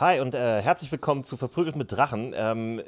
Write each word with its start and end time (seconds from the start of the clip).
Hi 0.00 0.20
und 0.20 0.32
äh, 0.32 0.62
herzlich 0.62 0.92
willkommen 0.92 1.24
zu 1.24 1.36
Verprügelt 1.36 1.74
mit 1.74 1.90
Drachen. 1.90 2.32
Ähm, 2.36 2.80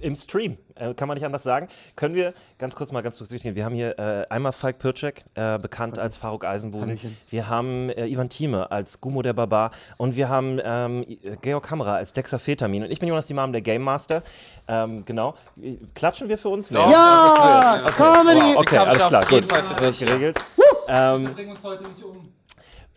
Im 0.00 0.16
Stream, 0.16 0.58
äh, 0.74 0.92
kann 0.92 1.06
man 1.06 1.14
nicht 1.14 1.24
anders 1.24 1.44
sagen. 1.44 1.68
Können 1.94 2.16
wir 2.16 2.34
ganz 2.58 2.74
kurz 2.74 2.90
mal 2.90 3.00
ganz 3.00 3.18
kurz 3.18 3.30
durchgehen. 3.30 3.54
Wir 3.54 3.64
haben 3.64 3.76
hier 3.76 3.96
äh, 3.96 4.24
einmal 4.28 4.50
Falk 4.50 4.80
Pircek, 4.80 5.24
äh, 5.36 5.56
bekannt 5.60 6.00
als 6.00 6.16
Faruk 6.16 6.44
Eisenbusen. 6.44 6.98
Hallöchen. 6.98 7.16
Wir 7.28 7.48
haben 7.48 7.90
äh, 7.90 8.06
Ivan 8.08 8.28
Thieme 8.28 8.72
als 8.72 9.00
Gumo 9.00 9.22
der 9.22 9.34
Barbar. 9.34 9.70
Und 9.98 10.16
wir 10.16 10.28
haben 10.28 10.60
ähm, 10.64 11.04
äh, 11.08 11.36
Georg 11.40 11.62
Kamera 11.62 11.94
als 11.94 12.12
Dexafetamin. 12.12 12.82
Und 12.82 12.90
ich 12.90 12.98
bin 12.98 13.08
Jonas 13.08 13.30
Imam, 13.30 13.52
der 13.52 13.62
Game 13.62 13.82
Master. 13.82 14.24
Ähm, 14.66 15.04
genau. 15.04 15.36
Klatschen 15.94 16.28
wir 16.28 16.38
für 16.38 16.48
uns? 16.48 16.72
Nee. 16.72 16.78
Ja, 16.78 17.82
Okay. 17.84 17.92
Comedy. 17.92 18.40
Wow, 18.40 18.56
okay, 18.56 18.78
alles 18.78 19.06
klar, 19.06 19.24
gut. 19.26 19.46
Das 19.78 19.90
ist 19.90 20.00
geregelt. 20.00 20.36
Ähm, 20.88 21.32
bringen 21.34 21.50
uns 21.52 21.62
heute 21.62 21.84
nicht 21.84 22.02
um. 22.02 22.20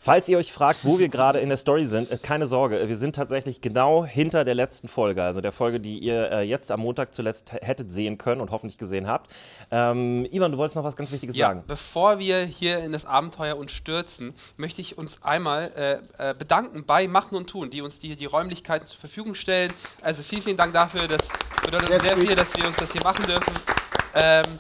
Falls 0.02 0.30
ihr 0.30 0.38
euch 0.38 0.54
fragt, 0.54 0.86
wo 0.86 0.98
wir 0.98 1.10
gerade 1.10 1.40
in 1.40 1.50
der 1.50 1.58
Story 1.58 1.86
sind, 1.86 2.10
äh, 2.10 2.18
keine 2.18 2.48
Sorge, 2.48 2.88
wir 2.88 2.96
sind 2.96 3.18
tatsächlich 3.18 3.60
genau 3.60 4.06
hinter 4.06 4.46
der 4.46 4.56
letzten 4.56 4.88
Folge, 4.88 5.22
also 5.24 5.42
der 5.42 5.52
Folge, 5.52 5.82
die 5.82 6.00
ihr 6.00 6.32
äh, 6.32 6.42
jetzt 6.44 6.72
am 6.72 6.80
Montag 6.80 7.14
zuletzt 7.14 7.52
hättet 7.52 7.92
sehen 7.92 8.18
können 8.18 8.40
und 8.40 8.50
hoffentlich 8.52 8.78
gesehen 8.78 9.08
habt. 9.08 9.30
Ähm, 9.72 10.26
Ivan, 10.32 10.54
du 10.54 10.58
wolltest 10.58 10.78
noch 10.78 10.86
was 10.86 10.96
ganz 10.96 11.12
Wichtiges 11.12 11.36
Ja, 11.36 11.50
sagen. 11.50 11.64
bevor 11.68 12.18
wir 12.18 12.40
hier 12.46 12.80
in 12.80 12.94
das 12.94 13.06
Abenteuer 13.06 13.58
uns 13.58 13.74
stürzen, 13.74 14.34
möchte 14.56 14.80
ich 14.80 14.98
uns 14.98 15.22
einmal 15.24 15.70
äh, 16.18 16.30
äh, 16.30 16.34
bedanken 16.34 16.86
bei 16.86 17.08
Machen 17.10 17.36
und 17.36 17.50
Tun, 17.50 17.70
die 17.70 17.82
uns 17.82 18.00
die, 18.00 18.16
die 18.16 18.26
Räumlichkeiten 18.26 18.88
zur 18.88 19.00
Verfügung 19.00 19.36
stellen. 19.36 19.74
Also 20.02 20.24
vielen, 20.24 20.44
vielen 20.44 20.58
Dank 20.58 20.72
dafür. 20.72 21.10
Das 21.10 21.30
bedeutet 21.66 21.90
uns 21.90 22.02
Sehr 22.04 22.18
viel, 22.18 22.36
dass 22.38 22.56
wir 22.56 22.66
uns 22.66 22.78
das 22.78 22.94
hier 22.94 23.04
machen 23.04 23.26
dürfen. 23.26 23.54
Ähm, 24.16 24.60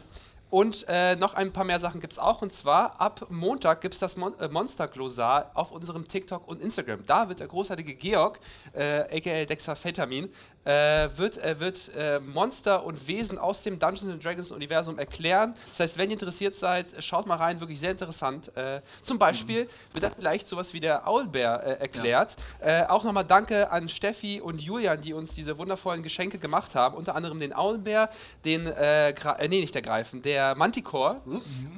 und 0.49 0.85
äh, 0.87 1.15
noch 1.15 1.35
ein 1.35 1.53
paar 1.53 1.63
mehr 1.63 1.79
Sachen 1.79 2.01
gibt 2.01 2.13
es 2.13 2.19
auch. 2.19 2.41
Und 2.41 2.51
zwar 2.51 2.99
ab 2.99 3.27
Montag 3.29 3.81
gibt 3.81 3.93
es 3.93 3.99
das 3.99 4.17
Mon 4.17 4.37
äh, 4.39 4.47
Monster-Glosar 4.47 5.51
auf 5.53 5.71
unserem 5.71 6.07
TikTok 6.07 6.47
und 6.47 6.61
Instagram. 6.61 7.05
Da 7.05 7.29
wird 7.29 7.39
der 7.39 7.47
großartige 7.47 7.93
Georg, 7.93 8.39
äh, 8.73 9.01
aka 9.17 9.45
Dexafetamin, 9.45 10.29
äh, 10.65 11.09
wird, 11.15 11.37
er 11.37 11.59
wird 11.59 11.91
äh, 11.95 12.19
Monster 12.19 12.83
und 12.83 13.07
Wesen 13.07 13.37
aus 13.37 13.61
dem 13.61 13.77
Dungeons 13.77 14.11
and 14.11 14.25
Dragons 14.25 14.51
Universum 14.51 14.97
erklären. 14.97 15.53
Das 15.69 15.81
heißt, 15.81 15.97
wenn 15.99 16.09
ihr 16.09 16.15
interessiert 16.15 16.55
seid, 16.55 16.87
schaut 17.03 17.27
mal 17.27 17.35
rein, 17.35 17.59
wirklich 17.59 17.79
sehr 17.79 17.91
interessant. 17.91 18.55
Äh, 18.57 18.81
zum 19.03 19.19
Beispiel 19.19 19.69
wird 19.93 20.03
da 20.03 20.09
vielleicht 20.09 20.47
sowas 20.47 20.73
wie 20.73 20.79
der 20.79 21.07
Owlbear 21.07 21.63
äh, 21.63 21.73
erklärt. 21.73 22.37
Äh, 22.59 22.85
auch 22.85 23.03
nochmal 23.03 23.25
danke 23.25 23.71
an 23.71 23.87
Steffi 23.87 24.41
und 24.41 24.59
Julian, 24.59 24.99
die 24.99 25.13
uns 25.13 25.35
diese 25.35 25.59
wundervollen 25.59 26.01
Geschenke 26.01 26.39
gemacht 26.39 26.73
haben. 26.73 26.95
Unter 26.95 27.15
anderem 27.15 27.39
den 27.39 27.55
Owlbear, 27.55 28.09
den, 28.45 28.65
äh, 28.65 29.09
äh, 29.09 29.47
nee, 29.47 29.61
nicht 29.61 29.75
der 29.75 29.83
Greifen, 29.83 30.23
der 30.23 30.38
Manticore, 30.55 31.21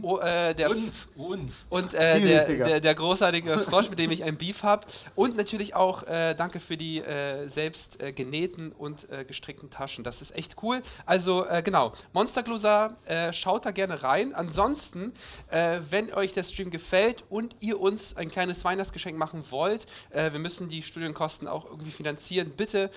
oh, 0.01 0.17
äh, 0.19 0.53
der 0.53 0.69
Uns, 0.69 1.09
uns. 1.15 1.65
und 1.69 1.93
äh, 1.93 2.19
der, 2.19 2.45
der, 2.45 2.79
der 2.79 2.95
großartige 2.95 3.59
Frosch, 3.69 3.89
mit 3.89 3.99
dem 3.99 4.11
ich 4.11 4.23
ein 4.23 4.37
Beef 4.37 4.63
habe. 4.63 4.85
Und 5.15 5.37
natürlich 5.37 5.75
auch 5.75 6.03
äh, 6.03 6.33
danke 6.35 6.59
für 6.59 6.77
die 6.77 6.99
äh, 6.99 7.47
selbst 7.47 8.01
äh, 8.01 8.11
genähten 8.11 8.71
und 8.71 9.09
äh, 9.11 9.25
gestrickten 9.25 9.69
Taschen. 9.69 10.03
Das 10.03 10.21
ist 10.21 10.35
echt 10.35 10.55
cool. 10.63 10.81
Also 11.05 11.45
genau, 11.63 11.93
Monsterglosar, 12.13 12.95
äh, 13.05 13.33
schaut 13.33 13.65
da 13.65 13.71
gerne 13.71 14.03
rein. 14.03 14.33
Ansonsten, 14.33 15.13
wenn 15.49 16.13
euch 16.13 16.33
der 16.33 16.43
Stream 16.43 16.71
gefällt 16.71 17.23
und 17.29 17.55
ihr 17.59 17.79
uns 17.79 18.15
ein 18.15 18.29
kleines 18.29 18.63
Weihnachtsgeschenk 18.63 19.17
machen 19.17 19.43
wollt, 19.49 19.85
wir 20.11 20.39
müssen 20.39 20.69
die 20.69 20.83
Studienkosten 20.83 21.47
auch 21.47 21.65
irgendwie 21.65 21.91
finanzieren, 21.91 22.51
bitte 22.55 22.89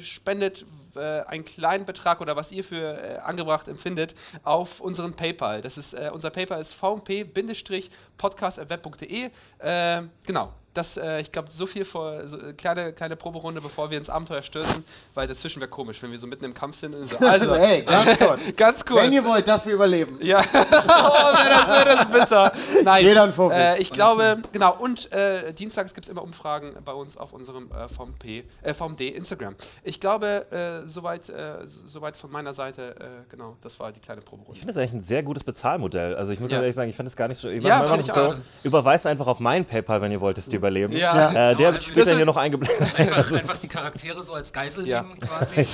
spendet 0.00 0.64
einen 0.94 1.44
kleinen 1.44 1.86
Betrag 1.86 2.20
oder 2.20 2.36
was 2.36 2.52
ihr 2.52 2.64
für 2.64 3.22
angebracht 3.24 3.68
empfindet 3.68 4.14
auf 4.44 4.80
unseren 4.92 5.14
PayPal. 5.14 5.62
Das 5.62 5.78
ist 5.78 5.94
äh, 5.94 6.10
unser 6.12 6.28
PayPal 6.30 6.60
ist 6.60 6.74
vmp-podcast@web.de. 6.74 9.30
Äh, 9.58 10.02
genau. 10.26 10.52
Das, 10.74 10.96
äh, 10.96 11.20
ich 11.20 11.30
glaube, 11.30 11.50
so 11.50 11.66
viel 11.66 11.84
vor, 11.84 12.26
so, 12.26 12.38
äh, 12.38 12.54
kleine, 12.54 12.94
kleine 12.94 13.14
Proberunde, 13.14 13.60
bevor 13.60 13.90
wir 13.90 13.98
ins 13.98 14.08
Abenteuer 14.08 14.40
stürzen, 14.40 14.84
weil 15.12 15.28
dazwischen 15.28 15.60
wäre 15.60 15.68
komisch, 15.70 16.02
wenn 16.02 16.10
wir 16.10 16.18
so 16.18 16.26
mitten 16.26 16.46
im 16.46 16.54
Kampf 16.54 16.76
sind. 16.76 16.94
Und 16.94 17.10
so. 17.10 17.18
Also, 17.18 17.52
Also, 17.52 17.56
hey, 17.56 17.82
ganz 17.82 18.18
kurz. 18.18 18.40
ganz 18.56 18.84
kurz. 18.86 19.02
Wenn 19.02 19.12
ihr 19.12 19.24
wollt, 19.24 19.46
dass 19.48 19.66
wir 19.66 19.74
überleben. 19.74 20.18
Ja, 20.22 20.38
oh, 20.54 20.54
wäre 20.54 21.48
das, 21.50 21.68
wär 21.68 21.84
das 21.84 22.06
bitter. 22.06 22.52
Nein, 22.84 23.04
Jeder 23.04 23.24
ein 23.24 23.32
Vorbild. 23.32 23.60
äh, 23.60 23.78
ich 23.78 23.90
glaube, 23.92 24.38
genau, 24.52 24.74
und 24.78 25.12
äh, 25.12 25.52
dienstags 25.52 25.92
gibt 25.94 26.06
es 26.06 26.10
immer 26.10 26.22
Umfragen 26.22 26.72
bei 26.84 26.92
uns 26.92 27.16
auf 27.16 27.32
unserem 27.32 27.70
äh, 27.72 27.88
VMP, 27.88 28.44
äh, 28.62 28.72
VMD 28.74 29.00
Instagram. 29.02 29.54
Ich 29.84 30.00
glaube, 30.00 30.46
äh, 30.50 30.86
soweit, 30.86 31.28
äh, 31.28 31.66
so- 31.66 31.80
soweit 31.86 32.16
von 32.16 32.30
meiner 32.30 32.54
Seite, 32.54 32.94
äh, 32.98 33.04
genau, 33.30 33.56
das 33.60 33.78
war 33.78 33.92
die 33.92 34.00
kleine 34.00 34.20
Ich 34.20 34.24
Proberunde. 34.26 34.58
finde 34.58 34.72
das 34.72 34.78
eigentlich 34.80 34.94
ein 34.94 35.02
sehr 35.02 35.22
gutes 35.22 35.44
Bezahlmodell. 35.44 36.14
Also 36.16 36.32
ich 36.32 36.40
muss 36.40 36.50
Ja. 36.50 36.58
ehrlich 36.60 36.74
sagen, 36.74 36.88
ich 36.88 36.96
finde 36.96 37.08
es 37.08 37.16
gar 37.16 37.28
nicht 37.28 37.40
so. 37.40 37.48
Ich 37.48 37.62
Ja, 37.62 37.94
ich 37.96 38.06
so 38.06 38.12
auch. 38.12 38.34
Überweist 38.62 39.06
einfach 39.06 39.26
auf 39.26 39.40
meinen 39.40 39.64
PayPal, 39.64 40.00
wenn 40.00 40.12
ihr 40.12 40.20
wollt, 40.20 40.38
dass 40.38 40.46
die 40.46 40.61
überleben. 40.62 40.92
Ja. 40.96 41.30
Äh, 41.30 41.56
der 41.56 41.66
Ja, 41.66 41.72
wird 41.72 41.82
später 41.82 42.16
hier 42.16 42.24
noch 42.24 42.36
eingeblendet. 42.36 42.98
Einfach, 42.98 43.32
einfach 43.32 43.58
die 43.58 43.68
Charaktere 43.68 44.22
so 44.22 44.32
als 44.34 44.52
Geisel 44.52 44.86
Ja. 44.86 45.02
nehmen 45.02 45.18
quasi. 45.18 45.66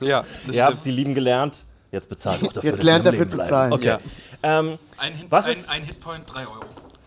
ja, 0.00 0.24
Ihr 0.50 0.64
habt 0.64 0.82
sie 0.82 0.90
lieben 0.90 1.14
gelernt. 1.14 1.64
Jetzt 1.90 2.08
bezahlt 2.08 2.42
doch 2.42 2.52
dafür, 2.52 2.72
Jetzt 2.72 2.82
lernt 2.82 3.06
dafür 3.06 3.28
zu 3.28 3.36
bleiben. 3.36 3.48
zahlen. 3.48 3.72
Okay. 3.72 3.86
Ja. 3.86 3.98
Ähm, 4.42 4.78
Ein, 4.98 5.12
Hit, 5.14 5.30
Was 5.30 5.46
ein, 5.46 5.52
ist- 5.52 5.70
ein 5.70 5.82
Hitpoint, 5.82 6.22
3 6.26 6.40
Euro. 6.40 6.60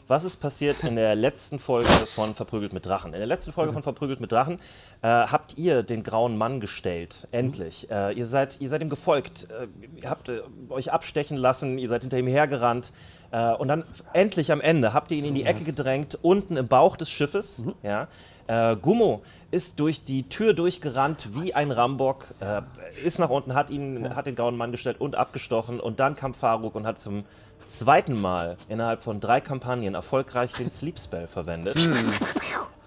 Was 0.07 0.23
ist 0.25 0.37
passiert 0.37 0.83
in 0.83 0.95
der 0.97 1.15
letzten 1.15 1.57
Folge 1.57 1.87
von 1.87 2.35
Verprügelt 2.35 2.73
mit 2.73 2.85
Drachen? 2.85 3.13
In 3.13 3.19
der 3.19 3.27
letzten 3.27 3.53
Folge 3.53 3.71
von 3.71 3.81
Verprügelt 3.81 4.19
mit 4.19 4.31
Drachen 4.33 4.59
äh, 5.01 5.07
habt 5.07 5.57
ihr 5.57 5.83
den 5.83 6.03
grauen 6.03 6.37
Mann 6.37 6.59
gestellt. 6.59 7.27
Endlich. 7.31 7.89
Äh, 7.89 8.11
ihr, 8.13 8.25
seid, 8.27 8.59
ihr 8.59 8.67
seid 8.67 8.81
ihm 8.81 8.89
gefolgt. 8.89 9.47
Äh, 9.51 9.67
ihr 10.01 10.09
habt 10.09 10.27
äh, 10.27 10.41
euch 10.69 10.91
abstechen 10.91 11.37
lassen. 11.37 11.77
Ihr 11.77 11.87
seid 11.87 12.01
hinter 12.01 12.17
ihm 12.17 12.27
hergerannt. 12.27 12.91
Äh, 13.31 13.53
und 13.53 13.67
dann 13.67 13.83
endlich 14.13 14.51
am 14.51 14.61
Ende 14.61 14.93
habt 14.93 15.11
ihr 15.11 15.17
ihn 15.17 15.25
in 15.25 15.35
die 15.35 15.45
Ecke 15.45 15.63
gedrängt, 15.63 16.19
unten 16.21 16.57
im 16.57 16.67
Bauch 16.67 16.97
des 16.97 17.09
Schiffes. 17.09 17.63
Ja. 17.83 18.07
Äh, 18.47 18.75
Gummo 18.75 19.21
ist 19.51 19.79
durch 19.79 20.03
die 20.03 20.27
Tür 20.27 20.53
durchgerannt 20.53 21.29
wie 21.33 21.53
ein 21.53 21.71
Rambock, 21.71 22.33
äh, 22.41 22.61
ist 23.05 23.19
nach 23.19 23.29
unten, 23.29 23.53
hat 23.53 23.69
ihn, 23.69 24.15
hat 24.15 24.25
den 24.25 24.35
grauen 24.35 24.57
Mann 24.57 24.71
gestellt 24.71 24.99
und 24.99 25.15
abgestochen. 25.15 25.79
Und 25.79 25.99
dann 25.99 26.15
kam 26.15 26.33
Faruk 26.33 26.75
und 26.75 26.85
hat 26.85 26.99
zum 26.99 27.23
zweiten 27.65 28.19
Mal 28.19 28.57
innerhalb 28.67 29.01
von 29.01 29.19
drei 29.19 29.39
Kampagnen 29.39 29.93
erfolgreich 29.93 30.51
den 30.53 30.69
Sleep 30.69 30.99
Spell 30.99 31.27
verwendet 31.27 31.77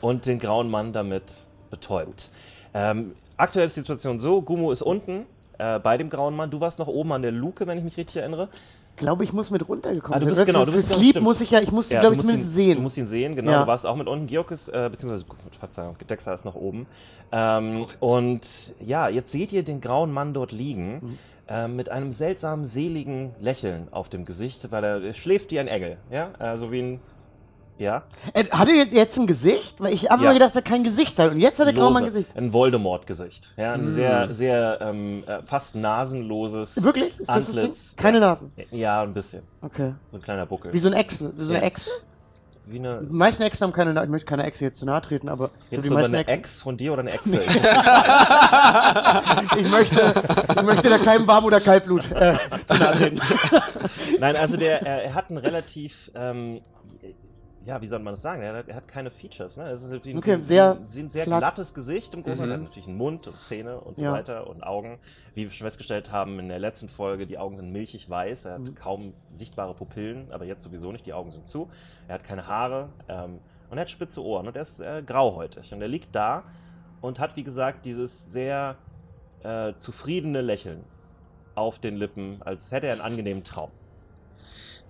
und 0.01 0.27
den 0.27 0.39
grauen 0.39 0.71
Mann 0.71 0.93
damit 0.93 1.33
betäubt. 1.71 2.31
Ähm, 2.75 3.15
aktuell 3.37 3.67
ist 3.67 3.77
die 3.77 3.81
Situation 3.81 4.21
so: 4.21 4.43
Gummo 4.43 4.73
ist 4.73 4.83
unten 4.83 5.27
äh, 5.59 5.79
bei 5.79 5.97
dem 5.97 6.11
grauen 6.11 6.37
Mann. 6.37 6.51
Du 6.51 6.61
warst 6.61 6.79
noch 6.79 6.89
oben 6.89 7.13
an 7.13 7.23
der 7.23 7.33
Luke, 7.33 7.67
wenn 7.67 7.79
ich 7.79 7.85
mich 7.85 7.97
richtig 7.97 8.17
erinnere. 8.17 8.49
Glaube, 8.97 9.25
ich 9.25 9.33
muss 9.33 9.51
mit 9.51 9.69
runtergekommen 9.69 10.15
Ah, 10.15 10.19
du 10.21 10.25
sein. 10.27 10.29
bist- 10.31 10.41
Oder 10.41 10.47
genau, 10.47 10.61
für, 10.61 10.67
du 10.67 10.73
bist- 10.73 10.89
Sleep 10.93 11.21
muss 11.21 11.41
ich 11.41 11.51
ja, 11.51 11.61
ich 11.61 11.73
muss 11.73 11.91
Ja, 11.91 12.01
glaube 12.01 12.15
ich, 12.15 12.19
musst 12.19 12.29
zumindest 12.31 12.53
ihn, 12.53 12.55
sehen. 12.55 12.77
Du 12.77 12.83
musst 12.83 12.97
ihn 12.97 13.09
sehen, 13.09 13.37
genau. 13.37 13.51
Ja. 13.51 13.63
Du 13.63 13.67
warst 13.67 13.87
auch 13.87 13.97
mit 13.97 14.07
unten. 14.07 14.27
Georg 14.27 14.51
ist, 14.51 14.69
äh, 14.69 14.89
beziehungsweise, 14.91 15.25
Verzeihung, 15.59 15.97
Dexter 16.09 16.35
ist 16.35 16.45
noch 16.45 16.55
oben. 16.55 16.87
Ähm, 17.33 17.87
und 18.01 18.47
ja, 18.81 19.09
jetzt 19.09 19.33
seht 19.33 19.53
ihr 19.53 19.63
den 19.65 19.81
grauen 19.81 20.13
Mann 20.13 20.35
dort 20.35 20.53
liegen. 20.53 20.93
Mhm. 21.03 21.19
äh, 21.47 21.69
mit 21.69 21.91
einem 21.91 22.11
seltsamen, 22.11 22.65
seligen 22.65 23.33
Lächeln 23.39 23.89
auf 23.91 24.09
dem 24.09 24.25
Gesicht, 24.25 24.71
weil 24.73 24.83
er, 24.83 25.03
er 25.03 25.13
schläft 25.13 25.51
wie 25.51 25.61
ein 25.61 25.69
Engel. 25.69 25.99
Ja, 26.11 26.31
also 26.39 26.73
wie 26.73 26.81
ein. 26.81 27.01
Ja, 27.77 28.05
Äh, 28.35 28.45
Hat 28.51 28.69
er 28.69 28.87
jetzt 28.87 29.19
ein 29.19 29.27
Gesicht? 29.27 29.81
Weil 29.81 29.93
ich 29.93 30.09
habe 30.09 30.23
Ja. 30.23 30.31
immer 30.31 30.35
gedacht, 30.35 30.51
dass 30.51 30.57
er 30.57 30.63
kein 30.63 30.85
Gesicht 30.85 31.19
hat. 31.19 31.33
Und 31.33 31.41
jetzt 31.41 31.59
hat 31.59 31.67
er 31.67 31.73
kaum 31.75 31.97
ein. 31.97 32.07
Gesicht. 32.07 32.31
Ein 32.37 32.53
Voldemort-Gesicht. 32.53 33.53
Ja, 33.57 33.75
Hm. 33.75 33.81
ein 33.89 33.93
sehr, 33.93 34.33
sehr 34.35 34.79
ähm, 34.81 35.25
äh, 35.27 35.43
fast 35.43 35.75
nasenloses. 35.75 36.83
Wirklich? 36.85 37.19
Ist 37.19 37.29
das 37.29 37.37
das 37.37 37.47
Ding? 37.47 37.57
Antlitz. 37.65 37.97
Keine 37.97 38.21
Nase. 38.21 38.51
Ja, 38.71 39.03
ein 39.03 39.13
bisschen. 39.13 39.43
Okay. 39.61 39.93
So 40.11 40.19
ein 40.19 40.23
kleiner 40.23 40.47
Buckel. 40.47 40.73
Wie 40.73 40.79
so 40.79 40.89
ein 40.89 40.95
Echse. 40.95 41.33
Wie 41.37 41.45
so 41.45 41.51
eine 41.51 41.61
Ja. 41.63 41.67
Echse? 41.67 41.91
Wie 42.67 42.79
eine. 42.79 43.03
Die 43.03 43.13
meisten 43.13 43.43
Echsen 43.43 43.65
haben 43.67 43.73
keine 43.75 43.93
Nase. 43.93 44.05
Ich 44.07 44.11
möchte 44.11 44.27
keine 44.27 44.45
Echse 44.45 44.65
jetzt 44.67 44.79
zu 44.79 44.87
nahe 44.87 45.03
treten, 45.03 45.29
aber 45.29 45.51
Jetzt 45.71 45.85
die 45.85 45.91
meisten 45.91 46.15
eine 46.15 46.21
Echsen. 46.23 46.39
Ex 46.39 46.63
von 46.63 46.77
dir 46.77 46.93
oder 46.93 47.01
eine 47.01 47.11
Echse? 47.15 47.43
Ich 49.59 49.71
möchte, 49.71 50.15
ich 50.57 50.63
möchte 50.63 50.89
da 50.89 50.99
keinem 50.99 51.27
Warm- 51.27 51.45
oder 51.45 51.61
Kaltblut 51.61 52.11
äh, 52.13 52.37
zu 52.67 52.75
nahe 52.79 52.93
treten. 52.97 53.21
Nein, 54.21 54.37
also 54.37 54.57
der, 54.57 54.81
er, 54.87 55.05
er 55.07 55.15
hat 55.15 55.29
ein 55.31 55.39
relativ, 55.39 56.11
ähm, 56.15 56.61
ja, 57.65 57.81
wie 57.81 57.87
soll 57.87 57.99
man 58.01 58.13
das 58.15 58.23
sagen? 58.23 58.43
Er 58.43 58.55
hat, 58.57 58.69
er 58.69 58.77
hat 58.77 58.87
keine 58.89 59.11
Features, 59.11 59.57
ne? 59.57 59.69
Es 59.71 59.83
ist 59.83 59.93
ein, 59.93 60.19
Okay, 60.19 60.39
wie 60.39 60.45
sehr 60.45 60.73
ein, 60.73 60.83
ein 60.85 61.11
sehr 61.11 61.25
glatt. 61.25 61.39
glattes 61.41 61.73
Gesicht 61.75 62.13
im 62.15 62.23
Großen 62.23 62.43
und 62.45 62.49
Ganzen. 62.49 62.51
Er 62.51 62.55
hat 62.57 62.63
natürlich 62.65 62.89
einen 62.89 62.97
Mund 62.97 63.27
und 63.29 63.43
Zähne 63.43 63.81
und 63.81 63.99
so 63.99 64.05
Ja. 64.05 64.13
weiter 64.13 64.47
und 64.47 64.63
Augen. 64.63 64.99
Wie 65.35 65.45
wir 65.45 65.51
schon 65.51 65.65
festgestellt 65.65 66.13
haben 66.13 66.39
in 66.39 66.49
der 66.49 66.59
letzten 66.59 66.89
Folge, 66.89 67.27
die 67.27 67.39
Augen 67.39 67.57
sind 67.57 67.71
milchig 67.73 68.09
weiß. 68.11 68.45
Er 68.47 68.53
hat 68.55 68.61
Mhm. 68.61 68.75
kaum 68.75 69.13
sichtbare 69.31 69.75
Pupillen, 69.75 70.31
aber 70.31 70.45
jetzt 70.45 70.63
sowieso 70.63 70.93
nicht. 70.93 71.07
Die 71.07 71.13
Augen 71.15 71.31
sind 71.31 71.47
zu. 71.47 71.69
Er 72.09 72.15
hat 72.17 72.25
keine 72.25 72.47
Haare 72.47 72.91
ähm, 73.09 73.39
und 73.71 73.79
er 73.79 73.83
hat 73.83 73.91
spitze 73.91 74.23
Ohren 74.23 74.47
und 74.47 74.57
er 74.57 74.63
ist 74.63 74.81
äh, 74.81 75.03
grauhäutig. 75.05 75.73
Und 75.73 75.81
er 75.83 75.89
liegt 75.89 76.15
da 76.15 76.45
und 77.01 77.19
hat, 77.19 77.37
wie 77.37 77.45
gesagt, 77.45 77.87
dieses 77.87 78.31
sehr 78.33 78.77
äh, 79.43 79.73
zufriedene 79.79 80.41
Lächeln 80.41 80.85
auf 81.55 81.79
den 81.79 81.97
Lippen, 81.97 82.41
als 82.45 82.73
hätte 82.73 82.87
er 82.89 82.93
einen 82.93 83.01
angenehmen 83.03 83.45
Traum. 83.45 83.71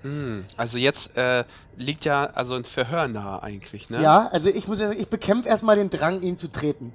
Hm, 0.05 0.45
also 0.57 0.79
jetzt 0.79 1.17
äh, 1.17 1.45
liegt 1.77 2.05
ja 2.05 2.27
also 2.35 2.55
ein 2.55 2.65
Verhör 2.65 3.09
nahe 3.09 3.43
eigentlich, 3.43 3.89
ne? 3.91 4.01
Ja, 4.03 4.29
also 4.31 4.49
ich 4.49 4.69
muss 4.69 4.79
ja 4.79 4.89
sagen, 4.89 5.01
ich 5.01 5.09
bekämpfe 5.09 5.49
erstmal 5.49 5.77
den 5.77 5.89
Drang, 5.91 6.21
ihn 6.23 6.37
zu 6.37 6.49
treten. 6.49 6.93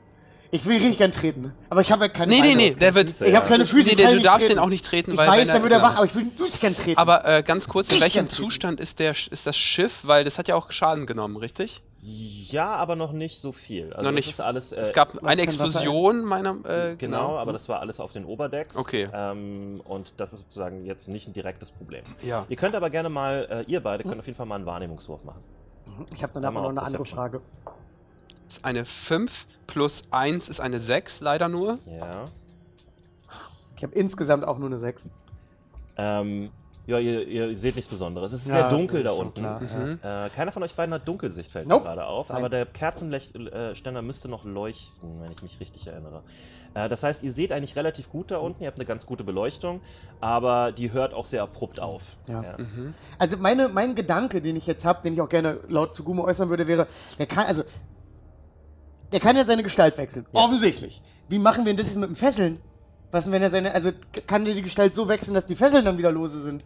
Ich 0.51 0.65
will 0.65 0.77
richtig 0.77 0.97
gern 0.97 1.11
treten, 1.11 1.41
ne? 1.41 1.53
aber 1.69 1.81
ich 1.81 1.91
habe 1.91 2.06
ja 2.06 2.09
keine 2.09 2.31
Nee, 2.31 2.41
nee, 2.41 2.47
Beine. 2.56 2.57
nee, 2.69 2.75
der 2.75 2.95
wird. 2.95 3.09
Ich 3.21 3.35
habe 3.35 3.47
keine 3.47 3.67
Füße, 3.67 3.85
Nee, 3.85 3.91
ich 3.91 3.97
der- 3.97 4.06
kann 4.07 4.15
du 4.17 4.21
darfst 4.23 4.39
treten. 4.47 4.53
den 4.56 4.59
auch 4.59 4.69
nicht 4.69 4.83
treten, 4.85 5.11
Ich 5.11 5.17
weil 5.17 5.27
weiß, 5.27 5.47
wenn 5.50 5.61
der 5.63 5.71
er- 5.73 5.81
wach, 5.83 5.95
aber 5.97 6.06
ich 6.06 6.15
will 6.15 6.23
nicht 6.23 6.59
gern 6.61 6.75
treten. 6.75 6.97
Aber 6.97 7.23
äh, 7.27 7.44
ganz 7.44 7.67
kurz, 7.67 7.89
in 7.89 7.97
Ich 7.97 8.01
welchem. 8.03 8.29
Zustand 8.29 8.79
ist, 8.79 8.97
der, 9.00 9.12
ist 9.12 9.45
das 9.45 9.55
Schiff? 9.57 10.00
Weil 10.03 10.23
das 10.23 10.39
hat 10.39 10.47
ja 10.47 10.55
auch 10.55 10.71
Schaden 10.71 11.05
genommen, 11.05 11.35
richtig? 11.38 11.81
Ja, 12.01 12.75
aber 12.75 12.96
noch 12.96 13.12
nicht 13.12 13.42
so 13.42 13.51
viel. 13.51 13.92
Also 13.94 14.10
Noch 14.10 14.16
nicht. 14.16 14.30
Ist 14.30 14.40
alles, 14.40 14.72
äh, 14.72 14.80
Es 14.80 14.94
gab 14.94 15.22
eine 15.24 15.42
Explosion 15.42 16.24
meiner. 16.24 16.56
Äh, 16.66 16.96
Genau, 16.96 17.38
aber 17.38 17.51
das 17.51 17.68
war 17.68 17.81
alles 17.81 18.00
auf 18.00 18.13
den 18.13 18.24
Oberdecks. 18.25 18.78
Okay. 18.78 19.10
Ähm, 19.13 19.81
und 19.86 20.13
das 20.18 20.31
ist 20.34 20.44
sozusagen 20.44 20.86
jetzt 20.86 21.10
nicht 21.10 21.28
ein 21.28 21.34
direktes 21.34 21.72
Problem. 21.72 22.04
Ja. 22.22 22.46
Ihr 22.48 22.56
könnt 22.56 22.75
aber 22.75 22.90
gerne 22.90 23.10
mal, 23.10 23.48
äh, 23.68 23.72
ihr 23.72 23.81
beide 23.81 24.04
könnt 24.04 24.18
auf 24.19 24.25
jeden 24.25 24.38
Fall 24.38 24.46
mal 24.46 24.56
einen 24.56 24.66
Wahrnehmungswurf 24.66 25.24
machen. 25.25 25.44
Ich 26.13 26.24
habe 26.24 26.31
Sag 26.31 26.42
mal, 26.42 26.62
noch 26.62 26.69
eine 26.69 26.81
andere. 26.84 27.04
Frage. 27.06 27.42
ist 28.48 28.63
eine 28.63 28.86
5 28.86 29.46
plus 29.68 30.06
1 30.12 30.48
ist 30.48 30.62
eine 30.62 30.80
6, 30.80 31.19
leider 31.19 31.50
nur. 31.50 31.80
Ja. 32.00 32.25
Ich 33.75 33.84
habe 33.84 33.94
insgesamt 33.96 34.46
auch 34.46 34.57
nur 34.57 34.69
eine 34.69 34.80
6. 34.80 35.10
Ähm, 35.98 36.50
ja, 36.89 37.00
ihr, 37.00 37.27
ihr 37.27 37.57
seht 37.57 37.75
nichts 37.75 37.89
Besonderes. 37.89 38.33
Es 38.33 38.41
ist 38.41 38.47
Ja, 38.47 38.56
sehr 38.56 38.69
dunkel 38.69 39.03
da 39.03 39.12
unten. 39.12 39.41
klar, 39.41 39.62
Mhm. 39.62 40.00
Äh, 40.03 40.30
keiner 40.30 40.51
von 40.51 40.63
euch 40.63 40.74
beiden 40.74 40.94
hat 40.94 41.07
Dunkelsicht, 41.07 41.51
fällt 41.51 41.68
Nope. 41.68 41.81
mir 41.83 41.89
gerade 41.89 42.07
auf. 42.07 42.31
Aber 42.31 42.50
der 42.50 42.65
Kerzenständer 42.65 44.01
müsste 44.01 44.27
noch 44.27 44.44
leuchten, 44.45 45.21
wenn 45.21 45.31
ich 45.31 45.41
mich 45.44 45.59
richtig 45.59 45.88
erinnere. 45.88 46.24
Äh, 46.74 46.89
das 46.89 47.03
heißt, 47.03 47.24
ihr 47.24 47.31
seht 47.31 47.51
eigentlich 47.51 47.75
relativ 47.75 48.09
gut 48.09 48.31
da 48.31 48.38
unten. 48.38 48.63
Ihr 48.63 48.68
habt 48.68 48.77
eine 48.77 48.86
ganz 48.86 49.06
gute 49.06 49.24
Beleuchtung. 49.24 49.81
Aber 50.19 50.71
die 50.71 50.91
hört 50.91 51.13
auch 51.13 51.25
sehr 51.25 51.44
abrupt 51.44 51.80
auf. 51.80 52.01
Ja. 52.27 52.44
Also 53.18 53.38
meine, 53.38 53.69
mein 53.69 53.95
Gedanke, 53.95 54.41
den 54.41 54.56
ich 54.56 54.68
jetzt 54.68 54.86
habe, 54.86 55.01
den 55.03 55.13
ich 55.13 55.21
auch 55.21 55.30
gerne 55.30 55.59
laut 55.68 55.95
zu 55.95 56.03
Gumo 56.03 56.24
äußern 56.25 56.50
würde, 56.50 56.68
wäre, 56.68 56.88
der 57.18 57.25
kann, 57.27 57.45
also, 57.45 57.63
der 59.12 59.19
kann 59.19 59.36
ja 59.36 59.45
seine 59.45 59.63
Gestalt 59.63 59.97
wechseln. 59.97 60.25
Offensichtlich. 60.33 61.01
Wie 61.27 61.39
machen 61.39 61.65
wir 61.65 61.71
denn 61.74 61.77
das 61.77 61.88
jetzt 61.88 61.97
mit 61.97 62.09
dem 62.09 62.15
Fesseln? 62.15 62.59
Was 63.12 63.31
wenn 63.31 63.41
er 63.41 63.50
seine, 63.50 63.74
also 63.74 63.91
kann 64.27 64.45
der 64.45 64.53
die 64.53 64.62
Gestalt 64.62 64.94
so 64.94 65.07
wechseln, 65.07 65.33
dass 65.33 65.47
die 65.47 65.56
Fesseln 65.56 65.83
dann 65.83 65.97
wieder 65.97 66.12
lose 66.12 66.39
sind? 66.41 66.63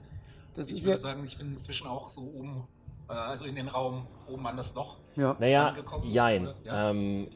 Das 0.55 0.67
Ich 0.67 0.73
ist 0.79 0.85
würde 0.85 0.91
ja, 0.91 0.97
sagen, 1.01 1.23
ich 1.23 1.37
bin 1.37 1.51
inzwischen 1.53 1.87
auch 1.87 2.09
so 2.09 2.21
oben, 2.21 2.67
äh, 3.09 3.13
also 3.13 3.45
in 3.45 3.55
den 3.55 3.67
Raum 3.67 4.07
oben 4.27 4.45
an 4.47 4.57
das 4.57 4.73
Loch. 4.75 4.97
ja. 5.15 5.35
Naja, 5.39 5.69
angekommen, 5.69 6.05
jein. 6.09 6.49
Ja. 6.63 6.89
Ähm, 6.91 7.27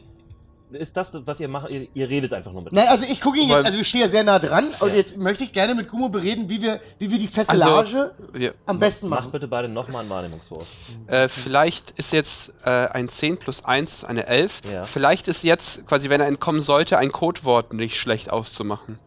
ist 0.69 0.97
das, 0.97 1.25
was 1.25 1.39
ihr 1.39 1.47
macht? 1.47 1.69
Ihr, 1.69 1.87
ihr 1.93 2.09
redet 2.09 2.33
einfach 2.33 2.51
nur 2.51 2.61
mit. 2.61 2.73
Nein, 2.73 2.89
also 2.89 3.05
ich 3.09 3.21
gucke 3.21 3.39
ihn 3.39 3.47
jetzt, 3.47 3.65
also 3.67 3.77
ich 3.77 3.87
stehe 3.87 4.03
ja 4.03 4.09
sehr 4.09 4.25
nah 4.25 4.37
dran 4.37 4.67
und 4.81 4.93
jetzt 4.93 5.15
möchte 5.17 5.45
ich 5.45 5.53
gerne 5.53 5.73
mit 5.73 5.87
Gumo 5.87 6.09
bereden, 6.09 6.49
wie 6.49 6.61
wir, 6.61 6.81
wie 6.99 7.09
wir 7.09 7.17
die 7.17 7.27
Fesselage 7.29 8.11
Also, 8.21 8.37
ja, 8.37 8.51
am 8.65 8.77
besten 8.77 9.07
Macht 9.07 9.21
machen. 9.21 9.31
bitte 9.31 9.47
beide 9.47 9.69
nochmal 9.69 10.01
einen 10.01 10.09
Wahrnehmungswurf. 10.09 10.67
äh, 11.07 11.29
vielleicht 11.29 11.91
ist 11.91 12.11
jetzt 12.11 12.51
äh, 12.65 12.69
ein 12.89 13.07
10 13.07 13.37
plus 13.37 13.63
1 13.63 13.93
ist 13.93 14.03
eine 14.03 14.27
11. 14.27 14.61
Ja. 14.69 14.83
Vielleicht 14.83 15.29
ist 15.29 15.43
jetzt, 15.45 15.87
quasi, 15.87 16.09
wenn 16.09 16.19
er 16.19 16.27
entkommen 16.27 16.59
sollte, 16.59 16.97
ein 16.97 17.13
Codewort 17.13 17.71
nicht 17.71 17.97
schlecht 17.97 18.29
auszumachen. 18.29 18.99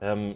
Ähm, 0.00 0.34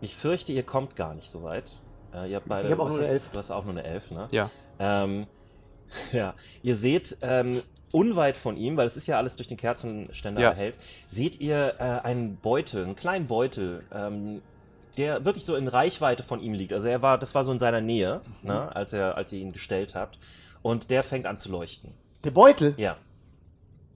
ich 0.00 0.14
fürchte, 0.14 0.52
ihr 0.52 0.62
kommt 0.62 0.94
gar 0.94 1.14
nicht 1.14 1.28
so 1.30 1.42
weit. 1.42 1.80
Äh, 2.14 2.30
ihr 2.30 2.36
habt 2.36 2.48
beide. 2.48 2.66
Ich 2.68 2.72
hab 2.72 2.80
auch 2.80 2.88
nur 2.88 2.98
eine 2.98 3.08
Elf. 3.08 3.22
Du 3.32 3.38
hast 3.38 3.50
auch 3.50 3.64
nur 3.64 3.72
eine 3.72 3.84
Elf, 3.84 4.10
ne? 4.10 4.28
Ja. 4.32 4.50
Ähm, 4.78 5.26
ja, 6.12 6.34
ihr 6.62 6.76
seht 6.76 7.16
ähm, 7.22 7.62
unweit 7.92 8.36
von 8.36 8.56
ihm, 8.56 8.76
weil 8.76 8.86
es 8.86 8.96
ist 8.96 9.06
ja 9.06 9.16
alles 9.18 9.36
durch 9.36 9.48
den 9.48 9.56
Kerzenständer 9.56 10.40
Ja. 10.40 10.50
erhellt, 10.50 10.78
seht 11.06 11.40
ihr 11.40 11.74
äh, 11.78 12.06
einen 12.06 12.36
Beutel, 12.36 12.84
einen 12.84 12.96
kleinen 12.96 13.26
Beutel, 13.26 13.82
ähm, 13.92 14.42
der 14.96 15.24
wirklich 15.24 15.44
so 15.44 15.56
in 15.56 15.68
Reichweite 15.68 16.22
von 16.22 16.40
ihm 16.40 16.52
liegt. 16.54 16.72
Also 16.72 16.88
er 16.88 17.02
war, 17.02 17.18
das 17.18 17.34
war 17.34 17.44
so 17.44 17.52
in 17.52 17.58
seiner 17.58 17.80
Nähe, 17.80 18.20
Mhm. 18.42 18.48
ne, 18.48 18.74
als 18.76 18.92
er, 18.92 19.16
als 19.16 19.32
ihr 19.32 19.40
ihn 19.40 19.52
gestellt 19.52 19.94
habt. 19.94 20.18
Und 20.62 20.90
der 20.90 21.02
fängt 21.02 21.26
an 21.26 21.38
zu 21.38 21.50
leuchten. 21.50 21.92
Der 22.24 22.30
Beutel? 22.32 22.74
Ja. 22.76 22.96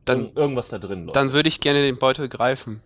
Dann, 0.05 0.27
Und 0.27 0.37
irgendwas 0.37 0.69
da 0.69 0.79
drin 0.79 1.01
leuchtet. 1.01 1.17
dann 1.17 1.33
würde 1.33 1.49
ich 1.49 1.61
gerne 1.61 1.81
den 1.83 1.99
Beutel 1.99 2.29
greifen. 2.29 2.81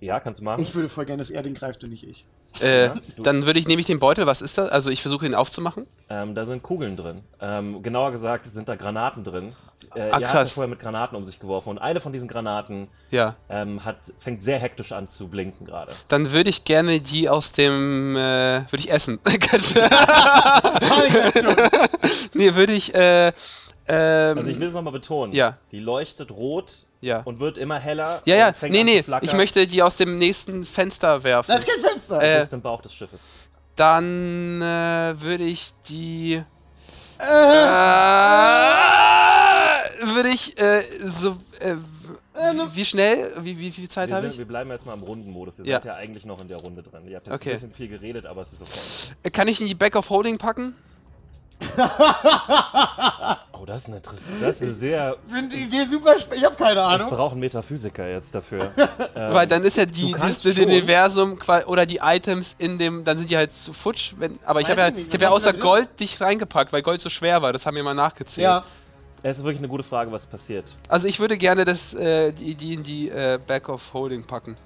ja, 0.00 0.20
kannst 0.20 0.40
du 0.40 0.44
machen. 0.44 0.62
Ich 0.62 0.74
würde 0.74 0.88
voll 0.88 1.04
gerne, 1.06 1.18
dass 1.20 1.30
er 1.30 1.42
den 1.42 1.54
greift 1.54 1.82
und 1.84 1.90
nicht 1.90 2.06
ich. 2.06 2.24
Äh, 2.60 2.90
dann 3.18 3.44
würde 3.44 3.58
ich, 3.60 3.66
nehme 3.68 3.80
ich 3.80 3.86
den 3.86 3.98
Beutel, 3.98 4.26
was 4.26 4.40
ist 4.40 4.56
das? 4.56 4.70
Also 4.70 4.90
ich 4.90 5.02
versuche 5.02 5.26
ihn 5.26 5.34
aufzumachen. 5.34 5.86
Ähm, 6.08 6.34
da 6.34 6.46
sind 6.46 6.62
Kugeln 6.62 6.96
drin. 6.96 7.20
Ähm, 7.40 7.82
genauer 7.82 8.12
gesagt 8.12 8.46
sind 8.46 8.68
da 8.68 8.76
Granaten 8.76 9.24
drin. 9.24 9.54
Äh, 9.94 10.10
Ah, 10.10 10.18
ihr 10.20 10.26
krass. 10.26 10.52
vorher 10.54 10.68
mit 10.70 10.80
Granaten 10.80 11.16
um 11.16 11.26
sich 11.26 11.38
geworfen 11.38 11.68
und 11.68 11.78
eine 11.78 12.00
von 12.00 12.10
diesen 12.12 12.28
Granaten 12.28 12.88
Ja. 13.10 13.36
ähm, 13.50 13.84
hat, 13.84 13.98
fängt 14.20 14.42
sehr 14.42 14.58
hektisch 14.58 14.92
an 14.92 15.06
zu 15.08 15.28
blinken 15.28 15.66
gerade. 15.66 15.92
Dann 16.08 16.32
würde 16.32 16.48
ich 16.48 16.64
gerne 16.64 16.98
die 17.00 17.28
aus 17.28 17.52
dem, 17.52 18.16
äh, 18.16 18.62
würde 18.70 18.78
ich 18.78 18.90
essen. 18.90 19.18
Nee, 22.34 22.54
würde 22.54 22.72
ich, 22.72 22.94
äh, 22.94 23.28
ähm, 23.88 24.38
Also 24.38 24.48
ich 24.48 24.58
will 24.58 24.68
es 24.68 24.74
nochmal 24.74 24.92
betonen. 24.92 25.32
Ja. 25.34 25.58
Die 25.72 25.78
leuchtet 25.80 26.30
rot 26.30 26.72
Ja. 27.06 27.20
und 27.24 27.38
wird 27.40 27.56
immer 27.56 27.78
heller. 27.78 28.20
ja, 28.24 28.34
ja, 28.36 28.48
und 28.48 28.56
fängt 28.56 28.72
nee, 28.72 28.80
an 28.80 28.86
nee, 28.86 29.04
ich 29.22 29.32
möchte 29.32 29.66
die 29.66 29.82
aus 29.82 29.96
dem 29.96 30.18
nächsten 30.18 30.64
Fenster 30.66 31.22
werfen. 31.24 31.50
Das 31.52 31.60
ist 31.60 31.68
kein 31.70 31.80
Fenster. 31.80 32.20
Äh, 32.22 32.38
Das 32.38 32.44
ist 32.48 32.52
im 32.54 32.60
Bauch 32.62 32.82
des 32.82 32.92
Schiffes. 32.94 33.22
Dann 33.76 34.60
äh, 34.62 35.14
würde 35.20 35.44
ich 35.44 35.72
die. 35.88 36.42
Äh. 37.18 37.22
Äh, 39.96 40.14
würde 40.14 40.28
ich 40.30 40.58
äh, 40.58 40.82
so. 41.04 41.36
Äh, 41.60 41.74
ne- 42.54 42.68
wie, 42.72 42.76
wie 42.76 42.84
schnell? 42.84 43.32
Wie, 43.40 43.58
wie 43.58 43.70
viel 43.70 43.88
Zeit 43.88 44.08
Wir, 44.08 44.16
habe 44.16 44.26
ich? 44.28 44.36
wir 44.38 44.44
bleiben 44.46 44.70
jetzt 44.70 44.84
mal 44.86 44.94
im 44.94 45.02
Rundenmodus. 45.02 45.58
Ihr 45.60 45.64
Ja. 45.66 45.76
seid 45.76 45.84
ja 45.86 45.94
eigentlich 45.94 46.24
noch 46.26 46.40
in 46.40 46.48
der 46.48 46.58
Runde 46.58 46.82
drin. 46.82 47.06
Ihr 47.08 47.16
habt 47.16 47.26
jetzt 47.26 47.34
Okay. 47.34 47.50
ein 47.50 47.54
bisschen 47.54 47.72
viel 47.72 47.88
geredet, 47.88 48.26
aber 48.26 48.42
es 48.42 48.52
ist 48.52 48.62
okay. 48.62 49.14
Äh, 49.22 49.30
Kann 49.30 49.48
ich 49.48 49.60
in 49.60 49.66
die 49.66 49.74
Back 49.74 49.96
of 49.96 50.10
Holding 50.10 50.38
packen? 50.38 50.74
Das 53.66 53.82
ist 53.82 53.88
eine, 53.88 54.00
das 54.00 54.12
ist 54.14 54.62
eine 54.62 54.72
sehr... 54.72 55.16
finde 55.28 55.56
die 55.56 55.62
Idee 55.64 55.84
super 55.90 56.14
Ich 56.34 56.44
habe 56.44 56.54
keine 56.54 56.74
Ich 56.74 56.86
Ahnung. 56.86 57.10
brauche 57.10 57.32
einen 57.32 57.40
Metaphysiker 57.40 58.08
jetzt 58.08 58.32
dafür. 58.34 58.70
Weil 59.14 59.46
dann 59.48 59.64
ist 59.64 59.76
ja 59.76 59.86
die, 59.86 60.12
dieses 60.14 60.42
schon. 60.54 60.64
Universum 60.64 61.36
oder 61.66 61.84
die 61.84 61.98
Items 62.00 62.54
in 62.58 62.78
dem, 62.78 63.04
dann 63.04 63.18
sind 63.18 63.28
die 63.28 63.36
halt 63.36 63.50
zu 63.50 63.72
futsch. 63.72 64.14
Wenn, 64.18 64.38
aber 64.44 64.60
ich 64.60 64.70
habe 64.70 64.80
ja, 64.80 64.88
ich 64.88 65.08
ich 65.08 65.14
hab 65.14 65.20
ja 65.20 65.30
außer? 65.30 65.52
Gold 65.54 65.88
dich 65.98 66.20
reingepackt, 66.20 66.72
weil 66.72 66.82
Gold 66.82 67.00
so 67.00 67.08
schwer 67.08 67.42
war. 67.42 67.52
Das 67.52 67.66
haben 67.66 67.74
wir 67.74 67.82
mal 67.82 67.94
nachgezählt. 67.94 68.44
Ja. 68.44 68.64
es 69.24 69.38
ist 69.38 69.42
wirklich 69.42 69.58
eine 69.58 69.68
gute 69.68 69.82
Frage, 69.82 70.12
was 70.12 70.26
passiert. 70.26 70.64
Also 70.88 71.08
ich 71.08 71.18
würde 71.18 71.36
gerne 71.36 71.64
das, 71.64 71.92
äh, 71.94 72.32
die, 72.32 72.54
die 72.54 72.74
in 72.74 72.84
die 72.84 73.08
äh, 73.08 73.40
Back 73.44 73.68
of 73.68 73.92
Holding 73.92 74.22
packen. 74.24 74.56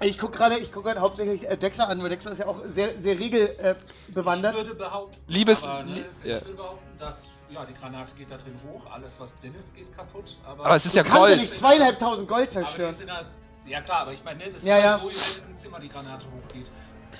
Ich 0.00 0.18
gucke 0.18 0.36
gerade, 0.36 0.56
ich 0.56 0.72
gerade 0.72 1.00
hauptsächlich 1.00 1.48
äh, 1.48 1.56
Dexter 1.56 1.88
an, 1.88 2.02
weil 2.02 2.08
Dexter 2.08 2.32
ist 2.32 2.38
ja 2.38 2.46
auch 2.46 2.60
sehr, 2.66 2.88
sehr 3.00 3.18
regelbewandert. 3.18 3.76
Äh, 4.08 4.12
bewandert. 4.12 4.52
Ich 4.54 4.58
würde 4.66 4.74
behaupten, 4.74 5.32
Liebes- 5.32 5.64
aber, 5.64 5.84
ne, 5.84 5.96
ja. 6.24 6.36
ich 6.38 6.44
würde 6.44 6.56
behaupten, 6.56 6.98
dass 6.98 7.24
ja, 7.50 7.64
die 7.64 7.74
Granate 7.74 8.14
geht 8.14 8.30
da 8.30 8.36
drin 8.36 8.58
hoch, 8.68 8.90
alles 8.92 9.20
was 9.20 9.34
drin 9.34 9.54
ist 9.54 9.74
geht 9.74 9.92
kaputt. 9.96 10.38
Aber, 10.44 10.64
Aber 10.66 10.74
es 10.76 10.86
ist 10.86 10.94
du 10.94 11.00
ja 11.00 11.06
ja 11.06 11.14
Gold. 11.14 11.40
nicht 11.40 11.56
zweieinhalbtausend 11.58 12.28
Gold 12.28 12.40
aber 12.40 12.46
die 12.48 12.52
zerstören. 12.66 12.88
ist 12.90 13.00
in 13.02 13.10
einer, 13.10 13.26
ja 13.66 13.80
klar, 13.80 14.00
aber 14.00 14.12
ich 14.12 14.24
meine, 14.24 14.38
ne, 14.44 14.50
das 14.50 14.62
Ja, 14.64 14.76
ist 14.78 14.84
ja. 14.84 14.90
halt 15.00 15.14
so, 15.14 15.42
wenn 15.44 15.50
im 15.50 15.56
Zimmer 15.56 15.78
die 15.80 15.88
Granate 15.88 16.26
hochgeht. 16.26 16.70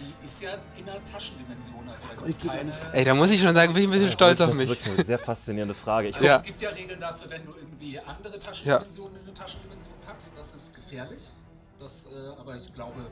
Die 0.00 0.24
ist 0.24 0.42
ja 0.42 0.50
in 0.76 0.88
einer 0.88 1.04
Taschendimension, 1.04 1.88
also 1.88 2.04
da 2.18 2.26
gibt's 2.26 2.44
keine. 2.48 2.72
Ey, 2.92 3.04
da 3.04 3.14
muss 3.14 3.30
ich 3.30 3.40
schon 3.40 3.54
sagen, 3.54 3.72
bin 3.72 3.84
ich 3.84 3.88
ein 3.88 3.92
bisschen 3.92 4.10
stolz 4.10 4.38
das 4.38 4.48
auf 4.48 4.52
ist 4.54 4.58
mich. 4.58 4.68
wirklich 4.68 4.92
eine 4.96 5.06
sehr 5.06 5.18
faszinierende 5.20 5.74
Frage. 5.74 6.08
Ich 6.08 6.16
Also 6.16 6.26
Ja. 6.26 6.36
Es 6.38 6.42
gibt 6.42 6.60
ja 6.60 6.70
Regeln 6.70 6.98
dafür, 6.98 7.30
wenn 7.30 7.44
du 7.46 7.52
irgendwie 7.56 8.00
andere 8.00 8.40
Taschendimensionen 8.40 9.14
in 9.16 9.22
eine 9.22 9.34
Taschendimension 9.34 9.94
packst, 10.04 10.32
das 10.36 10.52
ist 10.52 10.74
gefährlich. 10.74 11.22
Das, 11.78 12.06
äh, 12.06 12.10
aber 12.40 12.56
ich 12.56 12.72
glaube, 12.72 13.06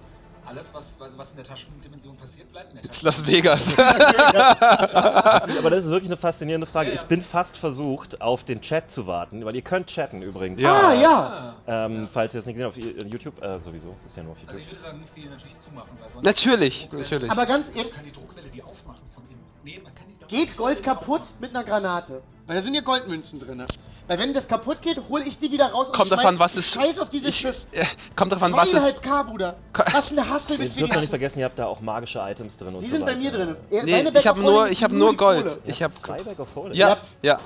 alles, 0.46 0.75
was, 0.75 1.00
also 1.00 1.18
was 1.18 1.30
in 1.30 1.37
der 1.37 1.44
Taschendimension 1.44 2.16
passiert, 2.16 2.50
bleibt 2.52 2.70
in 2.72 2.78
der 2.80 2.87
Das 2.88 2.96
ist 2.96 3.02
Las. 3.02 3.26
Vegas. 3.26 3.78
Aber 3.78 5.70
das 5.70 5.84
ist 5.84 5.90
wirklich 5.90 6.08
eine 6.08 6.16
faszinierende 6.16 6.66
Frage. 6.66 6.90
Ich 6.90 7.02
bin 7.02 7.22
fast 7.22 7.56
versucht, 7.58 8.20
auf 8.20 8.44
den 8.44 8.61
Chat 8.61 8.90
zu 8.90 9.06
warten, 9.06 9.44
weil 9.44 9.54
ihr 9.54 9.62
könnt 9.62 9.87
chatten 9.88 10.22
übrigens. 10.22 10.62
Ah, 10.64 10.92
ja. 10.94 11.54
Ähm, 11.66 12.08
falls 12.12 12.34
ihr 12.34 12.38
das 12.38 12.46
nicht 12.46 12.56
gesehen 12.56 12.66
habt 12.66 12.76
auf 12.78 13.12
YouTube, 13.12 13.42
äh, 13.42 13.61
sowieso, 13.61 13.94
ist 14.06 14.16
ja 14.16 14.22
nur 14.22 14.32
auf 14.32 14.38
Also 14.46 14.58
YouTube. 14.58 14.62
ich 14.62 14.70
würde 14.72 14.80
sagen, 14.82 14.99
müsst 14.99 15.18
ihr 15.18 15.30
natürlich 15.30 15.58
zumachen. 15.58 15.96
Weil 16.00 16.11
sonst 16.11 16.25
natürlich, 16.25 16.88
natürlich. 16.92 17.30
Aber 17.30 17.46
ganz 17.46 17.68
jetzt, 17.75 17.94
kann 17.96 18.04
die 18.04 18.12
Druckwelle 18.12 18.49
die 18.49 18.62
aufmachen 18.62 19.06
von 19.06 19.22
innen? 19.28 19.40
Nee, 19.64 19.80
man 19.82 19.94
kann 19.94 20.06
die 20.08 20.12
geht 20.26 20.56
Gold 20.56 20.82
kaputt 20.82 21.20
aufmachen. 21.20 21.37
mit 21.40 21.50
einer 21.50 21.64
Granate? 21.64 22.22
Weil 22.46 22.56
da 22.56 22.62
sind 22.62 22.75
ja 22.75 22.80
Goldmünzen 22.80 23.38
drin. 23.38 23.64
Weil 24.09 24.18
wenn 24.18 24.35
das 24.35 24.49
kaputt 24.49 24.82
geht, 24.82 24.99
hole 25.09 25.23
ich 25.25 25.38
die 25.38 25.50
wieder 25.50 25.66
raus 25.66 25.88
und 25.88 25.94
Kommt 25.97 26.09
schmeiß 26.09 26.23
davon, 26.23 26.38
was 26.38 26.56
es. 26.56 26.73
Scheiß 26.73 26.99
auf 26.99 27.09
dieses 27.09 27.28
ich, 27.28 27.37
Schiff. 27.37 27.66
äh, 27.73 27.85
kommt 28.16 28.32
davon, 28.32 28.52
was 28.52 28.73
es. 28.73 28.97
2,5k, 28.97 29.25
Bruder. 29.25 29.56
Was 29.92 30.12
eine 30.12 30.28
Hassel 30.28 30.52
Ihr 30.52 30.59
bis 30.59 30.76
wir 30.76 30.80
dürft 30.80 30.97
doch 30.97 31.00
nicht 31.00 31.11
vergessen, 31.11 31.38
ihr 31.38 31.44
habt 31.47 31.59
da 31.59 31.66
auch 31.66 31.80
magische 31.80 32.18
Items 32.18 32.56
drin 32.56 32.75
und 32.75 32.82
Die 32.82 32.88
so 32.88 32.97
sind 32.97 33.06
bei 33.06 33.14
mir 33.14 33.30
drin. 33.30 33.56
Er- 33.71 33.82
Nee, 33.85 34.04
ich 34.18 34.26
habe 34.26 34.40
nur, 34.40 34.68
ich 34.68 34.82
habe 34.82 34.94
nur 34.94 35.16
Gold. 35.16 35.59
Ich 35.64 35.82
habe. 35.82 35.94
Zwei 35.94 36.23
Bag 36.23 36.38
of 36.38 36.49
Holding? 36.54 36.75
Ja, 36.75 36.97
ja. 37.23 37.38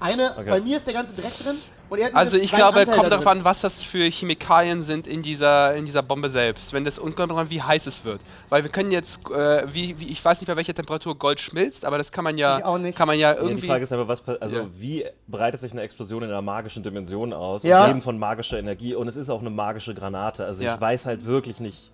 Eine, 0.00 0.32
Okay. 0.36 0.50
bei 0.50 0.60
mir 0.60 0.76
ist 0.76 0.86
der 0.86 0.94
ganze 0.94 1.14
Dreck 1.20 1.32
drin. 1.42 1.56
Und 1.90 1.98
er 1.98 2.06
hat 2.06 2.14
Also 2.14 2.38
ich 2.38 2.50
glaube, 2.50 2.80
Anteil 2.80 2.94
kommt 2.96 3.06
da 3.06 3.10
darauf 3.10 3.26
an, 3.26 3.44
was 3.44 3.60
das 3.60 3.82
für 3.82 4.04
Chemikalien 4.10 4.80
sind 4.82 5.06
in 5.06 5.22
dieser, 5.22 5.74
in 5.74 5.84
dieser 5.84 6.02
Bombe 6.02 6.28
selbst. 6.30 6.72
Wenn 6.72 6.84
das 6.84 6.98
und 6.98 7.14
kommt 7.14 7.30
darauf 7.30 7.42
an, 7.42 7.50
wie 7.50 7.60
heiß 7.62 7.86
es 7.86 8.04
wird. 8.04 8.20
Weil 8.48 8.62
wir 8.64 8.70
können 8.70 8.90
jetzt, 8.90 9.20
äh, 9.30 9.62
wie, 9.72 9.98
wie, 10.00 10.08
ich 10.08 10.24
weiß 10.24 10.40
nicht, 10.40 10.48
bei 10.48 10.56
welcher 10.56 10.74
Temperatur 10.74 11.16
Gold 11.16 11.40
schmilzt, 11.40 11.84
aber 11.84 11.98
das 11.98 12.10
kann 12.10 12.24
man 12.24 12.38
ja, 12.38 12.58
Ich 12.58 12.64
auch 12.64 12.78
nicht. 12.78 12.96
kann 12.96 13.06
man 13.06 13.18
ja 13.18 13.32
Ja, 13.32 13.34
die 13.40 13.48
irgendwie. 13.48 13.66
Frage 13.66 13.84
ist 13.84 13.92
aber, 13.92 14.08
was, 14.08 14.22
also 14.40 14.56
Ja. 14.60 14.66
wie 14.76 15.04
breitet 15.28 15.60
sich 15.60 15.72
eine 15.72 15.82
Explosion 15.82 16.22
in 16.22 16.30
einer 16.30 16.42
magischen 16.42 16.82
Dimension 16.82 17.32
aus? 17.34 17.62
Ja. 17.62 17.82
Und 17.82 17.88
leben 17.88 18.02
von 18.02 18.18
magischer 18.18 18.58
Energie 18.58 18.94
und 18.94 19.06
es 19.06 19.16
ist 19.16 19.28
auch 19.28 19.40
eine 19.40 19.50
magische 19.50 19.94
Granate. 19.94 20.44
Also 20.46 20.64
Ja. 20.64 20.74
ich 20.76 20.80
weiß 20.80 21.04
halt 21.06 21.26
wirklich 21.26 21.60
nicht, 21.60 21.90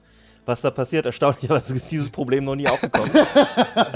was 0.46 0.60
da 0.62 0.70
passiert. 0.70 1.04
Erstaunlicherweise 1.04 1.74
ist 1.74 1.90
dieses 1.90 2.10
Problem 2.10 2.44
noch 2.44 2.54
nie 2.54 2.68
aufgekommen. 2.68 3.10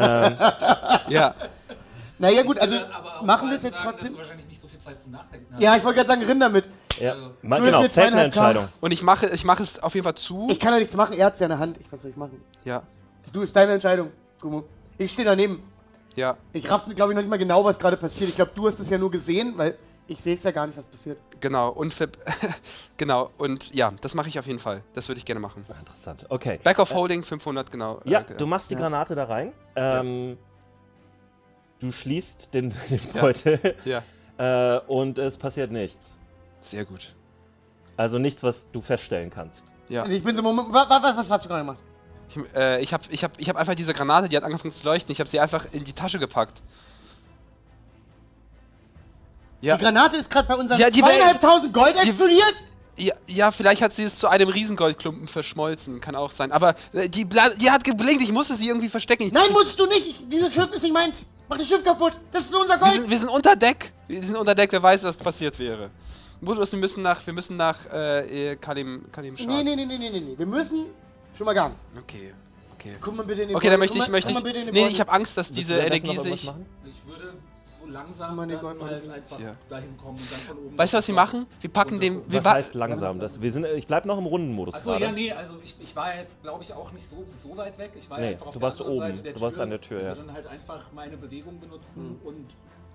ja. 1.08 1.34
Naja 2.18 2.42
gut, 2.44 2.59
also 2.59 2.76
machen 3.23 3.50
wir 3.50 3.56
es 3.56 3.62
jetzt 3.64 3.76
sagen, 3.76 3.88
trotzdem. 3.90 4.06
Dass 4.09 4.12
du 4.14 4.18
wahrscheinlich 4.18 4.49
nicht 4.49 4.61
so 4.61 4.68
viel 4.68 4.78
Zeit 4.78 5.00
zum 5.00 5.11
Nachdenken 5.11 5.52
hast. 5.52 5.61
Ja, 5.62 5.76
ich 5.76 5.83
wollte 5.85 5.97
gerade 5.99 6.09
sagen, 6.09 6.23
Rinder 6.25 6.49
mit. 6.49 6.68
ja. 7.00 7.14
Ma, 7.42 7.59
Du 7.59 7.64
genau, 7.64 7.78
hast 7.78 7.85
jetzt 7.85 7.94
fällt 7.94 8.12
eine. 8.12 8.23
Entscheidung. 8.25 8.68
Und 8.80 8.92
ich 8.92 9.02
mache, 9.02 9.26
ich 9.30 9.44
mache 9.44 9.62
es 9.62 9.83
auf 9.83 9.94
jeden 9.94 10.04
Fall 10.04 10.14
zu. 10.14 10.47
Ich 10.50 10.61
kann 10.61 10.73
ja 10.73 10.78
nichts 10.78 10.97
machen, 10.97 11.14
er 11.14 11.26
hat's 11.26 11.40
ja 11.40 11.47
in 11.47 11.50
der 11.50 11.59
Hand. 11.59 11.78
Ich, 11.80 11.90
was 11.90 12.02
soll 12.02 12.11
ich 12.11 12.16
machen? 12.16 12.40
ja. 12.64 12.83
Du, 13.33 13.40
ist 13.42 13.56
deine 13.56 13.73
Entscheidung, 13.73 14.12
Gumo. 14.40 14.62
Ich 14.97 15.11
stehe 15.11 15.26
daneben. 15.26 15.61
Ja, 16.14 16.37
Ich 16.52 16.71
raff, 16.71 16.85
glaube 16.94 17.12
ich, 17.12 17.16
noch 17.16 17.23
nicht 17.23 17.28
mal 17.28 17.37
genau, 17.37 17.64
was 17.64 17.76
gerade 17.80 17.97
passiert. 17.97 18.28
Ich 18.30 18.37
glaube, 18.37 18.52
du 18.54 18.68
hast 18.68 18.78
es 18.78 18.88
ja 18.88 18.97
nur 18.97 19.11
gesehen, 19.11 19.54
weil 19.56 19.76
ich 20.06 20.23
sehe 20.23 20.37
es 20.37 20.44
ja 20.44 20.52
gar 20.52 20.68
nicht, 20.68 20.78
was 20.78 20.87
passiert. 20.87 21.18
genau. 21.40 21.71
Und 21.71 21.92
genau. 22.97 23.30
Und 23.38 23.75
ja, 23.75 23.90
das 24.00 24.14
mache 24.14 24.28
ich 24.28 24.38
auf 24.38 24.47
jeden 24.47 24.61
Fall. 24.61 24.83
Das 24.92 25.09
würde 25.09 25.18
ich 25.18 25.25
gerne 25.25 25.40
machen. 25.40 25.64
Interessant. 25.80 26.26
Okay. 26.28 26.61
Back 26.62 26.78
of 26.78 26.94
Holding 26.94 27.25
500, 27.25 27.71
genau. 27.73 28.00
Ja, 28.04 28.21
Äh, 28.21 28.35
du 28.37 28.47
machst 28.47 28.71
die 28.71 28.75
Ja. 28.75 28.80
Granate 28.80 29.16
da 29.16 29.25
rein. 29.25 29.52
Ähm, 29.75 30.38
Du 31.80 31.92
schließt 31.92 32.48
den, 32.54 32.70
den 32.90 33.00
Beutel 33.20 33.74
Ja, 33.84 34.02
äh, 34.38 34.80
und 34.86 35.18
es 35.18 35.36
passiert 35.36 35.70
nichts. 35.70 36.12
sehr 36.62 36.84
gut. 36.84 37.14
Also 37.96 38.18
nichts, 38.18 38.42
was 38.42 38.72
du 38.72 38.80
feststellen 38.80 39.30
kannst. 39.30 39.66
Ja. 39.88 40.04
Ich 40.06 40.22
bin 40.24 40.34
so, 40.34 40.42
Moment, 40.42 40.72
wa, 40.72 40.88
wa, 40.88 41.00
was, 41.02 41.16
was 41.16 41.30
hast 41.30 41.44
du 41.44 41.48
gerade 41.48 41.60
gemacht? 41.62 41.78
Ich, 42.28 42.36
äh, 42.56 42.80
ich 42.80 42.92
habe 42.92 43.04
ich 43.10 43.22
hab, 43.22 43.38
ich 43.38 43.48
hab 43.48 43.56
einfach 43.56 43.74
diese 43.76 43.92
Granate, 43.94 44.28
die 44.28 44.36
hat 44.36 44.42
angefangen 44.42 44.72
zu 44.74 44.84
leuchten. 44.84 45.12
Ich 45.12 45.20
habe 45.20 45.28
sie 45.30 45.38
einfach 45.38 45.66
in 45.72 45.84
die 45.84 45.92
Tasche 45.92 46.18
gepackt. 46.18 46.60
Ja, 49.60 49.76
Die 49.76 49.84
Granate 49.84 50.16
ist 50.16 50.28
gerade 50.30 50.48
bei 50.48 50.56
unseren 50.56 50.78
Ja, 50.78 50.90
die 50.90 51.00
zweieinhalbtausend 51.00 51.72
Gold 51.72 51.94
die- 52.02 52.08
explodiert. 52.08 52.64
Ja, 52.96 53.14
ja, 53.26 53.50
vielleicht 53.50 53.82
hat 53.82 53.92
sie 53.92 54.04
es 54.04 54.18
zu 54.18 54.28
einem 54.28 54.48
Riesengoldklumpen 54.48 55.26
verschmolzen. 55.26 56.00
Kann 56.00 56.14
auch 56.14 56.30
sein. 56.30 56.52
Aber 56.52 56.74
äh, 56.92 57.08
die, 57.08 57.24
Bla 57.24 57.50
die 57.50 57.70
hat 57.70 57.82
geblinkt. 57.84 58.22
Ich 58.22 58.32
musste 58.32 58.54
sie 58.54 58.68
irgendwie 58.68 58.88
verstecken. 58.88 59.24
Ich, 59.24 59.32
Nein, 59.32 59.52
musst 59.52 59.78
du 59.78 59.86
nicht. 59.86 60.06
Ich, 60.06 60.28
dieses 60.28 60.52
Schiff 60.52 60.70
ist 60.72 60.82
nicht 60.82 60.92
meins. 60.92 61.26
Mach 61.48 61.58
das 61.58 61.68
Schiff 61.68 61.82
kaputt. 61.84 62.18
Das 62.30 62.44
ist 62.44 62.54
unser 62.54 62.74
wir, 62.74 62.78
Gold. 62.78 62.92
sind, 62.92 63.10
wir 63.10 63.18
sind 63.18 63.28
unter 63.28 63.56
Deck. 63.56 63.92
Wir 64.06 64.22
sind 64.22 64.36
unter 64.36 64.54
Deck. 64.54 64.70
Wer 64.72 64.82
weiß, 64.82 65.04
was 65.04 65.16
passiert 65.16 65.58
wäre. 65.58 65.90
Wir 66.40 66.78
müssen 66.78 67.02
nach, 67.02 67.26
wir 67.26 67.32
müssen 67.32 67.56
nach 67.56 67.78
äh, 67.92 68.52
äh, 68.52 68.56
Kalim, 68.56 69.04
Kalim 69.10 69.36
Shah. 69.36 69.46
Nee, 69.46 69.62
nee, 69.62 69.76
nee, 69.76 69.86
nee, 69.86 69.98
nee, 69.98 70.10
nee, 70.10 70.20
nee. 70.20 70.34
Wir 70.38 70.46
müssen 70.46 70.86
schon 71.36 71.46
mal 71.46 71.54
gar 71.54 71.70
nicht. 71.70 71.80
Okay, 71.98 72.34
okay. 72.74 72.96
Guck 73.00 73.16
mal 73.16 73.24
bitte 73.24 73.42
in 73.42 73.48
den 73.48 73.56
Okay, 73.56 73.70
dann 73.70 73.80
möchte 73.80 73.96
ich, 73.98 74.04
Guck 74.04 74.12
mal- 74.12 74.22
möchte 74.22 74.58
ich. 74.60 74.72
Nee, 74.72 74.88
ich 74.88 75.00
habe 75.00 75.10
Angst, 75.10 75.36
dass 75.36 75.50
diese 75.50 75.76
Energie 75.78 76.16
sich. 76.18 76.44
Ich 76.44 77.06
würde 77.06 77.34
langsam 77.94 78.36
Meine 78.36 78.52
dann 78.54 78.62
Goldmann. 78.62 78.90
halt 78.90 79.08
einfach 79.08 79.40
Ja. 79.40 79.54
dahin 79.68 79.96
kommen 79.96 80.18
und 80.18 80.30
dann 80.32 80.40
von 80.40 80.58
oben. 80.58 80.76
Weißt 80.78 80.92
du, 80.92 80.96
was 80.98 81.08
wir 81.08 81.14
machen? 81.14 81.46
Wir 81.60 81.70
packen 81.70 81.98
den. 82.00 82.30
Wir 82.30 82.40
Was 82.40 82.44
wa- 82.44 82.52
heißt 82.54 82.74
langsam? 82.74 83.18
Das, 83.18 83.40
wir 83.40 83.52
sind, 83.52 83.64
ich 83.64 83.86
bleib 83.86 84.04
noch 84.04 84.18
im 84.18 84.26
Rundenmodus 84.26 84.74
Achso, 84.74 84.94
ja, 84.96 85.10
nee, 85.12 85.32
also 85.32 85.54
ich, 85.64 85.74
ich 85.80 85.96
war 85.96 86.14
jetzt, 86.14 86.42
glaube 86.42 86.62
ich, 86.62 86.72
auch 86.74 86.92
nicht 86.92 87.08
so, 87.08 87.24
so 87.34 87.56
weit 87.56 87.78
weg. 87.78 87.92
Ich 87.96 88.10
war 88.10 88.18
Nee, 88.20 88.28
einfach 88.30 88.46
auf 88.48 88.52
du 88.54 88.58
der 88.58 88.66
warst 88.66 88.80
anderen 88.80 88.96
oben. 88.98 89.06
Seite 89.08 89.22
der 89.22 89.32
Du 89.32 89.38
Tür. 89.38 89.46
warst 89.46 89.60
an 89.60 89.70
der 89.70 89.80
Tür, 89.80 90.02
ja. 90.02 90.14
dann 90.14 90.32
halt 90.32 90.46
einfach 90.46 90.92
meine 90.92 91.16
Bewegung 91.16 91.58
benutzen 91.60 92.20
und 92.24 92.46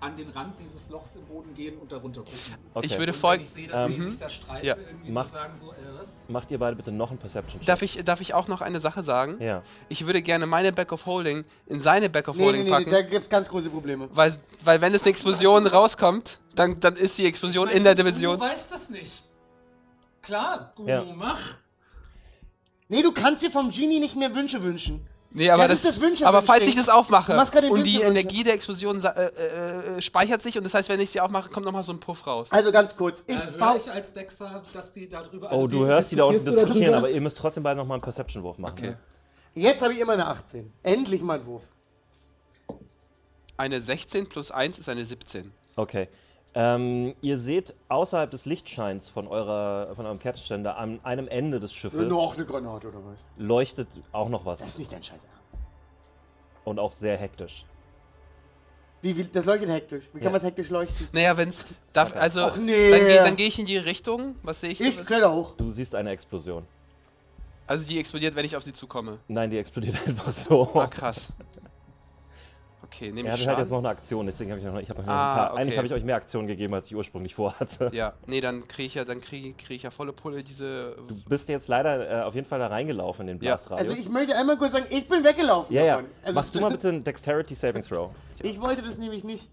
an 0.02 0.16
den 0.16 0.30
Rand 0.30 0.60
dieses 0.60 0.90
Lochs 0.90 1.16
im 1.18 1.26
Boden 1.26 1.54
gehen 1.54 1.78
und 1.78 1.92
darunter 1.92 2.22
gucken. 2.22 2.38
Okay. 2.74 2.88
Ich 2.88 2.98
würde 2.98 3.14
folgen. 3.14 3.44
ich 3.44 3.50
sehe, 3.50 3.68
dass 3.68 3.90
Ähm, 3.90 3.96
sie 3.98 4.02
sich 4.04 4.18
da 4.18 4.30
streiten, 4.30 4.66
ja. 4.66 4.76
irgendwie 4.78 5.12
Mach- 5.12 5.30
sagen 5.30 5.54
so, 5.60 5.72
äh, 5.72 5.76
was? 5.98 6.26
Macht 6.30 6.50
ihr 6.52 6.58
beide 6.60 6.76
bitte 6.76 6.92
noch 6.92 7.10
einen 7.10 7.20
Perception-Check. 7.20 7.66
Darf 7.68 7.82
ich, 7.82 8.04
darf 8.06 8.22
ich 8.22 8.34
auch 8.34 8.48
noch 8.48 8.62
eine 8.62 8.80
Sache 8.80 9.04
sagen? 9.04 9.42
Ja. 9.42 9.62
Ich 9.90 10.06
würde 10.06 10.22
gerne 10.22 10.46
meine 10.46 10.72
Back 10.72 10.92
of 10.92 11.06
Holding 11.06 11.44
in 11.66 11.80
seine 11.80 12.10
Back 12.10 12.28
of 12.30 12.38
Nee, 12.38 12.44
Holding 12.46 12.62
nee, 12.64 12.70
nee, 12.70 12.76
packen. 12.76 12.92
da 12.92 13.02
gibt's 13.02 13.30
ganz 13.30 13.50
große 13.50 13.70
Probleme. 13.70 14.08
weil, 14.14 14.36
weil 14.64 14.80
wenn 14.82 14.94
es 14.94 15.02
eine 15.04 15.12
Explosion 15.12 15.68
rauskommt, 15.68 16.40
dann, 16.56 16.80
dann 16.80 16.96
ist 16.96 17.18
die 17.18 17.26
Explosion 17.26 17.68
in 17.70 17.84
der 17.84 17.96
Dimension. 17.96 18.38
Du 18.38 18.44
weißt 18.46 18.72
das 18.72 18.90
nicht. 18.90 19.26
Klar, 20.22 20.72
Gumo, 20.76 20.88
Ja. 20.90 21.04
mach. 21.16 21.40
Nee, 22.88 23.02
du 23.04 23.12
kannst 23.12 23.44
dir 23.44 23.52
vom 23.52 23.70
Genie 23.72 24.00
nicht 24.00 24.16
mehr 24.16 24.34
Wünsche 24.34 24.64
wünschen. 24.64 25.06
Nee, 25.32 25.50
aber, 25.52 25.64
Das 25.68 25.72
das, 25.72 25.80
ist 25.80 25.88
das 25.98 26.02
Wünsche- 26.02 26.26
aber 26.28 26.42
falls 26.42 26.66
ich 26.68 26.76
das 26.76 26.90
aufmache 26.90 27.34
und 27.70 27.86
die 27.86 27.94
Wünsche- 27.98 28.02
Energie 28.08 28.44
der 28.44 28.56
Explosion 28.56 29.00
äh, 29.04 29.08
äh, 29.08 29.98
äh, 29.98 30.02
speichert 30.02 30.42
sich 30.42 30.58
und 30.58 30.64
das 30.64 30.74
heißt, 30.74 30.90
wenn 30.90 31.00
ich 31.00 31.12
sie 31.12 31.22
aufmache, 31.22 31.50
kommt 31.52 31.68
nochmal 31.68 31.84
so 31.84 31.92
ein 31.94 32.00
Puff 32.00 32.26
raus. 32.26 32.48
Also 32.52 32.72
ganz 32.72 32.98
kurz. 32.98 33.24
Ich 33.28 33.36
Äh, 33.36 33.40
höre 33.40 33.58
baue. 33.60 33.78
ich 33.78 33.92
als 33.92 34.12
Dexter, 34.12 34.64
dass 34.74 34.92
die 34.92 35.08
darüber. 35.08 35.52
Oh, 35.52 35.68
du 35.68 35.86
hörst 35.86 36.12
die 36.12 36.16
da 36.16 36.24
unten 36.24 36.44
diskutieren, 36.44 36.96
aber 36.96 37.12
ihr 37.12 37.22
müsst 37.22 37.38
trotzdem 37.38 37.62
beide 37.62 37.78
noch 37.78 37.86
mal 37.86 37.94
einen 37.96 38.02
Perception-Wurf 38.02 38.58
machen. 38.58 38.74
Okay. 38.78 38.88
ne? 38.88 38.98
Jetzt 39.54 39.82
habe 39.84 39.94
ich 39.94 40.00
immer 40.00 40.14
eine 40.14 40.26
18. 40.26 40.74
Endlich 40.82 41.22
mal 41.22 41.36
einen 41.36 41.46
Wurf. 41.46 41.64
Eine 43.58 43.82
16 43.82 44.28
plus 44.30 44.52
1 44.52 44.80
ist 44.80 44.90
eine 44.90 45.04
17. 45.06 45.52
Okay. 45.76 46.08
Ähm, 46.56 47.14
ihr 47.22 47.38
seht 47.38 47.76
außerhalb 47.90 48.32
des 48.32 48.46
Lichtscheins 48.46 49.08
von, 49.08 49.28
eurer, 49.28 49.96
von 49.96 50.06
eurem 50.06 50.18
Kerzenständer 50.20 50.78
an 50.78 51.00
einem 51.04 51.28
Ende 51.28 51.60
des 51.60 51.74
Schiffes 51.74 52.10
Noch 52.10 52.36
eine 52.36 52.46
Granate 52.46 52.88
oder 52.88 52.98
was? 53.06 53.24
leuchtet 53.38 53.88
auch 54.12 54.30
noch 54.30 54.46
was. 54.46 54.60
Das 54.60 54.70
ist 54.70 54.80
nicht 54.80 54.92
dein 54.92 55.04
Scheiß. 55.04 55.24
Ernst. 55.26 55.64
Und 56.66 56.80
auch 56.80 56.92
sehr 56.92 57.18
hektisch. 57.18 57.66
Wie, 59.02 59.16
wie, 59.16 59.24
das 59.26 59.46
leuchtet 59.46 59.70
hektisch. 59.70 60.06
Wie 60.12 60.20
kann 60.20 60.30
Ja. 60.30 60.34
was 60.34 60.44
hektisch 60.44 60.70
leuchten? 60.70 61.08
Naja, 61.14 61.38
wenn's. 61.38 61.66
Darf, 61.94 62.14
also, 62.16 62.42
Ach, 62.42 62.58
nee. 62.58 62.90
dann, 62.92 63.08
geh, 63.08 63.16
dann 63.18 63.36
gehe 63.36 63.48
ich 63.48 63.58
in 63.60 63.66
die 63.66 63.78
Richtung. 63.78 64.36
Was 64.44 64.60
sehe 64.62 64.72
ich? 64.72 64.82
Ich 64.82 64.98
kletter 65.06 65.32
hoch. 65.34 65.54
Du 65.56 65.70
siehst 65.70 65.96
eine 65.96 66.10
Explosion. 66.10 66.66
Also, 67.66 67.88
die 67.88 68.00
explodiert, 68.00 68.36
wenn 68.36 68.44
ich 68.46 68.58
auf 68.58 68.64
sie 68.64 68.74
zukomme. 68.74 69.20
Nein, 69.28 69.52
die 69.52 69.58
explodiert 69.60 69.96
einfach 70.08 70.34
so. 70.34 70.70
Ah, 70.74 70.88
krass. 70.88 71.30
Okay, 72.92 73.12
nehme 73.12 73.30
Er 73.30 73.36
ich 73.36 73.42
hat 73.42 73.48
halt 73.50 73.60
jetzt 73.60 73.70
Schaden. 73.70 73.84
noch 73.84 73.90
eine 73.90 73.98
Aktion, 73.98 74.26
deswegen 74.26 74.52
habe 74.52 74.60
ich, 74.62 74.66
noch- 74.68 74.80
ich 74.80 74.90
hab 74.90 74.98
noch 74.98 75.08
Ah, 75.08 75.32
ein 75.32 75.38
paar, 75.38 75.52
okay. 75.54 75.62
eigentlich 75.62 75.78
habe 75.78 75.88
ich 75.88 75.94
euch 75.94 76.04
mehr 76.04 76.16
Aktionen 76.16 76.48
gegeben, 76.48 76.74
als 76.74 76.88
ich 76.88 76.96
ursprünglich 76.96 77.36
vorhatte. 77.36 77.92
Ja, 77.94 78.14
nee, 78.26 78.42
dann 78.42 78.68
kriege 78.68 78.88
ich 78.88 78.96
ja, 78.96 79.06
dann 79.06 79.22
kriege 79.22 79.54
krieg 79.54 79.78
ich 79.78 79.84
ja 79.84 79.92
volle 79.92 80.12
Pulle 80.12 80.44
diese. 80.44 80.96
Du 81.08 81.16
bist 81.28 81.48
jetzt 81.50 81.68
leider 81.68 82.22
äh, 82.22 82.24
auf 82.24 82.34
jeden 82.36 82.48
Fall 82.48 82.58
da 82.60 82.68
reingelaufen 82.68 83.28
in 83.28 83.38
den 83.38 83.46
Ja. 83.46 83.54
Blasradius. 83.56 83.90
Also 83.90 84.02
ich 84.02 84.10
möchte 84.10 84.36
einmal 84.36 84.58
kurz 84.58 84.72
sagen, 84.74 84.86
ich 84.90 85.08
bin 85.08 85.24
weggelaufen. 85.24 85.76
ja, 85.76 85.84
ja. 85.84 85.92
davon. 85.98 86.10
Also, 86.24 86.40
Machst 86.40 86.56
du 86.56 86.60
mal 86.62 86.72
bitte 86.72 86.90
einen 86.90 87.04
Dexterity 87.04 87.54
Saving 87.56 87.84
Throw. 87.84 88.10
Ich 88.42 88.60
wollte 88.60 88.82
das 88.82 88.98
nämlich 88.98 89.24
nicht. 89.24 89.50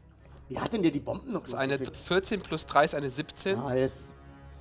Wie 0.48 0.58
hat 0.58 0.72
denn 0.72 0.82
der 0.82 0.92
die 0.92 1.00
Bomben 1.00 1.32
noch 1.32 1.42
Das 1.42 1.50
ist 1.50 1.58
eine 1.58 1.74
losgekriegt? 1.76 2.06
14 2.06 2.40
plus 2.40 2.66
3 2.66 2.84
ist 2.84 2.94
eine 2.94 3.10
17. 3.10 3.58
Ah, 3.58 3.74
jetzt. 3.74 4.12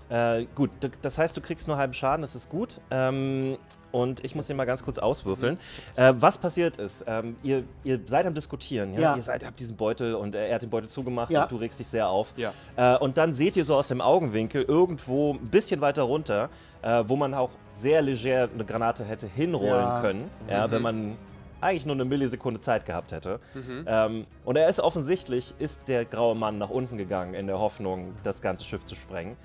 Äh, 0.09 0.45
gut, 0.53 0.69
das 1.01 1.17
heißt, 1.17 1.35
du 1.37 1.41
kriegst 1.41 1.67
nur 1.67 1.77
halben 1.77 1.93
Schaden, 1.93 2.21
das 2.21 2.35
ist 2.35 2.49
gut. 2.49 2.79
Ähm, 2.91 3.57
und 3.95 4.23
ich 4.25 4.35
muss 4.35 4.47
den 4.47 4.57
mal 4.57 4.65
ganz 4.65 4.83
kurz 4.83 4.99
auswürfeln. 4.99 5.57
Äh, 5.95 6.13
was 6.17 6.37
passiert 6.37 6.77
ist, 6.77 7.05
ähm, 7.07 7.35
ihr, 7.43 7.63
ihr 7.83 7.99
seid 8.05 8.25
am 8.25 8.33
Diskutieren, 8.33 8.93
ja? 8.93 8.99
Ja. 8.99 9.15
Ihr 9.15 9.21
seid, 9.21 9.45
habt 9.45 9.59
diesen 9.59 9.75
Beutel 9.77 10.15
und 10.15 10.35
er 10.35 10.53
hat 10.53 10.61
den 10.61 10.69
Beutel 10.69 10.89
zugemacht 10.89 11.31
Ja. 11.31 11.43
und 11.43 11.51
du 11.51 11.55
regst 11.55 11.79
dich 11.79 11.87
sehr 11.87 12.09
auf. 12.09 12.33
Ja. 12.37 12.53
Äh, 12.75 12.97
und 12.97 13.17
dann 13.17 13.33
seht 13.33 13.55
ihr 13.57 13.65
so 13.65 13.75
aus 13.75 13.87
dem 13.87 14.01
Augenwinkel 14.01 14.63
irgendwo 14.63 15.33
ein 15.33 15.47
bisschen 15.49 15.81
weiter 15.81 16.03
runter, 16.03 16.49
äh, 16.81 17.03
wo 17.07 17.15
man 17.15 17.33
auch 17.33 17.49
sehr 17.71 18.01
leger 18.01 18.49
eine 18.53 18.65
Granate 18.65 19.05
hätte 19.05 19.27
hinrollen 19.27 19.69
Ja. 19.71 20.01
können, 20.01 20.29
ja, 20.49 20.69
wenn 20.69 20.81
man 20.81 21.17
eigentlich 21.61 21.85
nur 21.85 21.95
eine 21.95 22.05
Millisekunde 22.05 22.59
Zeit 22.59 22.85
gehabt 22.85 23.11
hätte. 23.11 23.39
Ähm, 23.87 24.27
und 24.43 24.55
er 24.57 24.67
ist 24.69 24.79
offensichtlich, 24.79 25.53
ist 25.57 25.87
der 25.87 26.05
graue 26.05 26.35
Mann 26.35 26.57
nach 26.57 26.69
unten 26.69 26.97
gegangen 26.97 27.33
in 27.33 27.47
der 27.47 27.57
Hoffnung, 27.59 28.13
das 28.23 28.41
ganze 28.41 28.65
Schiff 28.65 28.85
zu 28.85 28.93
sprengen. 28.95 29.35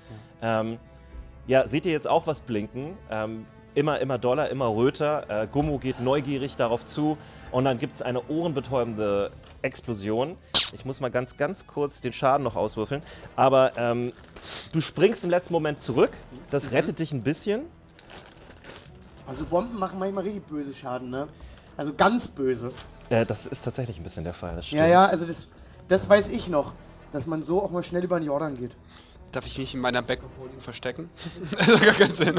Ähm, 0.41 0.77
ja, 1.47 1.67
seht 1.67 1.85
ihr 1.87 1.91
jetzt 1.93 2.07
auch 2.07 2.27
was 2.27 2.41
blinken? 2.41 2.95
Ähm, 3.09 3.45
immer, 3.75 3.99
immer 3.99 4.17
doller, 4.17 4.49
immer 4.49 4.67
röter. 4.73 5.43
Äh, 5.43 5.47
Gummo 5.47 5.77
geht 5.77 5.99
neugierig 5.99 6.55
darauf 6.55 6.85
zu 6.85 7.17
und 7.51 7.65
dann 7.65 7.79
gibt 7.79 7.95
es 7.95 8.01
eine 8.01 8.27
ohrenbetäubende 8.27 9.31
Explosion. 9.61 10.37
Ich 10.73 10.85
muss 10.85 11.01
mal 11.01 11.11
ganz, 11.11 11.37
ganz 11.37 11.67
kurz 11.67 12.01
den 12.01 12.13
Schaden 12.13 12.43
noch 12.43 12.55
auswürfeln. 12.55 13.01
Aber 13.35 13.73
ähm, 13.77 14.13
du 14.71 14.81
springst 14.81 15.23
im 15.23 15.29
letzten 15.29 15.53
Moment 15.53 15.81
zurück. 15.81 16.11
Das 16.49 16.71
rettet 16.71 16.99
dich 16.99 17.11
ein 17.11 17.23
bisschen. 17.23 17.63
Also 19.27 19.45
Bomben 19.45 19.77
machen 19.77 19.99
manchmal 19.99 20.23
richtig 20.23 20.45
böse 20.47 20.73
Schaden, 20.73 21.09
ne? 21.09 21.27
Also 21.77 21.93
ganz 21.93 22.29
böse. 22.29 22.71
Äh, 23.09 23.25
das 23.25 23.47
ist 23.47 23.63
tatsächlich 23.63 23.97
ein 23.97 24.03
bisschen 24.03 24.23
der 24.23 24.33
Fall. 24.33 24.55
Das 24.55 24.67
stimmt. 24.67 24.81
Ja, 24.81 24.87
ja, 24.87 25.05
also 25.05 25.25
das, 25.25 25.49
das 25.87 26.09
weiß 26.09 26.29
ich 26.29 26.47
noch. 26.47 26.73
Dass 27.11 27.27
man 27.27 27.43
so 27.43 27.61
auch 27.61 27.71
mal 27.71 27.83
schnell 27.83 28.05
über 28.05 28.19
den 28.19 28.27
Jordan 28.27 28.55
geht. 28.55 28.71
Darf 29.31 29.45
ich 29.45 29.57
mich 29.57 29.73
in 29.73 29.79
meiner 29.79 30.01
Back 30.01 30.19
Holding 30.39 30.59
verstecken? 30.59 31.09
das 31.57 31.67
hat 31.67 31.81
gar 31.85 31.93
keinen 31.93 32.11
Sinn. 32.13 32.35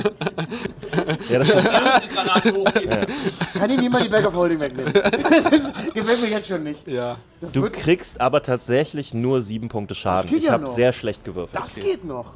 Ja, 1.31 1.39
das 1.39 1.49
hochgeht. 2.53 3.55
Kann 3.55 3.71
ich 3.71 3.81
niemand 3.81 4.05
die 4.05 4.09
Bag 4.11 4.27
of 4.27 4.35
Holding 4.35 4.61
wegnehmen. 4.61 4.93
Das 5.03 5.47
ist, 5.53 5.75
gefällt 5.95 6.21
mir 6.21 6.29
jetzt 6.29 6.49
schon 6.49 6.63
nicht. 6.65 6.87
Ja. 6.87 7.17
Das, 7.41 7.53
Du 7.53 7.69
kriegst 7.71 8.21
aber 8.21 8.43
tatsächlich 8.43 9.15
nur 9.15 9.41
sieben 9.43 9.69
Punkte 9.69 9.95
Schaden. 9.95 10.35
Ich 10.37 10.45
ja 10.45 10.53
habe 10.53 10.67
sehr 10.67 10.93
schlecht 10.93 11.25
gewürfelt. 11.25 11.63
das 11.63 11.75
geht 11.75 12.05
noch. 12.05 12.35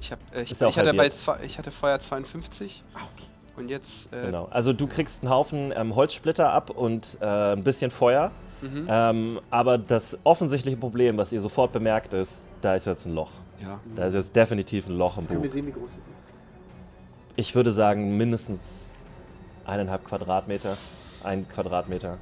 Ich, 0.00 0.12
hab, 0.12 0.18
äh, 0.34 0.42
ich, 0.42 0.50
ja 0.50 0.68
ich, 0.68 0.78
hatte 0.78 0.92
bei 0.94 1.08
zwei, 1.08 1.38
ich 1.44 1.56
hatte 1.58 1.70
vorher 1.70 1.98
52 1.98 2.82
Ah, 2.94 2.98
okay. 3.14 3.26
und 3.56 3.70
jetzt. 3.70 4.12
Äh, 4.12 4.26
Genau. 4.26 4.48
Also 4.50 4.72
du 4.74 4.86
kriegst 4.86 5.22
einen 5.22 5.32
Haufen 5.32 5.72
ähm, 5.74 5.96
Holzsplitter 5.96 6.52
ab 6.52 6.70
und 6.70 7.18
äh, 7.20 7.24
ein 7.54 7.64
bisschen 7.64 7.90
Feuer. 7.90 8.30
Ähm, 8.60 9.40
aber 9.50 9.78
das 9.78 10.18
offensichtliche 10.24 10.76
Problem, 10.76 11.16
was 11.16 11.30
ihr 11.32 11.40
sofort 11.40 11.72
bemerkt, 11.72 12.12
ist, 12.12 12.42
da 12.60 12.74
ist 12.74 12.86
jetzt 12.86 13.06
ein 13.06 13.14
Loch. 13.14 13.30
Ja. 13.62 13.80
Da 13.96 14.06
ist 14.06 14.14
jetzt 14.14 14.34
definitiv 14.36 14.86
ein 14.88 14.96
Loch 14.96 15.18
im 15.18 15.26
Können 15.26 15.42
wir 15.42 15.48
Buch. 15.48 15.54
sehen, 15.54 15.66
wie 15.66 15.72
groß 15.72 15.90
es 15.90 15.96
ist. 15.96 16.04
Ich 17.36 17.54
würde 17.54 17.72
sagen, 17.72 18.16
mindestens 18.16 18.90
eineinhalb 19.64 20.04
Quadratmeter. 20.04 20.76
Ein 21.24 21.48
Quadratmeter. 21.48 22.18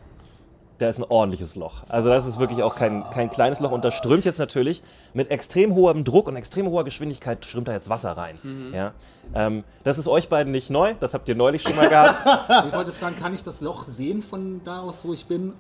Da 0.78 0.88
ist 0.90 0.98
ein 0.98 1.04
ordentliches 1.04 1.56
Loch. 1.56 1.84
Also 1.88 2.10
das 2.10 2.26
ist 2.26 2.38
wirklich 2.38 2.62
auch 2.62 2.74
kein, 2.74 3.02
kein 3.10 3.30
kleines 3.30 3.60
Loch. 3.60 3.70
Und 3.70 3.82
da 3.82 3.90
strömt 3.90 4.26
jetzt 4.26 4.38
natürlich 4.38 4.82
mit 5.14 5.30
extrem 5.30 5.74
hohem 5.74 6.04
Druck 6.04 6.28
und 6.28 6.36
extrem 6.36 6.66
hoher 6.68 6.84
Geschwindigkeit 6.84 7.42
strömt 7.46 7.68
da 7.68 7.72
jetzt 7.72 7.88
Wasser 7.88 8.12
rein. 8.12 8.36
Ja? 8.74 8.92
Ähm, 9.34 9.64
das 9.84 9.96
ist 9.96 10.06
euch 10.06 10.28
beiden 10.28 10.52
nicht 10.52 10.68
neu. 10.68 10.92
Das 11.00 11.14
habt 11.14 11.28
ihr 11.28 11.34
neulich 11.34 11.62
schon 11.62 11.76
mal 11.76 11.88
gehabt. 11.88 12.26
Ich 12.68 12.74
wollte 12.74 12.92
fragen, 12.92 13.16
kann 13.16 13.32
ich 13.32 13.42
das 13.42 13.62
Loch 13.62 13.84
sehen 13.84 14.20
von 14.20 14.60
da 14.64 14.80
aus, 14.80 15.02
wo 15.06 15.14
ich 15.14 15.24
bin? 15.24 15.54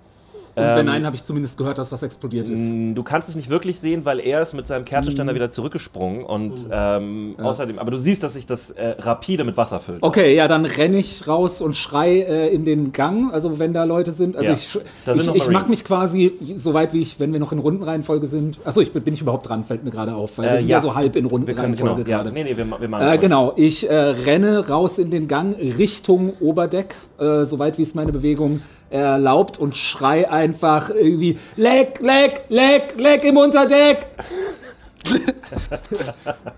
Und 0.56 0.62
wenn 0.64 0.86
nein, 0.86 1.04
habe 1.04 1.14
ich 1.14 1.22
zumindest 1.22 1.58
gehört, 1.58 1.76
dass 1.76 1.92
was 1.92 2.02
explodiert 2.02 2.48
ist. 2.48 2.58
Du 2.94 3.02
kannst 3.02 3.28
es 3.28 3.36
nicht 3.36 3.50
wirklich 3.50 3.78
sehen, 3.78 4.04
weil 4.06 4.20
er 4.20 4.40
ist 4.40 4.54
mit 4.54 4.66
seinem 4.66 4.86
Kerzenständer 4.86 5.32
Mhm. 5.32 5.36
wieder 5.36 5.50
zurückgesprungen 5.50 6.24
und 6.24 6.66
ähm, 6.72 7.34
außerdem, 7.42 7.78
aber 7.78 7.90
du 7.90 7.98
siehst, 7.98 8.22
dass 8.22 8.34
sich 8.34 8.46
das 8.46 8.70
äh, 8.70 8.94
rapide 8.98 9.44
mit 9.44 9.56
Wasser 9.58 9.80
füllt. 9.80 10.02
Okay, 10.02 10.34
ja, 10.34 10.48
dann 10.48 10.64
renne 10.64 10.96
ich 10.96 11.28
raus 11.28 11.60
und 11.60 11.76
schrei 11.76 12.20
äh, 12.20 12.48
in 12.48 12.64
den 12.64 12.92
Gang, 12.92 13.32
also 13.32 13.58
wenn 13.58 13.74
da 13.74 13.84
Leute 13.84 14.12
sind. 14.12 14.36
Also 14.36 14.48
Ja, 14.52 14.54
ich, 14.56 14.78
da 15.04 15.12
ich, 15.14 15.20
ich 15.20 15.26
mach 15.26 15.46
Marines. 15.52 15.68
mich 15.68 15.84
quasi 15.84 16.32
so 16.56 16.72
weit 16.72 16.92
wie 16.94 17.02
ich, 17.02 17.20
wenn 17.20 17.32
wir 17.32 17.40
noch 17.40 17.52
in 17.52 17.58
Rundenreihenfolge 17.58 18.26
sind. 18.26 18.58
Achso, 18.64 18.80
ich 18.80 18.92
bin 18.92 19.12
ich 19.12 19.20
überhaupt 19.20 19.48
dran, 19.48 19.62
fällt 19.62 19.84
mir 19.84 19.90
gerade 19.90 20.14
auf, 20.14 20.38
weil 20.38 20.44
wir 20.46 20.52
Äh, 20.52 20.58
sind 20.60 20.68
ja. 20.68 20.76
ja. 20.78 20.80
so 20.82 20.94
halb 20.94 21.16
in 21.16 21.24
Wir 21.24 21.30
können, 21.30 21.44
genau, 21.44 21.52
Rundenreihenfolge 21.52 22.10
ja, 22.10 22.16
gerade. 22.18 22.32
nee, 22.32 22.44
nee, 22.44 22.56
wir, 22.56 22.66
wir 22.80 22.88
machen 22.88 23.08
Äh, 23.08 23.18
genau, 23.18 23.52
ich 23.56 23.88
äh, 23.90 23.94
renne 23.94 24.66
raus 24.68 24.96
in 24.98 25.10
den 25.10 25.28
Gang 25.28 25.54
Richtung 25.58 26.32
Oberdeck, 26.40 26.94
äh, 27.18 27.44
soweit 27.44 27.76
wie 27.78 27.82
es 27.82 27.94
meine 27.94 28.12
Bewegung 28.12 28.60
erlaubt 28.90 29.58
und 29.58 29.76
schrei 29.76 30.30
einfach 30.30 30.90
irgendwie 30.90 31.38
Leck, 31.56 32.00
leck, 32.00 32.44
leck, 32.48 32.94
leck 32.96 33.24
im 33.24 33.36
Unterdeck. 33.36 34.06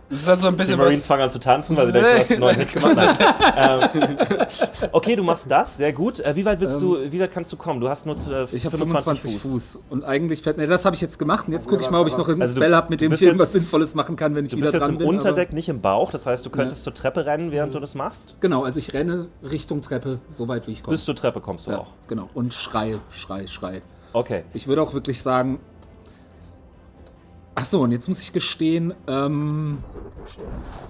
Das 0.09 0.21
ist 0.21 0.29
halt 0.29 0.41
so 0.41 0.47
ein 0.49 0.55
Die 0.55 0.59
bisschen 0.59 0.79
Marines 0.79 1.01
was. 1.01 1.07
fangen 1.07 1.23
an 1.23 1.31
zu 1.31 1.39
tanzen, 1.39 1.77
weil 1.77 1.87
sie 1.87 1.93
denken, 1.93 2.09
du 2.11 2.19
hast 2.19 2.31
einen 2.31 2.41
neuen 2.41 2.57
Hit 2.57 2.73
gemacht. 2.73 3.19
Ähm, 3.59 3.89
okay, 4.93 5.17
du 5.17 5.23
machst 5.23 5.51
das, 5.51 5.77
sehr 5.77 5.93
gut. 5.93 6.21
Äh, 6.21 6.37
wie 6.37 6.45
weit 6.45 6.61
willst 6.61 6.81
du, 6.81 6.99
wie 7.11 7.21
weit 7.21 7.33
kannst 7.33 7.53
du 7.53 7.57
kommen? 7.57 7.81
Du 7.81 7.89
hast 7.89 8.07
nur 8.07 8.19
zu, 8.19 8.31
äh, 8.33 8.47
Ich 8.53 8.65
habe 8.65 8.77
25, 8.77 9.21
25 9.23 9.39
Fuß. 9.41 9.51
Fuß. 9.73 9.81
Und 9.91 10.05
eigentlich 10.05 10.43
fällt 10.43 10.57
mir, 10.57 10.67
das 10.67 10.85
habe 10.85 10.95
ich 10.95 11.03
jetzt 11.03 11.19
gemacht. 11.19 11.47
Und 11.49 11.53
jetzt 11.55 11.69
gucke 11.69 11.83
ich 11.83 11.91
mal, 11.91 12.01
ob 12.01 12.07
ich 12.07 12.13
noch 12.17 12.29
irgendeinen 12.29 12.43
Also 12.51 12.55
du- 12.55 12.61
Spell 12.61 12.75
habe, 12.75 12.89
mit 12.91 13.01
du 13.01 13.05
dem 13.07 13.11
bist 13.11 13.23
ich 13.23 13.27
irgendwas 13.27 13.49
jetzt- 13.49 13.63
Sinnvolles 13.63 13.95
machen 13.95 14.17
kann, 14.17 14.35
wenn 14.35 14.45
ich 14.45 14.51
Du 14.53 14.57
wieder 14.57 14.67
bist 14.67 14.75
jetzt 14.75 14.83
dran 14.83 14.91
im 14.93 14.99
bin. 14.99 15.07
aber- 15.09 15.17
Unterdeck, 15.17 15.53
nicht 15.53 15.69
im 15.69 15.81
Bauch. 15.81 16.11
Das 16.11 16.27
heißt, 16.27 16.47
du 16.47 16.51
könntest 16.51 16.83
zur 16.85 16.95
Treppe 16.95 17.27
rennen, 17.27 17.51
während 17.51 17.75
du 17.75 17.81
das 17.81 17.95
machst. 17.95 18.37
Genau, 18.41 18.63
also 18.65 18.79
ich 18.79 18.93
renne 18.95 19.29
Richtung 19.43 19.83
Treppe, 19.83 20.21
so 20.29 20.47
weit 20.49 20.67
wie 20.67 20.73
ich 20.73 20.83
komme. 20.83 20.95
Bis 20.95 21.05
zur 21.05 21.17
Treppe 21.17 21.41
kommst 21.41 21.67
du 21.67 21.73
ja, 21.73 21.79
auch. 21.79 21.89
genau. 22.07 22.29
Und 22.35 22.55
schreie, 22.55 23.01
schrei, 23.11 23.47
schrei. 23.47 23.83
Okay. 24.13 24.45
Ich 24.55 24.69
würde 24.69 24.83
auch 24.83 24.95
wirklich 24.95 25.21
sagen. 25.23 25.59
Ach 27.61 27.65
so, 27.65 27.81
und 27.81 27.91
jetzt 27.91 28.09
muss 28.09 28.21
ich 28.21 28.33
gestehen, 28.33 28.95
ähm, 29.09 29.79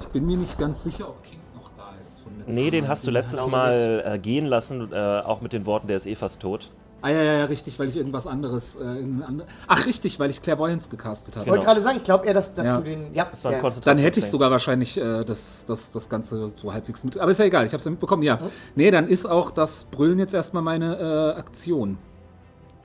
ich 0.00 0.08
bin 0.08 0.26
mir 0.26 0.36
nicht 0.36 0.58
ganz 0.58 0.82
sicher, 0.84 1.08
ob 1.08 1.22
King 1.22 1.38
noch 1.54 1.70
da 1.76 1.92
ist. 1.98 2.20
Von 2.20 2.32
Nee, 2.46 2.70
den 2.70 2.84
Mal. 2.84 2.90
hast 2.90 3.06
du 3.06 3.10
letztes 3.10 3.46
Mal 3.46 4.02
äh, 4.04 4.18
gehen 4.18 4.44
lassen, 4.44 4.92
äh, 4.92 4.96
auch 5.24 5.40
mit 5.40 5.54
den 5.54 5.64
Worten, 5.64 5.88
der 5.88 5.96
ist 5.96 6.06
eh 6.06 6.14
fast 6.14 6.40
tot. 6.42 6.70
Ah 7.00 7.08
ja, 7.10 7.22
ja, 7.22 7.32
ja, 7.38 7.44
richtig, 7.44 7.78
weil 7.78 7.88
ich 7.88 7.96
irgendwas 7.96 8.26
anderes. 8.26 8.76
Äh, 8.76 8.82
andere, 8.82 9.46
ach, 9.66 9.86
richtig, 9.86 10.20
weil 10.20 10.28
ich 10.28 10.42
Clairvoyance 10.42 10.90
gecastet 10.90 11.36
habe. 11.36 11.44
Ich 11.46 11.50
wollte 11.50 11.60
Genau. 11.62 11.72
gerade 11.72 11.82
sagen, 11.82 11.96
ich 11.98 12.04
glaube 12.04 12.26
eher, 12.26 12.34
dass, 12.34 12.52
dass 12.52 12.66
Ja. 12.66 12.76
du 12.78 12.82
den. 12.84 13.14
Ja, 13.14 13.28
Das 13.30 13.42
war 13.44 13.50
ein 13.52 13.54
ja. 13.54 13.60
Konzentration- 13.62 13.96
Dann 13.96 14.04
hätte 14.04 14.18
ich 14.20 14.26
sogar 14.26 14.50
wahrscheinlich 14.50 14.98
äh, 14.98 15.24
das, 15.24 15.64
das, 15.64 15.92
das 15.92 16.08
Ganze 16.10 16.48
so 16.54 16.70
halbwegs 16.72 17.02
mit. 17.04 17.16
Aber 17.16 17.30
ist 17.30 17.38
ja 17.38 17.46
egal, 17.46 17.64
ich 17.64 17.72
habe 17.72 17.78
es 17.78 17.84
ja 17.86 17.90
mitbekommen. 17.92 18.24
Ja. 18.24 18.40
Nee, 18.74 18.90
dann 18.90 19.06
ist 19.08 19.26
auch 19.26 19.52
das 19.52 19.84
Brüllen 19.84 20.18
jetzt 20.18 20.34
erstmal 20.34 20.62
meine 20.62 20.98
äh, 21.34 21.38
Aktion. 21.38 21.96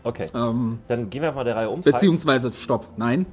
Okay. 0.04 0.28
Ähm, 0.36 0.80
Dann 0.88 1.10
gehen 1.10 1.22
wir 1.24 1.32
mal 1.34 1.44
der 1.44 1.56
Reihe 1.56 1.70
um. 1.70 1.82
beziehungsweise, 1.82 2.52
stopp, 2.54 2.88
nein. 2.98 3.25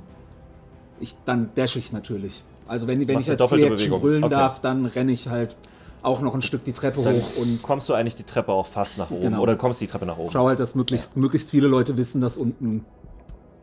Ich, 1.01 1.17
dann 1.25 1.51
dash 1.55 1.77
ich 1.77 1.93
natürlich. 1.93 2.43
Also 2.69 2.87
wenn, 2.87 3.07
wenn 3.09 3.19
ich 3.19 3.29
als 3.29 3.39
doppelte 3.39 3.67
Free 3.67 3.75
Action 3.75 4.01
brüllen 4.01 4.25
Okay. 4.25 4.35
darf, 4.35 4.61
dann 4.61 4.87
renne 4.87 5.11
ich 5.13 5.29
halt 5.29 5.57
auch 6.03 6.21
noch 6.21 6.35
ein 6.35 6.43
Stück 6.43 6.65
die 6.65 6.73
Treppe 6.73 7.03
Dann 7.03 7.15
hoch 7.15 7.37
und 7.39 7.63
kommst 7.63 7.89
du 7.89 7.95
eigentlich 7.95 8.15
die 8.15 8.23
Treppe 8.23 8.53
auch 8.53 8.67
fast 8.67 8.97
nach 8.99 9.11
oben. 9.11 9.23
Genau. 9.23 9.43
Oder 9.43 9.57
kommst 9.57 9.81
die 9.81 9.87
Treppe 9.87 10.07
nach 10.07 10.17
oben. 10.17 10.31
schau 10.31 10.47
halt, 10.47 10.61
dass 10.61 10.75
möglichst, 10.75 11.17
möglichst 11.17 11.51
viele 11.51 11.69
Leute 11.69 11.97
wissen, 11.97 12.21
dass 12.21 12.39
unten 12.39 12.85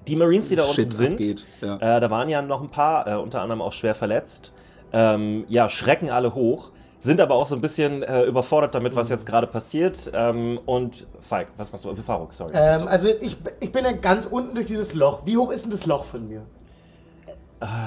Die 0.08 0.16
Marines, 0.16 0.50
die 0.50 0.56
da 0.56 0.64
Shit 0.64 0.86
unten 0.94 1.20
sind, 1.20 1.46
ja. 1.62 1.78
äh, 1.78 2.02
da 2.02 2.10
waren 2.12 2.30
ja 2.30 2.42
noch 2.42 2.62
ein 2.62 2.70
paar, 2.70 3.08
äh, 3.08 3.16
unter 3.16 3.42
anderem 3.42 3.62
auch 3.62 3.74
schwer 3.74 3.96
verletzt. 3.96 4.52
Ähm, 4.94 5.46
ja, 5.48 5.70
schrecken 5.70 6.10
alle 6.10 6.34
hoch, 6.36 6.72
sind 7.00 7.20
aber 7.20 7.36
auch 7.36 7.48
so 7.48 7.56
ein 7.56 7.62
bisschen 7.62 8.04
äh, 8.04 8.24
überfordert 8.24 8.74
damit, 8.76 8.96
was 8.96 9.10
jetzt 9.10 9.26
gerade 9.26 9.48
passiert. 9.48 10.12
Ähm, 10.14 10.60
und 10.66 11.08
Falk, 11.20 11.48
was 11.58 11.72
machst 11.72 11.86
du? 11.86 11.96
Faruk, 11.96 12.34
sorry. 12.34 12.52
Ähm, 12.54 12.88
also 12.88 13.08
ich, 13.08 13.38
ich 13.60 13.72
bin 13.72 13.84
ja 13.84 13.94
ganz 13.94 14.26
unten 14.26 14.56
durch 14.56 14.68
dieses 14.68 14.94
Loch. 14.94 15.26
Wie 15.26 15.38
hoch 15.38 15.52
ist 15.52 15.64
denn 15.64 15.72
das 15.72 15.86
Loch 15.86 16.06
von 16.06 16.28
mir? 16.28 16.44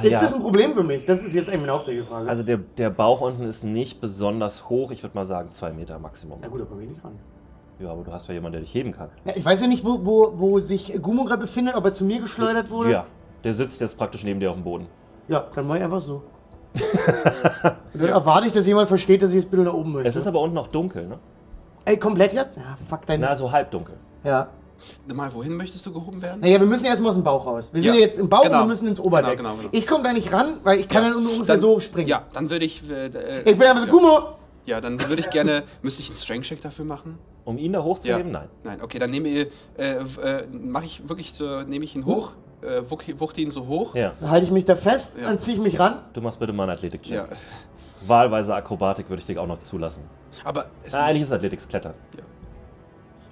Ist 0.02 0.12
ja. 0.12 0.20
das 0.20 0.34
ein 0.34 0.40
Problem 0.40 0.74
für 0.74 0.82
mich? 0.82 1.04
Das 1.04 1.22
ist 1.22 1.32
jetzt 1.32 1.48
eigentlich 1.48 1.60
meine 1.60 1.72
hauptsächliche 1.72 2.06
Frage. 2.06 2.28
also 2.28 2.42
der, 2.42 2.58
der 2.58 2.90
Bauch 2.90 3.20
unten 3.20 3.44
ist 3.44 3.62
nicht 3.62 4.00
besonders 4.00 4.68
hoch. 4.68 4.90
Ich 4.90 5.02
würde 5.02 5.16
mal 5.16 5.24
sagen 5.24 5.50
zwei 5.50 5.72
Meter 5.72 5.98
Maximum. 5.98 6.38
Na 6.42 6.48
gut, 6.48 6.60
ich 6.60 6.88
nicht 6.88 7.04
ran. 7.04 7.18
Ja, 7.78 7.92
aber 7.92 8.04
du 8.04 8.12
hast 8.12 8.28
ja 8.28 8.34
jemanden, 8.34 8.54
der 8.54 8.60
dich 8.62 8.74
heben 8.74 8.92
kann. 8.92 9.08
Ja, 9.24 9.32
ich 9.34 9.44
weiß 9.44 9.60
ja 9.60 9.66
nicht, 9.66 9.84
wo, 9.84 10.04
wo, 10.04 10.32
wo 10.34 10.58
sich 10.58 11.00
Gumo 11.00 11.24
gerade 11.24 11.40
befindet, 11.40 11.76
ob 11.76 11.84
er 11.84 11.92
zu 11.92 12.04
mir 12.04 12.20
geschleudert 12.20 12.68
wurde. 12.68 12.90
Ja, 12.90 13.06
der 13.42 13.54
sitzt 13.54 13.80
jetzt 13.80 13.96
praktisch 13.96 14.24
neben 14.24 14.38
dir 14.40 14.50
auf 14.50 14.56
dem 14.56 14.64
Boden. 14.64 14.86
Ja, 15.28 15.46
dann 15.54 15.66
mach 15.66 15.76
ich 15.76 15.82
einfach 15.82 16.02
so. 16.02 16.22
Dann 17.94 18.08
erwarte 18.08 18.46
ich, 18.46 18.52
dass 18.52 18.64
jemand 18.64 18.86
versteht, 18.86 19.22
dass 19.22 19.32
ich 19.32 19.42
das 19.42 19.50
bitte 19.50 19.64
nach 19.64 19.72
oben 19.72 19.92
möchte. 19.92 20.08
Es 20.08 20.14
ist 20.14 20.26
aber 20.28 20.40
unten 20.40 20.54
noch 20.54 20.68
dunkel, 20.68 21.08
ne? 21.08 21.18
Ey, 21.84 21.96
komplett 21.96 22.32
jetzt? 22.32 22.58
Ja, 22.58 22.76
fuck 22.88 23.06
dein. 23.06 23.20
Na, 23.20 23.34
so 23.34 23.50
halbdunkel. 23.50 23.96
ja. 24.22 24.48
Mal, 25.12 25.32
wohin 25.34 25.56
möchtest 25.56 25.84
du 25.86 25.92
gehoben 25.92 26.20
werden? 26.22 26.40
Naja, 26.40 26.60
wir 26.60 26.66
müssen 26.66 26.84
ja 26.84 26.90
erstmal 26.90 27.10
aus 27.10 27.16
dem 27.16 27.24
Bauch 27.24 27.46
raus. 27.46 27.70
Wir 27.72 27.82
sind 27.82 27.92
Ja, 27.94 27.98
ja 28.00 28.06
jetzt 28.06 28.18
im 28.18 28.28
Bauch 28.28 28.42
genau. 28.42 28.56
und 28.58 28.62
wir 28.64 28.68
müssen 28.68 28.88
ins 28.88 29.00
Oberdeck. 29.00 29.36
Genau, 29.38 29.50
genau, 29.50 29.58
genau. 29.62 29.68
Ich 29.72 29.86
komme 29.86 30.04
da 30.04 30.12
nicht 30.12 30.32
ran, 30.32 30.58
weil 30.62 30.80
ich 30.80 30.88
kann 30.88 31.02
ja, 31.02 31.10
nur 31.10 31.18
ungefähr 31.20 31.44
Dann- 31.46 31.58
so 31.58 31.80
springen. 31.80 32.08
Ja, 32.08 32.22
dann 32.32 32.48
würde 32.50 32.64
ich. 32.64 32.82
Äh, 32.90 33.06
äh, 33.06 33.38
Ich 33.50 33.58
bin 33.58 33.62
einfach 33.68 33.80
so, 33.80 33.86
ja. 33.86 33.92
Gummo! 33.92 34.18
Ja, 34.66 34.80
dann 34.80 34.98
würde 35.08 35.20
ich 35.20 35.30
gerne. 35.30 35.64
müsste 35.82 36.02
ich 36.02 36.08
einen 36.10 36.16
Strength 36.16 36.44
Check 36.46 36.60
dafür 36.62 36.84
machen? 36.84 37.18
Um 37.44 37.58
ihn 37.58 37.72
da 37.72 37.82
hochzuheben? 37.82 38.30
Nein. 38.30 38.48
Nein, 38.62 38.82
okay, 38.82 38.98
dann 38.98 39.10
nehme 39.10 39.28
ich, 39.28 39.48
äh, 39.78 39.94
äh, 39.96 40.46
mache 40.52 40.84
ich 40.84 41.08
wirklich 41.08 41.32
so, 41.32 41.62
nehme 41.62 41.84
ich 41.84 41.96
ihn 41.96 42.04
hoch, 42.04 42.32
äh, 42.62 42.82
wuch, 42.88 43.02
wuchte 43.18 43.40
ihn 43.40 43.50
so 43.50 43.66
hoch. 43.66 43.94
Ja. 43.96 44.12
Dann 44.20 44.30
halte 44.30 44.44
ich 44.46 44.52
mich 44.52 44.66
da 44.66 44.76
fest, 44.76 45.14
Ja. 45.16 45.24
dann 45.28 45.38
ziehe 45.38 45.56
ich 45.56 45.62
mich 45.62 45.78
ran. 45.80 46.00
Du 46.12 46.20
machst 46.20 46.38
bitte 46.38 46.52
mal 46.52 46.64
einen 46.64 46.72
Athletik-Check. 46.72 47.14
Ja. 47.14 47.26
Wahlweise 48.06 48.54
Akrobatik 48.54 49.08
würde 49.08 49.20
ich 49.20 49.26
dir 49.26 49.40
auch 49.40 49.46
noch 49.46 49.58
zulassen. 49.58 50.04
Aber, 50.44 50.66
es 50.84 50.92
Na, 50.92 51.04
eigentlich 51.04 51.22
ist 51.22 51.32
Athletics 51.32 51.66
Klettern. 51.66 51.94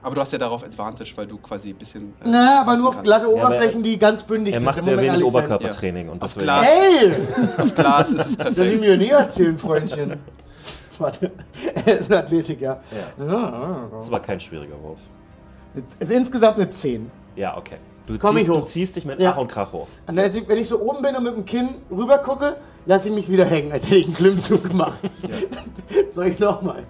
Aber 0.02 0.14
du 0.14 0.20
hast 0.20 0.32
ja 0.32 0.38
darauf 0.38 0.64
Advantage, 0.64 1.12
weil 1.16 1.26
du 1.26 1.38
quasi 1.38 1.70
ein 1.70 1.76
bisschen. 1.76 2.12
äh, 2.22 2.26
Na, 2.26 2.61
aber 2.62 2.76
nur 2.76 2.88
auf 2.88 3.02
glatte 3.02 3.30
Oberflächen, 3.32 3.82
die 3.82 3.98
ganz 3.98 4.22
bündig 4.22 4.54
Er 4.54 4.61
sind. 4.61 4.66
macht 4.66 4.78
da 4.78 4.82
sehr 4.82 4.98
wenig. 5.00 5.24
Oberkörpertraining 5.24 6.08
und 6.08 6.22
Auf. 6.22 6.34
Glas. 6.37 6.66
Hey! 6.66 7.12
Auf 7.58 7.74
Glas 7.74 8.12
ist 8.12 8.26
es 8.26 8.37
Das 8.37 8.48
ich 8.50 8.56
perfekt. 8.56 8.80
mir 8.80 8.96
nie 8.96 9.08
erzählen, 9.08 9.58
Freundchen. 9.58 10.16
Warte. 10.98 11.30
Es 11.84 12.00
ist 12.00 12.11
eine 12.12 12.24
Athletik, 12.24 12.61
ja. 12.61 12.80
Das 13.16 13.26
ist 14.04 14.08
aber 14.08 14.20
kein 14.20 14.40
schwieriger 14.40 14.74
Wurf. 14.82 14.98
Es 16.00 16.11
ist 16.11 16.16
insgesamt 16.16 16.56
eine 16.56 16.68
10. 16.70 17.11
Ja, 17.37 17.56
okay. 17.56 17.76
Du, 18.06 18.18
Komm 18.18 18.37
ziehst, 18.37 18.40
ich 18.48 18.54
du 18.54 18.61
hoch. 18.61 18.66
ziehst 18.66 18.96
dich 18.96 19.04
mit 19.04 19.20
Ja. 19.20 19.32
Ach 19.34 19.38
und 19.38 19.48
Krach 19.48 19.70
hoch. 19.72 19.87
Und 20.06 20.18
ich, 20.18 20.48
wenn 20.48 20.58
ich 20.58 20.66
so 20.66 20.80
oben 20.80 21.02
bin 21.02 21.14
und 21.14 21.22
mit 21.24 21.34
dem 21.37 21.44
Kinn 21.44 21.68
rüber 21.90 22.18
gucke, 22.18 22.56
lasse 22.87 23.11
ich 23.11 23.14
mich 23.14 23.30
wieder 23.30 23.44
hängen, 23.44 23.70
als 23.70 23.84
hätte 23.84 23.96
ich 23.96 24.06
einen 24.06 24.14
Klimmzug 24.14 24.64
gemacht. 24.64 24.98
Soll 26.11 26.28
ich 26.28 26.38
nochmal? 26.38 26.84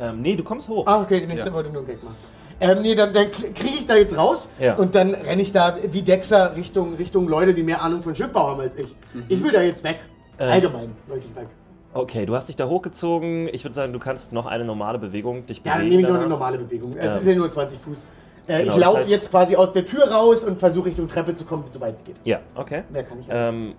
Ähm, 0.00 0.22
nee, 0.22 0.36
du 0.36 0.44
kommst 0.44 0.68
hoch. 0.68 0.86
Ah, 0.86 1.02
okay, 1.02 1.26
nicht, 1.26 1.44
Ja. 1.44 1.52
wollte 1.52 1.70
nur 1.70 1.78
einen 1.80 1.86
Gag 1.88 2.02
machen. 2.02 2.16
Ähm, 2.60 2.82
nee, 2.82 2.94
dann, 2.94 3.12
dann 3.12 3.30
kriege 3.30 3.74
ich 3.78 3.86
da 3.86 3.94
jetzt 3.96 4.16
raus 4.16 4.50
Ja. 4.58 4.74
und 4.76 4.94
dann 4.94 5.14
renne 5.14 5.40
ich 5.42 5.52
da 5.52 5.76
wie 5.92 6.02
Dexter 6.02 6.56
Richtung, 6.56 6.94
Richtung 6.96 7.28
Leute, 7.28 7.54
die 7.54 7.62
mehr 7.62 7.82
Ahnung 7.82 8.02
von 8.02 8.14
Schiffbau 8.16 8.48
haben 8.48 8.60
als 8.60 8.74
ich. 8.76 8.94
Ich 9.28 9.42
will 9.42 9.52
da 9.52 9.62
jetzt 9.62 9.84
weg. 9.84 9.98
Äh. 10.38 10.44
Allgemein 10.44 10.90
möchte 11.08 11.26
ich 11.28 11.36
weg. 11.36 11.46
Okay, 11.94 12.26
du 12.26 12.34
hast 12.36 12.48
dich 12.48 12.56
da 12.56 12.66
hochgezogen. 12.68 13.48
Ich 13.52 13.64
würde 13.64 13.74
sagen, 13.74 13.92
du 13.92 13.98
kannst 13.98 14.32
noch 14.32 14.46
eine 14.46 14.64
normale 14.64 14.98
Bewegung 14.98 15.46
dich 15.46 15.58
Ja, 15.64 15.74
bewegen. 15.74 15.78
dann 15.78 15.88
nehme 15.88 16.02
ich 16.02 16.08
noch 16.08 16.14
eine 16.14 16.18
danach. 16.24 16.38
normale 16.38 16.58
Bewegung. 16.58 16.90
Es 16.96 17.04
Ja. 17.04 17.16
ist 17.16 17.26
ja 17.26 17.34
nur 17.34 17.50
20 17.50 17.78
Fuß. 17.80 18.06
Äh, 18.46 18.60
Genau, 18.62 18.72
ich 18.72 18.78
laufe 18.78 18.98
das 18.98 19.06
heißt- 19.06 19.10
jetzt 19.10 19.30
quasi 19.30 19.56
aus 19.56 19.72
der 19.72 19.84
Tür 19.84 20.10
raus 20.10 20.42
und 20.44 20.58
versuche 20.58 20.86
Richtung 20.86 21.06
Treppe 21.08 21.34
zu 21.34 21.44
kommen, 21.44 21.64
soweit 21.72 21.94
es 21.96 22.04
geht. 22.04 22.16
Ja, 22.24 22.40
okay. 22.54 22.82
Mehr 22.90 23.04
kann 23.04 23.20
ich 23.20 23.26
ja. 23.26 23.48
Ähm, 23.50 23.74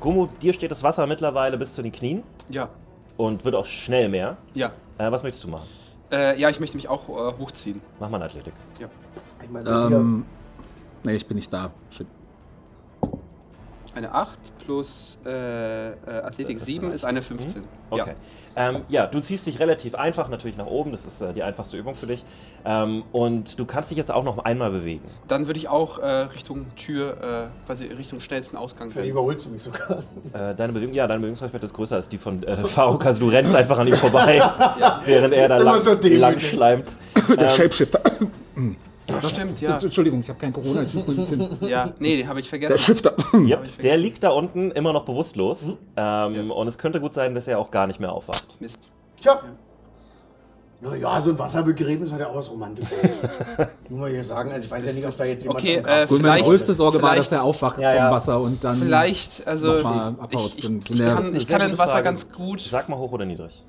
Gummo, 0.00 0.28
dir 0.42 0.52
steht 0.52 0.70
das 0.70 0.82
Wasser 0.82 1.06
mittlerweile 1.06 1.56
bis 1.56 1.72
zu 1.72 1.82
den 1.82 1.92
Knien 1.92 2.22
Ja, 2.48 2.68
und 3.16 3.44
wird 3.44 3.54
auch 3.54 3.66
schnell 3.66 4.08
mehr. 4.08 4.36
ja. 4.54 4.70
Äh, 4.98 5.10
was 5.10 5.22
möchtest 5.22 5.44
du 5.44 5.48
machen? 5.48 5.66
Äh, 6.12 6.38
ja, 6.38 6.48
ich 6.50 6.60
möchte 6.60 6.76
mich 6.76 6.88
auch 6.88 7.08
äh, 7.08 7.38
hochziehen. 7.38 7.80
Mach 7.98 8.08
mal 8.08 8.16
eine 8.18 8.26
Athletik. 8.26 8.54
Ja. 8.78 8.88
Ich 9.42 9.50
meine, 9.50 9.88
hier- 9.88 9.96
Ähm, 9.96 10.24
nee, 11.02 11.14
ich 11.14 11.26
bin 11.26 11.36
nicht 11.36 11.52
da. 11.52 11.70
Shit. 11.90 12.06
Eine 13.94 14.12
8 14.12 14.38
plus 14.64 15.18
äh, 15.24 15.88
äh, 15.90 15.92
Athletik 16.06 16.56
Das 16.56 16.62
ist 16.62 16.66
7 16.66 16.86
eine 16.86 16.94
ist 16.94 17.04
eine 17.04 17.22
15. 17.22 17.62
Okay. 17.90 18.10
Ja. 18.10 18.14
Ähm, 18.56 18.82
ja, 18.88 19.06
du 19.06 19.20
ziehst 19.20 19.46
dich 19.46 19.58
relativ 19.58 19.94
einfach 19.94 20.28
natürlich 20.28 20.56
nach 20.56 20.66
oben. 20.66 20.92
Das 20.92 21.06
ist 21.06 21.20
äh, 21.20 21.32
die 21.32 21.42
einfachste 21.42 21.76
Übung 21.76 21.94
für 21.94 22.06
dich. 22.06 22.24
Ähm, 22.64 23.02
und 23.12 23.58
du 23.58 23.64
kannst 23.64 23.90
dich 23.90 23.98
jetzt 23.98 24.10
auch 24.10 24.24
noch 24.24 24.38
einmal 24.38 24.70
bewegen. 24.70 25.04
Dann 25.28 25.46
würde 25.46 25.58
ich 25.58 25.68
auch 25.68 25.98
äh, 25.98 26.06
Richtung 26.06 26.66
Tür, 26.76 27.50
äh, 27.52 27.66
quasi 27.66 27.86
Richtung 27.86 28.20
schnellsten 28.20 28.56
Ausgang 28.56 28.90
Dann 28.90 28.98
rennen. 28.98 29.10
überholst 29.10 29.46
du 29.46 29.50
mich 29.50 29.62
sogar. 29.62 30.02
Äh, 30.32 30.54
deine 30.54 30.72
Bewegung, 30.72 30.94
ja, 30.94 31.06
deine 31.06 31.20
Bewegungsreichweite 31.20 31.64
ist 31.64 31.74
größer 31.74 31.96
als 31.96 32.08
die 32.08 32.18
von 32.18 32.42
äh, 32.42 32.56
Faruk. 32.64 33.04
Also 33.04 33.20
du 33.20 33.28
rennst 33.28 33.54
einfach 33.54 33.78
an 33.78 33.88
ihm 33.88 33.96
vorbei, 33.96 34.40
während 35.04 35.34
er 35.34 35.48
da 35.48 35.58
lang, 35.58 35.80
so 35.80 35.94
lang 36.00 36.38
schleimt. 36.38 36.96
Der 37.38 37.48
Shapeshifter. 37.48 38.00
Ja, 39.06 39.22
stimmt, 39.22 39.60
ja. 39.60 39.78
Entschuldigung, 39.78 40.20
ich 40.20 40.28
habe 40.28 40.38
kein 40.38 40.52
Corona, 40.52 40.82
ich 40.82 40.94
muss 40.94 41.06
nur 41.06 41.16
ein 41.16 41.20
bisschen. 41.20 41.68
Ja, 41.68 41.92
nee, 41.98 42.16
den 42.16 42.28
habe 42.28 42.40
ich 42.40 42.48
Der 42.48 42.58
vergessen. 42.60 42.78
Shifter. 42.78 43.14
Ja, 43.44 43.58
der 43.82 43.96
liegt 43.98 44.24
da 44.24 44.30
unten 44.30 44.70
immer 44.70 44.92
noch 44.92 45.04
bewusstlos. 45.04 45.76
Ähm, 45.96 46.34
Ja. 46.34 46.54
Und 46.54 46.66
es 46.68 46.78
könnte 46.78 47.00
gut 47.00 47.12
sein, 47.14 47.34
dass 47.34 47.46
er 47.46 47.58
auch 47.58 47.70
gar 47.70 47.86
nicht 47.86 48.00
mehr 48.00 48.12
aufwacht. 48.12 48.60
Mist. 48.60 48.78
Tja. 49.20 49.40
Naja, 50.80 51.18
so 51.20 51.30
ein 51.30 51.38
Wasserbegräbnis 51.38 52.10
hat 52.12 52.20
ja 52.20 52.28
auch 52.28 52.34
was 52.36 52.50
Romantisches. 52.50 52.92
Nur 53.88 54.00
mal 54.00 54.10
hier 54.10 54.24
sagen, 54.24 54.52
also 54.52 54.64
ich 54.66 54.70
weiß 54.70 54.84
ja 54.86 54.92
nicht, 54.92 55.06
ob 55.06 55.16
da 55.16 55.24
jetzt 55.24 55.42
jemand. 55.42 55.60
Okay, 55.60 55.76
äh, 55.76 56.06
Gut, 56.06 56.20
meine 56.20 56.34
Vielleicht- 56.34 56.44
größte 56.46 56.74
Sorge 56.74 57.00
war, 57.02 57.16
dass 57.16 57.32
er 57.32 57.42
aufwacht 57.42 57.78
Ja, 57.78 57.94
ja. 57.94 58.08
vom 58.08 58.16
Wasser 58.16 58.40
und 58.40 58.62
dann. 58.64 58.76
Vielleicht, 58.76 59.46
also 59.46 59.78
ich, 60.30 60.58
ich, 60.58 60.64
ich, 60.90 60.98
der- 60.98 61.14
kann, 61.14 61.34
ich 61.36 61.46
kann 61.48 61.60
in 61.62 61.78
Wasser 61.78 61.92
Frage. 61.92 62.04
ganz 62.04 62.30
gut. 62.30 62.60
Sag 62.60 62.88
mal 62.90 62.98
hoch 62.98 63.12
oder 63.12 63.24
niedrig. 63.24 63.64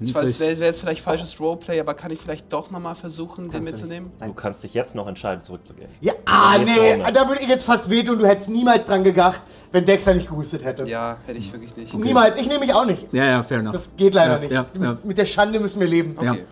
Ich 0.00 0.14
weiß, 0.14 0.40
wäre 0.40 0.58
wär 0.58 0.66
jetzt 0.66 0.80
vielleicht 0.80 1.02
falsches 1.02 1.38
Roleplay, 1.38 1.78
aber 1.80 1.94
kann 1.94 2.10
ich 2.10 2.18
vielleicht 2.20 2.52
doch 2.52 2.70
nochmal 2.70 2.94
versuchen, 2.94 3.50
den 3.50 3.62
mitzunehmen? 3.62 4.10
Du 4.20 4.32
kannst 4.32 4.64
dich 4.64 4.74
jetzt 4.74 4.94
noch 4.94 5.06
entscheiden, 5.06 5.42
zurückzugehen. 5.42 5.88
Ja, 6.00 6.14
ah, 6.24 6.58
nee, 6.58 6.94
Runde. 6.94 7.12
da 7.12 7.28
würde 7.28 7.42
ich 7.42 7.48
jetzt 7.48 7.64
fast 7.64 7.90
wehtun, 7.90 8.18
du 8.18 8.26
hättest 8.26 8.50
niemals 8.50 8.86
dran 8.86 9.04
gedacht, 9.04 9.40
wenn 9.70 9.84
Dexter 9.84 10.14
nicht 10.14 10.28
gehustet 10.28 10.64
hätte. 10.64 10.84
Ja, 10.88 11.18
hätte 11.26 11.38
ich 11.38 11.52
wirklich 11.52 11.76
nicht. 11.76 11.94
Niemals, 11.94 12.40
ich 12.40 12.46
nehme 12.46 12.60
mich 12.60 12.74
auch 12.74 12.84
nicht. 12.84 13.12
Ja, 13.12 13.24
ja, 13.24 13.42
fair 13.42 13.60
enough. 13.60 13.72
Das 13.72 13.90
geht 13.96 14.14
leider 14.14 14.34
Ja, 14.34 14.38
nicht. 14.38 14.52
ja, 14.52 14.66
ja. 14.80 14.98
Mit, 15.02 15.18
der 15.18 15.24
Schande 15.26 15.60
müssen 15.60 15.80
wir 15.80 15.86
leben. 15.86 16.14
Ja. 16.20 16.32
Okay. 16.32 16.44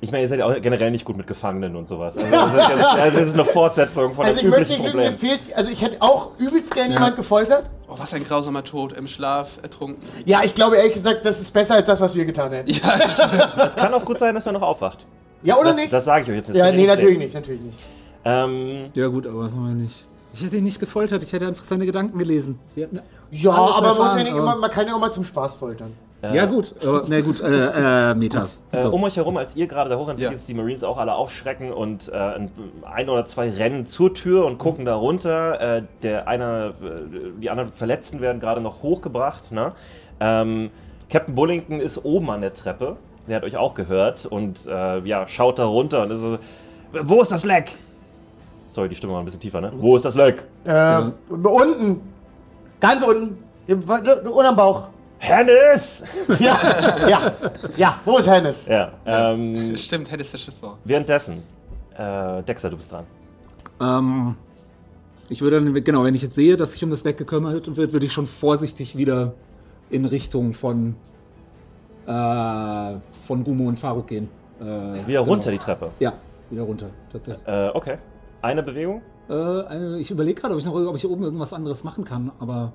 Ich 0.00 0.10
meine, 0.10 0.22
ihr 0.22 0.28
seid 0.28 0.38
ja 0.40 0.46
auch 0.46 0.60
generell 0.60 0.90
nicht 0.90 1.04
gut 1.04 1.16
mit 1.16 1.26
Gefangenen 1.26 1.76
und 1.76 1.88
sowas. 1.88 2.18
Also, 2.18 2.30
das 2.30 2.52
ist, 2.52 2.68
jetzt, 2.68 2.84
also 2.84 3.20
es 3.20 3.28
ist 3.28 3.34
eine 3.34 3.44
Fortsetzung 3.46 4.12
von 4.14 4.26
Also 4.26 4.38
dem 4.40 4.46
ich 4.48 4.50
möchte 4.58 4.74
üblichen 4.74 4.82
nicht 4.84 4.94
lügen, 4.94 5.04
mir 5.06 5.10
Problem. 5.12 5.30
fehlt, 5.40 5.56
also 5.56 5.70
ich 5.70 5.80
hätte 5.80 5.96
auch 6.00 6.38
übelst 6.38 6.74
gerne 6.74 6.92
jemand 6.92 7.16
gefoltert. 7.16 7.70
Oh, 7.88 7.94
was 7.96 8.12
ein 8.12 8.26
grausamer 8.26 8.62
Tod, 8.64 8.92
im 8.92 9.06
Schlaf 9.06 9.58
ertrunken. 9.62 10.02
Ja, 10.26 10.42
ich 10.44 10.54
glaube 10.54 10.76
ehrlich 10.76 10.94
gesagt, 10.94 11.24
das 11.24 11.40
ist 11.40 11.52
besser 11.52 11.76
als 11.76 11.86
das, 11.86 12.00
was 12.00 12.14
wir 12.14 12.24
getan 12.26 12.52
hätten. 12.52 12.70
Ja, 12.70 13.64
Es 13.64 13.76
kann 13.76 13.94
auch 13.94 14.04
gut 14.04 14.18
sein, 14.18 14.34
dass 14.34 14.44
er 14.44 14.52
noch 14.52 14.62
aufwacht. 14.62 15.06
Ja, 15.42 15.56
oder 15.56 15.68
Das, 15.68 15.76
nicht? 15.76 15.92
das 15.92 16.04
sage 16.04 16.24
ich 16.24 16.30
euch 16.30 16.36
jetzt 16.36 16.48
nicht. 16.48 16.58
ja, 16.58 16.66
Das 16.66 16.74
nee, 16.74 16.86
natürlich 16.86 17.18
nicht, 17.18 17.34
natürlich 17.34 17.62
nicht. 17.62 17.78
Ähm, 18.26 18.90
Ja 18.94 19.06
gut, 19.08 19.26
aber 19.26 19.40
was 19.40 19.54
machen 19.54 19.68
wir 19.68 19.74
nicht? 19.84 20.04
Ich 20.34 20.42
hätte 20.42 20.56
ihn 20.56 20.64
nicht 20.64 20.80
gefoltert, 20.80 21.22
ich 21.22 21.32
hätte 21.32 21.46
einfach 21.46 21.64
seine 21.64 21.86
Gedanken 21.86 22.18
gelesen. 22.18 22.58
Ja, 22.74 22.86
aber 22.86 22.92
man, 22.92 23.70
muss 23.70 23.80
ja 23.80 23.86
erfahren, 23.88 24.16
nicht 24.18 24.30
aber- 24.32 24.38
immer, 24.40 24.56
man 24.56 24.70
kann 24.70 24.86
ja 24.86 24.94
auch 24.94 24.98
mal 25.00 25.12
zum 25.12 25.24
Spaß 25.24 25.54
foltern. 25.54 25.92
Ja 26.32 26.46
gut, 26.46 26.74
aber, 26.86 27.02
na 27.08 27.20
gut, 27.20 27.40
äh, 27.40 28.10
äh, 28.10 28.14
Meta. 28.14 28.48
äh, 28.72 28.82
So. 28.82 28.90
um 28.90 29.02
euch 29.04 29.16
herum, 29.16 29.36
als 29.36 29.56
ihr 29.56 29.66
gerade 29.66 29.90
da 29.90 29.96
hochrennt, 29.98 30.20
Ja. 30.20 30.30
jetzt 30.30 30.48
die 30.48 30.54
Marines 30.54 30.84
auch 30.84 30.96
alle 30.98 31.14
aufschrecken 31.14 31.72
und 31.72 32.08
äh, 32.08 32.48
ein, 32.84 33.08
oder 33.08 33.26
zwei 33.26 33.50
rennen 33.50 33.86
zur 33.86 34.14
Tür 34.14 34.46
und 34.46 34.58
gucken 34.58 34.84
da 34.84 34.94
runter. 34.94 35.60
Äh, 35.78 35.82
der 36.02 36.28
einer, 36.28 36.68
äh, 36.82 37.38
die 37.40 37.50
anderen 37.50 37.70
Verletzten 37.70 38.20
werden 38.20 38.40
gerade 38.40 38.60
noch 38.60 38.82
hochgebracht. 38.82 39.52
Ne? 39.52 39.72
Ähm, 40.20 40.70
Captain 41.10 41.34
Bullington 41.34 41.80
ist 41.80 42.04
oben 42.04 42.30
an 42.30 42.40
der 42.40 42.54
Treppe. 42.54 42.96
Der 43.28 43.36
hat 43.36 43.44
euch 43.44 43.56
auch 43.56 43.74
gehört 43.74 44.26
und 44.26 44.66
äh, 44.66 45.00
ja, 45.00 45.26
schaut 45.26 45.58
da 45.58 45.64
runter 45.64 46.02
und 46.02 46.10
ist 46.10 46.20
so, 46.20 46.38
wo 46.92 47.22
ist 47.22 47.32
das 47.32 47.44
Leck? 47.44 47.72
Sorry, 48.68 48.88
die 48.88 48.94
Stimme 48.94 49.12
war 49.12 49.20
ein 49.20 49.24
bisschen 49.24 49.40
tiefer, 49.40 49.60
ne? 49.60 49.72
Wo 49.76 49.96
ist 49.96 50.04
das 50.04 50.14
Leck? 50.14 50.44
Äh, 50.64 51.00
unten. 51.30 52.00
Ganz 52.80 53.02
unten. 53.02 53.38
Unterm 53.68 54.56
Bauch. 54.56 54.88
Hennis! 55.24 56.04
Ja, 56.38 57.08
ja, 57.08 57.32
ja. 57.76 58.00
Wo 58.04 58.18
ist 58.18 58.28
Hennes? 58.28 58.66
Ja, 58.66 58.92
ähm, 59.06 59.74
stimmt, 59.76 60.10
hättest 60.10 60.34
du 60.34 60.38
Schiffsbau. 60.38 60.76
währenddessen, 60.84 61.42
äh, 61.96 62.42
Dexter, 62.42 62.70
du 62.70 62.76
bist 62.76 62.92
dran. 62.92 63.04
Ähm, 63.80 64.36
ich 65.28 65.40
würde 65.40 65.60
dann, 65.62 65.84
genau, 65.84 66.04
wenn 66.04 66.14
ich 66.14 66.22
jetzt 66.22 66.34
sehe, 66.34 66.56
dass 66.56 66.72
sich 66.72 66.84
um 66.84 66.90
das 66.90 67.02
Deck 67.02 67.16
gekümmert 67.16 67.76
wird, 67.76 67.92
würde 67.92 68.04
ich 68.06 68.12
schon 68.12 68.26
vorsichtig 68.26 68.96
wieder 68.96 69.32
in 69.90 70.04
Richtung 70.04 70.52
von, 70.52 70.96
äh, 72.06 72.10
von 73.22 73.44
Gumo 73.44 73.64
und 73.68 73.78
Faruk 73.78 74.06
gehen. 74.08 74.28
Äh, 74.60 74.64
Wieder 74.64 75.04
genau. 75.06 75.22
runter 75.22 75.50
die 75.50 75.58
Treppe. 75.58 75.90
Ja, 76.00 76.12
wieder 76.50 76.62
runter, 76.62 76.86
tatsächlich. 77.10 77.46
Äh, 77.48 77.70
okay. 77.74 77.96
Eine 78.42 78.62
Bewegung? 78.62 79.00
Äh, 79.28 79.32
äh, 79.34 80.00
ich 80.00 80.10
überlege 80.10 80.40
gerade, 80.40 80.54
ob 80.54 80.60
ich 80.60 80.66
noch 80.66 80.74
ob 80.74 80.94
ich 80.94 81.00
hier 81.00 81.10
oben 81.10 81.24
irgendwas 81.24 81.52
anderes 81.52 81.82
machen 81.84 82.04
kann, 82.04 82.30
aber 82.40 82.72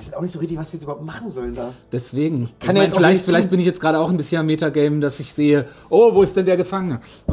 Ich 0.00 0.06
weiß 0.06 0.14
auch 0.14 0.20
nicht 0.22 0.32
so 0.32 0.38
richtig, 0.38 0.56
was 0.58 0.68
wir 0.72 0.74
jetzt 0.78 0.84
überhaupt 0.84 1.04
machen 1.04 1.28
sollen 1.30 1.54
da. 1.56 1.72
deswegen. 1.90 2.44
Ich 2.44 2.58
Kann 2.64 2.76
ja 2.76 2.82
mein, 2.82 2.92
vielleicht, 2.92 3.24
vielleicht 3.24 3.50
bin 3.50 3.58
ich 3.58 3.66
jetzt 3.66 3.80
gerade 3.80 3.98
auch 3.98 4.08
ein 4.10 4.16
bisschen 4.16 4.38
am 4.40 4.46
Metagame, 4.46 5.00
dass 5.00 5.18
ich 5.18 5.32
sehe, 5.32 5.64
oh, 5.90 6.14
wo 6.14 6.22
ist 6.22 6.36
denn 6.36 6.46
der 6.46 6.56
Gefangene? 6.56 7.00
Äh, 7.26 7.32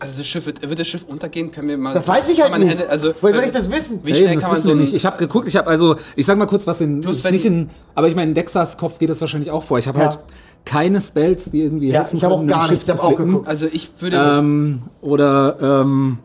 Also 0.00 0.18
das 0.18 0.26
Schiff 0.26 0.44
wird, 0.46 0.68
wird 0.68 0.78
das 0.78 0.86
Schiff 0.88 1.04
untergehen? 1.08 1.50
Können 1.52 1.68
wir 1.68 1.78
mal. 1.78 1.94
Das 1.94 2.06
weiß 2.08 2.28
ich 2.28 2.40
halt 2.42 2.50
man 2.50 2.60
nicht. 2.60 2.70
Hände- 2.78 2.90
also, 2.90 3.14
Woher 3.20 3.36
soll 3.36 3.44
ich 3.44 3.52
das 3.52 3.70
wissen? 3.70 4.00
Wie 4.02 4.12
schnell 4.14 4.34
das 4.34 4.42
kann 4.42 4.52
man 4.52 4.62
so 4.62 4.74
nicht. 4.74 4.92
Ich 4.92 5.06
habe 5.06 5.16
geguckt, 5.16 5.46
ich 5.48 5.56
habe 5.56 5.68
also, 5.70 5.96
ich 6.16 6.26
sag 6.26 6.36
mal 6.36 6.46
kurz, 6.46 6.66
was 6.66 6.80
in, 6.80 7.02
wenn- 7.04 7.32
nicht 7.32 7.44
in, 7.46 7.70
aber 7.94 8.08
ich 8.08 8.14
meine, 8.16 8.30
in 8.30 8.34
Dexas 8.34 8.76
Kopf 8.76 8.98
geht 8.98 9.08
das 9.08 9.20
wahrscheinlich 9.20 9.50
auch 9.52 9.62
vor. 9.62 9.78
Ich 9.78 9.86
habe 9.86 10.00
Ja. 10.00 10.06
halt 10.06 10.18
keine 10.64 11.00
Spells, 11.00 11.50
die 11.50 11.60
irgendwie 11.62 11.88
Ja, 11.90 12.00
helfen 12.00 12.16
ich 12.16 12.24
habe 12.24 12.34
auch 12.34 12.38
können, 12.38 12.48
gar 12.48 12.64
ein 12.64 12.70
nichts, 12.70 12.86
Schiff 12.86 12.96
ich 12.96 13.00
auch 13.00 13.16
geguckt. 13.16 13.48
Also 13.48 13.66
ich 13.72 13.92
würde. 14.00 14.16
Ähm, 14.40 14.82
oder, 15.00 15.56
ähm, 15.82 16.18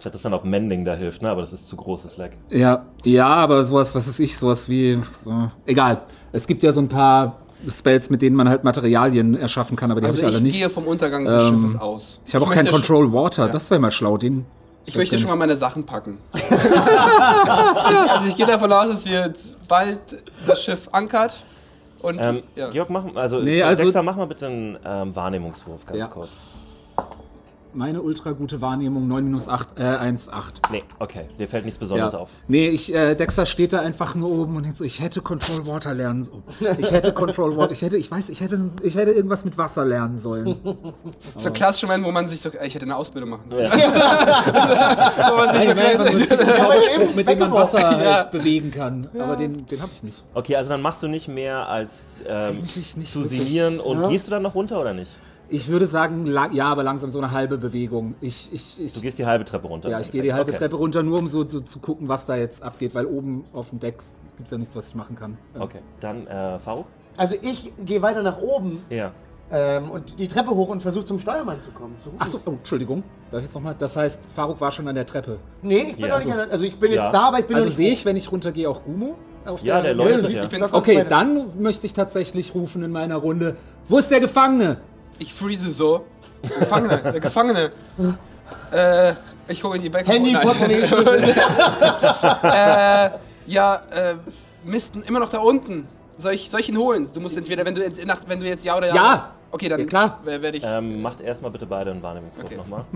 Ich 0.00 0.04
hätte 0.06 0.14
das 0.14 0.22
dann, 0.22 0.32
ob 0.34 0.44
Mending 0.44 0.84
da 0.84 0.94
hilft, 0.94 1.22
ne? 1.22 1.30
aber 1.30 1.42
das 1.42 1.52
ist 1.52 1.68
zu 1.68 1.76
großes 1.76 2.16
Leck. 2.16 2.32
ja, 2.48 2.84
ja, 3.04 3.26
aber 3.26 3.62
sowas, 3.64 3.94
was 3.94 4.06
ist 4.08 4.18
ich, 4.18 4.36
sowas 4.38 4.68
wie, 4.68 4.98
so, 5.24 5.50
egal. 5.66 6.02
Es 6.32 6.46
gibt 6.46 6.62
ja 6.62 6.72
so 6.72 6.80
ein 6.80 6.88
paar 6.88 7.36
Spells, 7.68 8.08
mit 8.08 8.22
denen 8.22 8.34
man 8.36 8.48
halt 8.48 8.64
Materialien 8.64 9.36
erschaffen 9.36 9.76
kann, 9.76 9.90
aber 9.90 10.00
die 10.00 10.06
also 10.06 10.18
habe 10.18 10.28
ich 10.30 10.34
alle 10.34 10.38
ich 10.38 10.42
nicht. 10.54 10.58
gehe 10.58 10.70
vom 10.70 10.86
Untergang 10.86 11.24
des 11.26 11.42
Ähm, 11.42 11.60
Schiffes 11.62 11.80
aus. 11.80 12.20
Ich 12.26 12.34
habe 12.34 12.44
auch 12.46 12.50
kein 12.52 12.66
Control 12.68 13.12
Water, 13.12 13.48
das 13.48 13.70
wäre 13.70 13.78
mal 13.80 13.90
schlau, 13.90 14.16
den. 14.16 14.46
Ich 14.86 14.96
möchte 14.96 15.18
schon 15.18 15.28
mal 15.28 15.36
meine 15.36 15.56
Sachen 15.56 15.84
packen. 15.84 16.16
ich, 16.34 16.42
also 18.10 18.26
ich 18.26 18.34
gehe 18.36 18.46
davon 18.46 18.72
aus, 18.72 18.88
dass 18.88 19.04
wir 19.04 19.26
jetzt 19.26 19.56
bald 19.68 19.98
das 20.46 20.64
Schiff 20.64 20.88
ankert. 20.92 21.42
Und 22.00 22.18
Ähm, 22.18 22.42
ja. 22.56 22.70
Georg, 22.70 22.88
mach, 22.88 23.04
also, 23.14 23.40
Nee, 23.40 23.62
also- 23.62 23.82
Dexter, 23.82 24.02
mach 24.02 24.16
mal 24.16 24.26
bitte 24.26 24.46
einen 24.46 24.78
ähm, 24.82 25.14
Wahrnehmungswurf, 25.14 25.84
ganz 25.84 25.98
Ja. 25.98 26.06
kurz. 26.06 26.48
Meine 27.72 28.02
ultra 28.02 28.32
gute 28.32 28.60
Wahrnehmung 28.60 29.06
9 29.06 29.24
minus 29.24 29.48
8, 29.48 29.78
äh, 29.78 29.82
1, 29.84 30.28
8. 30.28 30.60
Nee, 30.72 30.82
okay, 30.98 31.26
dir 31.38 31.46
fällt 31.48 31.64
nichts 31.64 31.78
Besonderes 31.78 32.12
Ja. 32.12 32.18
auf. 32.18 32.30
Nee, 32.48 32.68
ich, 32.68 32.92
äh, 32.92 33.14
Dexter 33.14 33.46
steht 33.46 33.72
da 33.72 33.80
einfach 33.80 34.16
nur 34.16 34.28
oben 34.30 34.56
und 34.56 34.64
denkt 34.64 34.76
so, 34.76 34.84
ich 34.84 35.00
hätte 35.00 35.20
Control 35.20 35.66
Water 35.68 35.94
lernen 35.94 36.24
sollen. 36.24 36.42
Ich 36.78 36.90
hätte 36.90 37.12
Control 37.12 37.56
Water, 37.56 37.70
ich 37.72 37.82
hätte, 37.82 37.96
ich 37.96 38.10
weiß, 38.10 38.28
ich 38.28 38.40
hätte, 38.40 38.70
ich 38.82 38.96
hätte 38.96 39.12
irgendwas 39.12 39.44
mit 39.44 39.56
Wasser 39.56 39.84
lernen 39.84 40.18
sollen. 40.18 40.56
so 41.36 41.48
ein 41.48 41.52
klassischer 41.52 41.86
Moment, 41.86 42.04
wo 42.06 42.10
man 42.10 42.26
sich 42.26 42.40
so. 42.40 42.50
Ich 42.64 42.74
hätte 42.74 42.86
eine 42.86 42.96
Ausbildung 42.96 43.30
machen 43.30 43.44
sollen. 43.50 43.62
Ja. 43.64 43.70
wo 45.30 45.36
man 45.36 45.54
sich 45.54 45.68
so 45.68 45.74
Nein, 45.74 45.96
nur 45.96 46.06
ein 46.06 46.56
Zauberspruch, 46.56 47.14
mit 47.14 47.28
dem 47.28 47.38
man. 47.38 47.52
Wasser 47.52 47.88
halt 47.88 48.02
Ja. 48.04 48.24
bewegen 48.24 48.70
kann. 48.72 49.06
Aber 49.18 49.36
den, 49.36 49.64
den 49.66 49.80
habe 49.80 49.90
ich 49.94 50.02
nicht. 50.02 50.24
Okay, 50.34 50.56
also 50.56 50.70
dann 50.70 50.82
machst 50.82 51.02
du 51.02 51.08
nicht 51.08 51.28
mehr 51.28 51.68
als 51.68 52.08
ähm, 52.26 52.62
nicht 52.96 53.12
zu 53.12 53.22
sinnieren 53.22 53.78
und 53.78 54.08
gehst 54.08 54.26
du 54.26 54.30
dann 54.32 54.42
noch 54.42 54.54
runter 54.56 54.80
oder 54.80 54.92
nicht? 54.92 55.12
Ich 55.52 55.68
würde 55.68 55.86
sagen, 55.86 56.26
ja, 56.52 56.66
aber 56.66 56.82
langsam 56.84 57.10
so 57.10 57.18
eine 57.18 57.32
halbe 57.32 57.58
Bewegung. 57.58 58.14
Ich, 58.20 58.50
ich, 58.52 58.80
ich, 58.80 58.92
Du 58.92 59.00
gehst 59.00 59.18
die 59.18 59.26
halbe 59.26 59.44
Treppe 59.44 59.66
runter. 59.66 59.88
ja, 59.90 59.98
ich 59.98 60.10
gehe 60.12 60.22
die 60.22 60.32
halbe 60.32 60.50
okay. 60.50 60.58
Treppe 60.60 60.76
runter, 60.76 61.02
nur 61.02 61.18
um 61.18 61.26
so, 61.26 61.46
so 61.46 61.60
zu 61.60 61.80
gucken, 61.80 62.08
was 62.08 62.24
da 62.24 62.36
jetzt 62.36 62.62
abgeht, 62.62 62.94
weil 62.94 63.04
oben 63.06 63.44
auf 63.52 63.70
dem 63.70 63.80
Deck 63.80 63.96
gibt 64.36 64.46
es 64.46 64.50
ja 64.52 64.58
nichts, 64.58 64.76
was 64.76 64.88
ich 64.88 64.94
machen 64.94 65.16
kann. 65.16 65.36
Ja. 65.56 65.62
Okay, 65.62 65.80
dann 65.98 66.26
äh, 66.28 66.58
Faruk? 66.60 66.86
Also 67.16 67.34
ich 67.42 67.72
gehe 67.84 68.00
weiter 68.00 68.22
nach 68.22 68.38
oben 68.38 68.78
Ja. 68.90 69.10
ähm, 69.50 69.90
und 69.90 70.18
die 70.20 70.28
Treppe 70.28 70.50
hoch 70.50 70.68
und 70.68 70.80
versuche 70.82 71.04
zum 71.04 71.18
Steuermann 71.18 71.60
zu 71.60 71.72
kommen. 71.72 71.96
Zu 72.00 72.10
rufen. 72.10 72.18
Ach 72.20 72.26
so, 72.26 72.40
oh, 72.46 72.50
Entschuldigung. 72.52 73.02
Darf 73.32 73.40
ich 73.40 73.46
jetzt 73.46 73.54
nochmal? 73.54 73.74
Das 73.76 73.96
heißt, 73.96 74.20
Faruk 74.32 74.60
war 74.60 74.70
schon 74.70 74.86
an 74.86 74.94
der 74.94 75.04
Treppe. 75.06 75.38
Nee, 75.62 75.78
ich 75.88 75.96
bin 75.96 76.06
Ja, 76.06 76.18
noch 76.18 76.24
nicht 76.24 76.30
also- 76.30 76.42
an, 76.44 76.50
Also 76.50 76.64
ich 76.64 76.78
bin 76.78 76.92
Ja. 76.92 77.02
jetzt 77.02 77.12
da, 77.12 77.22
aber 77.28 77.40
ich 77.40 77.46
bin 77.46 77.56
Also 77.56 77.68
sehe 77.70 77.90
ich, 77.90 78.04
wenn 78.04 78.14
ich 78.16 78.30
runtergehe, 78.30 78.70
auch 78.70 78.84
Gumo? 78.84 79.16
Auf 79.44 79.64
Ja, 79.64 79.80
der 79.82 79.92
Ja, 79.92 79.96
leuchtet, 79.96 80.26
siehst, 80.28 80.52
ja. 80.52 80.68
Okay, 80.72 80.94
der 80.96 81.04
dann 81.06 81.60
möchte 81.60 81.86
ich 81.86 81.92
tatsächlich 81.94 82.54
rufen 82.54 82.82
in 82.84 82.92
meiner 82.92 83.16
Runde. 83.16 83.56
Wo 83.88 83.98
ist 83.98 84.10
der 84.10 84.20
Gefangene? 84.20 84.76
Ich 85.20 85.32
freeze 85.32 85.70
so. 85.70 86.04
Gefangene, 86.42 86.98
der 87.12 87.20
Gefangene. 87.20 87.70
äh, 88.72 89.12
ich 89.46 89.60
gucke 89.60 89.76
in 89.76 89.82
die 89.82 89.88
Becke. 89.90 90.10
Handy. 90.10 90.32
Portemonnaie, 90.34 90.86
Schlüssel. 90.88 91.34
äh, 92.42 93.10
ja, 93.46 93.82
äh, 93.92 94.14
Misten, 94.64 95.02
immer 95.02 95.20
noch 95.20 95.30
da 95.30 95.38
unten. 95.38 95.86
Soll 96.16 96.32
ich, 96.34 96.50
soll 96.50 96.60
ich 96.60 96.68
ihn 96.70 96.76
holen? 96.78 97.08
Du 97.12 97.20
musst 97.20 97.36
entweder, 97.36 97.64
wenn 97.64 97.74
du, 97.74 97.82
nach, 98.06 98.20
wenn 98.26 98.40
du 98.40 98.46
jetzt 98.46 98.64
Ja 98.64 98.76
oder 98.76 98.88
Ja. 98.88 98.94
Ja. 98.94 99.30
Okay, 99.52 99.68
dann 99.68 99.80
Ja, 99.80 99.86
klar. 99.86 100.20
wer- 100.24 100.40
werde 100.42 100.58
ich. 100.58 100.64
Ähm, 100.66 101.02
macht 101.02 101.20
erstmal 101.20 101.50
bitte 101.50 101.66
beide 101.66 101.90
einen 101.90 102.02
Wahrnehmungswurf 102.02 102.46
Okay. 102.46 102.56
nochmal. 102.56 102.82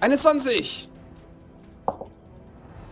21! 0.00 0.88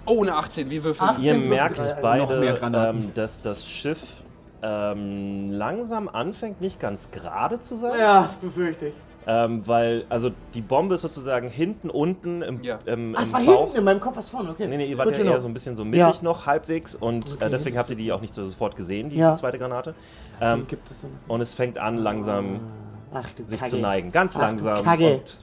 Oh, 0.06 0.22
eine 0.22 0.34
18. 0.36 0.70
Wie 0.70 0.82
würfeln? 0.82 1.10
18 1.10 1.24
Ihr 1.24 1.34
merkt 1.38 1.96
beide, 2.00 2.54
ähm, 2.88 3.12
dass 3.14 3.42
das 3.42 3.66
Schiff 3.68 4.22
ähm, 4.62 5.50
langsam 5.52 6.08
anfängt, 6.08 6.60
nicht 6.60 6.80
ganz 6.80 7.10
gerade 7.10 7.60
zu 7.60 7.76
sein. 7.76 7.98
Ja, 7.98 8.22
das 8.22 8.34
befürchte 8.36 8.88
ich. 8.88 8.94
Ähm, 9.26 9.66
weil, 9.66 10.06
also 10.08 10.30
die 10.54 10.62
Bombe 10.62 10.94
ist 10.94 11.02
sozusagen 11.02 11.48
hinten, 11.48 11.90
unten 11.90 12.40
im, 12.42 12.62
Ja. 12.62 12.78
im, 12.86 13.14
Ach, 13.16 13.20
im 13.20 13.26
es 13.28 13.32
war 13.34 13.40
Bauch. 13.42 13.64
hinten, 13.64 13.78
in 13.78 13.84
meinem 13.84 14.00
Kopf 14.00 14.16
was 14.16 14.30
vorne, 14.30 14.50
okay. 14.50 14.66
Nee, 14.66 14.78
nee, 14.78 14.86
ihr 14.86 14.96
wart 14.98 15.08
Gut 15.10 15.18
ja 15.18 15.24
eher 15.24 15.40
so 15.40 15.46
ein 15.48 15.52
bisschen 15.52 15.76
so 15.76 15.84
mittig 15.84 15.98
Ja. 16.00 16.14
noch, 16.22 16.46
halbwegs. 16.46 16.94
Und 16.94 17.34
Okay. 17.34 17.44
äh, 17.44 17.50
deswegen 17.50 17.76
habt 17.78 17.90
ihr 17.90 17.96
die 17.96 18.12
auch 18.12 18.22
nicht 18.22 18.34
so 18.34 18.46
sofort 18.48 18.76
gesehen, 18.76 19.10
die 19.10 19.16
Ja. 19.16 19.34
zweite 19.36 19.58
Granate. 19.58 19.94
Ähm, 20.40 20.66
Gibt 20.66 20.90
es 20.90 21.02
so 21.02 21.08
und 21.28 21.40
es 21.42 21.52
fängt 21.52 21.78
an, 21.78 21.98
langsam 21.98 22.60
Ach 23.12 23.28
du 23.36 23.46
sich 23.46 23.58
Kacke. 23.58 23.70
zu 23.72 23.76
neigen. 23.78 24.10
Ganz 24.10 24.36
Ach 24.36 24.40
langsam. 24.40 24.78
Und 24.88 25.42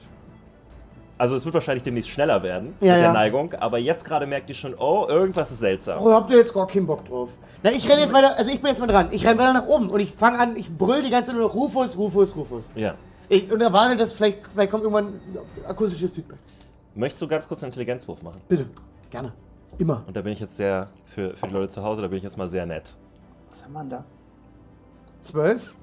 also 1.18 1.36
es 1.36 1.44
wird 1.44 1.54
wahrscheinlich 1.54 1.82
demnächst 1.82 2.10
schneller 2.10 2.42
werden 2.42 2.74
Ja, 2.80 2.92
mit 2.92 2.96
der 2.96 2.98
ja. 2.98 3.12
Neigung. 3.12 3.52
Aber 3.54 3.78
jetzt 3.78 4.04
gerade 4.04 4.26
merkt 4.26 4.48
ihr 4.48 4.54
schon, 4.54 4.74
oh, 4.78 5.06
irgendwas 5.08 5.50
ist 5.50 5.58
seltsam. 5.58 6.00
Oh, 6.00 6.12
habt 6.12 6.30
ihr 6.30 6.38
jetzt 6.38 6.54
gar 6.54 6.66
keinen 6.66 6.86
Bock 6.86 7.04
drauf? 7.04 7.30
Na, 7.62 7.70
ich 7.70 7.88
renne 7.88 8.02
jetzt 8.02 8.12
weiter, 8.12 8.36
also 8.38 8.50
ich 8.50 8.60
bin 8.60 8.70
jetzt 8.70 8.78
mal 8.78 8.86
dran. 8.86 9.08
Ich 9.10 9.26
renne 9.26 9.38
weiter 9.38 9.52
nach 9.52 9.66
oben 9.66 9.90
und 9.90 9.98
ich 10.00 10.12
fange 10.14 10.38
an, 10.38 10.56
ich 10.56 10.70
brüll 10.70 11.02
die 11.02 11.10
ganze 11.10 11.32
Zeit 11.32 11.40
nur 11.40 11.50
Rufus, 11.50 11.98
Rufus, 11.98 12.36
Rufus. 12.36 12.70
Ja. 12.76 12.94
Ich, 13.28 13.50
und 13.50 13.60
erwarte, 13.60 13.96
dass 13.96 14.12
vielleicht, 14.12 14.38
vielleicht 14.52 14.70
kommt 14.70 14.84
irgendwann 14.84 15.06
ein 15.06 15.38
akustisches 15.66 16.12
Feedback. 16.12 16.38
Möchtest 16.94 17.20
du 17.20 17.28
ganz 17.28 17.46
kurz 17.46 17.62
einen 17.62 17.70
Intelligenzwurf 17.72 18.22
machen? 18.22 18.40
Bitte. 18.48 18.66
Gerne. 19.10 19.32
Immer. 19.76 20.04
Und 20.06 20.16
da 20.16 20.22
bin 20.22 20.32
ich 20.32 20.40
jetzt 20.40 20.56
sehr, 20.56 20.88
für, 21.04 21.36
für 21.36 21.46
die 21.48 21.54
Leute 21.54 21.68
zu 21.68 21.82
Hause, 21.82 22.02
da 22.02 22.08
bin 22.08 22.18
ich 22.18 22.24
jetzt 22.24 22.38
mal 22.38 22.48
sehr 22.48 22.64
nett. 22.64 22.94
Was 23.50 23.64
haben 23.64 23.72
wir 23.72 23.80
denn 23.80 23.90
da? 23.90 24.04
12 25.22 25.74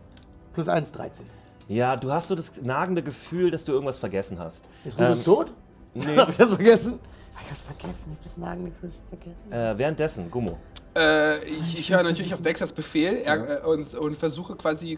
plus 0.54 0.67
1, 0.67 0.91
13. 0.91 1.26
Ja, 1.67 1.95
du 1.95 2.12
hast 2.12 2.28
so 2.28 2.36
das 2.36 2.62
nagende 2.62 3.01
Gefühl, 3.01 3.49
dass 3.51 3.65
du 3.65 3.71
irgendwas 3.71 3.97
vergessen 3.99 4.38
hast. 4.39 4.65
Ist 4.84 4.99
Rufus 4.99 5.17
Ähm, 5.19 5.23
tot? 5.23 5.51
Nee, 5.93 6.04
Hab 6.17 6.30
ich 6.30 6.38
das 6.38 6.49
vergessen? 6.49 6.99
Hab 7.36 7.41
ich 7.43 7.49
das 7.49 7.62
vergessen? 7.63 8.12
Hab 8.12 8.17
ich 8.19 8.23
das 8.23 8.38
nagende 8.38 8.71
Gefühl 8.71 8.91
vergessen? 9.10 9.51
äh, 9.51 9.78
währenddessen, 9.78 10.30
Gummo. 10.30 10.58
Äh, 10.97 11.43
ich, 11.43 11.78
ich 11.80 11.91
höre 11.91 12.04
natürlich 12.04 12.34
auf 12.34 12.41
Dexters 12.41 12.71
Befehl 12.71 13.15
er, 13.17 13.63
äh, 13.63 13.67
und, 13.67 13.93
und 13.95 14.15
versuche 14.15 14.56
quasi, 14.56 14.93
äh, 14.93 14.97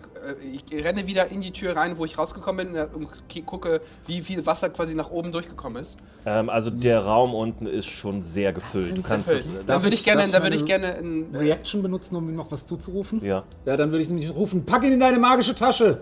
ich 0.71 0.85
renne 0.85 1.07
wieder 1.07 1.27
in 1.31 1.41
die 1.41 1.51
Tür 1.51 1.75
rein, 1.75 1.97
wo 1.97 2.05
ich 2.05 2.17
rausgekommen 2.19 2.67
bin 2.67 2.75
äh, 2.75 2.87
und 2.93 3.09
gucke, 3.47 3.81
wie 4.05 4.21
viel 4.21 4.45
Wasser 4.45 4.69
quasi 4.69 4.93
nach 4.93 5.09
oben 5.09 5.31
durchgekommen 5.31 5.81
ist. 5.81 5.97
Ähm, 6.25 6.49
also 6.51 6.69
der 6.69 6.99
Raum 7.03 7.33
unten 7.33 7.65
ist 7.65 7.87
schon 7.87 8.21
sehr 8.21 8.53
gefüllt. 8.53 8.95
Du 8.95 9.01
kannst 9.01 9.27
das, 9.31 9.45
Dann 9.51 9.65
Darf 9.65 9.83
würde 9.83 9.95
ich- 9.95 10.01
ich 10.01 10.05
gerne, 10.05 10.21
darf 10.23 10.31
dann 10.33 10.43
würde 10.43 10.55
ich 10.57 10.65
gerne 10.65 10.95
ein, 10.97 11.33
äh, 11.33 11.37
Reaction 11.37 11.81
benutzen, 11.81 12.15
um 12.15 12.29
ihm 12.29 12.35
noch 12.35 12.51
was 12.51 12.67
zuzurufen? 12.67 13.23
ja. 13.25 13.43
Ja, 13.65 13.75
dann 13.75 13.89
würde 13.89 14.01
ich 14.03 14.09
nämlich 14.09 14.29
rufen, 14.29 14.65
pack 14.65 14.83
ihn 14.83 14.91
in 14.93 14.99
deine 14.99 15.17
magische 15.17 15.55
Tasche. 15.55 16.01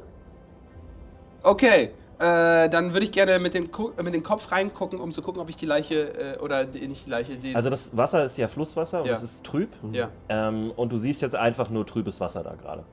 Okay, 1.45 1.91
äh, 2.17 2.69
dann 2.69 2.93
würde 2.93 3.05
ich 3.05 3.12
gerne 3.12 3.38
mit 3.39 3.53
dem, 3.53 3.69
mit 4.03 4.13
dem 4.13 4.23
Kopf 4.23 4.51
reingucken, 4.51 4.99
um 4.99 5.12
zu 5.12 5.21
gucken, 5.21 5.41
ob 5.41 5.49
ich 5.49 5.55
die 5.55 5.65
Leiche, 5.67 6.36
äh, 6.36 6.39
oder 6.39 6.65
die, 6.65 6.88
nicht 6.88 7.05
die 7.05 7.10
Leiche, 7.10 7.38
die, 7.38 7.55
Also 7.55 7.69
das 7.69 7.95
Wasser 7.95 8.25
ist 8.25 8.38
ja 8.38 8.47
Flusswasser 8.47 9.01
und 9.01 9.08
Ja. 9.08 9.13
es 9.13 9.21
ist 9.23 9.43
trüb. 9.45 9.69
ja. 9.91 10.10
Ähm, 10.29 10.71
und 10.75 10.91
du 10.91 10.97
siehst 10.97 11.21
jetzt 11.21 11.36
einfach 11.36 11.69
nur 11.69 11.86
trübes 11.86 12.19
Wasser 12.19 12.41
da 12.43 12.55
gerade. 12.55 12.84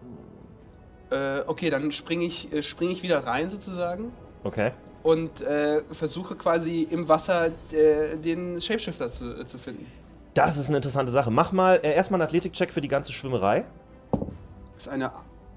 Äh, 1.11 1.43
okay, 1.47 1.71
dann 1.71 1.93
springe 1.93 2.25
ich, 2.25 2.53
äh, 2.53 2.63
spring 2.63 2.91
ich 2.91 3.03
wieder 3.03 3.27
rein 3.27 3.49
sozusagen 3.49 4.13
Okay. 4.45 4.73
und 5.03 5.41
äh, 5.41 5.83
versuche 5.93 6.35
quasi 6.37 6.87
im 6.91 7.09
Wasser 7.09 7.47
äh, 7.73 8.17
den 8.23 8.61
Shapeshifter 8.61 9.09
zu, 9.09 9.45
zu 9.45 9.57
finden. 9.59 9.87
Das 10.35 10.57
ist 10.57 10.69
eine 10.69 10.77
interessante 10.79 11.13
Sache. 11.13 11.31
Mach 11.31 11.53
mal 11.53 11.77
erstmal 11.83 12.21
einen 12.21 12.27
Athletikcheck 12.27 12.73
für 12.73 12.81
die 12.81 12.89
ganze 12.89 13.13
Schwimmerei. 13.13 13.65
Das 14.75 14.87
ist 14.87 14.89
eine 14.89 15.11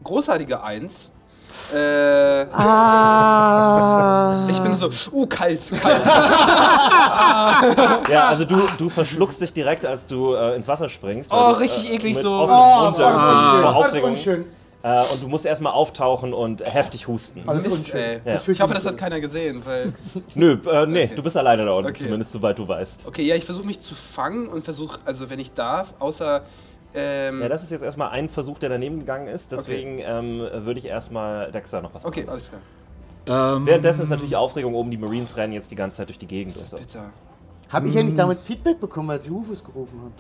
großartige 0.04 0.62
Eins. 0.62 1.12
Äh, 1.74 2.46
Ah. 3.56 4.48
ich 4.50 4.60
bin 4.60 4.76
so, 4.76 4.90
uh, 5.12 5.26
kalt, 5.28 5.60
kalt. 5.82 6.06
Ja, 8.10 8.28
also 8.30 8.46
du, 8.46 8.68
du 8.78 8.90
verschluckst 8.90 9.42
dich 9.42 9.54
direkt, 9.54 9.86
als 9.86 10.06
du 10.08 10.34
äh, 10.36 10.56
ins 10.56 10.68
Wasser 10.68 10.90
springst. 10.90 11.32
Oh, 11.34 11.52
du, 11.54 11.60
richtig 11.60 11.92
eklig 11.92 12.16
mit 12.16 12.24
so. 12.24 12.44
Oh, 12.44 12.48
Mund 12.48 13.00
das 13.00 13.10
ist 13.10 13.16
unschön. 13.16 13.62
vor 13.62 13.62
Das 13.62 13.72
ist 13.72 13.76
Aufregung. 13.88 14.10
unschön. 14.12 14.46
Äh, 14.84 15.02
und 15.14 15.24
du 15.24 15.28
musst 15.28 15.46
erstmal 15.46 15.74
auftauchen 15.74 16.34
und 16.34 16.62
heftig 16.64 17.08
husten. 17.08 17.40
Ist 17.50 17.64
Mist, 17.64 17.94
ey. 17.94 18.20
Fühlt 18.38 18.58
Ich 18.58 18.62
hoffe, 18.64 18.74
das 18.76 18.86
hat 18.86 18.98
keiner 18.98 19.20
gesehen, 19.20 19.62
weil. 19.66 19.94
Nö, 20.36 20.58
äh, 20.72 20.86
nee, 20.86 21.08
du 21.16 21.24
bist 21.24 21.36
alleine 21.38 21.66
da 21.66 21.72
unten, 21.72 21.90
Okay. 21.90 22.04
zumindest 22.04 22.32
soweit 22.34 22.58
du 22.60 22.68
weißt. 22.68 23.08
Okay, 23.08 23.24
ja, 23.24 23.36
ich 23.36 23.46
versuche 23.46 23.66
mich 23.66 23.80
zu 23.80 23.96
fangen 23.96 24.48
und 24.48 24.64
versuche, 24.64 25.00
also 25.06 25.30
wenn 25.30 25.40
ich 25.40 25.54
darf, 25.54 25.94
außer. 26.00 26.42
Ähm, 26.96 27.42
Ja, 27.42 27.50
das 27.50 27.64
ist 27.64 27.72
jetzt 27.72 27.84
erstmal 27.84 28.10
ein 28.12 28.30
Versuch, 28.30 28.58
der 28.60 28.70
daneben 28.70 29.00
gegangen 29.00 29.28
ist. 29.28 29.52
Deswegen 29.52 30.00
ähm, 30.00 30.40
würde 30.66 30.80
ich 30.80 30.86
erstmal 30.86 31.52
Dexter 31.52 31.82
noch 31.82 31.94
was 31.94 32.04
machen. 32.04 32.14
okay, 32.20 32.26
alles 32.28 32.50
klar. 32.50 32.62
Ähm, 33.28 33.66
Währenddessen 33.66 34.04
ist 34.04 34.10
natürlich 34.10 34.36
Aufregung 34.36 34.76
oben. 34.76 34.92
Die 34.92 34.98
Marines 34.98 35.36
rennen 35.36 35.54
jetzt 35.54 35.72
die 35.72 35.76
ganze 35.76 35.98
Zeit 35.98 36.10
durch 36.10 36.20
die 36.20 36.28
Gegend 36.28 36.56
und 36.58 36.70
so. 36.70 36.78
Bitter. 36.78 37.12
Habe 37.70 37.88
ich 37.88 37.96
ja 37.96 38.04
nicht 38.04 38.18
damals 38.18 38.44
Feedback 38.44 38.80
bekommen, 38.80 39.10
als 39.10 39.26
ich 39.26 39.32
Rufus 39.32 39.64
gerufen 39.64 40.00
habe? 40.00 40.12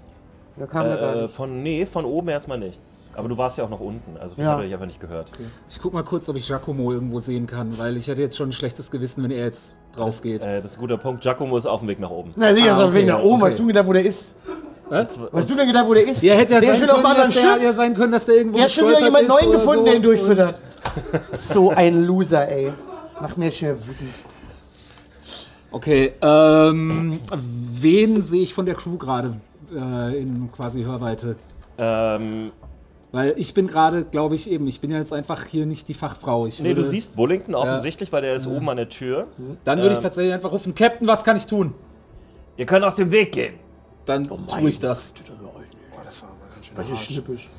Oder 0.57 0.67
kam 0.67 0.85
der 0.87 0.97
gar 0.97 1.15
Äh, 1.15 1.21
nicht? 1.23 1.35
von, 1.35 1.61
nee, 1.63 1.85
von 1.85 2.05
oben 2.05 2.29
erstmal 2.29 2.57
nichts. 2.57 3.05
Aber 3.13 3.27
du 3.27 3.37
warst 3.37 3.57
ja 3.57 3.65
auch 3.65 3.69
noch 3.69 3.81
unten. 3.81 4.17
Also 4.17 4.37
ich 4.37 4.43
Ja. 4.43 4.51
habe 4.51 4.63
dich 4.63 4.73
einfach 4.73 4.85
nicht 4.87 4.99
gehört. 5.01 5.31
ich 5.69 5.79
guck 5.81 5.93
mal 5.93 6.03
kurz, 6.03 6.27
ob 6.29 6.35
ich 6.37 6.47
Giacomo 6.47 6.91
irgendwo 6.93 7.19
sehen 7.19 7.45
kann, 7.45 7.77
weil 7.77 7.97
ich 7.97 8.07
hätte 8.07 8.21
jetzt 8.21 8.37
schon 8.37 8.49
ein 8.49 8.53
schlechtes 8.53 8.89
Gewissen, 8.89 9.21
wenn 9.23 9.31
er 9.31 9.43
jetzt 9.45 9.75
drauf 9.95 10.21
geht. 10.21 10.43
Äh, 10.43 10.61
das 10.61 10.71
ist 10.71 10.77
ein 10.77 10.81
guter 10.81 10.97
Punkt. 10.97 11.21
Giacomo 11.21 11.57
ist 11.57 11.65
auf 11.65 11.81
dem 11.81 11.89
Weg 11.89 11.99
nach 11.99 12.09
oben. 12.09 12.31
Na, 12.37 12.53
sicher, 12.55 12.71
Ah, 12.71 12.77
ist 12.77 12.79
auf 12.83 12.89
dem 12.91 12.93
Weg 12.95 13.03
okay, 13.03 13.11
nach 13.11 13.19
oben. 13.23 13.41
okay. 13.41 13.51
Hast 13.51 13.59
du 13.59 13.67
gedacht, 13.67 13.85
wo 13.85 13.93
der 13.93 14.05
ist? 14.05 14.33
Was? 14.89 15.19
Hast 15.33 15.49
du 15.49 15.55
denn 15.55 15.67
gedacht, 15.67 15.87
wo 15.87 15.93
der 15.93 16.07
ist? 16.07 16.21
Ja, 16.21 16.35
hätte 16.35 16.53
ja 16.53 16.59
der 16.59 16.69
sein 16.75 16.79
schon 16.79 16.89
auf 16.89 17.01
können, 17.03 17.15
dass 17.15 17.33
der, 17.33 17.43
ja 17.43 17.57
Schiff. 17.59 17.75
sein 17.75 17.93
können, 17.95 18.11
dass 18.11 18.25
der 18.25 18.35
irgendwo 18.35 18.57
Der 18.57 18.65
hat 18.65 18.71
schon 18.71 18.87
wieder 18.87 18.99
gestolpert 18.99 19.21
jemand 19.21 19.41
ist 19.41 19.45
neuen 19.45 19.59
gefunden, 19.59 19.79
so. 19.79 19.85
der 19.85 19.95
ihn 19.95 20.03
durchfüttert. 20.03 20.59
So 21.53 21.71
ein 21.71 22.05
Loser, 22.05 22.47
ey. 22.47 22.71
Mach 23.19 23.35
mir 23.37 23.51
schon 23.51 23.69
wütend. 23.69 24.13
Okay, 25.71 26.13
ähm, 26.21 27.19
wen 27.33 28.21
sehe 28.21 28.43
ich 28.43 28.53
von 28.53 28.65
der 28.65 28.75
Crew 28.75 28.97
gerade 28.97 29.35
äh, 29.73 30.21
in 30.21 30.49
quasi 30.51 30.83
Hörweite? 30.83 31.35
Ähm, 31.77 32.51
Weil 33.11 33.33
ich 33.35 33.53
bin 33.53 33.67
gerade, 33.67 34.05
glaube 34.05 34.35
ich, 34.35 34.49
eben, 34.49 34.67
ich 34.67 34.79
bin 34.79 34.91
ja 34.91 34.99
jetzt 34.99 35.11
einfach 35.11 35.43
hier 35.43 35.65
nicht 35.65 35.87
die 35.87 35.93
Fachfrau. 35.93 36.45
Ich 36.45 36.59
nee, 36.59 36.69
würde, 36.69 36.83
du 36.83 36.87
siehst 36.87 37.15
Bullington 37.15 37.55
offensichtlich, 37.55 38.13
weil 38.13 38.21
der 38.21 38.35
ist 38.35 38.47
oben 38.47 38.69
an 38.69 38.77
der 38.77 38.87
Tür. 38.87 39.27
Dann 39.65 39.79
würde 39.79 39.91
ich 39.91 39.97
ähm, 39.97 40.03
tatsächlich 40.03 40.33
einfach 40.33 40.51
rufen, 40.51 40.75
Captain, 40.75 41.07
was 41.07 41.23
kann 41.23 41.35
ich 41.35 41.45
tun? 41.45 41.73
Ihr 42.57 42.65
könnt 42.65 42.85
aus 42.85 42.95
dem 42.95 43.11
Weg 43.11 43.33
gehen. 43.33 43.55
Dann 44.05 44.27
tue 44.27 44.69
ich 44.69 44.79
das. 44.79 45.13
Boah, 45.41 46.01
das 46.05 46.21
war 46.21 46.29
aber 46.29 46.47
ganz 46.53 46.87
schön 46.87 46.97
Schnippisch. 47.07 47.49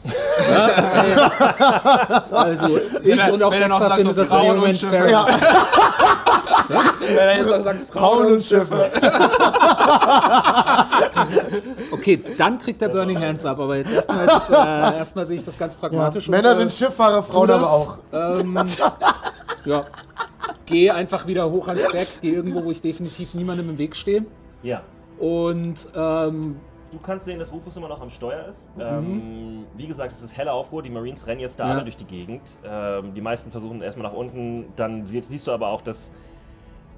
Also 2.30 2.78
ich 3.02 3.20
er- 3.20 3.32
und 3.34 3.42
auch 3.42 3.52
wenn 3.52 3.62
findet 3.72 4.02
so 4.02 4.12
das 4.12 4.28
Frauen 4.28 4.58
und 4.60 4.76
Schiffe. 4.76 5.08
Ja, 5.10 5.26
Wenn 7.00 7.16
er 7.18 7.36
jetzt 7.38 7.64
sagt, 7.64 7.78
Frauen 7.92 8.32
und 8.34 8.44
Schiffe. 8.44 8.90
Okay, 11.92 12.22
dann 12.38 12.58
kriegt 12.58 12.80
der 12.80 12.88
Burning 12.88 13.18
Hands 13.20 13.44
ab, 13.44 13.58
aber 13.58 13.76
jetzt 13.76 13.90
erstmal, 13.90 14.26
ist 14.26 14.34
es, 14.36 14.50
äh, 14.50 14.96
erstmal 14.98 15.24
sehe 15.26 15.36
ich 15.36 15.44
das 15.44 15.56
ganz 15.58 15.74
Ja. 15.74 15.80
pragmatisch. 15.80 16.28
Männer 16.28 16.50
und, 16.50 16.56
äh, 16.56 16.58
sind 16.60 16.72
Schifffahrer, 16.72 17.22
Frauen 17.22 17.48
das. 17.48 17.64
aber 17.64 17.72
auch. 17.72 17.98
Ähm, 18.12 18.58
ja. 19.64 19.84
Geh 20.66 20.90
einfach 20.90 21.26
wieder 21.26 21.50
hoch 21.50 21.68
ans 21.68 21.86
Deck, 21.92 22.08
geh 22.20 22.30
irgendwo, 22.34 22.64
wo 22.64 22.70
ich 22.70 22.80
definitiv 22.80 23.34
niemandem 23.34 23.70
im 23.70 23.78
Weg 23.78 23.94
stehe. 23.96 24.24
Ja. 24.62 24.82
Und 25.18 25.88
ähm, 25.96 26.56
Du 26.92 26.98
kannst 27.02 27.24
sehen, 27.26 27.38
dass 27.38 27.52
Rufus 27.52 27.76
immer 27.76 27.88
noch 27.88 28.00
am 28.00 28.08
Steuer 28.08 28.46
ist. 28.46 28.70
Ähm, 28.78 29.64
wie 29.76 29.86
gesagt, 29.86 30.12
es 30.12 30.22
ist 30.22 30.36
helle 30.36 30.52
Aufruhr. 30.52 30.82
Die 30.82 30.88
Marines 30.88 31.26
rennen 31.26 31.40
jetzt 31.40 31.58
da 31.58 31.66
Ja. 31.66 31.72
alle 31.74 31.82
durch 31.82 31.96
die 31.96 32.04
Gegend. 32.06 32.42
Ähm, 32.64 33.12
die 33.12 33.20
meisten 33.20 33.50
versuchen 33.50 33.82
erstmal 33.82 34.06
nach 34.10 34.16
unten. 34.16 34.66
Dann 34.76 35.04
sie- 35.04 35.20
siehst 35.20 35.46
du 35.46 35.52
aber 35.52 35.68
auch, 35.68 35.82
dass 35.82 36.10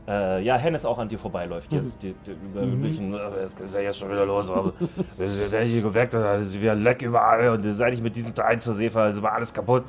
äh, 0.07 0.43
ja, 0.43 0.57
Hennes 0.57 0.85
auch 0.85 0.99
an 0.99 1.09
dir 1.09 1.19
vorbeiläuft 1.19 1.73
jetzt. 1.73 2.03
Die, 2.03 2.15
die, 2.27 2.35
die, 2.35 2.99
ein, 3.01 3.15
äh, 3.15 3.19
Es 3.41 3.55
ist 3.55 3.75
ja 3.75 3.81
jetzt 3.81 3.99
schon 3.99 4.11
wieder 4.11 4.25
los. 4.27 4.49
werden 4.49 5.69
hier 5.69 5.83
geweckt, 5.83 6.15
es 6.15 6.47
ist 6.49 6.61
wieder 6.63 6.75
Leck 6.75 7.03
überall 7.03 7.49
und 7.51 7.63
seit 7.73 7.93
ich 7.95 8.03
mit 8.03 8.15
diesen 8.15 8.35
Teilen 8.35 8.61
zur 8.61 8.75
See 8.75 8.91
fahre, 8.91 9.09
ist 9.11 9.19
immer 9.19 9.33
alles 9.33 9.53
kaputt. 9.53 9.85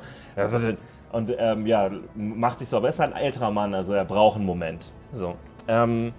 Und 1.12 1.32
ähm, 1.38 1.66
ja, 1.66 1.90
macht 2.14 2.58
sich 2.58 2.68
so, 2.68 2.76
aber 2.78 2.86
er 2.88 2.90
ist 2.90 3.00
ein 3.00 3.12
älterer 3.12 3.50
Mann, 3.50 3.74
also 3.74 3.92
er 3.94 4.04
braucht 4.04 4.36
einen 4.36 4.46
Moment. 4.46 4.92
So. 5.10 5.34
Ähm, 5.68 6.12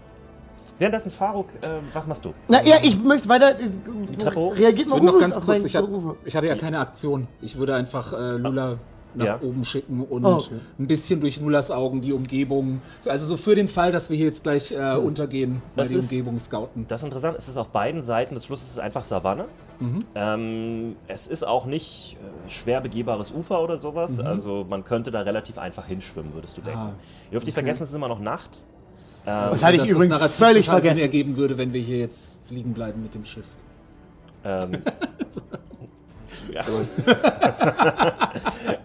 währenddessen, 0.80 1.12
Faruk, 1.12 1.48
äh, 1.62 1.68
was 1.94 2.08
machst 2.08 2.26
du? 2.26 2.34
Na 2.48 2.64
ja, 2.64 2.76
ich 2.82 3.02
möchte 3.04 3.28
weiter. 3.30 3.60
äh, 3.60 4.16
Treppe 4.18 4.36
hoch? 4.40 4.56
Reagiert 4.56 4.88
ich 4.88 4.94
mal 4.94 5.02
würde 5.02 5.06
noch 5.14 5.20
ganz 5.20 5.40
kurz, 5.46 5.64
ich, 5.64 5.76
hat, 5.76 5.86
ich 6.26 6.36
hatte 6.36 6.48
ja 6.48 6.56
keine 6.56 6.80
Aktion. 6.80 7.28
Ich 7.42 7.58
würde 7.58 7.76
einfach 7.76 8.14
äh, 8.14 8.38
Lula 8.38 8.78
nach 9.14 9.26
Ja. 9.26 9.40
oben 9.42 9.66
schicken 9.66 10.02
und 10.04 10.24
Oh, 10.26 10.36
okay. 10.36 10.56
ein 10.80 10.88
bisschen 10.88 11.20
durch 11.20 11.40
Lulas 11.42 11.70
Augen 11.70 12.00
die 12.02 12.14
Umgebung. 12.14 12.82
Also 13.06 13.26
so 13.26 13.36
für 13.36 13.56
den 13.56 13.68
Fall, 13.68 13.92
dass 13.92 14.10
wir 14.10 14.16
hier 14.16 14.28
jetzt 14.28 14.44
gleich 14.44 14.72
äh, 14.72 14.96
untergehen, 14.96 15.62
bei 15.76 15.82
Das 15.84 15.92
die 15.92 15.98
ist- 15.98 16.04
Umgebung 16.10 16.40
scouten. 16.40 16.86
Das 16.88 17.02
ist 17.02 17.06
interessant, 17.06 17.36
es 17.38 17.50
ist 17.50 17.58
auf 17.58 17.68
beiden 17.70 18.04
Seiten 18.06 18.36
des 18.36 18.46
Flusses 18.46 18.80
einfach 18.80 19.04
Savanne. 19.04 19.46
Ähm, 20.16 20.96
es 21.08 21.28
ist 21.28 21.44
auch 21.46 21.66
nicht 21.66 22.18
äh, 22.24 22.50
schwer 22.50 22.82
begehbares 22.82 23.32
Ufer 23.32 23.62
oder 23.64 23.78
sowas, 23.80 24.20
also 24.20 24.64
man 24.70 24.84
könnte 24.84 25.10
da 25.12 25.22
relativ 25.22 25.58
einfach 25.58 25.88
hinschwimmen, 25.88 26.34
würdest 26.34 26.56
du 26.58 26.62
denken. 26.62 26.80
Ah, 26.80 26.94
Ihr 27.26 27.32
dürft 27.32 27.48
nicht 27.48 27.54
vergessen, 27.56 27.84
es 27.84 27.90
ist 27.90 27.96
immer 27.96 28.08
noch 28.08 28.20
Nacht. 28.20 28.64
Ähm, 29.26 29.50
Das 29.52 29.64
hatte 29.64 29.78
ich 29.78 29.90
übrigens 29.90 30.16
Narrativ 30.16 30.36
völlig 30.38 30.66
total 30.66 30.82
Sinn 30.82 30.88
vergessen. 30.90 31.02
ergeben 31.04 31.38
würde, 31.38 31.58
wenn 31.58 31.74
wir 31.74 31.82
hier 31.82 32.00
jetzt 32.00 32.38
liegen 32.50 32.74
bleiben 32.74 33.02
mit 33.04 33.14
dem 33.14 33.24
Schiff. 33.26 33.46
ähm, 34.44 34.82
ja. 36.52 36.64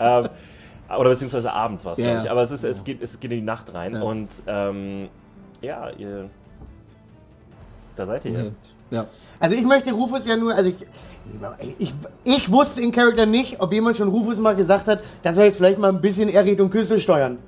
ähm, 0.25 0.29
oder 0.99 1.11
beziehungsweise 1.11 1.53
abends 1.53 1.85
war 1.85 1.95
es, 1.95 1.99
Ja, 1.99 2.07
glaube 2.13 2.25
ich. 2.25 2.31
Aber 2.31 2.43
es, 2.43 2.51
ist, 2.53 2.65
es, 2.65 2.85
geht, 2.85 3.03
es 3.03 3.19
geht 3.19 3.31
in 3.33 3.39
die 3.39 3.45
Nacht 3.45 3.73
rein 3.75 3.95
Ja. 3.95 4.03
und 4.03 4.29
ähm, 4.47 5.09
ja, 5.63 5.91
ihr. 5.91 6.29
Da 7.97 8.07
seid 8.07 8.25
ihr 8.27 8.33
Okay. 8.33 8.45
jetzt. 8.45 8.63
Ja. 8.91 9.07
Also 9.41 9.57
ich 9.57 9.65
möchte 9.65 9.91
Rufus 9.93 10.27
ja 10.27 10.37
nur, 10.37 10.55
also 10.55 10.71
ich, 10.71 10.77
ich, 11.79 11.95
ich 12.25 12.53
wusste 12.53 12.81
in 12.83 12.93
Charakter 12.93 13.27
nicht, 13.27 13.61
ob 13.61 13.73
jemand 13.73 13.97
schon 13.97 14.09
Rufus 14.09 14.39
mal 14.39 14.55
gesagt 14.55 14.87
hat, 14.87 15.03
dass 15.23 15.37
wir 15.37 15.45
jetzt 15.45 15.57
vielleicht 15.57 15.79
mal 15.79 15.89
ein 15.89 16.01
bisschen 16.01 16.29
eher 16.29 16.45
Richtung 16.45 16.71
Küste 16.71 17.01
steuern. 17.01 17.39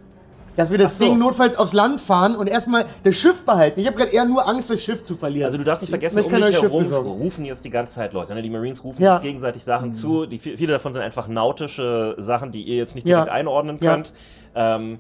Dass 0.59 0.73
wir 0.73 0.79
das 0.79 0.99
so. 0.99 1.05
Ding 1.05 1.19
notfalls 1.21 1.57
aufs 1.57 1.73
Land 1.73 2.01
fahren 2.01 2.35
und 2.35 2.49
erstmal 2.49 2.85
das 3.05 3.15
Schiff 3.15 3.43
behalten. 3.45 3.79
Ich 3.79 3.87
habe 3.87 3.97
gerade 3.97 4.11
eher 4.11 4.25
nur 4.25 4.45
Angst, 4.49 4.69
das 4.69 4.83
Schiff 4.83 5.05
zu 5.05 5.15
verlieren. 5.15 5.47
Also 5.47 5.57
du 5.57 5.63
darfst 5.63 5.83
nicht 5.83 5.91
vergessen, 5.91 6.19
Ich 6.19 6.27
um 6.27 6.33
dich 6.33 6.47
Schiff 6.47 6.63
herum 6.63 6.85
rufen 6.85 7.45
jetzt 7.45 7.65
die 7.65 7.71
ganze 7.71 7.95
Zeit 7.95 8.13
Leute. 8.13 8.35
Ne? 8.35 8.43
Die 8.43 8.51
Marines 8.51 8.83
rufen 8.83 9.01
Ja. 9.01 9.19
sich 9.19 9.23
gegenseitig 9.29 9.63
Sachen 9.63 9.93
zu. 9.93 10.27
Die, 10.27 10.41
viele 10.41 10.73
davon 10.73 10.93
sind 10.93 11.03
einfach 11.03 11.29
nautische 11.29 12.17
Sachen, 12.19 12.51
die 12.51 12.65
ihr 12.65 12.77
jetzt 12.77 12.97
nicht 12.97 13.07
Ja. 13.09 13.19
direkt 13.19 13.33
einordnen 13.33 13.79
Ja. 13.81 13.95
könnt. 13.95 14.13
Ähm, 14.57 14.99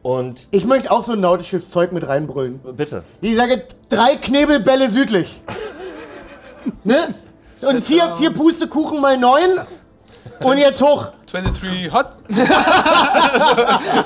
und 0.00 0.48
ich 0.50 0.64
möchte 0.64 0.90
auch 0.90 1.02
so 1.02 1.12
ein 1.12 1.20
nautisches 1.20 1.70
Zeug 1.70 1.92
mit 1.92 2.08
reinbrüllen. 2.08 2.60
bitte. 2.74 3.02
Ich 3.20 3.36
sage, 3.36 3.64
drei 3.90 4.16
Knebelbälle 4.16 4.88
südlich. 4.88 5.42
ne? 6.84 7.14
Und 7.68 7.80
vier, 7.80 8.12
vier 8.18 8.30
Pustekuchen 8.32 9.02
mal 9.02 9.18
neun. 9.18 9.60
Und 10.42 10.58
jetzt 10.58 10.82
hoch. 10.82 11.08
23 11.30 11.92
Hot. 11.92 12.06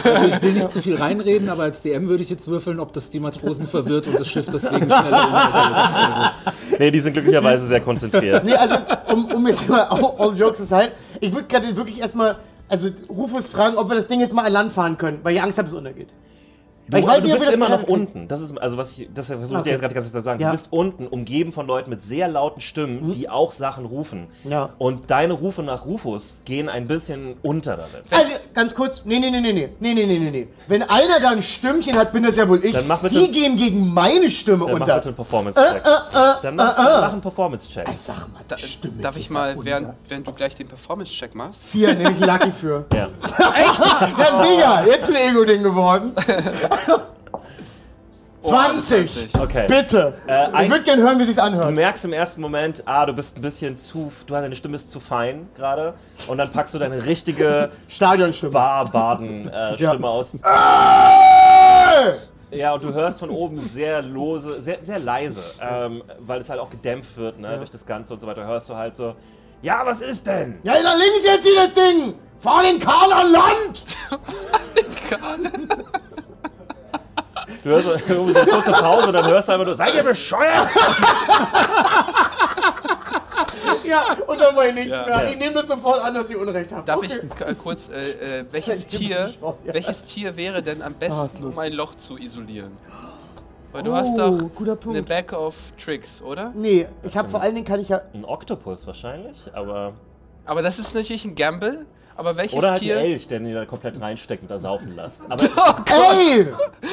Also 0.05 0.27
ich 0.27 0.43
will 0.43 0.53
nicht 0.53 0.73
zu 0.73 0.81
viel 0.83 0.97
reinreden, 0.97 1.49
aber 1.49 1.65
als 1.65 1.83
DM 1.83 2.09
würde 2.09 2.23
ich 2.23 2.31
jetzt 2.31 2.49
würfeln, 2.49 2.81
ob 2.81 2.93
das 2.93 3.11
die 3.11 3.21
Matrosen 3.21 3.67
verwirrt 3.67 4.07
und 4.07 4.19
das 4.19 4.29
Schiff 4.29 4.47
deswegen 4.53 4.87
schneller. 4.87 5.95
Also, 5.95 6.31
Nee, 6.79 6.91
die 6.91 7.01
sind 7.01 7.13
glücklicherweise 7.13 7.67
sehr 7.67 7.81
konzentriert. 7.81 8.45
Nee, 8.45 8.55
also, 8.55 8.77
um, 9.13 9.27
um 9.27 9.47
jetzt 9.47 9.69
mal 9.69 9.83
all, 9.91 10.15
all 10.19 10.35
jokes 10.37 10.61
aside, 10.61 10.93
ich 11.21 11.33
würde 11.33 11.47
gerade 11.47 11.77
wirklich 11.77 12.01
erstmal, 12.01 12.37
also 12.69 12.89
Rufus 13.09 13.49
fragen, 13.49 13.77
ob 13.77 13.89
wir 13.89 13.97
das 13.97 14.07
Ding 14.07 14.21
jetzt 14.21 14.33
mal 14.33 14.45
an 14.47 14.53
Land 14.53 14.73
fahren 14.73 14.97
können, 14.97 15.21
weil 15.23 15.35
ich 15.35 15.43
Angst 15.43 15.59
habe, 15.59 15.69
es 15.69 15.75
untergeht. 15.75 16.09
Du, 16.91 16.97
ich 16.99 17.05
aber 17.05 17.13
weiß 17.17 17.23
du 17.25 17.33
ob 17.33 17.39
bist 17.39 17.51
immer 17.53 17.69
noch 17.69 17.83
unten. 17.85 18.27
Das 18.29 18.41
ist 18.41 18.57
also 18.59 18.77
was 18.77 18.99
ich 18.99 19.09
das 19.15 19.27
versuche 19.27 19.47
ich 19.47 19.55
Okay. 19.55 19.63
dir 19.65 19.71
jetzt 19.73 19.81
gerade 19.81 19.95
ganz 19.95 20.11
zu 20.13 20.21
sagen. 20.21 20.41
Ja. 20.41 20.49
Du 20.51 20.57
bist 20.57 20.69
unten, 20.73 21.07
umgeben 21.07 21.53
von 21.53 21.67
Leuten 21.67 21.91
mit 21.91 22.03
sehr 22.03 22.29
lauten 22.29 22.61
Stimmen, 22.61 23.13
die 23.13 23.29
auch 23.29 23.53
Sachen 23.53 23.85
rufen. 23.87 24.27
Ja. 24.45 24.71
Und 24.79 25.11
deine 25.11 25.35
Rufe 25.35 25.63
nach 25.63 25.85
Rufus 25.87 26.43
gehen 26.45 26.69
ein 26.69 26.87
bisschen 26.87 27.37
unter 27.43 27.77
damit. 27.77 28.05
Also, 28.11 28.33
ganz 28.55 28.75
kurz, 28.75 29.05
nee, 29.05 29.19
nee, 29.19 29.31
nee, 29.31 29.41
nee, 29.41 29.53
nee, 29.53 29.69
nee, 29.81 29.95
nee, 29.95 30.19
nee, 30.19 30.31
nee. 30.31 30.49
Wenn 30.69 30.83
einer 30.83 31.21
da 31.21 31.31
ein 31.31 31.43
Stimmchen 31.43 31.97
hat, 31.97 32.13
bin 32.13 32.23
das 32.25 32.37
ja 32.37 32.49
wohl 32.49 32.65
ich. 32.65 32.73
Dann 32.73 32.87
mach 32.89 33.01
bitte- 33.01 33.19
Die 33.21 33.31
gehen 33.31 33.57
gegen 33.57 33.93
meine 33.95 34.31
Stimme 34.31 34.67
Dann 34.67 34.75
mach 34.75 34.81
unter. 34.81 34.95
bitte 34.97 35.09
einen 35.09 35.17
Performance-Check. 35.17 35.83
Dann 36.43 36.57
mach, 36.57 36.77
dann 36.77 37.01
mach 37.01 37.13
einen 37.13 37.21
Performance-Check. 37.21 37.87
Sag 37.95 38.17
mal, 38.33 38.41
Da, 38.49 38.59
Stimme 38.59 39.01
darf 39.01 39.15
geht 39.15 39.25
ich 39.25 39.31
mal, 39.31 39.51
unter. 39.53 39.65
während, 39.65 39.89
während 40.09 40.27
du 40.27 40.33
gleich 40.33 40.55
den 40.57 40.67
Performance-Check 40.69 41.35
machst? 41.35 41.67
Vier, 41.67 41.95
nehme 41.95 42.13
ich 42.13 42.21
Lucky 42.21 42.51
für. 42.53 42.85
Ja. 42.95 43.09
Ja, 44.19 44.45
sicher, 44.45 44.85
jetzt 44.87 45.09
ein 45.09 45.17
Ego-Ding 45.17 45.63
geworden. 45.63 46.13
Oh, 48.43 48.49
20. 48.49 49.13
20. 49.31 49.39
Okay. 49.41 49.67
Bitte. 49.69 50.15
Äh, 50.27 50.65
ich 50.65 50.71
würde 50.71 50.83
gerne 50.85 51.03
hören, 51.03 51.19
wie 51.19 51.25
sich's 51.25 51.37
Du 51.37 51.43
anhört. 51.43 51.75
merkst 51.75 52.07
im 52.07 52.15
ersten 52.15 52.41
Moment, 52.41 52.83
ah, 52.87 53.05
du 53.05 53.13
bist 53.13 53.37
ein 53.37 53.43
bisschen 53.43 53.77
zu, 53.79 54.11
du 54.27 54.33
deine 54.33 54.57
Stimme 54.57 54.77
ist 54.77 54.91
zu 54.91 54.99
fein 54.99 55.47
gerade. 55.57 55.93
Und 56.27 56.39
dann 56.39 56.51
packst 56.51 56.73
du 56.75 56.79
deine 56.79 57.05
richtige 57.05 57.71
Stadionstimme. 57.89 58.53
Bar-Baden-Stimme 58.53 59.79
Ja. 59.79 60.09
aus. 60.09 60.37
Ja, 62.51 62.73
und 62.73 62.83
du 62.83 62.93
hörst 62.95 63.21
von 63.21 63.29
oben 63.31 63.61
sehr 63.61 64.01
lose, 64.03 64.63
sehr, 64.63 64.79
sehr 64.85 64.99
leise, 64.99 65.43
ähm, 65.61 66.03
weil 66.19 66.41
es 66.41 66.49
halt 66.49 66.61
auch 66.61 66.71
gedämpft 66.71 67.17
wird, 67.19 67.39
ne, 67.39 67.59
durch 67.59 67.71
das 67.71 67.85
Ganze 67.87 68.15
und 68.15 68.21
so 68.21 68.27
weiter. 68.27 68.45
Hörst 68.47 68.69
du 68.71 68.75
halt 68.75 68.97
so, 68.97 69.15
ja, 69.63 69.83
was 69.85 70.01
ist 70.01 70.27
denn? 70.27 70.59
Ja, 70.63 70.73
da 70.83 70.95
links 70.95 71.25
jetzt 71.25 71.45
hier 71.47 71.55
das 71.67 71.75
Ding. 71.75 72.15
Fahr 72.41 72.63
den 72.63 72.79
Kahn 72.81 73.13
an 73.13 73.31
Land. 73.33 73.85
Du 77.63 77.71
hörst 77.71 77.87
so, 77.87 77.93
irgendwie 78.09 78.33
so 78.33 78.39
eine 78.41 78.51
kurze 78.51 78.73
Pause 78.73 79.07
und 79.09 79.13
dann 79.15 79.27
hörst 79.27 79.49
du 79.49 79.53
einfach 79.53 79.67
nur, 79.67 79.77
seid 79.77 79.95
ihr 79.95 80.03
bescheuert? 80.05 80.69
Ja, 83.85 84.17
und 84.27 84.41
dann 84.41 84.55
mach 84.55 84.63
ich 84.65 84.75
nichts 84.75 84.91
Ja. 84.91 85.05
mehr. 85.07 85.31
Ich 85.33 85.37
nehme 85.39 85.55
das 85.55 85.67
sofort 85.67 86.01
an, 86.03 86.15
dass 86.15 86.31
ihr 86.31 86.39
Unrecht 86.41 86.71
habt. 86.73 86.89
Darf 86.89 86.99
okay. 86.99 87.11
ich 87.51 87.59
kurz, 87.59 87.89
äh, 87.89 88.41
äh, 88.41 88.45
welches 88.53 88.87
Tier, 88.87 89.33
welches 89.65 90.05
Tier 90.05 90.37
wäre 90.37 90.63
denn 90.63 90.81
am 90.81 90.93
Ah, 90.93 90.97
besten, 90.99 91.45
um 91.45 91.59
ein 91.59 91.73
Loch 91.73 91.95
zu 91.97 92.17
isolieren? 92.17 92.77
Weil 93.73 93.83
du 93.83 93.91
Oh, 93.93 93.95
hast 93.97 94.17
doch 94.17 94.39
guter 94.55 94.79
eine. 94.89 95.03
Back 95.03 95.33
of 95.33 95.55
Tricks, 95.83 96.23
oder? 96.23 96.53
Nee, 96.55 96.87
ich 97.03 97.17
habe 97.17 97.29
vor 97.31 97.41
allen 97.41 97.55
Dingen 97.55 97.67
kann 97.67 97.81
ich 97.81 97.89
ja. 97.89 98.01
Ein 98.15 98.25
Oktopus 98.25 98.87
wahrscheinlich, 98.87 99.51
aber. 99.53 99.95
Aber 100.45 100.63
das 100.63 100.79
ist 100.79 100.95
natürlich 100.95 101.25
ein 101.25 101.35
Gamble. 101.35 101.87
Aber 102.21 102.37
welches 102.37 102.59
Oder 102.59 102.73
halt 102.73 102.81
Tier? 102.81 102.99
ein 102.99 103.07
Elch, 103.07 103.29
den 103.29 103.47
ihr 103.47 103.55
da 103.55 103.65
komplett 103.65 103.99
reinsteckt 103.99 104.43
und 104.43 104.51
da 104.51 104.59
saufen 104.59 104.95
lasst. 104.95 105.23
Aber 105.31 105.43
Ey! 106.13 106.47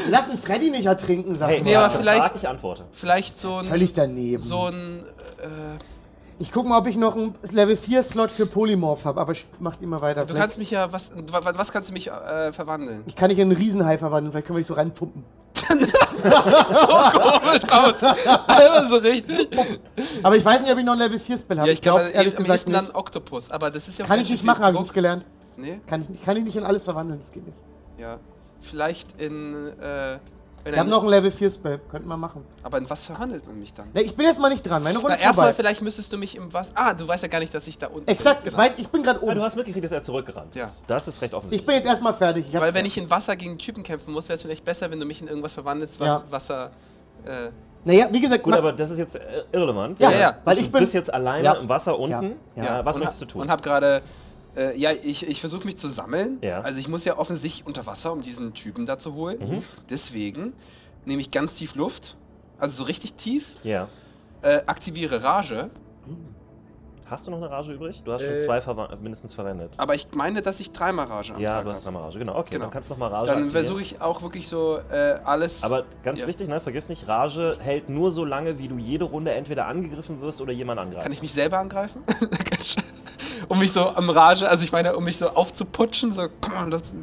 Lass 0.10 0.30
einen 0.30 0.38
Freddy 0.38 0.70
nicht 0.70 0.86
ertrinken, 0.86 1.36
sag 1.36 1.50
hey, 1.50 1.58
mal. 1.60 1.63
Nee, 1.66 1.76
aber 1.76 1.90
vielleicht- 1.90 2.22
Frag, 2.24 2.36
ich 2.38 2.48
antworte. 2.48 2.86
Vielleicht 2.94 3.38
so 3.38 3.56
ein, 3.56 3.66
Völlig 3.66 3.92
daneben. 3.92 4.42
so 4.42 4.68
ein, 4.68 5.04
äh, 5.42 5.78
Ich 6.40 6.52
guck 6.54 6.66
mal, 6.66 6.78
ob 6.78 6.88
ich 6.88 6.96
noch 6.96 7.16
einen 7.18 7.36
Level 7.52 7.76
4 7.76 8.04
Slot 8.04 8.32
für 8.32 8.46
Polymorph 8.46 9.04
habe, 9.04 9.20
aber 9.20 9.34
ich- 9.34 9.46
macht 9.60 9.82
immer 9.82 10.00
weiter. 10.00 10.26
du 10.26 10.34
kannst 10.34 10.58
mich 10.60 10.72
ja, 10.72 10.94
was, 10.94 11.12
wa- 11.30 11.44
wa- 11.44 11.52
was 11.56 11.74
kannst 11.74 11.90
du 11.90 11.94
mich 11.94 12.08
äh, 12.08 12.54
verwandeln? 12.54 13.04
ich 13.06 13.18
kann 13.18 13.28
dich 13.30 13.38
in 13.40 13.50
einen 13.52 13.58
Riesenhai 13.60 13.98
verwandeln, 13.98 14.32
vielleicht 14.32 14.48
können 14.48 14.56
wir 14.56 14.62
dich 14.62 14.68
so 14.68 14.76
reinpumpen. 14.76 15.26
Komisch 16.21 17.71
aus. 17.71 18.03
Also 18.47 18.97
so 18.97 19.01
richtig. 19.08 19.49
Aber 20.23 20.36
ich 20.36 20.45
weiß 20.45 20.62
nicht, 20.62 20.71
ob 20.71 20.77
ich 20.77 20.86
noch 20.86 20.93
einen 20.93 21.01
Level 21.01 21.19
4 21.19 21.38
Spell 21.38 21.58
habe. 21.60 21.67
Ja, 21.67 21.73
ich 21.73 21.82
glaube, 21.82 22.10
ehrlich 22.10 22.38
am 22.38 22.43
gesagt 22.43 22.60
ehesten 22.60 22.73
dann 22.73 22.86
nicht. 22.86 22.95
Oktopus. 22.95 23.51
Aber 23.51 23.71
das 23.71 23.88
ist 23.88 23.99
ja 23.99 24.06
Kann 24.06 24.19
ich 24.19 24.30
nicht 24.30 24.43
machen, 24.43 24.63
habe 24.63 24.73
ich 24.75 24.82
nicht 24.82 24.93
gelernt. 24.93 25.25
Nee? 25.58 25.80
Kann 25.88 26.01
ich, 26.01 26.10
nicht, 26.10 26.23
kann 26.23 26.38
ich 26.38 26.43
nicht 26.43 26.56
in 26.56 26.63
alles 26.63 26.84
verwandeln, 26.84 27.19
das 27.19 27.32
geht 27.32 27.45
nicht. 27.45 27.60
Ja. 27.97 28.19
Vielleicht 28.62 29.19
in, 29.19 29.53
äh, 29.80 30.17
Wir 30.73 30.73
ein, 30.73 30.80
haben 30.82 30.89
noch 30.89 31.01
einen 31.01 31.10
Level 31.10 31.32
4 31.32 31.49
Spell, 31.51 31.80
könnten 31.91 32.08
wir 32.08 32.17
machen. 32.17 32.43
aber 32.63 32.77
in 32.77 32.89
was 32.89 33.06
verwandelt 33.06 33.45
man 33.47 33.60
mich 33.60 33.73
dann? 33.73 33.88
Ja, 33.93 34.01
ich 34.01 34.15
bin 34.15 34.25
jetzt 34.25 34.39
mal 34.39 34.49
nicht 34.49 34.63
dran, 34.63 34.84
meine 34.84 34.97
Runde 34.97 35.10
Na, 35.12 35.15
ist 35.15 35.21
erstmal 35.21 35.47
vorbei. 35.47 35.53
vielleicht 35.56 35.82
müsstest 35.82 36.12
du 36.13 36.17
mich 36.17 36.36
im 36.36 36.51
was. 36.53 36.71
Ah, 36.75 36.93
du 36.93 37.08
weißt 37.08 37.23
ja 37.23 37.30
gar 37.30 37.39
nicht, 37.39 37.53
dass 37.53 37.65
ich 37.67 37.77
da 37.77 37.88
unten 37.88 38.08
Exakt, 38.10 38.43
bin. 38.43 38.51
ich, 38.51 38.58
weiß, 38.58 38.71
ich 38.77 38.88
bin 38.89 39.03
gerade 39.03 39.19
Ja, 39.19 39.25
du 39.25 39.32
oben. 39.32 39.41
hast 39.43 39.56
mitgekriegt, 39.56 39.86
dass 39.86 39.91
er 39.91 40.03
zurückgerannt 40.03 40.56
Ja. 40.56 40.63
ist. 40.63 40.84
Das 40.88 41.08
ist 41.08 41.21
recht 41.21 41.32
Ich 41.32 41.38
offensichtlich. 41.38 41.65
bin 41.65 41.75
jetzt 41.75 41.86
erstmal 41.88 42.13
fertig. 42.13 42.45
Ich 42.47 42.53
Weil 42.60 42.73
wenn 42.73 42.86
ich 42.86 42.97
in 42.97 43.10
Wasser 43.10 43.36
gegen 43.36 43.58
Typen 43.58 43.84
kämpfen 43.84 44.13
muss, 44.13 44.27
wäre 44.30 44.36
es 44.36 44.41
vielleicht 44.41 44.65
besser, 44.65 44.91
wenn 44.91 44.99
du 44.99 45.06
mich 45.06 45.21
in 45.21 45.27
irgendwas 45.27 45.53
verwandelst, 45.53 45.99
was 45.99 46.08
Ja. 46.08 46.32
Wasser. 46.32 46.71
Äh, 47.25 47.49
Naja, 47.84 48.08
wie 48.12 48.19
gesagt, 48.19 48.43
Gut, 48.43 48.53
aber 48.53 48.73
das 48.73 48.89
ist 48.89 48.97
jetzt 48.97 49.15
äh, 49.15 49.21
irrelevant. 49.53 49.99
Ja, 49.99 50.12
ja, 50.12 50.19
ja. 50.19 50.38
weil 50.43 50.56
du 50.56 50.62
ich 50.62 50.71
bin. 50.71 50.82
bist 50.82 50.93
jetzt 50.93 51.13
alleine 51.13 51.45
Ja. 51.45 51.53
im 51.53 51.69
Wasser 51.69 51.97
unten. 51.97 52.34
Ja. 52.56 52.63
Ja. 52.63 52.86
was 52.86 52.95
und 52.97 53.03
möchtest 53.03 53.21
du 53.21 53.25
tun? 53.25 53.41
Und 53.43 53.49
hab 53.51 53.63
gerade. 53.63 54.01
Äh, 54.58 54.78
ja, 54.78 54.91
ich, 54.91 55.28
ich 55.28 55.39
versuche 55.39 55.65
mich 55.65 55.78
zu 55.78 55.88
sammeln. 55.88 56.39
Ja. 56.41 56.60
Also 56.62 56.80
ich 56.80 56.88
muss 56.88 57.06
ja 57.06 57.17
offensichtlich 57.17 57.65
unter 57.67 57.86
Wasser, 57.86 58.12
um 58.12 58.24
diesen 58.24 58.54
Typen 58.54 58.86
da 58.86 58.98
zu 58.98 59.13
holen. 59.13 59.38
Mhm. 59.39 59.63
Deswegen 59.89 60.54
nehme 61.06 61.22
ich 61.22 61.32
ganz 61.32 61.56
tief 61.56 61.76
Luft. 61.76 62.17
Also 62.58 62.78
so 62.78 62.84
richtig 62.86 63.13
tief. 63.13 63.56
ja. 63.63 63.88
Äh, 64.41 64.62
aktiviere 64.67 65.24
Rage. 65.24 65.72
Hast 67.10 67.26
du 67.26 67.32
noch 67.32 67.38
eine 67.38 67.50
Rage 67.50 67.72
übrig? 67.72 68.04
Du 68.04 68.12
hast 68.12 68.22
schon 68.22 68.34
Äh, 68.34 68.38
zwei 68.38 68.60
verwa- 68.60 68.96
mindestens 68.98 69.34
verwendet. 69.34 69.72
Aber 69.78 69.96
ich 69.96 70.08
meine, 70.13 70.41
dass 70.41 70.60
ich 70.60 70.72
dreimal 70.74 71.06
Rage 71.06 71.34
am 71.34 71.39
Ja, 71.41 71.54
Tag 71.54 71.63
du 71.63 71.70
hast 71.72 71.78
habe. 71.78 71.86
dreimal 71.93 72.04
Rage. 72.04 72.20
Genau, 72.20 72.38
okay. 72.38 72.50
Genau. 72.52 72.65
Dann 72.65 72.72
kannst 72.72 72.89
du 72.89 72.93
noch 72.93 73.00
mal 73.00 73.08
Rage 73.08 73.32
Dann 73.32 73.50
versuche 73.50 73.82
ich 73.82 74.02
auch 74.02 74.22
wirklich 74.22 74.50
so 74.50 74.78
äh, 74.91 75.17
alles. 75.24 75.63
Aber 75.63 75.86
ganz 76.04 76.20
Ja. 76.20 76.28
wichtig, 76.28 76.50
ne, 76.50 76.60
vergiss 76.60 76.89
nicht, 76.89 77.08
Rage 77.08 77.58
hält 77.62 77.88
nur 77.89 78.12
so 78.12 78.26
lange, 78.26 78.60
wie 78.60 78.67
du 78.67 78.78
jede 78.78 79.06
Runde 79.06 79.32
entweder 79.32 79.67
angegriffen 79.67 80.20
wirst 80.22 80.41
oder 80.41 80.52
jemand 80.52 80.80
angreift. 80.82 81.04
Kann 81.04 81.12
ich 81.13 81.22
mich 81.22 81.34
selber 81.34 81.60
angreifen? 81.60 82.04
Ganz 82.50 82.67
schön. 82.74 82.84
Um 83.50 83.60
mich 83.60 83.72
so 83.72 83.88
am 83.96 84.10
Rage, 84.10 84.48
also 84.50 84.64
ich 84.64 84.72
meine, 84.72 84.96
um 84.96 85.04
mich 85.04 85.18
so 85.18 85.30
aufzuputschen, 85.30 86.14
so. 86.14 86.28
Das, 86.70 86.94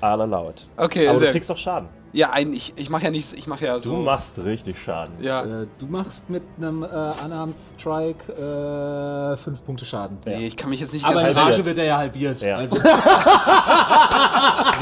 All 0.00 0.20
allowed. 0.22 0.66
okay, 0.76 1.06
Aber 1.08 1.14
du 1.14 1.20
sehr. 1.24 1.32
kriegst 1.32 1.50
doch 1.50 1.58
Schaden. 1.58 1.88
Ja, 2.12 2.30
ein, 2.30 2.52
ich, 2.52 2.72
ich 2.74 2.90
mache 2.90 3.04
ja 3.04 3.10
nichts, 3.10 3.32
ich 3.34 3.46
mache 3.46 3.66
ja 3.66 3.74
Du 3.74 3.80
so. 3.80 3.96
machst 3.98 4.36
richtig 4.44 4.76
Schaden. 4.82 5.14
ja. 5.20 5.42
Äh, 5.44 5.66
du 5.78 5.86
machst 5.86 6.28
mit 6.28 6.42
einem 6.58 6.82
äh, 6.82 6.86
Unarmed 7.24 7.54
Strike 7.78 8.32
äh, 8.32 9.36
5 9.36 9.64
Punkte 9.64 9.84
Schaden. 9.84 10.18
Nee, 10.26 10.46
ich 10.48 10.56
kann 10.56 10.70
mich 10.70 10.80
jetzt 10.80 10.92
nicht 10.92 11.04
Aber 11.04 11.20
in 11.20 11.26
ganz 11.26 11.36
halbiert. 11.36 11.52
Rage 11.58 11.66
wird 11.66 11.78
er 11.78 11.84
ja 11.84 11.96
halbiert. 11.98 12.40
Ja. 12.40 12.56
Also, 12.56 12.76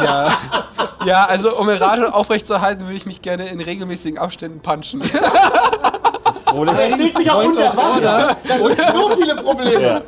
ja. 0.02 0.32
ja, 1.04 1.24
also 1.26 1.54
um 1.56 1.68
eine 1.68 1.80
Rage 1.80 2.14
aufrechtzuerhalten, 2.14 2.82
würde 2.86 2.96
ich 2.96 3.06
mich 3.06 3.20
gerne 3.22 3.48
in 3.48 3.60
regelmäßigen 3.60 4.18
Abständen 4.18 4.60
punchen. 4.60 5.00
Problem 6.44 6.76
Er 6.76 6.92
steht 6.94 7.14
sich 7.16 7.30
auch 7.30 7.44
unter 7.44 7.76
Wasser. 7.76 8.36
Das 8.46 8.56
sind 8.58 8.80
so 8.94 9.10
viele 9.16 9.36
Probleme. 9.36 9.82
ja. 9.82 10.00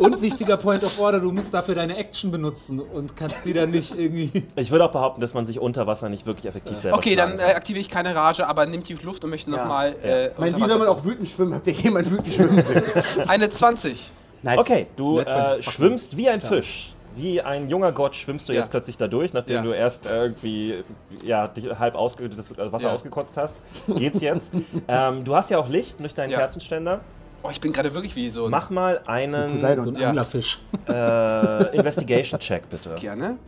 Und 0.00 0.20
wichtiger 0.22 0.56
Point 0.56 0.82
of 0.82 0.98
Order, 0.98 1.20
du 1.20 1.30
musst 1.30 1.52
dafür 1.54 1.74
deine 1.74 1.96
Action 1.96 2.30
benutzen 2.30 2.80
und 2.80 3.16
kannst 3.16 3.44
die 3.44 3.52
dann 3.52 3.70
nicht 3.70 3.94
irgendwie. 3.96 4.42
Ich 4.56 4.70
würde 4.70 4.84
auch 4.86 4.92
behaupten, 4.92 5.20
dass 5.20 5.34
man 5.34 5.46
sich 5.46 5.60
unter 5.60 5.86
Wasser 5.86 6.08
nicht 6.08 6.26
wirklich 6.26 6.46
effektiv 6.46 6.76
selber 6.76 6.96
Okay, 6.98 7.14
dann 7.14 7.38
äh, 7.38 7.42
aktiviere 7.42 7.80
ich 7.82 7.88
keine 7.90 8.14
Rage, 8.14 8.46
aber 8.48 8.66
nimm 8.66 8.82
tief 8.82 9.02
Luft 9.02 9.22
und 9.24 9.30
möchte 9.30 9.50
Ja. 9.50 9.58
nochmal. 9.58 9.94
Ja. 10.02 10.08
Äh, 10.08 10.30
unter 10.36 10.56
wie 10.58 10.68
soll 10.68 10.78
man 10.78 10.88
auch 10.88 11.04
wütend 11.04 11.28
schwimmen? 11.28 11.54
Habt 11.54 11.66
ihr 11.66 11.72
jemand 11.74 12.10
wütend 12.10 12.34
schwimmen 12.34 12.64
sehen? 12.64 12.82
Eine 13.28 13.50
20. 13.50 14.10
Nice. 14.42 14.58
Okay, 14.58 14.86
du 14.96 15.18
Net 15.18 15.28
20 15.28 15.66
äh, 15.66 15.70
schwimmst 15.70 16.16
wie 16.16 16.28
ein 16.28 16.40
Fisch. 16.40 16.94
Wie 17.16 17.42
ein 17.42 17.68
junger 17.68 17.92
Gott 17.92 18.14
schwimmst 18.14 18.48
du 18.48 18.52
Ja. 18.52 18.60
jetzt 18.60 18.70
plötzlich 18.70 18.96
da 18.96 19.08
durch, 19.08 19.32
nachdem 19.32 19.56
Ja. 19.56 19.62
du 19.62 19.72
erst 19.72 20.06
irgendwie 20.06 20.82
ja, 21.24 21.48
dich 21.48 21.66
halb 21.78 21.94
ausge 21.96 22.28
das 22.28 22.56
Wasser 22.56 22.84
Ja. 22.86 22.92
ausgekotzt 22.94 23.36
hast. 23.36 23.58
Geht's 23.88 24.20
jetzt. 24.22 24.52
ähm, 24.88 25.24
du 25.24 25.34
hast 25.34 25.50
ja 25.50 25.58
auch 25.58 25.68
Licht 25.68 26.00
durch 26.00 26.14
deinen 26.14 26.30
Ja. 26.30 26.38
Kerzenständer. 26.38 27.00
Oh, 27.42 27.48
ich 27.50 27.60
bin 27.60 27.72
gerade 27.72 27.94
wirklich 27.94 28.14
wie 28.16 28.28
so 28.30 28.44
ein. 28.46 28.50
Mach 28.50 28.70
mal 28.70 29.00
einen 29.06 29.52
Poseidon. 29.52 29.84
So 29.84 29.90
ein 29.92 29.96
Ja. 29.96 30.08
Anglerfisch. 30.08 30.58
äh, 30.88 31.76
Investigation-Check, 31.76 32.68
bitte. 32.68 32.94
Gerne. 33.00 33.38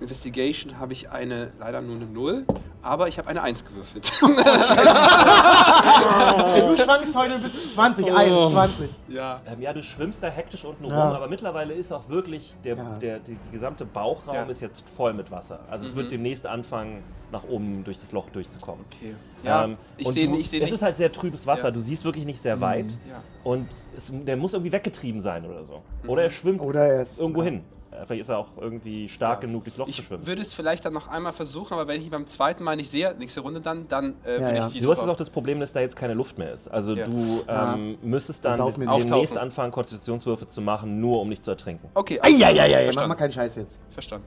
Investigation 0.00 0.78
habe 0.78 0.92
ich 0.94 1.10
eine, 1.10 1.50
leider 1.60 1.82
nur 1.82 1.96
eine 1.96 2.06
0, 2.06 2.46
aber 2.82 3.08
ich 3.08 3.18
habe 3.18 3.28
eine 3.28 3.42
1 3.42 3.64
gewürfelt. 3.66 4.10
Ey, 4.22 4.28
du 6.68 6.76
schwankst 6.82 7.14
heute 7.14 7.38
bis 7.38 7.74
20, 7.74 8.10
21. 8.14 8.88
ja. 9.08 9.40
Ähm, 9.46 9.60
ja, 9.60 9.72
du 9.74 9.82
schwimmst 9.82 10.22
da 10.22 10.28
hektisch 10.28 10.64
unten 10.64 10.86
Ja. 10.86 11.06
rum, 11.08 11.16
aber 11.16 11.28
mittlerweile 11.28 11.74
ist 11.74 11.92
auch 11.92 12.08
wirklich 12.08 12.54
der, 12.64 12.76
Ja. 12.76 12.98
der, 13.00 13.18
die, 13.18 13.32
die 13.34 13.50
gesamte 13.52 13.84
Bauchraum 13.84 14.34
Ja. 14.34 14.44
Mhm. 14.44 14.50
ist 14.50 14.60
jetzt 14.62 14.82
voll 14.96 15.12
mit 15.12 15.30
Wasser. 15.30 15.60
Also 15.70 15.86
es 15.86 15.94
wird 15.94 16.10
demnächst 16.10 16.46
anfangen, 16.46 17.02
nach 17.30 17.44
oben 17.44 17.84
durch 17.84 17.98
das 17.98 18.10
Loch 18.12 18.28
durchzukommen. 18.30 18.84
Okay. 18.92 19.14
Ja, 19.44 19.64
Ähm, 19.64 19.76
ich 19.98 20.08
sehe 20.08 20.26
seh 20.34 20.40
Es 20.40 20.52
nicht. 20.52 20.72
ist 20.72 20.82
halt 20.82 20.96
sehr 20.96 21.12
trübes 21.12 21.46
Wasser, 21.46 21.66
Ja. 21.68 21.70
du 21.70 21.78
siehst 21.80 22.04
wirklich 22.04 22.24
nicht 22.24 22.40
sehr 22.42 22.60
weit. 22.60 22.90
Ja. 23.08 23.22
Und 23.44 23.68
es, 23.96 24.10
der 24.12 24.36
muss 24.36 24.52
irgendwie 24.54 24.72
weggetrieben 24.72 25.20
sein 25.20 25.44
oder 25.46 25.62
so. 25.62 25.82
Mhm. 26.02 26.08
Oder 26.10 26.24
er 26.24 26.30
schwimmt 26.30 26.60
Oder 26.62 26.86
er 26.86 27.02
ist. 27.02 27.20
irgendwo 27.20 27.42
hin. 27.42 27.62
Äh, 27.92 28.06
Vielleicht 28.06 28.20
ist 28.20 28.28
er 28.28 28.38
auch 28.38 28.48
irgendwie 28.60 29.08
stark 29.08 29.40
Ja. 29.42 29.46
genug, 29.48 29.64
durchs 29.64 29.76
Loch 29.76 29.86
zu 29.86 29.90
Ich 29.90 29.96
schwimmen. 30.06 30.26
würde 30.26 30.40
es 30.42 30.52
vielleicht 30.52 30.84
dann 30.84 30.92
noch 30.92 31.08
einmal 31.08 31.32
versuchen, 31.32 31.72
aber 31.74 31.88
wenn 31.88 31.98
ich 31.98 32.04
ihn 32.06 32.10
beim 32.10 32.26
zweiten 32.26 32.62
Mal 32.62 32.76
nicht 32.76 32.88
sehe, 32.90 33.14
nächste 33.18 33.40
Runde 33.40 33.60
dann, 33.60 33.88
dann 33.88 34.14
äh, 34.24 34.40
Ja, 34.40 34.46
bin 34.46 34.56
ja. 34.56 34.68
ich 34.68 34.74
wie 34.74 34.80
Du 34.80 34.90
hast 34.90 34.98
jetzt 34.98 35.08
auch 35.08 35.16
das 35.16 35.30
Problem, 35.30 35.58
dass 35.60 35.72
da 35.72 35.80
jetzt 35.80 35.96
keine 35.96 36.14
Luft 36.14 36.38
mehr 36.38 36.52
ist. 36.52 36.68
Also 36.68 36.94
Ja. 36.94 37.04
du 37.06 37.42
Ja. 37.48 37.74
ähm, 37.74 37.98
müsstest 38.02 38.44
dann 38.44 38.72
demnächst 38.76 39.36
anfangen, 39.36 39.72
Konstitutionswürfe 39.72 40.46
zu 40.46 40.60
machen, 40.60 41.00
nur 41.00 41.20
um 41.20 41.28
nicht 41.28 41.44
zu 41.44 41.50
ertrinken. 41.50 41.88
Okay, 41.94 42.20
Eieieiei, 42.20 42.54
klar. 42.54 42.68
mach 42.68 42.70
mal 42.70 42.84
verstanden. 42.84 43.16
keinen 43.16 43.32
Scheiß 43.32 43.56
jetzt. 43.56 43.78
verstanden. 43.90 44.26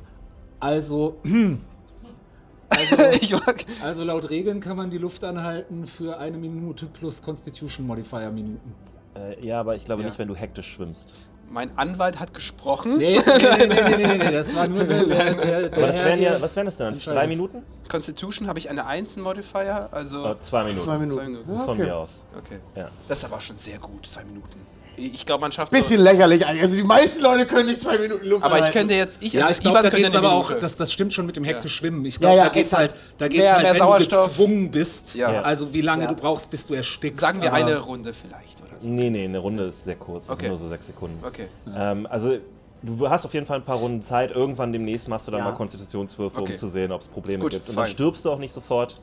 Also, 0.59 1.17
ich 3.21 3.31
mag, 3.31 3.65
also 3.83 4.03
laut 4.03 4.29
Regeln 4.29 4.59
kann 4.59 4.75
man 4.77 4.89
die 4.89 4.97
Luft 4.97 5.23
anhalten 5.23 5.85
für 5.85 6.17
eine 6.17 6.37
Minute 6.37 6.85
plus 6.87 7.21
Constitution 7.21 7.85
Modifier 7.85 8.31
Minuten. 8.31 8.73
Äh, 9.15 9.45
ja, 9.45 9.59
aber 9.59 9.75
ich 9.75 9.85
glaube 9.85 10.01
Ja. 10.01 10.07
nicht, 10.09 10.17
wenn 10.19 10.27
du 10.27 10.35
hektisch 10.35 10.73
schwimmst. 10.73 11.13
Mein 11.49 11.77
Anwalt 11.77 12.19
hat 12.19 12.33
gesprochen. 12.33 12.97
Nee, 12.97 13.17
nee, 13.25 13.33
nee, 13.37 13.67
nee, 13.67 13.97
nee, 13.97 14.07
nee, 14.07 14.17
nee, 14.17 14.31
das 14.31 14.55
war 14.55 14.67
nur 14.67 14.83
der, 14.83 15.03
der, 15.03 15.33
der, 15.35 15.69
der 15.69 16.05
wären 16.05 16.21
ja, 16.21 16.41
was 16.41 16.55
wären 16.55 16.65
das 16.65 16.77
dann? 16.77 16.93
Entscheidet. 16.93 17.19
Drei 17.19 17.27
Minuten? 17.27 17.63
Constitution 17.87 18.47
habe 18.47 18.57
ich 18.59 18.69
eine 18.69 18.85
1 18.85 19.17
im 19.17 19.23
Modifier, 19.23 19.89
also. 19.91 20.25
Äh, 20.25 20.39
zwei 20.39 20.63
Minuten. 20.63 20.83
Zwei 20.83 20.97
Minuten. 20.97 21.17
Zwei 21.19 21.27
Minuten. 21.27 21.53
Ja, 21.53 21.59
Von 21.59 21.77
mir 21.77 21.95
aus. 21.95 22.23
Okay. 22.35 22.59
Ja. 22.75 22.89
Das 23.07 23.19
ist 23.19 23.25
aber 23.25 23.39
schon 23.39 23.57
sehr 23.57 23.77
gut, 23.77 24.05
zwei 24.05 24.23
Minuten. 24.23 24.59
Ich 24.95 25.25
glaube, 25.25 25.41
man 25.41 25.51
schafft 25.51 25.71
Bisschen 25.71 25.97
so. 25.97 26.03
lächerlich 26.03 26.45
eigentlich. 26.45 26.61
Also 26.63 26.75
die 26.75 26.83
meisten 26.83 27.21
Leute 27.21 27.45
können 27.47 27.67
nicht 27.67 27.81
zwei 27.81 27.97
Minuten 27.97 28.25
Luft 28.25 28.45
Aber 28.45 28.59
ich 28.59 28.71
könnte 28.71 28.93
jetzt, 28.93 29.21
ich, 29.23 29.33
Ja, 29.33 29.47
also 29.47 29.57
ich 29.57 29.61
glaube, 29.61 29.77
da 29.77 29.89
könnte 29.89 29.97
geht's 30.03 30.15
aber 30.15 30.31
auch, 30.31 30.51
das, 30.59 30.75
das 30.75 30.93
stimmt 30.93 31.13
schon 31.13 31.25
mit 31.25 31.35
dem 31.35 31.43
hektisch 31.43 31.75
Schwimmen. 31.75 32.05
Ich 32.05 32.15
Ja, 32.15 32.19
glaube, 32.19 32.37
ja, 32.37 32.43
da 32.43 32.49
geht's 32.49 32.73
halt, 32.73 32.93
da 33.17 33.27
geht's 33.27 33.41
Mehr- 33.41 33.53
halt, 33.53 33.63
mehr 33.63 33.71
wenn 33.73 33.79
Sauerstoff. 33.79 34.25
du 34.25 34.29
gezwungen 34.29 34.71
bist. 34.71 35.15
Ja. 35.15 35.41
Also 35.41 35.73
wie 35.73 35.81
lange 35.81 36.03
Ja. 36.03 36.09
du 36.09 36.15
brauchst, 36.15 36.51
bis 36.51 36.65
du 36.65 36.73
erstickst. 36.75 37.21
Sagen 37.21 37.41
wir 37.41 37.49
aber- 37.53 37.57
eine 37.65 37.79
Runde 37.79 38.13
vielleicht 38.13 38.61
oder 38.61 38.79
so. 38.79 38.87
Nee, 38.87 39.09
nee, 39.09 39.25
eine 39.25 39.39
Runde 39.39 39.63
ist 39.65 39.83
sehr 39.83 39.95
kurz. 39.95 40.27
Das 40.27 40.33
Okay. 40.35 40.43
sind 40.43 40.49
nur 40.49 40.57
so 40.59 40.67
sechs 40.67 40.85
Sekunden. 40.85 41.25
Okay. 41.25 41.47
Ähm, 41.75 42.05
also, 42.07 42.37
du 42.83 43.09
hast 43.09 43.25
auf 43.25 43.33
jeden 43.33 43.45
Fall 43.47 43.57
ein 43.59 43.65
paar 43.65 43.77
Runden 43.77 44.03
Zeit. 44.03 44.29
Irgendwann 44.31 44.71
demnächst 44.71 45.07
machst 45.07 45.25
du 45.27 45.31
dann 45.31 45.39
Ja. 45.39 45.45
mal 45.49 45.55
Konstitutionswürfe, 45.55 46.39
Okay. 46.41 46.51
um 46.51 46.55
zu 46.57 46.67
sehen, 46.67 46.91
ob 46.91 47.01
es 47.01 47.07
Probleme 47.07 47.41
Gut, 47.41 47.51
gibt. 47.51 47.67
Und 47.69 47.75
dann 47.77 47.85
fein. 47.85 47.93
stirbst 47.93 48.23
du 48.25 48.31
auch 48.31 48.37
nicht 48.39 48.53
sofort. 48.53 49.01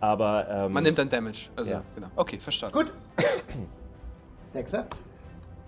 Aber 0.00 0.46
ähm, 0.50 0.72
Man 0.72 0.82
nimmt 0.82 0.98
dann 0.98 1.08
Damage. 1.08 1.48
Also, 1.56 1.72
Ja. 1.72 1.82
genau. 1.94 2.08
Okay, 2.16 2.38
verstanden. 2.40 2.76
Gut. 2.76 2.86
Dexter? 4.54 4.86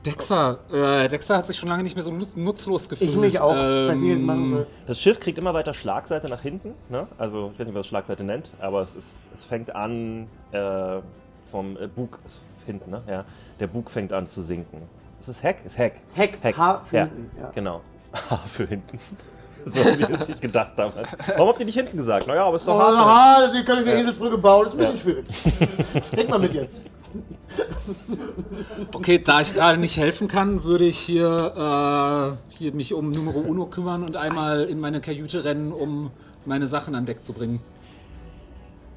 Dexter, 0.04 0.58
äh, 0.72 1.08
Dexter 1.08 1.36
hat 1.36 1.46
sich 1.46 1.56
schon 1.56 1.68
lange 1.68 1.84
nicht 1.84 1.94
mehr 1.94 2.02
so 2.02 2.10
nutz 2.10 2.34
nutzlos 2.34 2.88
gefühlt. 2.88 3.10
Ich 3.10 3.16
mich 3.16 3.40
auch. 3.40 3.54
Ähm, 3.56 4.66
das 4.86 5.00
Schiff 5.00 5.20
kriegt 5.20 5.38
immer 5.38 5.54
weiter 5.54 5.74
Schlagseite 5.74 6.28
nach 6.28 6.42
hinten. 6.42 6.74
Ne? 6.88 7.06
Also, 7.18 7.50
ich 7.52 7.60
weiß 7.60 7.66
nicht, 7.66 7.76
was 7.76 7.86
Schlagseite 7.86 8.24
nennt, 8.24 8.50
aber 8.60 8.82
es, 8.82 8.96
ist, 8.96 9.28
es 9.34 9.44
fängt 9.44 9.74
an 9.74 10.26
äh, 10.50 10.98
vom 11.50 11.76
äh, 11.76 11.86
Bug 11.86 12.18
hinten. 12.66 12.90
Ne? 12.90 13.02
Ja. 13.06 13.24
Der 13.60 13.68
Bug 13.68 13.90
fängt 13.90 14.12
an 14.12 14.26
zu 14.26 14.42
sinken. 14.42 14.82
Ist 15.20 15.28
es 15.28 15.42
Heck? 15.42 15.58
Ist 15.64 15.78
Heck. 15.78 16.00
Heck, 16.14 16.56
H 16.56 16.82
für 16.84 16.96
ja. 16.96 17.04
hinten, 17.04 17.30
ja. 17.40 17.50
Genau. 17.54 17.80
H 18.30 18.36
für 18.46 18.66
hinten. 18.66 18.98
So 19.64 19.80
die 19.82 20.12
es 20.12 20.26
sich 20.26 20.40
gedacht 20.40 20.72
damals. 20.76 21.08
Warum 21.36 21.48
habt 21.48 21.60
ihr 21.60 21.66
nicht 21.66 21.76
hinten 21.76 21.96
gesagt? 21.96 22.26
Naja, 22.26 22.44
aber 22.44 22.56
es 22.56 22.62
ist 22.62 22.68
Oh, 22.68 22.72
doch 22.72 22.80
H. 22.80 22.90
für 22.92 22.98
aha, 22.98 23.46
deswegen 23.46 23.64
kann 23.66 23.82
ich 23.82 23.88
eine 23.88 24.00
Eselsbrücke 24.00 24.38
bauen. 24.38 24.64
Das 24.64 24.74
ist 24.74 24.80
ein 24.80 24.92
bisschen 24.96 25.16
Ja. 25.28 25.32
schwierig. 25.82 26.10
Denk 26.16 26.28
mal 26.28 26.38
mit 26.38 26.54
jetzt. 26.54 26.80
Okay, 28.94 29.18
da 29.22 29.40
ich 29.40 29.54
gerade 29.54 29.78
nicht 29.78 29.96
helfen 29.96 30.28
kann, 30.28 30.64
würde 30.64 30.84
ich 30.84 30.98
hier, 30.98 32.36
äh, 32.48 32.54
hier 32.56 32.74
mich 32.74 32.94
um 32.94 33.10
Numero 33.10 33.40
Uno 33.40 33.66
kümmern 33.66 34.02
und 34.02 34.16
einmal 34.16 34.64
in 34.64 34.80
meine 34.80 35.00
Kajüte 35.00 35.44
rennen, 35.44 35.72
um 35.72 36.10
meine 36.44 36.66
Sachen 36.66 36.94
an 36.94 37.04
Deck 37.04 37.22
zu 37.22 37.32
bringen. 37.32 37.60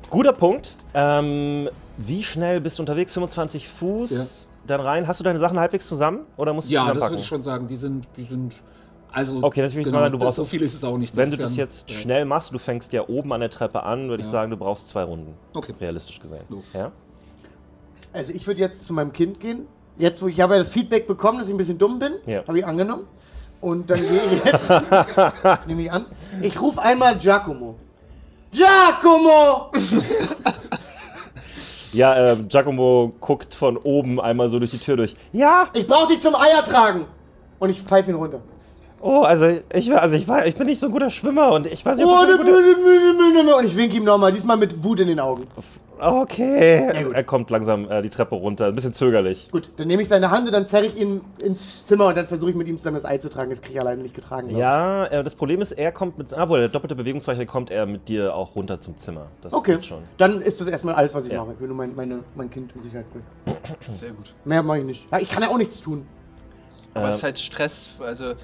Guter 0.10 0.34
Punkt. 0.34 0.76
Ähm, 0.94 1.70
wie 1.98 2.24
schnell 2.24 2.62
bist 2.62 2.78
du 2.78 2.84
unterwegs? 2.84 3.14
25 3.14 3.68
Fuß 3.68 4.50
dann 4.68 4.82
rein. 4.82 5.08
Hast 5.08 5.20
du 5.20 5.24
deine 5.24 5.40
Sachen 5.40 5.60
halbwegs 5.60 5.88
zusammen 5.88 6.22
oder 6.38 6.54
musst 6.54 6.70
du 6.70 6.74
Ja, 6.74 6.92
das 6.94 7.10
würde 7.10 7.22
ich 7.22 7.28
schon 7.28 7.44
sagen. 7.44 7.68
Die 7.68 7.76
sind, 7.76 8.08
die 8.18 8.24
sind, 8.24 8.62
also. 9.16 9.40
Okay, 9.42 9.62
das 9.62 9.74
will 9.74 9.82
ich 9.82 9.92
mal 9.92 10.00
sagen, 10.02 10.12
du 10.12 10.18
das- 10.20 10.26
brauchst- 10.26 10.36
so 10.38 10.46
viel 10.46 10.62
ist 10.62 10.74
es 10.76 10.84
auch 10.84 10.98
nicht. 10.98 11.16
Wenn 11.16 11.32
du 11.32 11.38
das 11.38 11.56
jetzt 11.56 11.90
ja. 11.90 11.98
schnell 11.98 12.26
machst, 12.26 12.54
du 12.54 12.60
fängst 12.60 12.94
ja 12.94 13.08
oben 13.08 13.32
an 13.34 13.40
der 13.40 13.50
Treppe 13.50 13.82
an, 13.84 14.10
würde 14.10 14.22
ich 14.22 14.28
Ja. 14.28 14.32
sagen, 14.32 14.52
du 14.52 14.58
brauchst 14.58 14.88
zwei 14.88 15.04
Runden. 15.04 15.34
Okay. 15.54 15.74
Realistisch 15.80 16.20
gesehen. 16.20 16.44
So. 16.50 16.62
Ja? 16.74 16.92
Also 18.14 18.32
ich 18.34 18.46
würde 18.46 18.60
jetzt 18.62 18.86
zu 18.86 18.94
meinem 18.94 19.12
Kind 19.14 19.40
gehen. 19.40 19.68
Jetzt, 19.98 20.22
wo 20.22 20.28
ich 20.28 20.40
habe 20.42 20.54
ja 20.54 20.60
das 20.60 20.70
Feedback 20.70 21.08
bekommen, 21.08 21.40
dass 21.40 21.48
ich 21.48 21.54
ein 21.54 21.58
bisschen 21.58 21.78
dumm 21.78 22.00
bin, 22.00 22.14
Ja. 22.26 22.44
habe 22.48 22.60
ich 22.60 22.66
angenommen. 22.66 23.08
Und 23.62 23.90
dann 23.90 24.00
gehe 24.00 24.22
ich 24.34 24.44
jetzt, 24.46 24.70
nehme 25.68 25.82
ich 25.84 25.92
an, 25.92 26.06
ich 26.42 26.60
rufe 26.62 26.82
einmal 26.82 27.18
Giacomo. 27.18 27.76
Giacomo! 28.52 29.72
Ja, 31.94 32.32
äh, 32.34 32.36
Giacomo 32.50 33.14
guckt 33.22 33.56
von 33.56 33.78
oben 33.78 34.20
einmal 34.20 34.50
so 34.50 34.60
durch 34.60 34.72
die 34.72 34.78
Tür 34.80 34.98
durch. 34.98 35.16
Ja, 35.32 35.68
Ich 35.72 35.88
brauche 35.88 36.08
dich 36.10 36.20
zum 36.20 36.36
Eier 36.36 36.62
tragen. 36.64 37.06
Und 37.58 37.70
ich 37.70 37.82
pfeife 37.82 38.12
ihn 38.12 38.18
runter. 38.18 38.42
Oh, 39.06 39.22
also 39.22 39.48
ich, 39.74 39.94
also 39.96 40.16
ich, 40.16 40.28
war, 40.28 40.46
ich 40.46 40.56
bin 40.56 40.68
nicht 40.68 40.80
so 40.80 40.88
ein 40.88 40.92
guter 40.92 41.10
Schwimmer 41.10 41.52
und 41.54 41.68
ich 41.68 41.86
weiß 41.86 41.98
nicht, 41.98 42.06
Oh, 42.06 42.10
ob 42.10 42.28
das 42.28 42.38
so 42.38 42.42
ein 42.44 43.46
guter... 43.46 43.58
und 43.58 43.66
ich 43.66 43.76
winke 43.78 43.98
ihm 43.98 44.04
nochmal, 44.04 44.32
diesmal 44.32 44.58
mit 44.58 44.84
Wut 44.84 45.00
in 45.00 45.08
den 45.08 45.20
Augen. 45.20 45.46
Okay. 45.98 46.90
Er 47.14 47.24
kommt 47.24 47.50
langsam 47.50 47.90
äh, 47.90 48.02
die 48.02 48.10
Treppe 48.10 48.36
runter, 48.36 48.66
ein 48.68 48.76
bisschen 48.76 48.94
zögerlich. 48.94 49.50
Gut, 49.50 49.70
dann 49.78 49.88
nehme 49.88 50.02
ich 50.02 50.10
seine 50.10 50.30
Hand 50.30 50.46
und 50.46 50.52
dann 50.52 50.68
zerre 50.68 50.88
ich 50.88 51.00
ihn 51.00 51.22
ins 51.40 51.86
Zimmer 51.86 52.08
und 52.08 52.18
dann 52.18 52.28
versuche 52.28 52.50
ich 52.50 52.56
mit 52.56 52.68
ihm 52.68 52.78
zusammen 52.78 52.96
das 52.98 53.06
Ei 53.06 53.18
zu 53.18 53.30
tragen. 53.30 53.50
Das 53.50 53.62
kriege 53.62 53.76
ich 53.76 53.82
alleine 53.82 54.02
nicht 54.02 54.14
getragen. 54.14 54.50
glaub. 54.50 54.60
Ja, 54.60 55.06
äh, 55.06 55.24
das 55.24 55.36
Problem 55.36 55.62
ist, 55.62 55.72
er 55.72 55.94
kommt 55.94 56.18
mit, 56.18 56.34
obwohl 56.34 56.60
der 56.60 56.68
doppelte 56.70 56.96
Bewegungsreichweite 56.96 57.48
kommt 57.48 57.72
er 57.72 57.86
mit 57.86 58.10
dir 58.10 58.36
auch 58.36 58.56
runter 58.58 58.82
zum 58.82 58.98
Zimmer. 58.98 59.28
Das 59.42 59.54
Okay, 59.54 59.76
geht 59.76 59.86
schon. 59.86 60.00
dann 60.18 60.42
ist 60.42 60.60
das 60.60 60.68
erstmal 60.68 60.96
alles, 60.96 61.14
was 61.16 61.26
ich 61.28 61.32
Ja. 61.32 61.42
mache. 61.44 61.54
Ich 61.54 61.60
will 61.62 61.70
nur 61.70 61.78
mein, 61.78 61.96
meine, 61.96 62.20
mein 62.36 62.50
Kind 62.50 62.74
in 62.76 62.82
Sicherheit 62.82 63.06
bringen. 63.12 63.26
Sehr 63.90 64.10
gut. 64.12 64.34
Mehr 64.44 64.64
mache 64.64 64.80
ich 64.80 64.86
nicht. 64.86 65.08
Ja, 65.12 65.20
ich 65.20 65.30
kann 65.30 65.44
ja 65.44 65.50
auch 65.50 65.58
nichts 65.58 65.80
tun. 65.80 66.06
Aber 66.94 67.06
Ähm, 67.06 67.10
es 67.12 67.18
ist 67.18 67.24
halt 67.24 67.40
Stress, 67.40 67.90
also 68.02 68.32
äh, 68.32 68.36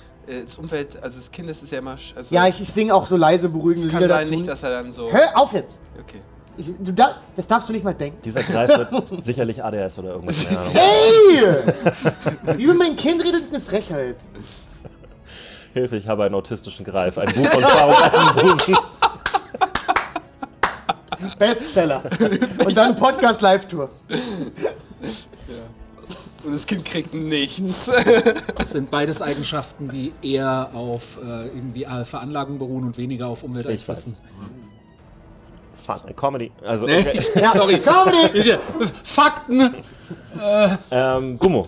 das 0.45 0.55
Umfeld, 0.55 1.01
also 1.01 1.17
das 1.17 1.31
Kind 1.31 1.49
ist 1.49 1.69
ja 1.71 1.79
immer. 1.79 1.95
sch- 1.95 2.15
Also, 2.15 2.33
Ja, 2.33 2.47
ich, 2.47 2.59
ich 2.61 2.69
singe 2.71 2.93
auch 2.93 3.05
so 3.07 3.17
leise 3.17 3.49
beruhigende 3.49 3.87
es 3.87 3.91
kann 3.93 4.01
Lieder 4.03 4.15
sein, 4.15 4.23
dazu. 4.25 4.33
nicht, 4.35 4.47
dass 4.47 4.63
er 4.63 4.69
dann 4.71 4.91
so. 4.91 5.11
Hör 5.11 5.37
auf 5.37 5.53
jetzt! 5.53 5.79
Okay. 5.99 6.21
Ich, 6.57 6.65
du 6.79 6.91
da, 6.93 7.15
das 7.35 7.47
darfst 7.47 7.69
du 7.69 7.73
nicht 7.73 7.83
mal 7.83 7.93
denken. 7.93 8.19
Dieser 8.23 8.43
Greif 8.43 8.69
wird 8.77 8.89
sicherlich 9.23 9.63
ADS 9.63 9.97
oder 9.99 10.09
irgendwas. 10.11 10.45
Hey! 10.49 11.55
Wie 12.57 12.63
über 12.63 12.73
mein 12.73 12.95
Kind 12.95 13.23
redet, 13.23 13.39
ist 13.41 13.53
eine 13.53 13.61
Frechheit. 13.63 14.17
Hilfe, 15.73 15.95
ich 15.95 16.07
habe 16.07 16.25
einen 16.25 16.35
autistischen 16.35 16.85
Greif. 16.85 17.17
Ein 17.17 17.33
Buch 17.33 17.45
von 17.47 17.63
Eisenbusen. 17.63 18.77
Bestseller. 21.39 22.01
Und 22.65 22.75
dann 22.75 22.95
Podcast-Live-Tour. 22.95 23.89
Und 26.43 26.53
das 26.53 26.65
Kind 26.65 26.85
kriegt 26.85 27.13
nichts. 27.13 27.91
Das 28.55 28.71
sind 28.71 28.89
beides 28.89 29.21
Eigenschaften, 29.21 29.89
die 29.89 30.11
eher 30.21 30.69
auf 30.73 31.17
äh, 31.23 31.47
irgendwie 31.47 31.83
äh, 31.83 32.03
Veranlagung 32.05 32.57
beruhen 32.57 32.85
und 32.85 32.97
weniger 32.97 33.27
auf 33.27 33.43
Umwelteinflüssen. 33.43 34.15
Fun, 35.85 36.15
Comedy. 36.15 36.51
Also, 36.65 36.85
okay. 36.85 37.19
Ja, 37.35 37.53
sorry. 37.53 37.79
Comedy! 37.79 38.55
Fakten! 39.03 39.75
ähm, 40.91 41.39
Gummo. 41.39 41.67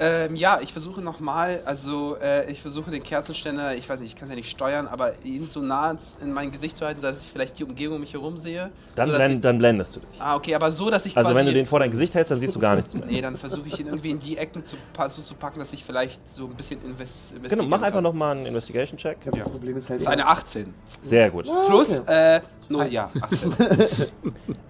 Ähm, 0.00 0.34
ja, 0.34 0.60
ich 0.62 0.72
versuche 0.72 1.02
nochmal, 1.02 1.60
also 1.66 2.16
äh, 2.16 2.50
ich 2.50 2.62
versuche 2.62 2.90
den 2.90 3.02
Kerzenständer, 3.02 3.74
ich 3.74 3.88
weiß 3.88 4.00
nicht, 4.00 4.08
ich 4.08 4.16
kann 4.16 4.28
es 4.28 4.30
ja 4.30 4.36
nicht 4.36 4.50
steuern, 4.50 4.88
aber 4.88 5.12
ihn 5.24 5.46
so 5.46 5.60
nah 5.60 5.94
in 6.22 6.32
mein 6.32 6.50
Gesicht 6.50 6.76
zu 6.76 6.86
halten, 6.86 7.02
dass 7.02 7.22
ich 7.22 7.30
vielleicht 7.30 7.58
die 7.58 7.64
Umgebung 7.64 7.96
um 7.96 8.00
mich 8.00 8.14
herum 8.14 8.38
sehe. 8.38 8.70
Dann, 8.96 9.10
so, 9.10 9.16
blend, 9.16 9.44
dann 9.44 9.58
blendest 9.58 9.96
du 9.96 10.00
dich. 10.00 10.08
ich, 10.14 10.20
Ah, 10.22 10.36
okay, 10.36 10.54
aber 10.54 10.70
so, 10.70 10.88
dass 10.88 11.04
ich 11.04 11.16
Also, 11.16 11.28
quasi. 11.28 11.38
wenn 11.38 11.46
du 11.46 11.52
den 11.52 11.66
vor 11.66 11.80
dein 11.80 11.90
Gesicht 11.90 12.14
hältst, 12.14 12.30
dann 12.30 12.40
siehst 12.40 12.56
du 12.56 12.60
gar 12.60 12.76
nichts 12.76 12.94
mehr. 12.94 13.04
Nee, 13.10 13.20
dann 13.20 13.36
versuche 13.36 13.66
ich 13.68 13.78
ihn 13.80 13.88
irgendwie 13.88 14.10
in 14.10 14.18
die 14.18 14.38
Ecken 14.38 14.64
zu, 14.64 14.76
so 15.08 15.22
zu 15.22 15.34
packen, 15.34 15.58
dass 15.58 15.72
ich 15.72 15.84
vielleicht 15.84 16.32
so 16.32 16.44
ein 16.46 16.54
bisschen 16.54 16.82
invest 16.84 17.34
Genau, 17.42 17.64
mach 17.64 17.82
einfach 17.82 18.00
nochmal 18.00 18.36
einen 18.36 18.46
Investigation-Check. 18.46 19.18
Das 19.24 19.44
Problem 19.44 19.76
ist 19.76 19.90
halt. 19.90 20.00
Das 20.00 20.06
ist 20.06 20.12
eine 20.12 20.26
18. 20.26 20.72
Sehr 21.02 21.30
gut. 21.30 21.46
Plus, 21.66 22.00
okay. 22.00 22.36
äh, 22.36 22.40
0, 22.68 22.86
ja, 22.86 23.10
18. 23.20 23.54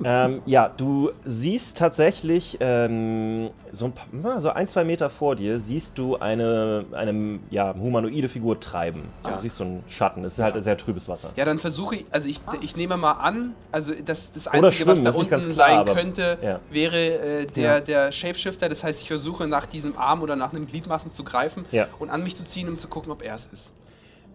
Ähm, 0.03 0.41
ja, 0.47 0.69
du 0.69 1.11
siehst 1.25 1.77
tatsächlich 1.77 2.57
ähm, 2.61 3.51
so, 3.71 3.87
ein 3.87 3.93
paar, 3.93 4.41
so 4.41 4.51
ein, 4.51 4.67
zwei 4.67 4.85
Meter 4.85 5.11
vor 5.11 5.20
dir, 5.37 5.59
siehst 5.59 5.99
du 5.99 6.17
eine, 6.17 6.85
eine 6.93 7.39
ja, 7.51 7.75
humanoide 7.75 8.29
Figur 8.29 8.59
treiben. 8.59 9.03
Ja. 9.25 9.33
Du 9.33 9.43
siehst 9.43 9.57
so 9.57 9.65
einen 9.65 9.85
Schatten. 9.89 10.25
Es 10.25 10.35
ist 10.35 10.45
halt 10.45 10.63
sehr 10.65 10.77
trübes 10.77 11.09
Wasser. 11.09 11.33
Ja, 11.37 11.45
dann 11.45 11.59
versuche 11.59 11.97
ich, 11.97 12.07
also 12.11 12.29
ich, 12.29 12.41
ich 12.61 12.77
nehme 12.77 12.97
mal 12.97 13.13
an, 13.13 13.55
also 13.71 13.93
das, 14.05 14.33
das 14.33 14.49
Einzige, 14.49 14.67
was 14.67 14.99
schwimmen, 14.99 15.05
da 15.05 15.11
ist 15.11 15.17
nicht 15.17 15.33
unten 15.33 15.53
klar, 15.53 15.87
sein 15.87 15.95
könnte, 15.95 16.39
ja. 16.43 16.61
wäre 16.71 16.97
äh, 16.97 17.47
der, 17.47 17.81
der 17.81 18.13
Shapeshifter. 18.13 18.69
Das 18.69 18.83
heißt, 18.83 19.03
ich 19.03 19.09
versuche 19.09 19.47
nach 19.47 19.67
diesem 19.67 19.97
Arm 19.97 20.23
oder 20.23 20.37
nach 20.37 20.53
einem 20.53 20.67
Gliedmaßen 20.67 21.13
zu 21.13 21.25
greifen 21.25 21.65
und 21.99 22.11
an 22.11 22.23
mich 22.23 22.37
zu 22.37 22.45
ziehen, 22.45 22.69
um 22.69 22.79
zu 22.79 22.89
gucken, 22.89 23.13
ob 23.13 23.23
er 23.23 23.35
es 23.35 23.47
ist. 23.47 23.73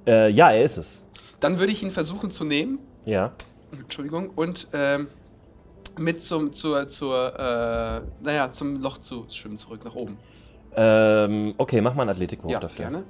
Äh, 0.08 0.30
ja, 0.30 0.52
er 0.52 0.64
ist 0.64 0.78
es. 0.78 1.04
Dann 1.40 1.60
würde 1.60 1.72
ich 1.74 1.84
ihn 1.84 1.92
versuchen 1.92 2.32
zu 2.32 2.44
nehmen, 2.44 2.80
Ja. 3.06 3.34
Entschuldigung, 3.72 4.30
und 4.36 4.68
ähm, 4.74 5.08
mit 5.98 6.22
zum, 6.22 6.54
zur, 6.54 6.88
zur, 6.88 7.34
äh, 7.40 8.02
naja, 8.24 8.52
zum 8.52 8.82
Loch 8.82 8.98
zu 9.00 9.26
schwimmen, 9.30 9.58
zurück 9.58 9.84
nach 9.86 9.96
oben. 9.96 10.18
Ähm, 10.78 11.54
okay, 11.58 11.82
mach 11.82 11.94
mal 11.94 12.02
einen 12.04 12.12
Athletikwurf 12.12 12.52
ja, 12.52 12.60
dafür. 12.60 12.86
gerne. 12.86 13.04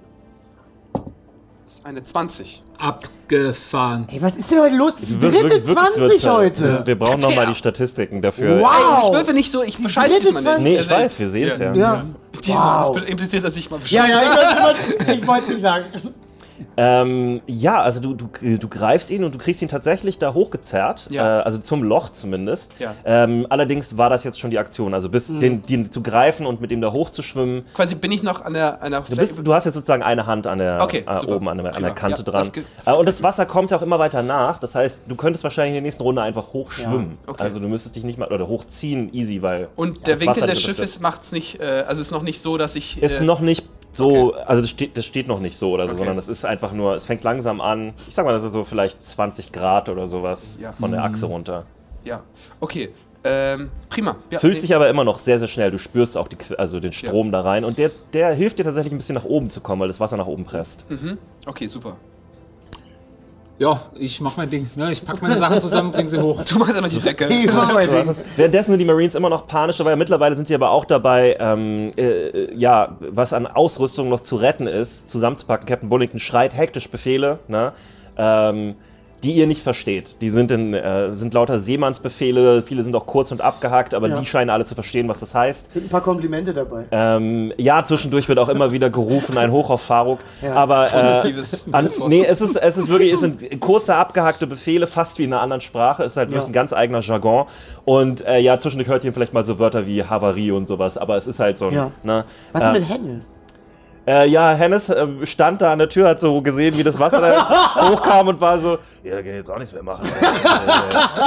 Das 1.65 1.73
ist 1.79 1.85
eine 1.85 2.03
20. 2.03 2.61
Abgefahren. 2.77 4.07
Ey, 4.11 4.21
was 4.21 4.35
ist 4.35 4.51
denn 4.51 4.59
heute 4.59 4.75
los? 4.75 4.97
Die 4.97 5.19
dritte 5.19 5.33
wirklich- 5.49 5.51
wirklich 5.65 5.73
20 5.75 5.95
kürzer. 5.95 6.33
heute. 6.35 6.81
Wir 6.85 6.99
brauchen 6.99 7.19
nochmal 7.21 7.47
die 7.47 7.55
Statistiken 7.55 8.21
dafür. 8.21 8.61
Wow. 8.61 8.69
Ey, 9.01 9.07
ich 9.09 9.13
würfe 9.15 9.33
nicht 9.33 9.51
so, 9.51 9.63
ich 9.63 9.81
bescheiß 9.81 10.11
dritte 10.11 10.25
diesmal 10.25 10.41
20. 10.43 10.63
nicht. 10.63 10.73
Nee, 10.75 10.79
ich 10.81 10.89
weiß, 10.89 11.19
wir 11.19 11.29
sehen 11.29 11.49
es 11.49 11.57
ja. 11.57 11.73
Ja. 11.73 12.05
Diesmal, 12.43 12.83
Wow. 12.87 12.97
das 12.99 13.07
impliziert, 13.09 13.43
dass 13.43 13.57
ich 13.57 13.71
mal 13.71 13.77
bescheiße. 13.79 13.95
Ja, 13.95 14.07
ja, 14.07 14.21
ich 14.51 14.61
wollte 14.63 15.11
ich 15.19 15.27
wollte 15.27 15.43
es 15.45 15.49
nicht 15.49 15.61
sagen. 15.61 15.85
Ähm, 16.77 17.41
ja, 17.47 17.81
also 17.81 17.99
du, 17.99 18.13
du, 18.13 18.57
du 18.57 18.67
greifst 18.67 19.11
ihn 19.11 19.23
und 19.23 19.33
du 19.35 19.37
kriegst 19.39 19.61
ihn 19.61 19.67
tatsächlich 19.67 20.19
da 20.19 20.33
hochgezerrt, 20.33 21.07
Ja. 21.09 21.39
äh, 21.39 21.43
also 21.43 21.57
zum 21.59 21.83
Loch 21.83 22.09
zumindest. 22.09 22.73
Ja. 22.79 22.93
Ähm, 23.05 23.45
allerdings 23.49 23.97
war 23.97 24.09
das 24.09 24.23
jetzt 24.23 24.39
schon 24.39 24.51
die 24.51 24.59
Aktion, 24.59 24.93
also 24.93 25.09
bis 25.09 25.27
den, 25.27 25.63
den 25.63 25.91
zu 25.91 26.01
greifen 26.01 26.45
und 26.45 26.61
mit 26.61 26.71
ihm 26.71 26.81
da 26.81 26.91
hochzuschwimmen. 26.91 27.65
Quasi 27.73 27.95
bin 27.95 28.11
ich 28.11 28.23
noch 28.23 28.41
an 28.43 28.53
der, 28.53 28.81
an 28.81 28.91
der 28.91 29.01
Du, 29.01 29.15
bist, 29.15 29.39
du 29.43 29.53
hast 29.53 29.65
jetzt 29.65 29.75
sozusagen 29.75 30.03
eine 30.03 30.25
Hand 30.25 30.47
an 30.47 30.57
der, 30.59 30.79
Okay, 30.81 31.05
äh, 31.07 31.25
oben 31.25 31.47
an 31.49 31.57
der, 31.57 31.75
an 31.75 31.81
der 31.83 31.91
Kante 31.93 32.23
Ja, 32.25 32.31
dran. 32.31 32.51
das 32.83 32.93
äh, 32.93 32.97
und 32.97 33.07
das 33.07 33.23
Wasser 33.23 33.45
kommt 33.45 33.71
ja 33.71 33.77
auch 33.77 33.81
immer 33.81 33.99
weiter 33.99 34.23
nach. 34.23 34.59
Das 34.59 34.75
heißt, 34.75 35.01
du 35.07 35.15
könntest 35.15 35.43
wahrscheinlich 35.43 35.69
in 35.71 35.75
der 35.75 35.81
nächsten 35.83 36.03
Runde 36.03 36.21
einfach 36.21 36.53
hochschwimmen. 36.53 37.17
Okay. 37.27 37.43
Also 37.43 37.59
du 37.59 37.67
müsstest 37.67 37.95
dich 37.95 38.03
nicht 38.03 38.17
mal 38.17 38.31
oder 38.31 38.47
hochziehen, 38.47 39.13
easy, 39.13 39.41
weil 39.41 39.67
Und 39.75 40.07
der 40.07 40.15
das 40.15 40.21
Winkel 40.21 40.47
des 40.47 40.61
Schiffes 40.61 40.99
macht's 40.99 41.31
nicht, 41.31 41.59
äh, 41.59 41.83
also 41.87 42.01
ist 42.01 42.11
noch 42.11 42.23
nicht 42.23 42.41
so, 42.41 42.57
dass 42.57 42.75
ich. 42.75 43.01
ist 43.01 43.21
äh, 43.21 43.23
noch 43.23 43.39
nicht 43.39 43.65
so, 43.97 44.33
also 44.33 44.61
das 44.61 44.69
steht, 44.69 44.97
das 44.97 45.05
steht 45.05 45.27
noch 45.27 45.39
nicht 45.39 45.57
so 45.57 45.71
oder 45.71 45.83
so, 45.87 45.89
Okay. 45.91 45.97
sondern 45.99 46.17
es 46.17 46.27
ist 46.27 46.45
einfach 46.45 46.71
nur, 46.73 46.95
es 46.95 47.05
fängt 47.05 47.23
langsam 47.23 47.61
an. 47.61 47.93
Ich 48.07 48.15
sag 48.15 48.25
mal, 48.25 48.31
das 48.33 48.43
ist 48.43 48.53
so 48.53 48.63
vielleicht 48.63 49.01
20 49.03 49.51
Grad 49.51 49.89
oder 49.89 50.07
sowas 50.07 50.57
Ja. 50.61 50.71
von 50.71 50.91
der 50.91 51.03
Achse 51.03 51.25
runter. 51.25 51.65
Ja, 52.03 52.21
okay. 52.59 52.89
Ähm, 53.23 53.71
prima. 53.89 54.17
Ja, 54.29 54.37
Fühlt 54.37 54.53
nee. 54.53 54.59
sich 54.59 54.75
aber 54.75 54.87
immer 54.87 55.03
noch 55.03 55.17
sehr, 55.17 55.39
sehr 55.39 55.47
schnell. 55.47 55.71
Du 55.71 55.79
spürst 55.79 56.15
auch 56.15 56.27
die, 56.27 56.37
also 56.59 56.79
den 56.79 56.91
Strom 56.91 57.31
da 57.31 57.41
rein 57.41 57.65
und 57.65 57.77
der, 57.79 57.89
der 58.13 58.33
hilft 58.35 58.59
dir 58.59 58.63
tatsächlich 58.63 58.93
ein 58.93 58.97
bisschen 58.99 59.15
nach 59.15 59.23
oben 59.25 59.49
zu 59.49 59.61
kommen, 59.61 59.81
weil 59.81 59.87
das 59.87 59.99
Wasser 59.99 60.15
nach 60.17 60.27
oben 60.27 60.45
presst. 60.45 60.85
Okay, 61.47 61.65
super. 61.65 61.97
Ja, 63.57 63.79
ich 63.95 64.19
mach 64.19 64.35
mein 64.35 64.49
Ding. 64.49 64.69
Ne? 64.75 64.91
Ich 64.91 65.03
pack 65.03 65.21
meine 65.21 65.35
Sachen 65.35 65.61
zusammen, 65.61 65.91
bring 65.91 66.07
sie 66.07 66.21
hoch. 66.21 66.43
Du 66.49 66.59
machst 66.59 66.75
einfach 66.75 66.89
die 66.89 66.99
Decke. 66.99 67.27
Ich 67.27 67.51
mach 67.51 67.73
mein 67.73 67.89
Ding. 67.89 68.15
Währenddessen 68.35 68.71
sind 68.71 68.79
die 68.79 68.85
Marines 68.85 69.15
immer 69.15 69.29
noch 69.29 69.47
panisch, 69.47 69.79
aber 69.79 69.95
mittlerweile 69.95 70.35
sind 70.35 70.47
sie 70.47 70.55
aber 70.55 70.71
auch 70.71 70.83
dabei, 70.83 71.37
ähm, 71.39 71.93
äh, 71.95 72.53
ja, 72.53 72.97
was 72.99 73.31
an 73.31 73.47
Ausrüstung 73.47 74.09
noch 74.09 74.19
zu 74.19 74.35
retten 74.35 74.67
ist, 74.67 75.09
zusammenzupacken. 75.09 75.65
Captain 75.65 75.87
Bullington 75.87 76.19
schreit 76.19 76.55
hektisch 76.55 76.89
Befehle, 76.89 77.39
ne? 77.47 77.71
Ähm, 78.17 78.75
die 79.25 79.31
ihr 79.33 79.47
nicht 79.47 79.61
versteht. 79.63 80.15
Die 80.21 80.29
sind, 80.29 80.51
in, 80.51 80.73
äh, 80.73 81.11
sind 81.15 81.33
lauter 81.33 81.59
Seemannsbefehle, 81.59 82.61
viele 82.61 82.83
sind 82.83 82.95
auch 82.95 83.05
kurz 83.05 83.31
und 83.31 83.41
abgehakt, 83.41 83.93
aber 83.93 84.07
Ja. 84.07 84.17
die 84.19 84.25
scheinen 84.25 84.49
alle 84.49 84.65
zu 84.65 84.75
verstehen, 84.75 85.07
was 85.07 85.19
das 85.19 85.33
heißt. 85.35 85.71
Sind 85.73 85.85
ein 85.87 85.89
paar 85.89 86.01
Komplimente 86.01 86.53
dabei. 86.53 86.85
Ähm, 86.91 87.51
ja, 87.57 87.83
zwischendurch 87.83 88.29
wird 88.29 88.39
auch 88.39 88.49
immer 88.49 88.71
wieder 88.71 88.89
gerufen, 88.89 89.37
ein 89.37 89.51
Hoch 89.51 89.69
auf 89.69 89.81
Faruk. 89.81 90.19
Ja. 90.41 90.53
Aber 90.53 90.87
äh, 90.93 91.15
Positives. 91.15 91.63
an, 91.71 91.89
nee, 92.07 92.23
es 92.23 92.39
ist, 92.39 92.55
es 92.55 92.77
ist 92.77 92.87
wirklich, 92.89 93.11
es 93.13 93.19
sind 93.21 93.59
kurze, 93.59 93.95
abgehackte 93.95 94.45
Befehle, 94.47 94.85
fast 94.85 95.17
wie 95.17 95.23
in 95.23 95.33
einer 95.33 95.41
anderen 95.41 95.61
Sprache. 95.61 96.03
Es 96.03 96.11
ist 96.13 96.17
halt 96.17 96.29
wirklich 96.29 96.43
Ja. 96.43 96.47
ein 96.49 96.53
ganz 96.53 96.71
eigener 96.71 97.01
Jargon. 97.01 97.47
Und 97.83 98.23
äh, 98.25 98.37
ja, 98.39 98.59
zwischendurch 98.59 98.87
hört 98.89 99.03
ihr 99.03 99.11
vielleicht 99.13 99.33
mal 99.33 99.43
so 99.43 99.57
Wörter 99.57 99.87
wie 99.87 100.03
Havarie 100.03 100.51
und 100.51 100.67
sowas, 100.67 100.97
aber 100.97 101.17
es 101.17 101.25
ist 101.25 101.39
halt 101.39 101.57
so 101.57 101.67
ein. 101.67 101.73
Ja. 101.73 101.91
Ne, 102.03 102.25
Was 102.51 102.63
äh, 102.63 102.67
ist 102.67 102.73
mit 102.73 102.89
Hennis? 102.89 103.25
äh, 104.07 104.27
ja, 104.29 104.53
Hennes 104.53 104.89
äh, 104.89 105.07
stand 105.23 105.61
da 105.61 105.71
an 105.73 105.79
der 105.79 105.89
Tür, 105.89 106.09
hat 106.09 106.19
so 106.19 106.39
gesehen, 106.41 106.77
wie 106.77 106.83
das 106.83 106.99
Wasser 106.99 107.21
da 107.21 107.89
hochkam 107.89 108.27
und 108.27 108.39
war 108.39 108.57
so, 108.59 108.77
ja, 109.05 109.15
da 109.15 109.21
kann 109.21 109.29
ich 109.31 109.35
jetzt 109.37 109.51
auch 109.51 109.57
nichts 109.57 109.73
mehr 109.73 109.83
machen. 109.83 110.07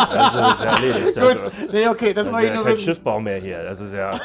Das 0.08 0.54
ist 0.58 0.64
ja 0.64 0.74
erledigt. 0.74 1.14
Gut, 1.14 1.24
Also, 1.24 1.44
nee, 1.72 1.88
okay, 1.88 2.12
das 2.14 2.24
das 2.26 2.32
war 2.32 2.42
ja 2.42 2.54
nur 2.54 2.64
kein 2.64 2.72
wissen. 2.74 2.84
Schiffbau 2.84 3.20
mehr 3.20 3.38
hier. 3.38 3.62
Das 3.62 3.80
ist 3.80 3.92
ja, 3.94 4.18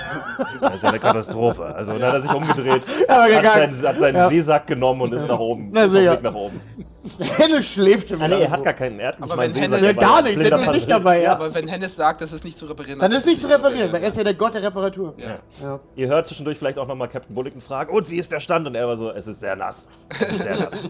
das 0.61 0.75
ist 0.75 0.83
ja 0.83 0.89
eine 0.89 0.99
Katastrophe. 0.99 1.63
Also 1.65 1.93
dann 1.93 2.03
hat 2.03 2.13
er 2.15 2.21
sich 2.21 2.33
umgedreht, 2.33 2.83
Aber 3.07 3.23
hat 3.23 3.43
seinen, 3.53 3.87
hat 3.87 3.99
seinen 3.99 4.15
Ja. 4.15 4.29
Seesack 4.29 4.67
genommen 4.67 5.01
und 5.01 5.13
ist 5.13 5.27
nach 5.27 5.39
oben. 5.39 5.69
Na, 5.71 5.83
ist. 5.83 5.93
Weg 5.93 6.21
nach 6.23 6.33
oben. 6.33 6.59
Hennis 7.19 7.65
schläft 7.65 8.09
schon 8.09 8.21
Ah, 8.21 8.29
nee, 8.29 8.43
er 8.43 8.49
hat 8.51 8.63
gar 8.63 8.73
keinen. 8.73 8.97
Er 8.99 9.09
nicht 9.11 9.21
Aber 9.21 9.37
wenn 9.37 9.51
Seesack 9.51 9.71
Hennes- 9.81 9.83
Ja, 9.83 9.91
gar 9.93 10.21
nicht, 10.21 10.39
der 10.39 10.71
nicht 10.71 10.89
dabei, 10.89 11.17
Ja, 11.17 11.23
ja. 11.23 11.31
aber 11.33 11.53
wenn 11.53 11.67
Hennes 11.67 11.95
sagt, 11.97 12.21
das 12.21 12.31
ist 12.31 12.45
nicht 12.45 12.57
zu 12.57 12.65
reparieren, 12.65 12.99
Dann 12.99 13.11
ist 13.11 13.25
nicht 13.25 13.41
zu 13.41 13.47
reparieren, 13.49 13.91
weil 13.91 13.99
er 13.99 14.03
Ja. 14.03 14.07
ist 14.09 14.17
ja 14.17 14.23
der 14.23 14.33
Gott 14.35 14.53
der 14.53 14.63
Reparatur. 14.63 15.13
Ja. 15.17 15.39
Ja. 15.61 15.79
Ihr 15.95 16.07
hört 16.07 16.27
zwischendurch 16.27 16.57
vielleicht 16.57 16.77
auch 16.79 16.87
nochmal 16.87 17.09
Captain 17.09 17.35
Bullington 17.35 17.61
fragen, 17.61 17.93
und 17.93 18.09
wie 18.09 18.17
ist 18.19 18.31
der 18.31 18.39
Stand? 18.39 18.65
Und 18.67 18.75
er 18.75 18.87
war 18.87 18.95
so, 18.95 19.11
es 19.11 19.27
ist 19.27 19.41
sehr 19.41 19.55
nass. 19.57 19.89
Es 20.09 20.21
ist 20.29 20.43
sehr 20.43 20.57
nass. 20.59 20.89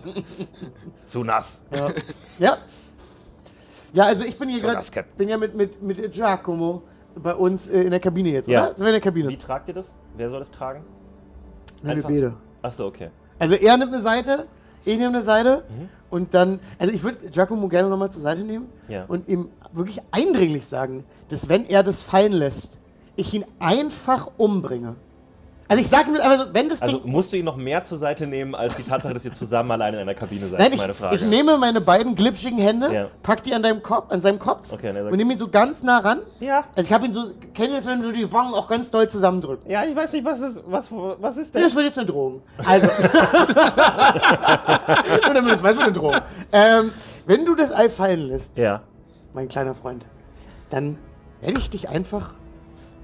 Zu 1.08 1.24
nass. 1.24 1.64
Ja. 2.40 2.53
Ja, 3.94 4.06
also 4.06 4.24
ich 4.26 4.38
bin 4.38 4.50
hier 4.50 4.60
gerade, 4.60 4.84
bin 5.18 5.30
ja 5.30 5.38
mit, 5.38 5.56
mit, 5.56 5.82
mit 5.82 6.12
Giacomo 6.14 6.82
bei 7.16 7.36
uns 7.36 7.68
äh, 7.68 7.84
in 7.84 7.92
der 7.92 8.00
Kabine 8.00 8.30
jetzt, 8.30 8.48
Ja. 8.48 8.62
oder? 8.64 8.68
Sind 8.70 8.80
wir 8.80 8.88
in 8.88 8.94
der 8.94 9.02
Kabine? 9.02 9.30
Wie 9.30 9.38
tragt 9.38 9.68
ihr 9.68 9.74
das? 9.76 10.00
Wer 10.18 10.30
soll 10.30 10.40
das 10.40 10.50
tragen? 10.52 10.84
Nein, 11.84 11.98
wir 11.98 12.04
beide. 12.04 12.34
Achso, 12.62 12.88
okay. 12.88 13.10
Also 13.40 13.56
er 13.56 13.78
nimmt 13.78 13.94
eine 13.94 14.02
Seite, 14.02 14.48
ich 14.86 14.98
nehme 14.98 15.10
eine 15.10 15.22
Seite 15.22 15.64
Mhm. 15.70 15.90
und 16.10 16.34
dann, 16.34 16.60
also 16.80 16.94
ich 16.94 17.04
würde 17.04 17.30
Giacomo 17.30 17.68
gerne 17.68 17.90
nochmal 17.90 18.10
zur 18.10 18.22
Seite 18.22 18.42
nehmen 18.42 18.68
Ja. 18.88 19.06
und 19.08 19.28
ihm 19.28 19.50
wirklich 19.74 20.00
eindringlich 20.12 20.66
sagen, 20.66 21.04
dass 21.30 21.48
wenn 21.50 21.66
er 21.66 21.84
das 21.84 22.02
fallen 22.02 22.34
lässt, 22.34 22.80
ich 23.16 23.32
ihn 23.34 23.46
einfach 23.60 24.30
umbringe. 24.38 24.96
Also 25.74 25.82
ich 25.84 25.90
sage 25.90 26.12
mir, 26.12 26.22
also 26.24 26.46
wenn 26.54 26.70
das 26.70 26.84
Also 26.84 27.00
Ding... 27.00 27.12
musst 27.12 27.34
du 27.34 27.38
ihn 27.38 27.46
noch 27.46 27.56
mehr 27.56 27.84
zur 27.84 27.98
Seite 27.98 28.28
nehmen, 28.28 28.54
als 28.54 28.76
die 28.76 28.84
Tatsache, 28.84 29.16
dass 29.16 29.26
ihr 29.26 29.34
zusammen 29.34 29.72
alleine 29.72 29.98
in 29.98 30.02
einer 30.04 30.14
Kabine 30.14 30.48
seid, 30.48 30.60
Nein, 30.60 30.68
ist 30.68 30.74
ich, 30.76 30.80
meine 30.82 30.94
Frage. 30.94 31.16
ich 31.16 31.26
nehme 31.26 31.58
meine 31.58 31.82
beiden 31.82 32.14
glitschigen 32.16 32.60
Hände, 32.60 32.94
Ja. 32.94 33.08
pack 33.24 33.42
die 33.42 33.56
an, 33.56 33.64
deinem 33.64 33.82
Kopf, 33.82 34.12
an 34.12 34.22
seinem 34.22 34.38
Kopf 34.38 34.72
Okay, 34.72 34.92
und 34.92 34.98
er 34.98 35.02
sagt- 35.04 35.14
und 35.14 35.18
nehme 35.18 35.34
ihn 35.34 35.40
so 35.40 35.48
ganz 35.48 35.82
nah 35.82 35.98
ran. 35.98 36.20
ja. 36.40 36.64
Also 36.76 36.88
ich 36.88 36.94
habe 36.94 37.08
ihn 37.08 37.14
so, 37.14 37.24
kennt 37.56 37.70
ihr 37.72 37.78
das, 37.78 37.88
wenn 37.88 38.04
du 38.04 38.12
die 38.12 38.32
Wangen 38.32 38.54
auch 38.54 38.68
ganz 38.68 38.92
doll 38.92 39.10
zusammendrückst? 39.10 39.68
Ja, 39.68 39.84
ich 39.84 39.96
weiß 39.96 40.14
nicht, 40.14 40.26
was 40.26 40.42
ist, 40.42 40.62
was, 40.68 40.92
was 40.92 41.38
ist 41.38 41.56
Das 41.56 41.74
wird 41.76 41.86
jetzt 41.86 41.98
eine 41.98 42.06
Drohung. 42.06 42.44
Also. 42.64 42.88
Nur 45.26 45.34
damit 45.34 45.54
es 45.56 45.64
weiß, 45.64 45.76
wird 45.76 45.84
eine 45.86 45.94
Drohung. 45.94 46.16
Ähm, 46.52 46.92
wenn 47.26 47.46
du 47.46 47.56
das 47.56 47.72
Ei 47.74 47.90
fallen 47.90 48.28
lässt, 48.28 48.58
Ja. 48.58 48.82
mein 49.34 49.48
kleiner 49.48 49.76
Freund, 49.76 50.06
dann 50.70 50.98
werde 51.42 51.60
ich 51.60 51.70
dich 51.70 51.90
einfach 51.90 52.32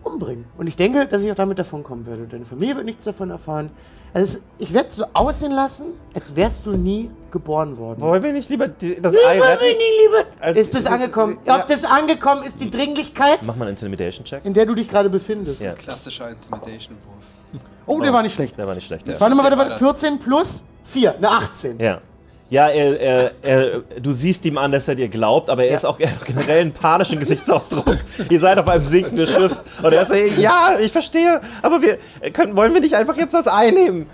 umbringen. 0.10 0.46
Und 0.58 0.68
ich 0.68 0.76
denke, 0.76 1.06
dass 1.06 1.22
ich 1.22 1.32
auch 1.32 1.36
damit 1.36 1.60
davon 1.60 1.84
kommen 1.84 2.06
werde. 2.06 2.28
Deine 2.28 2.46
Familie 2.46 2.76
wird 2.76 2.86
nichts 2.86 3.04
davon 3.04 3.30
erfahren. 3.30 3.72
Also 4.14 4.40
ich 4.58 4.74
werde 4.74 4.90
es 4.90 4.96
so 4.96 5.06
aussehen 5.14 5.52
lassen, 5.52 5.94
als 6.16 6.36
wärst 6.36 6.66
du 6.66 6.72
nie 6.72 7.12
geboren 7.30 7.78
worden. 7.78 8.02
Wollen 8.02 8.24
wir 8.24 8.34
nicht 8.34 8.50
lieber 8.50 8.68
die, 8.68 9.00
das 9.00 9.14
Ei 9.14 9.36
Lieber 9.36 9.48
retten? 9.50 9.62
Winnie, 9.64 9.76
liebe. 10.08 10.26
Als- 10.40 10.58
ist 10.60 10.74
das 10.76 10.86
angekommen? 10.88 11.38
Ja. 11.46 11.60
Ob 11.60 11.68
das 11.68 11.86
angekommen 11.86 12.44
ist, 12.44 12.60
die 12.60 12.72
Dringlichkeit, 12.72 13.40
Mach 13.44 13.56
mal 13.56 13.66
einen 13.66 13.76
Intimidation-Check. 13.76 14.46
in 14.46 14.54
der 14.56 14.66
du 14.66 14.74
dich 14.74 14.90
gerade 14.90 15.10
befindest? 15.10 15.62
Ja. 15.62 15.74
Klassischer 15.74 16.30
Intimidation-Wurf. 16.32 17.62
Oh, 17.86 18.00
der 18.02 18.12
war 18.14 18.22
nicht 18.24 18.34
schlecht. 18.36 18.58
Der 18.58 18.68
war 18.68 18.76
nicht 18.76 18.86
schlecht. 18.88 19.08
Ja. 19.08 19.20
Warte 19.20 19.36
mal, 19.36 19.44
warte, 19.44 19.56
14 19.56 19.70
warte. 19.70 19.82
war 19.84 19.90
das. 19.94 20.00
14 20.00 20.20
plus 20.20 20.64
4, 20.84 21.16
eine 21.18 21.30
18. 21.30 21.80
Ja. 21.80 22.02
Ja, 22.50 22.68
er, 22.68 23.00
er, 23.00 23.32
er, 23.44 23.80
du 24.02 24.12
siehst 24.12 24.44
ihm 24.46 24.58
an, 24.58 24.72
dass 24.72 24.88
er 24.88 24.96
dir 24.96 25.08
glaubt, 25.08 25.52
aber 25.52 25.66
er 25.66 25.76
ist 25.76 25.86
auch 25.86 26.00
er 26.00 26.10
hat 26.12 26.22
auch 26.22 26.26
generell 26.26 26.62
einen 26.62 26.74
panischen 26.74 27.20
Gesichtsausdruck. 27.20 27.98
Ihr 28.30 28.40
seid 28.40 28.58
auf 28.58 28.68
einem 28.68 28.84
sinkenden 28.84 29.28
Schiff 29.28 29.56
und 29.84 29.94
er 29.94 30.02
ist 30.02 30.08
so, 30.08 30.16
ja, 30.42 30.78
ich 30.80 30.92
verstehe, 30.92 31.42
aber 31.62 31.82
wir 31.82 32.00
können, 32.34 32.56
wollen 32.56 32.74
wir 32.74 32.82
nicht 32.82 32.96
einfach 32.96 33.18
jetzt 33.18 33.36
das 33.36 33.48
Ei 33.48 33.70
nehmen? 33.70 34.10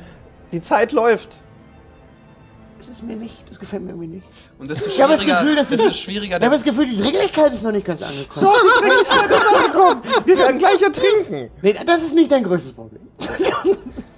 Die 0.51 0.61
Zeit 0.61 0.91
läuft. 0.91 1.43
Das 2.79 2.89
ist 2.89 3.03
mir 3.03 3.15
nicht, 3.15 3.49
das 3.49 3.57
gefällt 3.57 3.83
mir 3.83 3.91
irgendwie 3.91 4.15
nicht. 4.15 4.27
Und 4.59 4.69
desto 4.69 4.89
Ich 4.89 5.01
habe 5.01 5.13
das 5.13 5.21
schwieriger, 5.21 5.39
Gefühl, 5.39 5.55
dass 5.55 5.69
desto 5.69 5.87
die, 5.87 5.93
schwieriger 5.93 6.37
ich 6.37 6.43
habe 6.43 6.55
das 6.55 6.63
Gefühl, 6.63 6.87
die 6.87 6.97
Dringlichkeit 6.97 7.53
ist 7.53 7.63
noch 7.63 7.71
nicht 7.71 7.85
ganz 7.85 8.01
angekommen. 8.01 8.47
Die 8.47 8.85
Dringlichkeit 8.85 9.31
ist 9.31 9.55
angekommen. 9.55 10.01
Wir 10.25 10.37
werden 10.37 10.57
gleich 10.59 10.81
ertrinken. 10.81 11.51
nee, 11.61 11.75
das 11.85 12.03
ist 12.03 12.13
nicht 12.13 12.31
dein 12.31 12.43
größtes 12.43 12.73
Problem. 12.73 13.01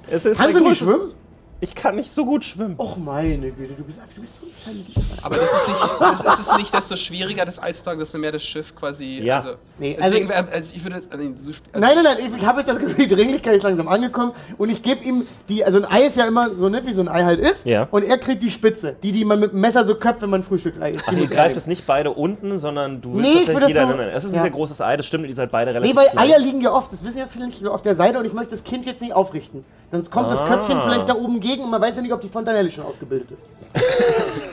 Es 0.10 0.26
ist 0.26 0.38
Kannst 0.38 0.58
du 0.58 0.64
nicht 0.64 0.80
schwimmen? 0.80 1.12
Ich 1.60 1.74
kann 1.74 1.96
nicht 1.96 2.12
so 2.12 2.24
gut 2.24 2.46
schwimmen. 2.46 2.76
Och 2.78 2.98
meine 2.98 3.50
Güte, 3.52 3.74
du 3.74 3.84
bist, 3.84 4.00
du 4.16 4.22
bist 4.22 4.36
so 4.36 4.70
ein. 4.70 4.86
Aber 5.24 5.38
das 5.38 5.52
ist 5.54 5.68
nicht, 5.68 5.80
das 6.00 6.40
ist 6.40 6.48
es 6.52 6.58
nicht, 6.58 6.74
desto 6.74 6.96
schwieriger 6.96 7.46
das 7.46 7.62
Ei 7.62 7.72
zu 7.72 7.84
tragen, 7.84 7.98
desto 8.00 8.20
mehr 8.20 8.32
das 8.32 8.44
Schiff 8.44 8.76
quasi. 8.76 9.22
Ja. 9.24 9.38
Also, 9.38 9.50
Nee, 9.80 9.96
also- 10.00 10.10
deswegen, 10.18 10.32
also 10.32 10.74
ich 10.76 10.84
würde. 10.84 10.96
Also, 11.10 11.30
du 11.30 11.50
sp- 11.54 11.70
also, 11.74 11.86
Nein, 11.88 11.96
nein, 11.96 12.04
nein, 12.04 12.18
ich, 12.20 12.38
ich 12.42 12.46
habe 12.46 12.60
jetzt 12.60 12.68
das 12.70 12.78
Gefühl, 12.80 13.08
die 13.08 13.16
Dringlichkeit 13.16 13.56
ist 13.58 13.64
langsam 13.64 13.88
angekommen 13.88 14.34
und 14.60 14.70
ich 14.70 14.82
gebe 14.84 15.04
ihm 15.04 15.26
die, 15.50 15.64
also 15.66 15.80
ein 15.80 15.86
Ei 15.92 16.06
ist 16.06 16.18
ja 16.18 16.26
immer 16.28 16.56
so, 16.56 16.70
ne, 16.70 16.82
wie 16.86 16.94
so 16.94 17.02
ein 17.02 17.08
Ei 17.08 17.24
halt 17.24 17.40
ist. 17.40 17.66
Ja. 17.66 17.88
Und 17.90 18.04
er 18.04 18.18
kriegt 18.20 18.44
die 18.44 18.52
Spitze, 18.52 18.96
die, 19.02 19.12
die 19.12 19.26
man 19.26 19.40
mit 19.40 19.52
dem 19.52 19.62
Messer 19.62 19.84
so 19.86 19.96
köpft, 19.96 20.22
wenn 20.22 20.30
man 20.30 20.42
ein 20.42 20.44
Frühstücksei 20.44 20.92
isst. 20.92 21.06
Ach, 21.08 21.14
ihr 21.14 21.22
er 21.24 21.28
greift 21.28 21.58
es 21.58 21.66
nicht 21.68 21.86
beide 21.88 22.12
unten, 22.12 22.60
sondern 22.60 23.02
du 23.02 23.16
willst 23.16 23.22
Nee, 23.24 23.28
ich 23.42 23.46
tatsächlich 23.46 23.54
würde 23.56 23.68
jeder 23.68 23.86
das 23.88 24.12
so-. 24.14 24.18
Es 24.18 24.24
ist 24.26 24.30
ein 24.32 24.36
ja. 24.36 24.42
sehr 24.42 24.52
großes 24.52 24.82
Ei, 24.82 24.98
das 24.98 25.06
stimmt, 25.06 25.28
ihr 25.28 25.36
seid 25.36 25.52
beide 25.52 25.74
relativ 25.74 25.92
Nee, 25.96 26.00
weil 26.00 26.10
klein. 26.10 26.30
Eier 26.32 26.40
liegen 26.40 26.62
ja 26.62 26.72
oft, 26.72 26.92
das 26.92 27.04
wissen 27.04 27.18
ja 27.18 27.28
viele 27.32 27.48
nicht, 27.48 27.66
auf 27.66 27.82
der 27.82 27.96
Seite 27.96 28.20
und 28.20 28.26
ich 28.26 28.34
möchte 28.34 28.52
das 28.52 28.64
Kind 28.64 28.86
jetzt 28.86 29.02
nicht 29.02 29.14
aufrichten. 29.14 29.64
Sonst 29.92 30.12
kommt 30.12 30.30
das 30.32 30.42
Ah. 30.42 30.48
Köpfchen 30.48 30.82
vielleicht 30.82 31.08
da 31.08 31.14
oben 31.16 31.40
gegen 31.40 31.64
und 31.64 31.70
man 31.70 31.82
weiß 31.82 31.96
ja 31.96 32.02
nicht, 32.02 32.12
ob 32.14 32.20
die 32.22 32.30
Fontanelli 32.30 32.70
schon 32.72 32.84
ausgebildet 32.86 33.30
ist. 33.32 33.44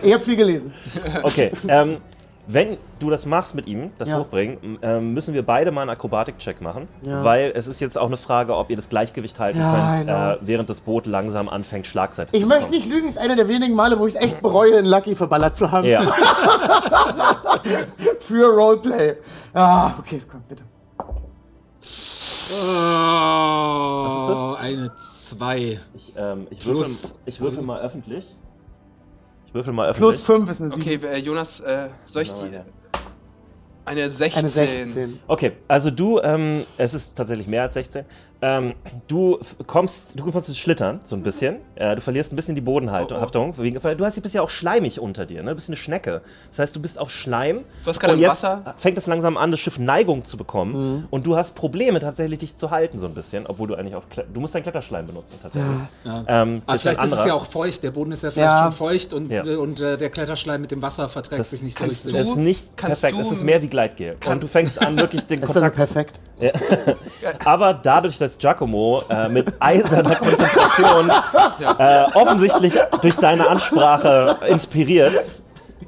ich 0.02 0.12
habe 0.12 0.22
viel 0.22 0.36
gelesen. 0.36 0.72
Okay, 1.24 1.50
ähm, 1.66 1.96
wenn 2.46 2.76
du 3.00 3.08
das 3.10 3.24
machst 3.26 3.54
mit 3.54 3.66
ihm, 3.66 3.90
das 3.98 4.10
Ja. 4.10 4.18
Hochbringen, 4.18 4.78
ähm, 4.82 5.14
müssen 5.14 5.32
wir 5.34 5.42
beide 5.44 5.72
mal 5.72 5.80
einen 5.80 5.90
Akrobatik-Check 5.90 6.60
machen, 6.60 6.86
Ja. 7.02 7.24
weil 7.24 7.52
es 7.54 7.66
ist 7.66 7.80
jetzt 7.80 7.96
auch 7.98 8.06
eine 8.06 8.18
Frage, 8.18 8.54
ob 8.54 8.68
ihr 8.70 8.76
das 8.76 8.88
Gleichgewicht 8.90 9.40
halten 9.40 9.58
Ja, 9.58 9.92
könnt, 9.94 10.06
genau. 10.06 10.30
äh, 10.32 10.38
während 10.42 10.68
das 10.70 10.80
Boot 10.82 11.06
langsam 11.06 11.48
anfängt, 11.48 11.86
Schlagseite 11.86 12.36
Ich 12.36 12.42
zu 12.42 12.46
möchte 12.46 12.66
bekommen. 12.66 12.78
nicht 12.82 12.92
lügen, 12.94 13.08
es 13.08 13.16
ist 13.16 13.20
einer 13.20 13.34
der 13.34 13.48
wenigen 13.48 13.74
Male, 13.74 13.98
wo 13.98 14.06
ich 14.06 14.14
es 14.14 14.20
echt 14.20 14.40
bereue, 14.42 14.76
einen 14.76 14.86
Lucky 14.86 15.16
verballert 15.16 15.56
zu 15.56 15.72
haben. 15.72 15.86
Ja, 15.86 16.02
Für 18.20 18.46
Roleplay. 18.54 19.16
Ah, 19.54 19.92
okay, 19.98 20.20
komm, 20.30 20.42
bitte. 20.48 20.62
Was 22.56 24.22
ist 24.22 24.28
das? 24.28 24.38
Oh, 24.38 24.54
Eine 24.58 24.90
2. 25.36 25.78
ich, 25.94 26.12
ähm, 26.16 26.46
ich, 26.50 26.64
würfel, 26.66 26.82
Plus- 26.84 27.14
ich 27.26 27.40
würfel 27.40 27.62
mal 27.62 27.80
öffentlich. 27.80 28.34
Ich 29.46 29.54
würfel 29.54 29.72
mal 29.72 29.88
öffentlich. 29.88 30.16
Plus 30.16 30.20
5 30.26 30.50
ist 30.50 30.60
eine 30.62 30.70
7. 30.70 30.82
Okay, 30.82 31.00
äh, 31.06 31.18
Jonas, 31.18 31.60
äh, 31.60 31.88
soll 32.06 32.22
ich 32.22 32.28
Genau, 32.28 32.44
die. 32.46 32.58
Eine 33.86 34.08
16. 34.08 34.38
Eine 34.40 34.48
16. 34.48 35.20
Okay, 35.26 35.52
also 35.68 35.90
du, 35.90 36.18
ähm, 36.20 36.64
es 36.78 36.94
ist 36.94 37.16
tatsächlich 37.16 37.46
mehr 37.46 37.62
als 37.62 37.74
16. 37.74 38.04
Ähm, 38.40 38.74
du 39.08 39.38
kommst, 39.66 40.18
du 40.18 40.30
kommst 40.30 40.48
ins 40.48 40.58
Schlittern, 40.58 41.00
so 41.04 41.16
ein 41.16 41.22
bisschen. 41.22 41.56
Äh, 41.76 41.96
du 41.96 42.00
verlierst 42.00 42.32
ein 42.32 42.36
bisschen 42.36 42.54
die 42.54 42.60
Bodenhaftung. 42.60 43.54
Wegen, 43.58 43.82
weil 43.82 43.96
du 43.96 44.04
hast, 44.04 44.20
bist 44.22 44.34
ja 44.34 44.42
auch 44.42 44.50
schleimig 44.50 45.00
unter 45.00 45.26
dir, 45.26 45.42
ne? 45.42 45.50
Du 45.50 45.54
bist 45.56 45.68
eine 45.68 45.76
Schnecke. 45.76 46.22
Das 46.50 46.60
heißt, 46.60 46.76
du 46.76 46.80
bist 46.80 46.98
auf 46.98 47.10
Schleim. 47.10 47.60
Du 47.82 47.90
hast 47.90 47.98
gerade 48.00 48.14
und 48.14 48.22
Wasser- 48.22 48.74
fängt 48.76 48.96
es 48.96 49.06
langsam 49.06 49.36
an, 49.36 49.50
das 49.50 49.58
Schiff 49.60 49.78
Neigung 49.78 50.24
zu 50.24 50.36
bekommen. 50.36 51.06
Und 51.10 51.26
du 51.26 51.36
hast 51.36 51.54
Probleme, 51.54 51.98
tatsächlich 52.00 52.38
dich 52.38 52.56
zu 52.56 52.70
halten, 52.70 52.98
so 52.98 53.06
ein 53.08 53.14
bisschen. 53.14 53.46
Obwohl 53.46 53.68
du 53.68 53.74
eigentlich 53.74 53.94
auch, 53.96 54.04
Kle- 54.12 54.24
du 54.32 54.40
musst 54.40 54.54
deinen 54.54 54.62
Kletterschleim 54.62 55.06
benutzen, 55.06 55.38
tatsächlich. 55.42 55.70
Ja. 56.04 56.24
Ähm, 56.28 56.62
Aber 56.66 56.76
ist 56.76 56.82
vielleicht 56.82 57.02
ist 57.02 57.12
es 57.12 57.24
ja 57.26 57.34
auch 57.34 57.46
feucht, 57.46 57.82
der 57.82 57.90
Boden 57.90 58.12
ist 58.12 58.22
ja 58.22 58.30
vielleicht 58.30 58.52
Ja. 58.52 58.62
schon 58.64 58.72
feucht 58.72 59.12
und, 59.12 59.30
Ja. 59.30 59.42
und 59.42 59.80
äh, 59.80 59.96
der 59.96 60.10
Kletterschleim 60.10 60.60
mit 60.60 60.70
dem 60.70 60.80
Wasser 60.82 61.08
verträgt 61.08 61.44
sich 61.46 61.62
nicht 61.62 61.76
so 61.78 61.84
richtig. 61.84 62.12
Das 62.12 62.22
ist 62.28 62.36
nicht 62.36 62.76
kannst 62.76 63.00
perfekt, 63.02 63.20
du- 63.22 63.26
es 63.26 63.36
ist 63.38 63.42
mehr 63.44 63.60
wie 63.62 63.66
Gleitgel. 63.66 64.16
kann- 64.20 64.34
Und 64.34 64.42
du 64.42 64.46
fängst 64.46 64.80
an, 64.80 64.96
wirklich 64.96 65.26
den 65.26 65.40
Das 65.44 65.50
ist 65.50 65.56
also 65.56 65.68
Kontakt 65.70 65.92
perfekt. 65.92 66.20
Aber 67.44 67.74
dadurch, 67.74 68.18
dass 68.18 68.38
Giacomo 68.38 69.02
äh, 69.08 69.28
mit 69.28 69.52
eiserner 69.60 70.16
Konzentration 70.16 71.10
äh, 71.64 72.04
offensichtlich 72.14 72.74
durch 73.02 73.16
deine 73.16 73.48
Ansprache 73.48 74.36
inspiriert, 74.48 75.30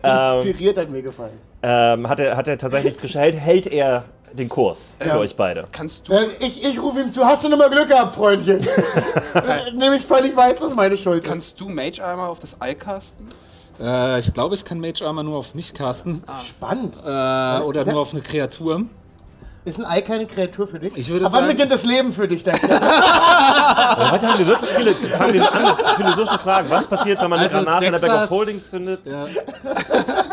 ähm, 0.03 0.37
Inspiriert 0.41 0.77
hat 0.79 0.91
mir 0.91 1.03
gefallen. 1.03 1.39
ähm, 1.62 2.09
hat, 2.09 2.20
er, 2.20 2.37
hat 2.37 2.49
er 2.49 2.59
tatsächlich 2.59 2.95
es 2.95 3.01
geschafft, 3.01 3.35
hält, 3.35 3.66
er 3.66 4.05
den 4.33 4.49
Kurs 4.49 4.97
für 4.99 5.09
Ja. 5.09 5.16
euch 5.18 5.35
beide. 5.35 5.64
Kannst 5.72 6.09
du. 6.09 6.12
Äh, 6.12 6.27
ich 6.41 6.62
ich 6.62 6.81
rufe 6.83 7.01
ihm 7.01 7.11
zu, 7.11 7.24
hast 7.24 7.45
du 7.45 7.49
nochmal 7.49 7.70
Glück 7.70 7.89
gehabt, 7.89 8.14
Freundchen? 8.14 8.61
Äh, 9.35 9.70
Nämlich 9.72 10.05
völlig 10.05 10.35
weiß, 10.37 10.59
dass 10.59 10.74
meine 10.74 10.97
Schuld 10.97 11.22
ist. 11.24 11.29
Kannst 11.29 11.61
du 11.61 11.68
Mage 11.68 12.03
Armor 12.03 12.29
auf 12.29 12.39
das 12.41 12.61
Ei 12.61 12.74
casten? 12.74 13.27
Äh, 13.81 14.18
ich 14.18 14.33
glaube, 14.33 14.55
ich 14.55 14.64
kann 14.64 14.81
Mage 14.81 15.05
Armor 15.07 15.22
nur 15.24 15.37
auf 15.39 15.55
mich 15.55 15.72
casten. 15.74 16.22
Spannend. 16.49 16.97
Äh, 16.97 17.62
oder 17.62 17.85
nur 17.85 18.01
auf 18.01 18.12
eine 18.12 18.22
Kreatur. 18.22 18.83
Ist 19.67 19.81
ein 19.81 19.85
Ei 19.85 20.01
keine 20.01 20.27
Kreatur 20.27 20.69
für 20.69 20.79
dich? 20.79 20.93
Ich 20.97 21.09
würde 21.11 21.27
Ab 21.27 21.33
wann 21.33 21.41
sagen- 21.43 21.53
beginnt 21.57 21.73
das 21.73 21.83
Leben 21.85 22.12
für 22.12 22.29
dich, 22.29 22.45
dein 22.45 22.55
Aber 22.71 24.12
heute 24.12 24.29
haben 24.29 24.39
wir 24.39 24.47
wirklich 24.47 24.71
viele, 24.71 24.95
fangen 24.95 25.35
wir 25.35 25.53
an 25.53 25.77
mit 25.99 26.29
Fragen. 26.41 26.71
Was 26.71 26.87
passiert, 26.87 27.21
wenn 27.21 27.29
man 27.31 27.41
eine 27.41 27.49
Also 27.49 27.64
Granate 27.64 27.85
in 27.87 27.93
der 27.93 27.99
Bag 27.99 28.09
of 28.11 28.14
Texas- 28.17 28.31
Holding 28.31 28.64
zündet? 28.64 29.07
Ja. 29.09 29.27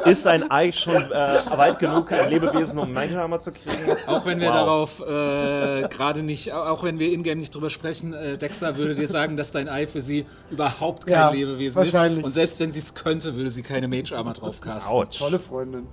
Ist 0.06 0.28
ein 0.28 0.52
Ei 0.52 0.72
schon 0.72 1.12
äh, 1.12 1.40
weit 1.58 1.80
genug, 1.80 2.12
ein 2.12 2.30
Lebewesen, 2.30 2.78
um 2.78 2.94
Mindhammer 2.94 3.40
zu 3.40 3.52
kriegen? 3.52 3.98
Auch 4.06 4.24
wenn 4.24 4.40
wir 4.40 4.50
Wow. 4.50 4.54
darauf 4.56 5.00
äh, 5.02 5.88
gerade 5.88 6.22
nicht, 6.22 6.52
auch 6.54 6.84
wenn 6.84 7.00
wir 7.00 7.12
ingame 7.12 7.38
nicht 7.38 7.56
drüber 7.56 7.72
sprechen, 7.72 8.14
äh, 8.14 8.38
Dexter 8.38 8.78
würde 8.78 8.94
dir 8.94 9.08
sagen, 9.08 9.36
dass 9.36 9.52
dein 9.52 9.68
Ei 9.68 9.88
für 9.88 10.02
sie 10.02 10.26
überhaupt 10.52 11.08
kein 11.08 11.14
Ja, 11.16 11.30
Lebewesen 11.32 11.76
wahrscheinlich. 11.78 12.20
ist. 12.20 12.26
Und 12.26 12.32
selbst 12.34 12.60
wenn 12.60 12.72
sie 12.72 12.80
es 12.82 12.94
könnte, 12.94 13.34
würde 13.36 13.50
sie 13.50 13.64
keine 13.64 13.88
Mage 13.88 14.16
Armor 14.16 14.34
drauf 14.34 14.62
casten. 14.62 14.92
Autsch. 14.92 15.18
Tolle 15.18 15.40
Freundin. 15.40 15.88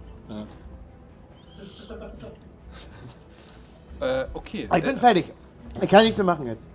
Äh, 4.00 4.24
okay. 4.34 4.66
Ah, 4.70 4.78
Ich 4.78 4.84
bin 4.84 4.96
fertig. 4.96 5.32
Ich 5.80 5.88
kann 5.88 6.02
nichts 6.02 6.16
mehr 6.18 6.24
machen 6.26 6.46
jetzt. 6.46 6.66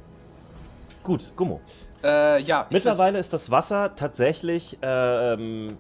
Gut, 1.03 1.33
Gummo. 1.35 1.59
Äh, 2.03 2.41
ja. 2.43 2.65
Mittlerweile 2.69 3.19
ist 3.19 3.33
das 3.33 3.49
Wasser 3.51 3.95
tatsächlich. 3.95 4.77
Ähm, 4.81 5.77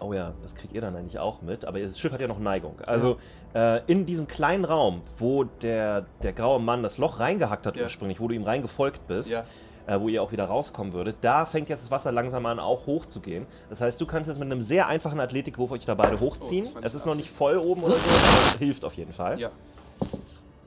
oh 0.00 0.12
ja, 0.12 0.32
das 0.42 0.54
kriegt 0.54 0.72
ihr 0.72 0.80
dann 0.80 0.96
eigentlich 0.96 1.18
auch 1.18 1.42
mit, 1.42 1.64
aber 1.64 1.80
das 1.80 1.98
Schiff 1.98 2.12
hat 2.12 2.20
ja 2.20 2.28
noch 2.28 2.38
Neigung. 2.38 2.76
Also 2.86 3.18
äh, 3.54 3.80
in 3.86 4.06
diesem 4.06 4.26
kleinen 4.26 4.64
Raum, 4.64 5.02
wo 5.18 5.44
der, 5.44 6.06
der 6.22 6.32
graue 6.32 6.60
Mann 6.60 6.82
das 6.82 6.98
Loch 6.98 7.20
reingehackt 7.20 7.66
hat 7.66 7.76
Ja. 7.76 7.84
ursprünglich, 7.84 8.20
wo 8.20 8.28
du 8.28 8.34
ihm 8.34 8.44
reingefolgt 8.44 9.06
bist, 9.06 9.30
Ja. 9.32 9.44
äh, 9.86 10.00
wo 10.00 10.08
ihr 10.08 10.22
auch 10.22 10.32
wieder 10.32 10.44
rauskommen 10.46 10.92
würdet, 10.92 11.16
da 11.20 11.44
fängt 11.46 11.68
jetzt 11.68 11.82
das 11.84 11.90
Wasser 11.90 12.10
langsam 12.12 12.46
an, 12.46 12.58
auch 12.58 12.86
hochzugehen. 12.86 13.46
Das 13.68 13.80
heißt, 13.80 14.00
du 14.00 14.06
kannst 14.06 14.28
jetzt 14.28 14.38
mit 14.38 14.50
einem 14.50 14.60
sehr 14.62 14.86
einfachen 14.88 15.20
Athletikwurf 15.20 15.70
euch 15.72 15.84
da 15.84 15.94
beide 15.94 16.18
hochziehen. 16.20 16.66
Oh, 16.74 16.78
es 16.82 16.94
ist 16.94 17.04
noch 17.06 17.14
nicht 17.16 17.30
voll 17.30 17.56
oben 17.58 17.82
oder 17.84 17.94
so, 17.94 18.08
aber 18.10 18.46
es 18.54 18.58
hilft 18.58 18.84
auf 18.84 18.94
jeden 18.94 19.12
Fall. 19.12 19.38
Ja. 19.38 19.50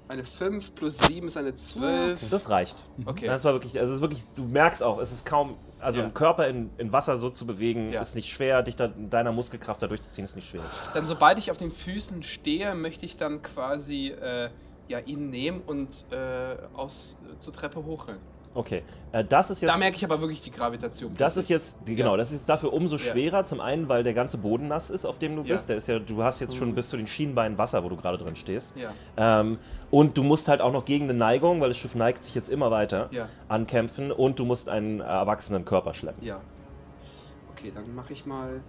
Eine 0.08 0.24
5 0.24 0.76
plus 0.76 0.99
7 0.99 1.26
ist 1.28 1.36
eine 1.38 1.56
12. 1.56 2.30
Das 2.30 2.49
reicht. 2.49 2.89
Okay. 3.06 3.26
Das 3.26 3.43
war 3.43 3.53
wirklich, 3.53 3.80
also 3.80 3.91
es 3.91 3.95
ist 3.97 4.01
wirklich, 4.01 4.24
du 4.36 4.43
merkst 4.43 4.84
auch, 4.84 4.99
es 4.99 5.12
ist 5.12 5.26
kaum, 5.26 5.58
also 5.80 5.99
Ja. 5.99 6.06
einen 6.06 6.14
Körper 6.14 6.47
in, 6.47 6.70
in 6.78 6.91
Wasser 6.91 7.18
so 7.18 7.32
zu 7.32 7.47
bewegen, 7.47 7.91
Ja. 7.91 8.01
ist 8.01 8.14
nicht 8.16 8.30
schwer, 8.30 8.62
dich 8.62 8.76
da 8.76 8.86
in 8.86 9.10
deiner 9.10 9.32
Muskelkraft 9.32 9.82
da 9.82 9.88
durchzuziehen, 9.88 10.26
ist 10.26 10.36
nicht 10.36 10.47
schwierig. 10.47 10.68
Dann, 10.93 11.06
sobald 11.08 11.39
ich 11.39 11.49
auf 11.49 11.58
den 11.58 11.72
Füßen 11.72 12.22
stehe, 12.22 12.76
möchte 12.76 13.06
ich 13.06 13.18
dann 13.18 13.41
quasi 13.41 14.10
äh, 14.10 14.49
ja, 14.88 14.99
ihn 14.99 15.32
nehmen 15.32 15.62
und 15.66 16.06
äh, 16.12 16.56
aus, 16.76 17.16
zur 17.39 17.53
Treppe 17.53 17.84
hochrennen. 17.84 18.22
Okay, 18.58 18.84
äh, 19.12 19.24
das 19.26 19.49
ist 19.51 19.62
jetzt, 19.62 19.70
Da 19.74 19.78
merke 19.78 19.97
ich 19.97 20.06
aber 20.06 20.22
wirklich 20.22 20.41
die 20.41 20.49
Gravitation. 20.49 21.14
das 21.18 21.36
ist 21.36 21.49
jetzt, 21.49 21.86
genau, 21.86 22.16
das 22.16 22.30
ist 22.32 22.38
jetzt 22.38 22.49
dafür 22.49 22.72
umso 22.72 22.95
Ja. 22.95 23.12
schwerer. 23.12 23.45
Zum 23.45 23.60
einen, 23.60 23.89
weil 23.89 24.03
der 24.03 24.14
ganze 24.14 24.38
Boden 24.38 24.70
nass 24.70 24.89
ist, 24.89 25.06
auf 25.06 25.20
dem 25.20 25.34
du 25.36 25.41
Ja. 25.41 25.43
Mhm. 25.43 25.47
bist. 25.49 25.68
Der 25.70 25.76
ist 25.76 25.88
ja, 25.88 25.99
du 25.99 26.24
hast 26.24 26.39
jetzt 26.39 26.56
schon 26.56 26.74
bis 26.74 26.88
zu 26.89 26.95
den 26.95 27.06
Schienbeinen 27.06 27.58
Wasser, 27.58 27.84
wo 27.84 27.89
du 27.89 27.97
gerade 27.97 28.18
drin 28.18 28.38
stehst. 28.38 28.74
Ja. 28.78 28.93
Ähm, 29.41 29.60
und 29.91 30.18
du 30.18 30.24
musst 30.24 30.47
halt 30.47 30.62
auch 30.62 30.72
noch 30.72 30.86
gegen 30.86 31.03
eine 31.10 31.14
Neigung, 31.14 31.60
weil 31.60 31.68
das 31.70 31.78
Schiff 31.78 31.95
neigt 31.95 32.24
sich 32.24 32.34
jetzt 32.34 32.49
immer 32.49 32.72
weiter, 32.72 33.10
Ja. 33.12 33.28
ankämpfen 33.49 34.10
und 34.12 34.39
du 34.39 34.45
musst 34.45 34.70
einen 34.70 35.01
erwachsenen 35.01 35.66
Körper 35.66 35.93
schleppen. 35.93 36.26
Ja. 36.26 36.39
Okay, 37.51 37.72
dann 37.76 37.93
mache 37.93 38.14
ich 38.14 38.26
mal. 38.26 38.62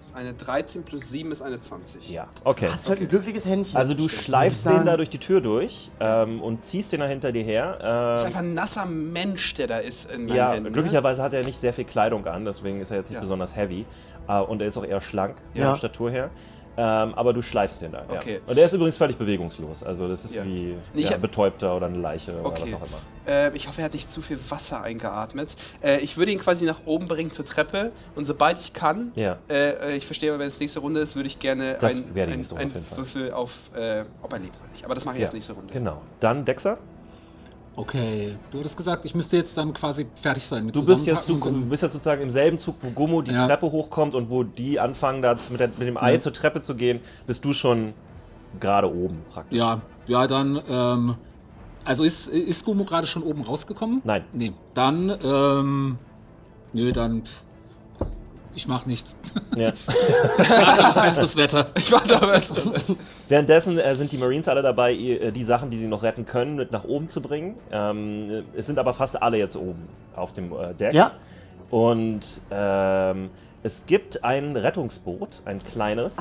Das 0.00 0.10
ist 0.10 0.16
eine 0.16 0.32
13 0.32 0.84
plus 0.84 1.10
7 1.10 1.32
ist 1.32 1.42
eine 1.42 1.58
20. 1.58 2.08
Ja, 2.08 2.28
okay. 2.44 2.68
Hast 2.72 2.86
du 2.86 2.90
halt 2.90 3.00
ein 3.00 3.08
glückliches 3.08 3.44
Händchen. 3.46 3.76
Also 3.76 3.94
du 3.94 4.08
schleifst 4.08 4.64
den 4.64 4.86
da 4.86 4.96
durch 4.96 5.10
die 5.10 5.18
Tür 5.18 5.40
durch 5.40 5.90
ähm, 5.98 6.40
und 6.40 6.62
ziehst 6.62 6.92
den 6.92 7.00
da 7.00 7.06
hinter 7.06 7.32
dir 7.32 7.42
her. 7.42 7.76
Das 7.80 8.20
ist 8.20 8.22
Ähm, 8.22 8.26
einfach 8.28 8.40
ein 8.40 8.54
nasser 8.54 8.86
Mensch, 8.86 9.54
der 9.54 9.66
da 9.66 9.78
ist 9.78 10.10
in 10.12 10.26
meinen 10.26 10.36
ja, 10.36 10.50
Händen. 10.52 10.64
ne? 10.64 10.70
glücklicherweise 10.72 11.20
hat 11.22 11.32
er 11.34 11.42
nicht 11.42 11.58
sehr 11.58 11.74
viel 11.74 11.84
Kleidung 11.84 12.24
an, 12.26 12.44
deswegen 12.44 12.80
ist 12.80 12.90
er 12.92 12.98
jetzt 12.98 13.08
nicht 13.10 13.16
Ja. 13.16 13.20
besonders 13.20 13.56
heavy. 13.56 13.84
Äh, 14.28 14.40
und 14.40 14.60
er 14.62 14.68
ist 14.68 14.78
auch 14.78 14.84
eher 14.84 15.00
schlank 15.00 15.34
von 15.52 15.60
Ja. 15.60 15.70
der 15.72 15.76
Statur 15.78 16.10
her. 16.12 16.30
Ähm, 16.80 17.12
aber 17.14 17.32
du 17.32 17.42
schleifst 17.42 17.82
den 17.82 17.90
da. 17.90 18.04
Ja. 18.08 18.18
Okay. 18.20 18.40
Und 18.46 18.56
er 18.56 18.64
ist 18.66 18.72
übrigens 18.72 18.96
völlig 18.96 19.16
bewegungslos. 19.18 19.82
Also 19.82 20.06
das 20.06 20.24
ist 20.24 20.34
Ja. 20.34 20.44
wie 20.44 20.76
Nee, 20.94 21.00
ich 21.02 21.04
ja, 21.06 21.14
hab- 21.14 21.22
betäubter 21.22 21.74
oder 21.76 21.86
eine 21.86 21.98
Leiche 21.98 22.32
oder 22.38 22.46
Okay. 22.46 22.62
was 22.62 22.74
auch 22.74 22.78
immer. 22.86 22.98
Äh, 23.26 23.56
ich 23.56 23.66
hoffe, 23.66 23.80
er 23.80 23.86
hat 23.86 23.94
nicht 23.94 24.08
zu 24.08 24.22
viel 24.22 24.38
Wasser 24.48 24.80
eingeatmet. 24.82 25.50
Äh, 25.82 25.98
ich 25.98 26.16
würde 26.16 26.30
ihn 26.30 26.38
quasi 26.38 26.64
nach 26.66 26.78
oben 26.86 27.08
bringen 27.08 27.32
zur 27.32 27.44
Treppe 27.44 27.90
und 28.14 28.26
sobald 28.26 28.60
ich 28.60 28.72
kann, 28.72 29.10
Ja. 29.16 29.38
äh, 29.50 29.96
ich 29.96 30.06
verstehe, 30.06 30.30
aber 30.30 30.38
wenn 30.38 30.46
es 30.46 30.60
nächste 30.60 30.78
Runde 30.78 31.00
ist, 31.00 31.16
würde 31.16 31.26
ich 31.26 31.40
gerne 31.40 31.76
Das 31.80 31.96
ein, 31.96 32.04
ein, 32.16 32.30
ein 32.32 32.40
auf. 32.92 32.96
Würfel 32.98 33.32
auf, 33.32 33.70
äh, 33.76 34.04
ob 34.22 34.32
er 34.32 34.38
lebt 34.38 34.54
oder 34.60 34.70
nicht. 34.72 34.84
Aber 34.84 34.94
das 34.94 35.04
mache 35.04 35.16
ich 35.16 35.20
Ja. 35.20 35.24
erst 35.24 35.34
nächste 35.34 35.54
Runde. 35.54 35.72
Genau. 35.72 36.00
Dann 36.20 36.44
Dexter. 36.44 36.78
Okay, 37.78 38.34
du 38.50 38.58
hattest 38.58 38.76
gesagt, 38.76 39.04
ich 39.04 39.14
müsste 39.14 39.36
jetzt 39.36 39.56
dann 39.56 39.72
quasi 39.72 40.04
fertig 40.20 40.44
sein 40.44 40.66
mit 40.66 40.74
Du 40.74 40.84
bist 40.84 41.06
jetzt, 41.06 41.28
du, 41.28 41.38
du 41.38 41.52
bist 41.66 41.84
jetzt 41.84 41.92
sozusagen 41.92 42.22
im 42.22 42.30
selben 42.32 42.58
Zug, 42.58 42.74
wo 42.82 42.90
Gummo 42.90 43.22
die 43.22 43.30
Ja. 43.30 43.46
Treppe 43.46 43.70
hochkommt 43.70 44.16
und 44.16 44.30
wo 44.30 44.42
die 44.42 44.80
anfangen, 44.80 45.22
da 45.22 45.38
mit, 45.48 45.60
der, 45.60 45.68
mit 45.68 45.86
dem 45.86 45.96
Ei 45.96 46.14
Ja. 46.14 46.20
zur 46.20 46.32
Treppe 46.32 46.60
zu 46.60 46.74
gehen, 46.74 46.98
bist 47.28 47.44
du 47.44 47.52
schon 47.52 47.94
gerade 48.58 48.92
oben 48.92 49.18
praktisch. 49.32 49.56
Ja, 49.56 49.80
ja, 50.08 50.26
dann, 50.26 50.60
ähm, 50.68 51.14
also 51.84 52.02
ist, 52.02 52.26
ist 52.28 52.64
Gumo 52.64 52.84
gerade 52.84 53.06
schon 53.06 53.22
oben 53.22 53.42
rausgekommen? 53.42 54.00
Nein. 54.02 54.24
Nee, 54.32 54.52
dann, 54.74 55.16
ähm, 55.22 55.98
nö, 56.72 56.90
dann, 56.90 57.22
pff, 57.24 57.42
ich 58.58 58.66
mach 58.66 58.86
nichts. 58.86 59.14
Ja. 59.56 59.68
Warte 60.36 60.88
auf 60.88 60.94
besseres 61.00 61.36
Wetter. 61.36 61.68
Ich 61.76 61.92
war 61.92 62.02
da 62.04 62.20
was. 62.20 62.52
Währenddessen 63.28 63.78
äh, 63.78 63.94
sind 63.94 64.10
die 64.10 64.18
Marines 64.18 64.48
alle 64.48 64.62
dabei, 64.62 64.94
äh, 64.94 65.30
die 65.30 65.44
Sachen, 65.44 65.70
die 65.70 65.78
sie 65.78 65.86
noch 65.86 66.02
retten 66.02 66.26
können, 66.26 66.56
mit 66.56 66.72
nach 66.72 66.82
oben 66.82 67.08
zu 67.08 67.22
bringen. 67.22 67.54
Ähm, 67.70 68.28
äh, 68.28 68.58
es 68.58 68.66
sind 68.66 68.80
aber 68.80 68.94
fast 68.94 69.22
alle 69.22 69.38
jetzt 69.38 69.54
oben 69.54 69.88
auf 70.16 70.32
dem 70.32 70.52
äh, 70.52 70.74
Deck. 70.74 70.92
Ja. 70.92 71.12
Und 71.70 72.26
ähm, 72.50 73.30
es 73.62 73.86
gibt 73.86 74.24
ein 74.24 74.56
Rettungsboot, 74.56 75.42
ein 75.44 75.62
kleines, 75.62 76.16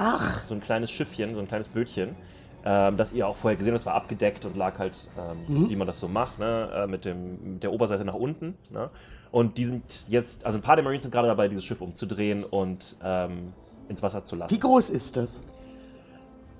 so 0.46 0.54
ein 0.54 0.62
kleines 0.62 0.92
Schiffchen, 0.92 1.34
so 1.34 1.40
ein 1.40 1.48
kleines 1.48 1.70
Bötchen, 1.70 2.16
ähm, 2.66 2.98
das 2.98 3.14
ihr 3.14 3.28
auch 3.28 3.36
vorher 3.38 3.58
gesehen 3.58 3.74
habt, 3.74 3.82
es 3.82 3.86
war 3.86 3.96
abgedeckt 3.96 4.46
und 4.46 4.58
lag 4.58 4.78
halt, 4.80 5.08
ähm, 5.18 5.70
wie 5.70 5.76
man 5.76 5.88
das 5.88 6.00
so 6.00 6.08
macht, 6.08 6.40
ne? 6.40 6.70
äh, 6.74 6.88
mit, 6.88 7.06
dem, 7.06 7.54
mit 7.54 7.64
der 7.64 7.72
Oberseite 7.72 8.04
nach 8.04 8.14
unten. 8.14 8.58
Ne? 8.72 8.90
Und 9.32 9.58
die 9.58 9.66
sind 9.66 10.06
jetzt, 10.10 10.46
also 10.46 10.58
ein 10.58 10.62
paar 10.62 10.76
der 10.76 10.84
Marines 10.84 11.04
sind 11.04 11.12
gerade 11.12 11.28
dabei, 11.28 11.48
dieses 11.48 11.64
Schiff 11.64 11.82
umzudrehen 11.82 12.44
und 12.44 12.96
ähm, 13.04 13.54
ins 13.90 14.02
Wasser 14.04 14.24
zu 14.24 14.36
lassen. 14.36 14.54
Wie 14.54 14.60
groß 14.60 14.90
ist 14.90 15.16
das? 15.16 15.40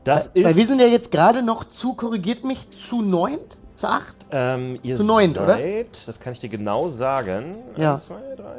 Das 0.04 0.34
Weil 0.36 0.46
ist. 0.46 0.56
wir 0.56 0.68
sind 0.68 0.80
ja 0.80 0.88
jetzt 0.88 1.12
gerade 1.12 1.44
noch 1.44 1.66
zu, 1.66 1.94
korrigiert 1.94 2.44
mich, 2.46 2.70
zu 2.72 3.02
neunt? 3.02 3.58
Zu 3.76 3.88
acht? 3.88 4.16
Ähm, 4.32 4.80
ihr 4.82 4.98
Zu 4.98 5.04
neunt, 5.04 5.36
seid, 5.36 5.44
oder? 5.44 5.58
das 6.06 6.20
kann 6.20 6.34
ich 6.34 6.40
dir 6.40 6.50
genau 6.50 6.88
sagen. 6.88 7.56
Ja. 7.78 7.94
Eins, 7.94 8.08
zwei, 8.08 8.36
drei, 8.36 8.56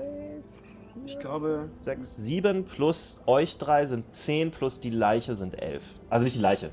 Ich 1.06 1.18
glaube, 1.18 1.70
sechs, 1.74 2.16
sieben 2.16 2.64
plus 2.64 3.20
euch 3.26 3.58
drei 3.58 3.86
sind 3.86 4.12
zehn 4.12 4.50
plus 4.52 4.78
die 4.78 4.90
Leiche 4.90 5.34
sind 5.34 5.60
elf. 5.60 5.82
Also 6.08 6.24
nicht 6.24 6.36
die 6.36 6.40
Leiche. 6.40 6.70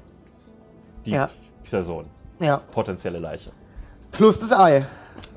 Die 1.06 1.12
Ja. 1.12 1.30
Person. 1.70 2.06
Ja. 2.39 2.58
Potenzielle 2.72 3.20
Leiche. 3.20 3.51
Plus 4.12 4.39
das 4.39 4.51
Ei. 4.51 4.86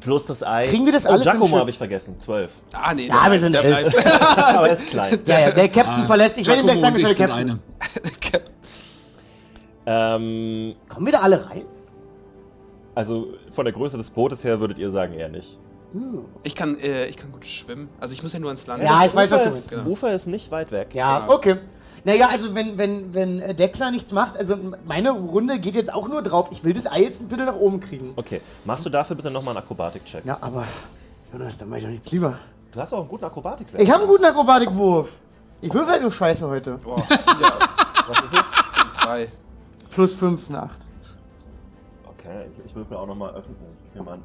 Plus 0.00 0.26
das 0.26 0.42
Ei. 0.42 0.66
Kriegen 0.68 0.84
wir 0.84 0.92
das 0.92 1.04
oh, 1.06 1.10
alles 1.10 1.26
im 1.26 1.32
Giacomo 1.32 1.58
habe 1.58 1.70
ich 1.70 1.78
vergessen. 1.78 2.18
Zwölf. 2.18 2.52
ah 2.72 2.94
nee, 2.94 3.06
Ja, 3.06 3.30
wir 3.30 3.40
sind 3.40 3.52
der 3.52 3.64
elf. 3.64 3.94
Aber 4.36 4.66
er 4.68 4.72
ist 4.74 4.86
klein. 4.90 5.18
Ja, 5.26 5.40
ja, 5.40 5.50
der 5.50 5.68
Captain 5.68 6.06
verlässt. 6.06 6.38
Ich 6.38 6.46
will 6.46 6.56
ihm 6.58 6.64
gleich 6.64 6.80
sagen, 6.80 7.00
dass 7.02 7.10
ich 7.10 7.16
der 7.16 7.26
Captain 7.26 7.48
eine. 7.48 7.52
ist. 7.52 8.42
ähm, 9.86 10.74
Kommen 10.88 11.06
wir 11.06 11.12
da 11.12 11.20
alle 11.20 11.46
rein? 11.48 11.64
also 12.94 13.28
von 13.50 13.64
der 13.64 13.72
Größe 13.72 13.96
des 13.96 14.10
Bootes 14.10 14.42
her 14.42 14.58
würdet 14.58 14.78
ihr 14.78 14.90
sagen 14.90 15.14
eher 15.14 15.28
nicht. 15.28 15.56
ich, 16.42 16.54
kann, 16.56 16.76
äh, 16.80 17.06
ich 17.06 17.16
kann 17.16 17.30
gut 17.30 17.46
schwimmen. 17.46 17.88
Also 18.00 18.12
ich 18.12 18.22
muss 18.24 18.32
ja 18.32 18.40
nur 18.40 18.48
ans 18.50 18.66
Land. 18.66 18.82
Ja, 18.82 19.04
ich 19.06 19.14
weiß, 19.14 19.30
was 19.30 19.40
Ufer 19.40 19.50
du 19.50 19.56
ist, 19.56 19.72
meinst. 19.72 19.86
Ufer 19.86 20.14
ist 20.14 20.26
nicht 20.26 20.50
weit 20.50 20.72
weg. 20.72 20.88
Ja, 20.94 21.20
Genau. 21.20 21.32
okay. 21.34 21.56
Naja, 22.04 22.28
also 22.30 22.54
wenn, 22.54 22.78
wenn, 22.78 23.12
wenn 23.14 23.40
äh, 23.40 23.54
Dexa 23.54 23.90
nichts 23.90 24.12
macht, 24.12 24.36
also 24.36 24.56
meine 24.86 25.10
Runde 25.10 25.58
geht 25.58 25.74
jetzt 25.74 25.92
auch 25.92 26.08
nur 26.08 26.22
drauf, 26.22 26.48
ich 26.50 26.64
will 26.64 26.72
das 26.72 26.90
Ei 26.90 27.02
jetzt 27.02 27.28
bitte 27.28 27.44
nach 27.44 27.56
oben 27.56 27.80
kriegen. 27.80 28.12
Okay, 28.16 28.40
machst 28.64 28.86
du 28.86 28.90
dafür 28.90 29.16
bitte 29.16 29.30
nochmal 29.30 29.56
einen 29.56 29.64
Akrobatik-Check? 29.64 30.24
Ja, 30.24 30.38
aber, 30.40 30.64
Jonas, 31.32 31.58
dann 31.58 31.68
mach 31.68 31.76
ich 31.78 31.84
doch 31.84 31.90
nichts 31.90 32.10
lieber. 32.10 32.38
Du 32.72 32.80
hast 32.80 32.92
auch 32.92 33.00
einen 33.00 33.08
guten 33.08 33.24
akrobatik 33.24 33.66
Ich 33.76 33.90
habe 33.90 34.02
einen 34.02 34.10
guten 34.10 34.24
Akrobatikwurf. 34.24 35.18
Ich 35.60 35.72
würfel 35.72 35.92
halt 35.92 36.02
nur 36.02 36.12
Scheiße 36.12 36.46
heute. 36.48 36.78
Boah, 36.78 36.98
ja, 36.98 37.52
Was 38.08 38.24
ist 38.24 38.34
es? 38.34 38.52
drei. 39.02 39.28
Plus 39.90 40.14
5 40.14 40.40
ist 40.40 40.50
eine 40.50 40.62
8. 40.64 40.70
Okay, 42.10 42.46
ich, 42.52 42.66
ich 42.66 42.74
würfel 42.74 42.96
auch 42.96 43.06
nochmal 43.06 43.34
öffnen. 43.34 43.56
Ich 43.94 44.00
an. 44.00 44.22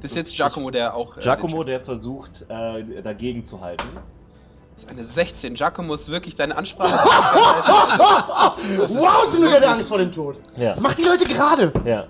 Das 0.00 0.10
ist 0.12 0.16
jetzt 0.16 0.36
Giacomo, 0.36 0.70
der 0.70 0.94
auch. 0.94 1.16
Äh, 1.16 1.20
Giacomo, 1.20 1.64
der 1.64 1.80
versucht, 1.80 2.46
äh, 2.48 3.02
dagegen 3.02 3.44
zu 3.44 3.60
halten. 3.60 3.88
Das 4.76 4.84
ist 4.84 4.90
eine 4.90 5.04
16. 5.04 5.54
Giacomo 5.54 5.88
muss 5.88 6.10
wirklich 6.10 6.34
deine 6.34 6.54
Ansprache. 6.56 6.92
Ist 8.84 8.94
Wow, 9.00 9.26
zum 9.30 9.40
Glück 9.40 9.54
hat 9.54 9.62
er 9.62 9.70
Angst 9.70 9.88
vor 9.88 9.96
dem 9.98 10.12
Tod. 10.12 10.36
Ja. 10.56 10.70
Das 10.70 10.80
macht 10.80 10.98
die 10.98 11.02
Leute 11.04 11.24
gerade. 11.24 11.72
Ja. 11.86 12.04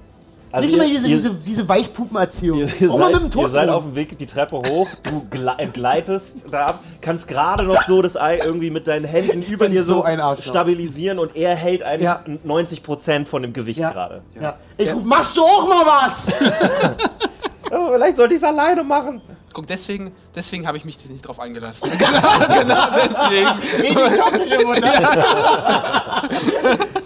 Also 0.51 0.67
Nicht 0.67 0.75
immer 0.75 0.85
ihr- 0.85 0.95
diese, 1.01 1.09
ihr- 1.09 1.17
diese, 1.19 1.31
diese 1.35 1.69
Weichpupenerziehung. 1.69 2.59
Ihr, 2.59 2.69
ihr, 2.81 2.91
seid, 2.91 3.23
mit 3.23 3.35
dem 3.35 3.41
ihr 3.41 3.49
seid 3.51 3.69
auf 3.69 3.85
dem 3.85 3.95
Weg 3.95 4.19
die 4.19 4.27
Treppe 4.27 4.57
hoch, 4.57 4.89
du 5.05 5.27
gle- 5.31 5.59
entgleitest 5.59 6.47
da 6.53 6.67
ab, 6.67 6.81
kannst 7.01 7.29
gerade 7.29 7.62
noch 7.62 7.83
so 7.83 8.03
das 8.03 8.17
Ei 8.17 8.39
irgendwie 8.39 8.71
mit 8.71 8.89
deinen 8.89 9.05
Händen 9.05 9.43
über 9.43 9.69
dir 9.69 9.85
so 9.85 10.05
so 10.05 10.43
stabilisieren 10.43 11.19
und 11.21 11.37
er 11.37 11.55
hält 11.55 11.83
eigentlich 11.85 12.05
Ja. 12.05 12.25
90% 12.45 13.27
von 13.27 13.43
dem 13.43 13.53
Gewicht 13.53 13.79
ja. 13.81 13.91
gerade. 13.91 14.23
Ja. 14.41 14.57
Ich 14.77 14.93
ruf, 14.93 15.05
machst 15.05 15.37
du 15.37 15.43
auch 15.45 15.69
mal 15.69 15.85
was? 15.87 16.33
Oh, 17.73 17.89
vielleicht 17.95 18.17
sollte 18.17 18.35
ich 18.35 18.39
es 18.41 18.45
alleine 18.45 18.85
machen. 18.85 19.21
Guck, 19.57 19.67
deswegen, 19.67 20.13
deswegen 20.35 20.67
habe 20.67 20.77
ich 20.77 20.85
mich 20.85 20.99
nicht 21.09 21.27
drauf 21.27 21.41
eingelassen. 21.41 21.91
genau, 21.99 22.61
genau 22.61 22.85
deswegen. 22.95 23.49
Richtig 23.81 24.19
toxische 24.19 24.67
Mutter. 24.67 24.93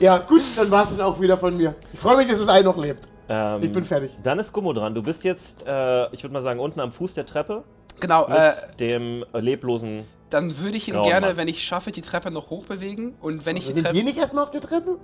ja, 0.01 0.19
gut, 0.19 0.43
dann 0.57 0.69
war 0.69 0.91
es 0.91 0.99
auch 0.99 1.21
wieder 1.21 1.39
von 1.39 1.57
mir. 1.57 1.77
Ich 1.93 2.01
freue 2.01 2.17
mich, 2.17 2.29
dass 2.29 2.41
das 2.41 2.49
Ei 2.49 2.63
noch 2.63 2.77
lebt. 2.77 3.09
Ähm, 3.29 3.63
Ich 3.63 3.71
bin 3.71 3.85
fertig. 3.85 4.19
Dann 4.25 4.41
ist 4.41 4.53
Gummo 4.53 4.73
dran. 4.73 4.97
Du 4.97 5.03
bist 5.05 5.23
jetzt, 5.23 5.65
äh, 5.65 6.13
ich 6.13 6.25
würde 6.25 6.33
mal 6.33 6.43
sagen, 6.43 6.59
unten 6.59 6.81
am 6.81 6.91
Fuß 6.91 7.15
der 7.15 7.25
Treppe 7.25 7.63
Genau, 8.01 8.27
mit 8.27 8.37
äh, 8.37 8.53
dem 8.81 9.25
leblosen. 9.33 10.03
dann 10.31 10.59
würde 10.59 10.77
ich 10.77 10.89
ihn 10.89 10.95
Grauen 10.95 11.07
gerne, 11.07 11.27
Mann. 11.29 11.37
wenn 11.37 11.47
ich 11.47 11.63
schaffe, 11.63 11.93
die 11.93 12.03
Treppe 12.03 12.33
noch 12.33 12.51
hochbewegen. 12.51 13.15
Und 13.21 13.47
wenn 13.47 13.57
ich 13.57 13.69
die 13.69 13.75
Sind 13.75 13.93
wir 13.93 14.03
nicht 14.03 14.19
erstmal 14.19 14.43
auf 14.43 14.51
der 14.51 14.61
Treppe? 14.61 14.99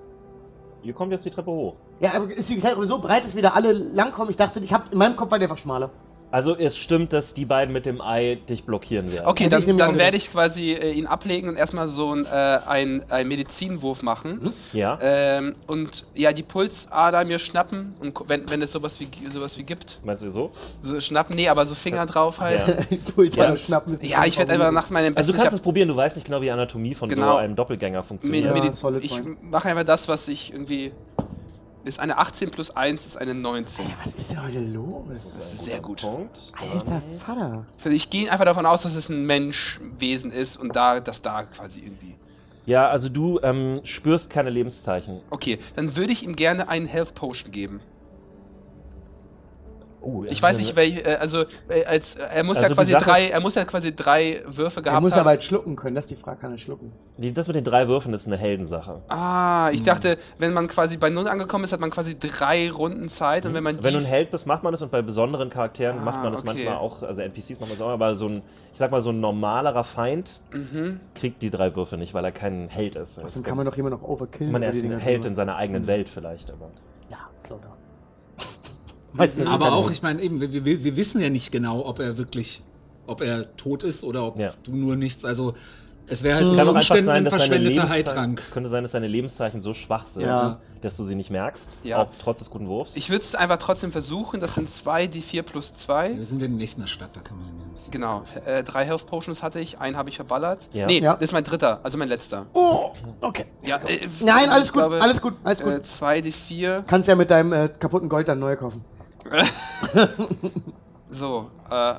Ihr 0.82 0.94
kommt 0.94 1.12
jetzt 1.12 1.24
die 1.24 1.30
Treppe 1.30 1.52
hoch. 1.52 1.76
Ja, 2.00 2.14
aber 2.14 2.26
ist 2.26 2.50
die 2.50 2.58
Treppe 2.60 2.84
so 2.86 2.98
breit, 2.98 3.24
dass 3.24 3.36
wir 3.36 3.42
da 3.42 3.50
alle 3.50 3.70
langkommen? 3.72 4.30
Ich 4.30 4.36
dachte, 4.36 4.58
ich 4.58 4.72
hab, 4.72 4.92
in 4.92 4.98
meinem 4.98 5.14
Kopf 5.14 5.30
war 5.30 5.38
der 5.38 5.48
einfach 5.48 5.62
schmaler. 5.62 5.90
Also 6.30 6.56
es 6.56 6.76
stimmt, 6.76 7.12
dass 7.12 7.34
die 7.34 7.44
beiden 7.44 7.72
mit 7.72 7.86
dem 7.86 8.00
Ei 8.00 8.38
dich 8.48 8.64
blockieren 8.64 9.12
werden. 9.12 9.26
Okay, 9.26 9.48
dann, 9.48 9.76
dann 9.76 9.96
werde 9.96 10.16
ich 10.16 10.30
quasi 10.30 10.72
äh, 10.72 10.90
ihn 10.92 11.06
ablegen 11.06 11.48
und 11.48 11.56
erstmal 11.56 11.86
so 11.86 12.12
ein, 12.14 12.26
äh, 12.26 12.58
ein, 12.66 13.04
ein 13.10 13.28
Medizinwurf 13.28 14.02
machen. 14.02 14.52
Ja. 14.72 14.98
Ähm, 15.00 15.54
und 15.66 16.04
ja, 16.14 16.32
die 16.32 16.42
Pulsader 16.42 17.24
mir 17.24 17.38
schnappen 17.38 17.94
und 18.00 18.12
wenn, 18.28 18.50
wenn 18.50 18.60
es 18.60 18.72
sowas 18.72 18.98
wie, 19.00 19.08
sowas 19.30 19.56
wie 19.56 19.62
gibt, 19.62 20.00
Meinst 20.04 20.24
du 20.24 20.32
so? 20.32 20.50
so 20.82 21.00
schnappen, 21.00 21.36
nee, 21.36 21.48
aber 21.48 21.64
so 21.64 21.74
Finger 21.74 22.04
drauf 22.06 22.40
halt. 22.40 22.66
Ja. 22.90 22.96
Puls 23.14 23.36
Ja. 23.36 23.56
schnappen 23.56 23.94
ist 23.94 24.02
Ja, 24.02 24.24
ich 24.24 24.36
werde 24.36 24.52
einfach 24.52 24.72
nach 24.72 24.90
meinem 24.90 25.16
Also 25.16 25.32
Besten. 25.32 25.32
du 25.32 25.36
ich 25.36 25.42
kannst 25.42 25.46
hab- 25.46 25.58
es 25.60 25.62
probieren, 25.62 25.88
du 25.88 25.96
weißt 25.96 26.16
nicht 26.16 26.26
genau, 26.26 26.40
wie 26.40 26.46
die 26.46 26.50
Anatomie 26.50 26.94
von 26.94 27.08
so 27.08 27.14
Genau. 27.14 27.36
einem 27.36 27.54
Doppelgänger 27.54 28.02
funktioniert. 28.02 28.46
Ja, 28.46 28.52
Medi 28.52 28.70
ich 29.00 29.20
mache 29.42 29.68
einfach 29.68 29.84
das, 29.84 30.08
was 30.08 30.26
ich 30.28 30.52
irgendwie. 30.52 30.92
Ist 31.86 32.00
eine 32.00 32.18
18 32.18 32.50
plus 32.50 32.74
1 32.74 33.06
ist 33.06 33.16
eine 33.16 33.32
19. 33.32 33.84
Was 34.02 34.12
ist 34.12 34.32
denn 34.32 34.42
heute 34.42 34.58
los? 34.58 35.04
Das 35.08 35.24
ist 35.24 35.64
sehr 35.66 35.78
gut. 35.78 36.00
Punkt. 36.00 36.36
Alter 36.58 37.00
Vater. 37.24 37.64
Also 37.76 37.90
ich 37.90 38.10
gehe 38.10 38.28
einfach 38.28 38.44
davon 38.44 38.66
aus, 38.66 38.82
dass 38.82 38.96
es 38.96 39.08
ein 39.08 39.24
Menschwesen 39.24 40.32
ist 40.32 40.56
und 40.56 40.74
da, 40.74 40.98
dass 40.98 41.22
da 41.22 41.44
quasi 41.44 41.82
irgendwie. 41.82 42.16
Ja, 42.66 42.88
also 42.88 43.08
du 43.08 43.38
ähm, 43.40 43.82
spürst 43.84 44.30
keine 44.30 44.50
Lebenszeichen. 44.50 45.20
Okay, 45.30 45.60
dann 45.76 45.94
würde 45.94 46.12
ich 46.12 46.24
ihm 46.24 46.34
gerne 46.34 46.68
einen 46.68 46.86
Health 46.86 47.14
Potion 47.14 47.52
geben. 47.52 47.78
Oh, 50.08 50.24
Ich 50.28 50.40
weiß 50.40 50.58
nicht, 50.58 50.76
welch, 50.76 51.04
äh, 51.04 51.16
also 51.18 51.40
äh, 51.68 51.84
als 51.84 52.14
äh, 52.14 52.20
er 52.32 52.44
muss 52.44 52.58
Also 52.58 52.68
ja 52.68 52.74
quasi 52.74 52.92
drei, 52.92 53.24
ist- 53.24 53.30
er 53.32 53.40
muss 53.40 53.54
ja 53.56 53.64
quasi 53.64 53.96
drei 53.96 54.40
Würfe 54.46 54.78
Er 54.78 54.82
gehabt 54.84 55.02
muss 55.02 55.12
haben. 55.12 55.20
aber 55.20 55.30
halt 55.30 55.42
schlucken 55.42 55.74
können, 55.74 55.96
das 55.96 56.04
ist 56.04 56.10
die 56.12 56.16
Frage, 56.22 56.40
kann 56.40 56.52
er 56.52 56.58
schlucken? 56.58 56.92
Das 57.18 57.46
mit 57.48 57.56
den 57.56 57.64
drei 57.64 57.88
Würfen 57.88 58.14
ist 58.14 58.26
eine 58.28 58.36
Heldensache. 58.36 59.00
ah, 59.08 59.68
ich 59.72 59.82
dachte, 59.82 60.16
wenn 60.38 60.52
man 60.52 60.68
quasi 60.68 60.96
bei 60.96 61.10
null 61.10 61.26
angekommen 61.26 61.64
ist, 61.64 61.72
hat 61.72 61.80
man 61.80 61.90
quasi 61.90 62.16
drei 62.16 62.70
Runden 62.70 63.08
Zeit 63.08 63.46
und 63.46 63.54
wenn 63.54 63.64
man 63.64 63.82
Wenn 63.82 63.94
du 63.94 64.00
ein 64.00 64.04
Held 64.06 64.30
bist, 64.30 64.46
macht 64.46 64.62
man 64.62 64.72
das 64.72 64.80
und 64.82 64.92
bei 64.92 65.02
besonderen 65.02 65.50
Charakteren 65.50 66.04
macht 66.04 66.22
man 66.22 66.30
das 66.32 66.42
okay. 66.42 66.52
manchmal 66.54 66.76
auch, 66.76 67.02
also 67.02 67.22
NPCs 67.22 67.58
macht 67.58 67.70
man 67.70 67.78
das 67.78 67.80
auch, 67.80 67.90
aber 67.90 68.14
so 68.14 68.28
ein, 68.28 68.42
ich 68.72 68.78
sag 68.78 68.92
mal, 68.92 69.00
so 69.00 69.10
ein 69.10 69.18
normalerer 69.20 69.82
Feind 69.82 70.40
Mhm. 70.52 71.00
kriegt 71.16 71.42
die 71.42 71.50
drei 71.50 71.74
Würfe 71.74 71.96
nicht, 71.96 72.14
weil 72.14 72.24
er 72.24 72.32
kein 72.32 72.68
Held 72.68 72.94
ist. 72.94 73.18
Dann 73.18 73.42
kann 73.42 73.56
man 73.56 73.66
doch 73.66 73.76
jemand 73.76 74.00
noch 74.00 74.08
overkillen. 74.08 74.52
man 74.52 74.62
ist 74.62 74.84
ein 74.84 74.98
Held 75.00 75.26
in 75.26 75.34
seiner 75.34 75.56
eigenen 75.56 75.82
Mhm. 75.82 75.86
Welt 75.88 76.08
vielleicht, 76.08 76.50
aber. 76.50 76.68
Ja, 77.10 77.18
Slowdown. 77.36 77.72
Aber 79.46 79.72
auch, 79.72 79.90
ich 79.90 80.02
meine, 80.02 80.20
eben, 80.22 80.40
wir, 80.40 80.52
wir, 80.64 80.84
wir 80.84 80.96
wissen 80.96 81.20
ja 81.20 81.30
nicht 81.30 81.50
genau, 81.52 81.84
ob 81.86 81.98
er 82.00 82.18
wirklich, 82.18 82.62
ob 83.06 83.20
er 83.20 83.56
tot 83.56 83.82
ist 83.82 84.04
oder 84.04 84.24
ob 84.24 84.38
Ja. 84.40 84.50
du 84.64 84.72
nur 84.74 84.96
nichts, 84.96 85.24
also 85.24 85.54
es 86.08 86.22
wäre 86.22 86.36
halt 86.36 86.56
Kann 86.56 86.68
Umständen 86.68 87.04
sein, 87.06 87.24
ein 87.24 87.30
verschwendeter 87.30 87.88
Heiltrank. 87.88 88.40
könnte 88.52 88.68
sein, 88.70 88.84
dass 88.84 88.92
seine 88.92 89.08
Lebenszeichen 89.08 89.60
so 89.60 89.74
schwach 89.74 90.06
sind, 90.06 90.22
Ja. 90.22 90.60
dass 90.80 90.96
du 90.98 91.04
sie 91.04 91.16
nicht 91.16 91.30
merkst, 91.30 91.78
Ja. 91.82 92.02
auch 92.02 92.08
trotz 92.22 92.38
des 92.38 92.48
guten 92.50 92.68
Wurfs. 92.68 92.94
Ich 92.96 93.10
würde 93.10 93.24
es 93.24 93.34
einfach 93.34 93.56
trotzdem 93.56 93.90
versuchen. 93.90 94.38
Das 94.40 94.54
sind 94.54 94.70
zwei, 94.70 95.08
die 95.08 95.20
4 95.20 95.42
plus 95.42 95.74
2. 95.74 96.16
Wir 96.16 96.24
sind 96.24 96.42
in 96.44 96.50
der 96.50 96.58
nächsten 96.58 96.86
Stadt, 96.86 97.10
da 97.16 97.22
kann 97.22 97.38
man 97.38 97.46
ein 97.48 97.72
bisschen. 97.72 97.90
Genau. 97.90 98.22
Äh, 98.44 98.62
drei 98.62 98.84
Health 98.84 99.06
Potions 99.06 99.42
hatte 99.42 99.58
ich, 99.58 99.80
einen 99.80 99.96
habe 99.96 100.08
ich 100.08 100.14
verballert. 100.16 100.68
Ja. 100.72 100.86
Nee, 100.86 101.00
Ja. 101.00 101.14
das 101.14 101.22
ist 101.22 101.32
mein 101.32 101.42
dritter, 101.42 101.80
also 101.82 101.98
mein 101.98 102.08
letzter. 102.08 102.46
Oh, 102.52 102.90
okay. 103.20 103.46
Ja, 103.64 103.78
äh, 103.78 104.06
Nein, 104.24 104.48
alles 104.48 104.68
gut, 104.72 104.82
glaube, 104.82 105.02
alles 105.02 105.20
gut, 105.20 105.34
alles 105.42 105.60
gut. 105.60 105.72
Äh, 105.72 105.82
zwei, 105.82 106.20
die 106.20 106.30
4. 106.30 106.84
Kannst 106.86 107.08
ja 107.08 107.16
mit 107.16 107.30
deinem 107.32 107.52
äh, 107.52 107.68
kaputten 107.68 108.08
Gold 108.08 108.28
dann 108.28 108.38
neu 108.38 108.54
kaufen. 108.54 108.84
So, 111.08 111.50
äh, 111.70 111.94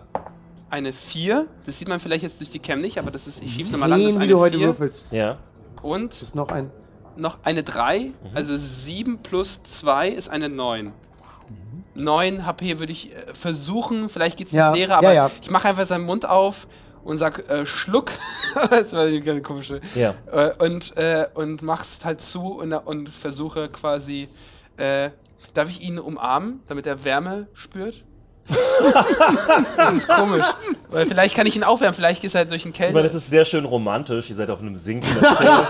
eine 0.70 0.92
4. 0.94 1.48
Das 1.66 1.80
sieht 1.80 1.88
man 1.88 2.00
vielleicht 2.00 2.24
jetzt 2.24 2.40
durch 2.42 2.50
die 2.52 2.60
Cam 2.60 2.82
nicht, 2.82 2.98
aber 3.00 3.10
das 3.10 3.26
ist, 3.28 3.42
ich 3.42 3.54
schieb's 3.54 3.72
mal 3.72 3.92
an, 3.92 4.00
das 4.00 4.10
ist 4.10 4.14
Sehen, 4.14 4.20
wie 4.20 4.24
eine 4.26 4.34
du 4.34 4.40
heute 4.40 4.58
4. 4.58 4.68
würfelst. 4.68 5.06
ja. 5.12 5.38
Und 5.82 6.12
Das 6.12 6.22
ist 6.24 6.36
noch 6.36 6.50
ein. 6.50 6.72
noch 7.16 7.38
eine 7.44 7.64
3. 7.64 8.12
Also 8.34 8.56
7 8.58 9.20
plus 9.20 9.62
2 9.64 10.10
ist 10.10 10.28
eine 10.30 10.50
9. 10.50 10.92
9 11.96 12.46
HP 12.46 12.80
würde 12.80 12.92
ich 12.92 13.14
äh, 13.16 13.34
versuchen, 13.34 14.10
vielleicht 14.10 14.38
geht's 14.38 14.52
Ja, 14.52 14.68
ins 14.70 14.78
Leere, 14.78 14.92
ja, 14.92 14.98
aber 14.98 15.14
ja. 15.14 15.32
ich 15.42 15.50
mache 15.50 15.68
einfach 15.70 15.86
seinen 15.86 16.06
Mund 16.06 16.26
auf 16.28 16.68
und 17.04 17.18
sag 17.18 17.50
äh, 17.50 17.66
Schluck. 17.66 18.12
das 18.70 18.92
war 18.94 19.08
die 19.08 19.22
ganz 19.22 19.42
komische. 19.42 19.80
Ja. 19.96 20.14
Äh, 20.32 20.52
und, 20.64 20.98
äh, 20.98 21.28
und 21.34 21.62
mach's 21.62 22.04
halt 22.04 22.20
zu 22.22 22.42
und, 22.60 22.74
und 22.74 23.10
versuche 23.10 23.70
quasi. 23.70 24.28
Äh, 24.78 25.12
darf 25.54 25.70
ich 25.70 25.82
ihn 25.82 26.00
umarmen, 26.00 26.62
damit 26.68 26.88
er 26.88 27.04
Wärme 27.04 27.48
spürt? 27.54 28.04
das 29.78 29.94
ist 29.94 30.08
komisch. 30.08 30.46
Weil 30.90 31.06
vielleicht 31.06 31.36
kann 31.36 31.46
ich 31.48 31.56
ihn 31.58 31.66
aufwärmen, 31.66 31.94
vielleicht 31.94 32.24
ist 32.24 32.34
er 32.34 32.40
halt 32.40 32.52
durch 32.52 32.64
den 32.64 32.72
Ich 32.72 32.80
meine, 32.80 32.94
Kälte. 32.94 33.08
es 33.08 33.14
ist 33.14 33.30
sehr 33.30 33.44
schön 33.44 33.66
romantisch. 33.66 34.30
Ihr 34.30 34.38
seid 34.38 34.50
auf 34.50 34.60
einem 34.62 34.78
sinkenden 34.78 35.20
Schiff. 35.22 35.68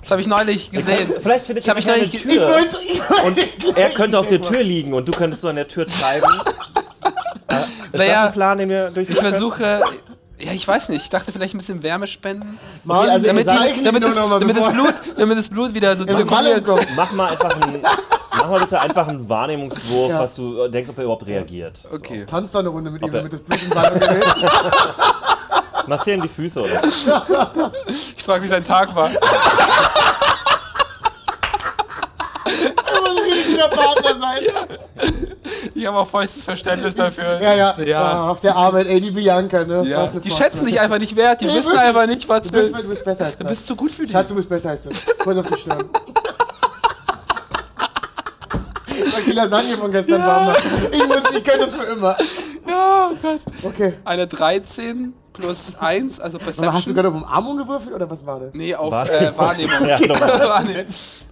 Das 0.00 0.10
habe 0.10 0.20
ich 0.22 0.26
neulich 0.26 0.70
gesehen. 0.70 1.12
Vielleicht 1.20 1.44
findet 1.44 1.66
Das 1.66 1.70
hab 1.76 1.76
ihr 1.84 1.96
ich 1.96 2.02
eine 2.02 2.08
Tür. 2.10 2.56
weiß- 2.56 2.76
ich 2.88 3.00
weiß 3.00 3.24
Und 3.24 3.76
er 3.76 3.90
könnte 3.90 4.18
auf 4.18 4.28
der 4.28 4.40
Tür 4.40 4.62
liegen 4.62 4.94
und 4.94 5.06
du 5.08 5.12
könntest 5.12 5.42
so 5.42 5.48
an 5.48 5.56
der 5.56 5.68
Tür 5.68 5.86
treiben. 5.86 6.26
Äh, 7.50 7.54
ist 7.54 7.68
das 7.92 7.98
Naja, 8.00 8.26
ein 8.26 8.32
Plan, 8.34 8.58
den 8.58 8.68
wir 8.68 8.88
Ich 8.88 8.94
durchführen 8.94 9.20
können? 9.20 9.30
versuche. 9.30 9.80
Ja, 10.40 10.52
ich 10.52 10.66
weiß 10.68 10.88
nicht. 10.90 11.02
Ich 11.02 11.10
dachte 11.10 11.32
vielleicht 11.32 11.54
ein 11.54 11.58
bisschen 11.58 11.82
Wärme 11.82 12.06
spenden. 12.06 12.58
Mann, 12.84 13.08
also 13.08 13.26
ihr 13.26 13.32
Damit, 13.32 13.46
sagt- 13.46 13.76
die, 13.76 13.82
damit, 13.84 14.02
das, 14.04 14.14
mal 14.16 14.38
damit, 14.38 14.56
das 14.56 14.70
Blut, 14.72 14.94
damit 15.16 15.38
das 15.38 15.48
Blut 15.48 15.74
wieder 15.74 15.96
so 15.96 16.04
in 16.04 16.14
zirkuliert. 16.14 16.64
kommt. 16.64 16.86
Mach 16.96 17.10
mal 17.12 17.30
einfach 17.32 17.50
einen, 17.60 17.82
mach 17.82 18.48
mal 18.48 18.60
bitte 18.60 18.80
einfach 18.80 19.08
einen 19.08 19.28
Wahrnehmungswurf, 19.28 20.10
Ja. 20.10 20.20
was 20.20 20.36
du 20.36 20.62
äh, 20.62 20.70
denkst, 20.70 20.90
ob 20.90 20.98
er 20.98 21.04
überhaupt 21.04 21.26
reagiert. 21.26 21.80
Okay. 21.92 22.24
Tanz 22.24 22.52
doch 22.52 22.60
eine 22.60 22.68
Runde 22.68 22.90
mit 22.90 23.02
ihm, 23.02 23.08
Ob 23.08 23.14
er- 23.14 23.22
damit 23.22 23.32
das 23.32 23.40
Blut 23.40 23.62
im 23.62 23.70
Ball 23.70 23.90
gerät. 23.98 24.24
Massier 25.88 26.14
ihm 26.14 26.22
die 26.22 26.28
Füße 26.28 26.60
oder? 26.62 26.82
Ich 27.88 28.22
frage, 28.22 28.42
wie 28.42 28.48
sein 28.48 28.62
Tag 28.64 28.94
war. 28.94 29.10
Er 32.46 33.47
guter 33.58 33.68
Partner 33.68 34.18
sein. 34.18 34.42
Ich 35.74 35.86
habe 35.86 35.96
auch 35.98 36.06
vollstes 36.06 36.44
Verständnis 36.44 36.94
dafür. 36.94 37.40
Ja, 37.40 37.54
ja. 37.54 37.74
So, 37.74 37.82
ja. 37.82 37.88
ja. 37.88 38.30
auf 38.30 38.40
der 38.40 38.56
Arbeit, 38.56 38.86
ey, 38.86 39.00
die 39.00 39.10
Bianca, 39.10 39.64
ne? 39.64 39.84
Ja. 39.86 40.06
Die 40.06 40.28
Frau. 40.30 40.36
schätzen 40.36 40.64
dich 40.66 40.80
einfach 40.80 40.98
nicht 40.98 41.16
wert. 41.16 41.40
Die 41.40 41.46
Nee, 41.46 41.54
wissen 41.54 41.66
wirklich. 41.72 41.80
einfach 41.88 42.06
nicht, 42.06 42.28
was 42.28 42.46
Du 42.48 42.52
bist, 42.52 42.74
du 42.76 42.82
bist 42.88 43.04
besser 43.04 43.24
als 43.26 43.36
Du 43.36 43.44
das. 43.44 43.50
bist 43.50 43.66
zu 43.66 43.76
gut 43.76 43.92
für 43.92 44.02
dich. 44.02 44.12
Schatz, 44.12 44.28
du 44.28 44.34
bist 44.34 44.48
besser 44.48 44.70
als 44.70 44.84
das. 44.84 45.06
Kurz 45.18 45.38
auf 45.38 45.46
die 45.48 45.60
Stirn. 45.60 45.88
Die 49.26 49.32
Lasagne 49.32 49.76
von 49.76 49.92
gestern 49.92 50.26
warm 50.26 50.46
machen. 50.46 50.62
Ich 50.92 51.06
muss, 51.06 51.22
ich 51.36 51.44
kann 51.44 51.60
das 51.60 51.74
für 51.74 51.84
immer. 51.84 52.16
Ja, 52.68 53.10
oh 53.12 53.16
Gott. 53.22 53.40
Okay. 53.62 53.94
Eine 54.04 54.26
13 54.26 55.12
plus 55.38 55.74
1, 55.78 56.20
also 56.20 56.36
Aber 56.38 56.46
hast 56.46 56.58
du 56.58 56.62
Perception. 56.62 56.94
gerade 56.94 57.08
auf 57.08 57.14
Umarmung 57.14 57.56
gewürfelt 57.58 57.94
oder 57.94 58.08
was 58.10 58.24
war 58.26 58.40
das? 58.40 58.50
Nee, 58.54 58.74
auf 58.74 58.90
Wahrnehmung. 58.92 59.22
äh, 59.22 59.38
Wahrnehmung. 59.38 59.86
Ja, 59.88 59.98
nochmal. 60.06 60.48
Wahrnehmung. 60.48 60.86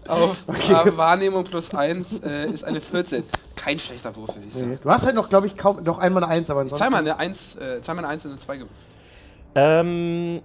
Auf 0.08 0.36
äh, 0.48 0.96
Wahrnehmung 0.96 1.44
plus 1.44 1.74
1 1.74 2.18
äh, 2.20 2.46
ist 2.50 2.64
eine 2.64 2.80
14. 2.80 3.24
Kein 3.56 3.78
schlechter 3.78 4.14
Wurf, 4.16 4.34
würde 4.36 4.46
ich 4.48 4.54
sagen. 4.54 4.70
Nee. 4.70 4.78
Du 4.82 4.90
hast 4.90 5.04
halt 5.04 5.14
noch, 5.16 5.28
glaube 5.28 5.46
ich, 5.48 5.56
kaum 5.56 5.82
noch 5.82 5.98
einmal 5.98 6.22
eine 6.22 6.32
Eins, 6.32 6.48
aber 6.50 6.60
ansonsten. 6.60 6.84
Zweimal 6.84 7.00
eine 7.00 7.18
1, 7.18 7.56
äh, 7.56 7.80
zweimal 7.82 8.04
eine 8.04 8.12
1 8.14 8.24
und 8.24 8.30
eine 8.32 8.38
2 8.38 8.56
gewonnen. 8.58 8.74
Ähm, 9.56 10.42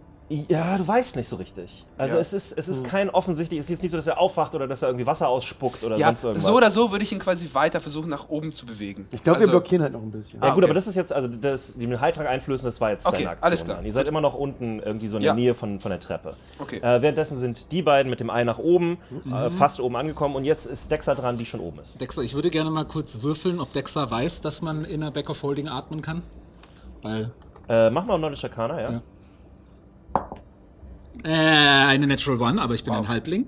ja, 0.49 0.77
du 0.77 0.87
weißt 0.87 1.15
nicht 1.15 1.27
so 1.27 1.35
richtig. 1.35 1.85
Also 1.97 2.15
Ja. 2.15 2.21
es 2.21 2.33
ist, 2.33 2.57
es 2.57 2.67
ist 2.67 2.83
kein 2.85 3.09
offensichtlich, 3.09 3.59
es 3.59 3.65
ist 3.65 3.69
jetzt 3.71 3.81
nicht 3.83 3.91
so, 3.91 3.97
dass 3.97 4.07
er 4.07 4.19
aufwacht 4.19 4.55
oder 4.55 4.67
dass 4.67 4.81
er 4.81 4.89
irgendwie 4.89 5.05
Wasser 5.05 5.27
ausspuckt 5.27 5.83
oder 5.83 5.97
Ja, 5.97 6.07
sonst 6.07 6.23
irgendwas. 6.23 6.43
so 6.43 6.55
oder 6.55 6.71
so 6.71 6.91
würde 6.91 7.03
ich 7.03 7.11
ihn 7.11 7.19
quasi 7.19 7.49
weiter 7.53 7.81
versuchen, 7.81 8.09
nach 8.09 8.29
oben 8.29 8.53
zu 8.53 8.65
bewegen. 8.65 9.07
Ich 9.11 9.23
glaube, 9.23 9.39
Also- 9.39 9.47
wir 9.51 9.59
blockieren 9.59 9.83
halt 9.83 9.93
noch 9.93 10.01
ein 10.01 10.11
bisschen. 10.11 10.39
Ja 10.41 10.47
Ah, 10.47 10.49
gut, 10.53 10.63
okay. 10.63 10.65
aber 10.71 10.73
das 10.73 10.87
ist 10.87 10.95
jetzt, 10.95 11.11
also 11.13 11.27
das, 11.27 11.73
die 11.73 11.87
mit 11.87 11.97
dem 11.97 12.01
Heiltrag 12.01 12.27
einflößen, 12.27 12.65
das 12.65 12.79
war 12.81 12.91
jetzt 12.91 13.05
Okay, 13.05 13.17
deine 13.17 13.29
Aktion. 13.31 13.45
alles 13.47 13.63
klar. 13.65 13.77
Dann. 13.77 13.85
Ihr 13.85 13.93
seid 13.93 14.07
immer 14.07 14.21
noch 14.21 14.33
unten 14.33 14.79
irgendwie 14.79 15.07
so 15.07 15.17
in 15.17 15.23
Ja. 15.23 15.33
der 15.33 15.41
Nähe 15.41 15.53
von, 15.55 15.79
von 15.79 15.89
der 15.91 15.99
Treppe. 15.99 16.33
Okay. 16.59 16.77
Äh, 16.77 17.01
währenddessen 17.01 17.39
sind 17.39 17.71
die 17.71 17.81
beiden 17.81 18.09
mit 18.09 18.19
dem 18.19 18.29
Ei 18.29 18.43
nach 18.43 18.59
oben, 18.59 18.97
Mhm. 19.23 19.33
äh, 19.33 19.49
fast 19.51 19.79
oben 19.79 19.95
angekommen 19.95 20.35
und 20.35 20.45
jetzt 20.45 20.65
ist 20.65 20.91
Dexa 20.91 21.15
dran, 21.15 21.35
die 21.35 21.45
schon 21.45 21.59
oben 21.59 21.79
ist. 21.79 21.99
Dexter, 21.99 22.21
ich 22.21 22.33
würde 22.35 22.49
gerne 22.49 22.69
mal 22.69 22.85
kurz 22.85 23.21
würfeln, 23.21 23.59
ob 23.59 23.71
Dexter 23.73 24.09
weiß, 24.09 24.41
dass 24.41 24.61
man 24.61 24.85
in 24.85 25.01
der 25.01 25.11
Back 25.11 25.29
of 25.29 25.41
Holding 25.43 25.67
atmen 25.67 26.01
kann. 26.01 26.21
Weil 27.01 27.31
Äh, 27.69 27.89
mach 27.89 28.05
mal 28.05 28.17
Knowledge 28.17 28.41
Arcana, 28.47 28.81
ja? 28.81 29.01
Äh, 31.23 31.29
eine 31.29 32.07
Natural 32.07 32.41
One, 32.41 32.61
aber 32.61 32.73
ich 32.73 32.83
bin 32.83 32.93
ein 32.93 33.07
Halbling. 33.07 33.47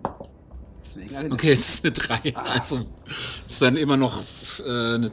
Okay, 1.32 1.50
jetzt 1.52 1.84
eine 1.84 1.94
3. 1.94 2.36
Also 2.36 2.80
ist 3.48 3.62
dann 3.62 3.78
immer 3.78 3.98
noch 3.98 4.22
äh, 4.66 4.96
eine 4.96 5.12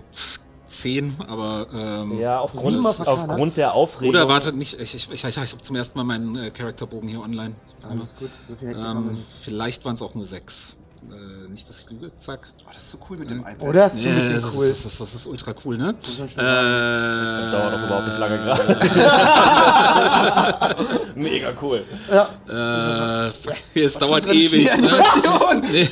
10, 0.67 1.17
aber 1.27 1.67
ähm, 1.73 2.19
Ja, 2.19 2.41
aufgrund, 2.41 2.83
vertan, 2.83 3.07
aufgrund 3.07 3.57
der 3.57 3.75
Aufregung. 3.75 4.11
Oder 4.11 4.29
wartet 4.29 4.57
nicht, 4.57 4.79
ich, 4.81 4.95
ich, 4.95 5.11
ich, 5.11 5.25
ich 5.25 5.37
habe 5.37 5.47
zum 5.47 5.77
ersten 5.77 5.99
Mal 5.99 6.05
meinen 6.05 6.37
äh, 6.37 6.51
Charakterbogen 6.51 7.09
hier 7.09 7.21
online. 7.21 7.55
Alles 7.89 8.15
gut. 8.19 8.31
So 8.49 8.55
viel 8.57 8.77
ähm, 8.77 9.17
vielleicht 9.41 9.85
waren 9.85 9.95
es 9.95 10.03
auch 10.03 10.15
nur 10.15 10.25
6. 10.25 10.77
Äh, 11.09 11.49
nicht, 11.51 11.67
dass 11.69 11.81
ich 11.83 11.91
lüge, 11.91 12.15
zack. 12.17 12.49
Oh, 12.67 12.71
das 12.75 12.83
ist 12.83 12.91
so 12.91 12.99
cool 13.09 13.17
mit 13.17 13.31
dem 13.31 13.41
iPad. 13.41 13.63
Oder? 13.63 13.83
Das 13.85 13.95
ist 13.95 14.03
Ja, 14.05 14.13
das, 14.15 14.55
cool. 14.55 14.67
ist, 14.67 14.85
das, 14.85 14.93
ist, 14.93 15.01
das 15.01 15.15
ist 15.15 15.27
ultra 15.27 15.55
cool, 15.65 15.79
ne? 15.79 15.95
schon 16.05 16.29
Äh, 16.29 16.35
Dauert 17.51 17.75
auch 17.75 17.83
überhaupt 17.87 18.09
nicht 18.09 18.19
lange 18.19 18.37
gerade. 18.39 18.77
Mega 21.17 21.53
cool. 21.63 21.85
Äh, 22.49 23.29
es 23.81 23.95
dauert 23.99 24.27
ewig, 24.27 24.77
ne? 24.79 24.91
Nee. 25.73 25.89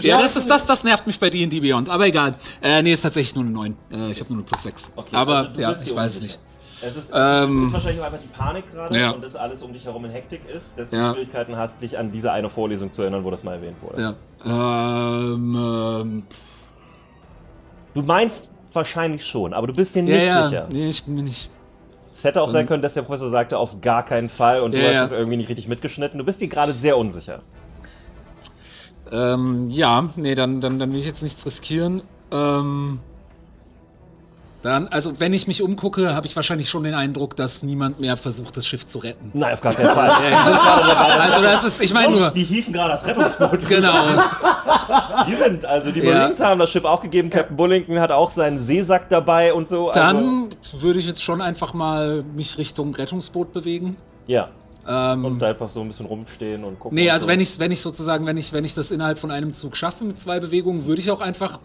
Ja, 0.00 0.20
das, 0.20 0.36
ist, 0.36 0.48
das, 0.50 0.66
das 0.66 0.84
nervt 0.84 1.06
mich 1.06 1.18
bei 1.18 1.30
D&D 1.30 1.60
Beyond, 1.60 1.88
aber 1.88 2.06
egal. 2.06 2.34
Äh, 2.62 2.82
nee, 2.82 2.92
ist 2.92 3.00
tatsächlich 3.02 3.34
nur 3.34 3.44
eine 3.44 3.52
9. 3.52 3.76
Äh, 3.92 4.10
ich 4.10 4.20
habe 4.20 4.32
nur 4.32 4.42
eine 4.42 4.46
plus 4.46 4.62
6. 4.62 4.90
Okay, 4.96 5.16
aber 5.16 5.48
also 5.48 5.60
ja, 5.60 5.74
ich 5.82 5.94
weiß 5.94 6.14
es 6.14 6.20
nicht. 6.20 6.38
Es 6.82 6.96
ist, 6.96 7.12
Ähm, 7.14 7.64
ist 7.64 7.72
wahrscheinlich 7.74 8.00
auch 8.00 8.06
einfach 8.06 8.20
die 8.22 8.28
Panik 8.28 8.72
gerade 8.72 8.98
Ja. 8.98 9.10
und 9.10 9.22
dass 9.22 9.36
alles 9.36 9.62
um 9.62 9.72
dich 9.72 9.84
herum 9.84 10.04
in 10.04 10.10
Hektik 10.10 10.42
ist, 10.48 10.78
dass 10.78 10.90
du 10.90 10.96
Ja. 10.96 11.12
Schwierigkeiten 11.12 11.56
hast, 11.56 11.82
dich 11.82 11.98
an 11.98 12.10
diese 12.10 12.32
eine 12.32 12.48
Vorlesung 12.48 12.90
zu 12.90 13.02
erinnern, 13.02 13.22
wo 13.24 13.30
das 13.30 13.44
mal 13.44 13.54
erwähnt 13.54 13.76
wurde. 13.82 14.14
Ja. 14.44 15.34
Ähm, 15.34 15.56
ähm, 15.56 16.22
Du 17.92 18.02
meinst 18.02 18.52
wahrscheinlich 18.72 19.26
schon, 19.26 19.52
aber 19.52 19.66
du 19.66 19.74
bist 19.74 19.94
dir 19.96 20.02
nicht 20.04 20.22
ja, 20.24 20.46
sicher. 20.46 20.66
Nee, 20.70 20.88
ich 20.88 21.02
bin 21.04 21.16
mir 21.16 21.24
nicht. 21.24 21.50
Es 22.14 22.22
hätte 22.22 22.40
auch 22.40 22.48
sein 22.48 22.66
können, 22.66 22.82
dass 22.82 22.94
der 22.94 23.02
Professor 23.02 23.28
sagte, 23.30 23.58
auf 23.58 23.80
gar 23.80 24.04
keinen 24.04 24.28
Fall 24.28 24.60
und 24.60 24.72
du 24.74 24.78
hast 24.78 25.06
es 25.06 25.12
irgendwie 25.12 25.36
nicht 25.38 25.48
richtig 25.48 25.66
mitgeschnitten. 25.68 26.18
Du 26.18 26.24
bist 26.24 26.40
dir 26.40 26.48
gerade 26.48 26.72
sehr 26.72 26.96
unsicher. 26.96 27.40
Ähm, 29.10 29.68
ja, 29.70 30.08
nee, 30.16 30.34
dann, 30.36 30.60
dann, 30.60 30.78
dann 30.78 30.92
will 30.92 31.00
ich 31.00 31.06
jetzt 31.06 31.22
nichts 31.22 31.44
riskieren. 31.44 32.02
Ähm, 32.30 33.00
dann, 34.62 34.88
also 34.88 35.18
wenn 35.20 35.32
ich 35.32 35.46
mich 35.46 35.62
umgucke, 35.62 36.14
habe 36.14 36.26
ich 36.26 36.36
wahrscheinlich 36.36 36.68
schon 36.68 36.84
den 36.84 36.92
Eindruck, 36.94 37.34
dass 37.36 37.62
niemand 37.62 37.98
mehr 37.98 38.16
versucht, 38.16 38.56
das 38.56 38.66
Schiff 38.66 38.86
zu 38.86 38.98
retten. 38.98 39.30
Nein, 39.32 39.54
auf 39.54 39.60
gar 39.62 39.72
keinen 39.74 39.88
Fall. 39.94 40.10
Die 40.20 40.34
sind 40.34 40.60
gerade 40.60 40.86
dabei, 40.88 41.08
das 41.16 41.30
Also 41.32 41.42
das 41.42 41.64
ist, 41.64 41.80
ich 41.80 41.94
meine 41.94 42.10
nur, 42.16 42.30
Die 42.30 42.44
hieven 42.44 42.72
gerade 42.72 42.90
das 42.92 43.06
Rettungsboot. 43.06 43.66
genau. 43.66 43.94
Die 45.28 45.34
sind, 45.34 45.64
also 45.64 45.90
die 45.90 46.00
Ja. 46.00 46.14
Marines 46.14 46.40
haben 46.40 46.58
das 46.60 46.70
Schiff 46.70 46.84
auch 46.84 47.00
gegeben. 47.00 47.30
Captain 47.30 47.56
Bullington 47.56 47.98
hat 48.00 48.10
auch 48.10 48.30
seinen 48.30 48.60
Seesack 48.60 49.08
dabei 49.08 49.54
und 49.54 49.68
so. 49.68 49.88
Also, 49.88 50.00
Dann 50.00 50.48
würde 50.78 50.98
ich 50.98 51.06
jetzt 51.06 51.22
schon 51.22 51.40
einfach 51.40 51.72
mal 51.74 52.22
mich 52.34 52.58
Richtung 52.58 52.94
Rettungsboot 52.94 53.52
bewegen. 53.52 53.96
ja. 54.26 54.48
Ähm, 54.88 55.26
Und 55.26 55.42
einfach 55.42 55.68
so 55.68 55.82
ein 55.82 55.88
bisschen 55.88 56.06
rumstehen 56.06 56.64
und 56.64 56.80
gucken. 56.80 56.96
Nee, 56.96 57.10
also 57.10 57.24
so. 57.26 57.28
wenn 57.30 57.38
ich, 57.38 57.58
wenn 57.58 57.70
ich 57.70 57.82
sozusagen, 57.82 58.24
wenn 58.24 58.38
ich, 58.38 58.52
wenn 58.54 58.64
ich 58.64 58.72
das 58.72 58.90
innerhalb 58.90 59.18
von 59.18 59.30
einem 59.30 59.52
Zug 59.52 59.76
schaffe 59.76 60.04
mit 60.04 60.18
zwei 60.18 60.40
Bewegungen, 60.40 60.86
würde 60.86 61.02
ich 61.02 61.10
auch 61.10 61.20
einfach 61.20 61.58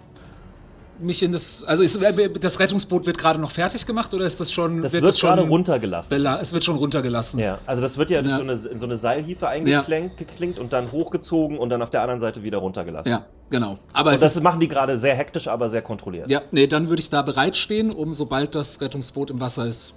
mich 1.00 1.22
in 1.24 1.32
das, 1.32 1.64
also 1.64 1.84
ist, 1.84 2.00
das 2.42 2.60
Rettungsboot 2.60 3.06
wird 3.06 3.18
gerade 3.18 3.40
noch 3.40 3.52
fertig 3.52 3.86
gemacht 3.86 4.14
oder 4.14 4.26
ist 4.26 4.40
das 4.40 4.52
schon, 4.52 4.82
Das 4.82 4.94
wird 4.94 5.04
wird 5.04 5.08
das 5.10 5.20
schon 5.20 5.30
gerade 5.36 5.42
runtergelassen. 5.48 6.10
bela- 6.18 6.40
es 6.42 6.54
wird 6.54 6.64
schon 6.64 6.78
runtergelassen. 6.78 7.40
Ja, 7.40 7.60
also 7.66 7.82
das 7.82 7.98
wird 7.98 8.10
ja, 8.10 8.22
Ja. 8.22 8.36
So, 8.38 8.42
eine, 8.44 8.54
in 8.54 8.80
so 8.80 8.86
eine 8.86 8.98
Seilhiefe 8.98 9.48
eingeklinkt 9.48 10.18
geklinkt 10.18 10.58
und 10.60 10.72
dann 10.74 10.92
hochgezogen 10.92 11.58
und 11.58 11.70
dann 11.70 11.82
auf 11.82 11.90
der 11.90 12.02
anderen 12.02 12.20
Seite 12.20 12.44
wieder 12.44 12.60
runtergelassen. 12.60 13.12
Ja, 13.12 13.26
genau. 13.50 13.78
Aber 13.94 14.12
Und 14.14 14.22
das 14.22 14.36
ist, 14.36 14.42
machen 14.44 14.60
die 14.60 14.68
gerade 14.68 14.98
sehr 14.98 15.16
hektisch, 15.16 15.48
aber 15.48 15.70
sehr 15.70 15.82
kontrolliert. 15.82 16.30
ja, 16.30 16.42
nee, 16.52 16.68
dann 16.68 16.88
würde 16.90 17.02
ich 17.02 17.10
da 17.10 17.22
bereitstehen, 17.22 17.92
um 17.92 18.14
sobald 18.14 18.56
das 18.56 18.80
Rettungsboot 18.82 19.30
im 19.32 19.40
Wasser 19.40 19.66
ist, 19.66 19.94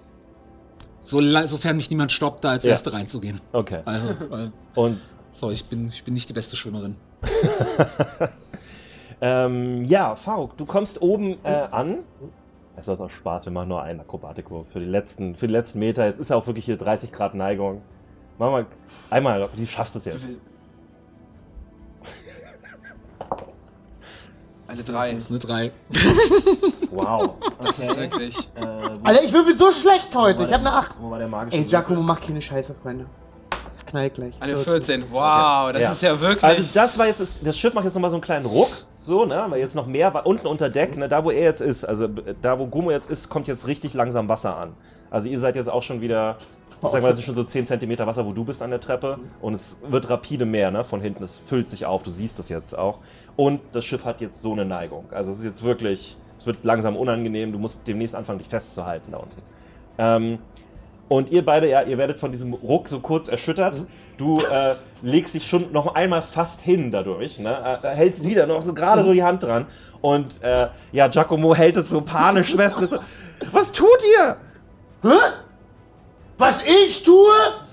so, 1.00 1.20
sofern 1.46 1.76
mich 1.76 1.90
niemand 1.90 2.10
stoppt, 2.12 2.42
da 2.44 2.50
als 2.50 2.64
Ja. 2.64 2.70
Erste 2.70 2.92
reinzugehen. 2.92 3.40
Okay. 3.52 3.80
Also, 3.84 4.04
weil, 4.30 4.52
Und 4.74 4.98
so, 5.30 5.50
ich 5.50 5.64
bin, 5.64 5.88
ich 5.90 6.02
bin 6.02 6.14
nicht 6.14 6.28
die 6.28 6.32
beste 6.32 6.56
Schwimmerin. 6.56 6.96
ähm, 9.20 9.84
ja, 9.84 10.14
Fauk, 10.16 10.56
du 10.56 10.66
kommst 10.66 11.00
oben 11.02 11.38
äh, 11.44 11.66
an. 11.70 11.98
Es 12.76 12.86
ist 12.86 13.00
auch 13.00 13.10
Spaß, 13.10 13.46
wir 13.46 13.52
machen 13.52 13.68
nur 13.68 13.82
einen 13.82 14.00
Akrobatikwurf 14.00 14.66
für 14.72 14.78
die 14.78 14.86
letzten, 14.86 15.34
für 15.34 15.48
die 15.48 15.52
letzten 15.52 15.80
Meter. 15.80 16.06
Jetzt 16.06 16.20
ist 16.20 16.30
ja 16.30 16.36
auch 16.36 16.46
wirklich 16.46 16.64
hier 16.64 16.76
30 16.76 17.10
Grad 17.10 17.34
Neigung. 17.34 17.82
Mach 18.38 18.50
mal 18.52 18.66
einmal, 19.10 19.48
du 19.56 19.66
schaffst 19.66 19.96
es 19.96 20.04
jetzt. 20.04 20.40
Eine 24.68 24.82
3. 24.84 25.14
Das 25.14 25.22
ist 25.22 25.30
eine 25.30 25.38
3. 25.38 25.72
Wow. 26.90 27.34
Das 27.60 27.78
ist 27.78 27.90
Okay. 27.92 28.00
wirklich. 28.02 28.38
äh, 28.54 28.60
Alter, 29.02 29.24
ich 29.24 29.32
würfel 29.32 29.56
so 29.56 29.72
schlecht 29.72 30.14
heute. 30.14 30.44
Ich 30.44 30.50
war 30.50 30.58
habe 30.58 30.68
eine 30.68 30.72
8. 30.76 30.96
Wo 31.00 31.10
war 31.10 31.18
der 31.18 31.26
magische 31.26 31.56
Ey? 31.56 31.64
Giacomo, 31.64 32.02
mach 32.02 32.20
keine 32.20 32.40
Scheiße, 32.40 32.74
Freunde. 32.74 33.06
Das 33.72 33.84
knallt 33.84 34.14
gleich. 34.14 34.34
Eine 34.40 34.56
14. 34.56 35.04
Wow, 35.10 35.72
das 35.72 35.82
Ja. 35.82 35.92
ist 35.92 36.02
ja 36.02 36.20
wirklich. 36.20 36.44
Also 36.44 36.62
das 36.74 36.98
war 36.98 37.06
jetzt, 37.06 37.20
das, 37.20 37.40
das 37.40 37.58
Schiff 37.58 37.74
macht 37.74 37.84
jetzt 37.86 37.94
nochmal 37.94 38.10
so 38.10 38.16
einen 38.16 38.22
kleinen 38.22 38.46
Ruck, 38.46 38.68
so, 39.00 39.24
ne, 39.24 39.46
weil 39.48 39.60
jetzt 39.60 39.74
noch 39.74 39.86
mehr 39.86 40.26
unten 40.26 40.46
unter 40.46 40.68
Deck, 40.70 40.96
ne, 40.96 41.08
da 41.08 41.24
wo 41.24 41.30
er 41.30 41.42
jetzt 41.42 41.60
ist, 41.60 41.84
also 41.84 42.06
äh, 42.06 42.34
da 42.42 42.58
wo 42.58 42.66
Gummo 42.66 42.90
jetzt 42.90 43.10
ist, 43.10 43.28
kommt 43.28 43.48
jetzt 43.48 43.66
richtig 43.66 43.94
langsam 43.94 44.28
Wasser 44.28 44.56
an. 44.56 44.74
Also 45.10 45.28
ihr 45.28 45.38
seid 45.40 45.56
jetzt 45.56 45.68
auch 45.68 45.82
schon 45.82 46.00
wieder, 46.00 46.36
ich 46.82 46.88
sag 46.88 47.02
mal, 47.02 47.10
es 47.10 47.18
ist 47.18 47.24
schon 47.24 47.36
so 47.36 47.44
10 47.44 47.66
cm 47.66 47.98
Wasser, 48.00 48.26
wo 48.26 48.32
du 48.32 48.44
bist 48.44 48.62
an 48.62 48.70
der 48.70 48.80
Treppe. 48.80 49.18
Und 49.40 49.54
es 49.54 49.78
wird 49.88 50.10
rapide 50.10 50.46
mehr, 50.46 50.70
ne, 50.70 50.84
von 50.84 51.00
hinten, 51.00 51.22
es 51.22 51.36
füllt 51.36 51.70
sich 51.70 51.86
auf, 51.86 52.02
du 52.02 52.10
siehst 52.10 52.38
es 52.38 52.48
jetzt 52.48 52.76
auch. 52.76 52.98
Und 53.36 53.60
das 53.72 53.84
Schiff 53.84 54.04
hat 54.04 54.20
jetzt 54.20 54.42
so 54.42 54.52
eine 54.52 54.64
Neigung, 54.64 55.06
also 55.12 55.30
es 55.30 55.38
ist 55.38 55.44
jetzt 55.44 55.62
wirklich, 55.62 56.16
es 56.36 56.46
wird 56.46 56.64
langsam 56.64 56.96
unangenehm, 56.96 57.52
du 57.52 57.58
musst 57.58 57.86
demnächst 57.86 58.14
anfangen, 58.14 58.38
dich 58.38 58.48
festzuhalten 58.48 59.12
da 59.12 59.18
unten. 59.18 59.42
Ähm, 59.98 60.38
und 61.08 61.30
ihr 61.30 61.44
beide, 61.44 61.68
ja, 61.68 61.82
ihr 61.82 61.96
werdet 61.96 62.18
von 62.18 62.30
diesem 62.30 62.52
Ruck 62.52 62.88
so 62.88 63.00
kurz 63.00 63.28
erschüttert. 63.28 63.86
Du 64.18 64.40
äh, 64.40 64.74
legst 65.02 65.34
dich 65.34 65.46
schon 65.46 65.72
noch 65.72 65.94
einmal 65.94 66.22
fast 66.22 66.60
hin 66.60 66.90
dadurch, 66.90 67.38
ne? 67.38 67.80
Äh, 67.82 67.88
hältst 67.88 68.24
wieder 68.24 68.46
noch 68.46 68.64
so 68.64 68.74
gerade 68.74 69.02
so 69.02 69.12
die 69.12 69.22
Hand 69.22 69.42
dran. 69.42 69.66
Und 70.02 70.42
äh, 70.42 70.68
ja, 70.92 71.08
Giacomo 71.08 71.54
hält 71.54 71.76
es 71.78 71.88
so 71.88 72.02
panisch 72.02 72.54
fest. 72.54 72.76
so, 72.82 72.98
Was 73.52 73.72
tut 73.72 73.88
ihr? 74.18 74.36
Hä? 75.02 75.16
Was 76.36 76.62
ich 76.62 77.02
tue? 77.02 77.32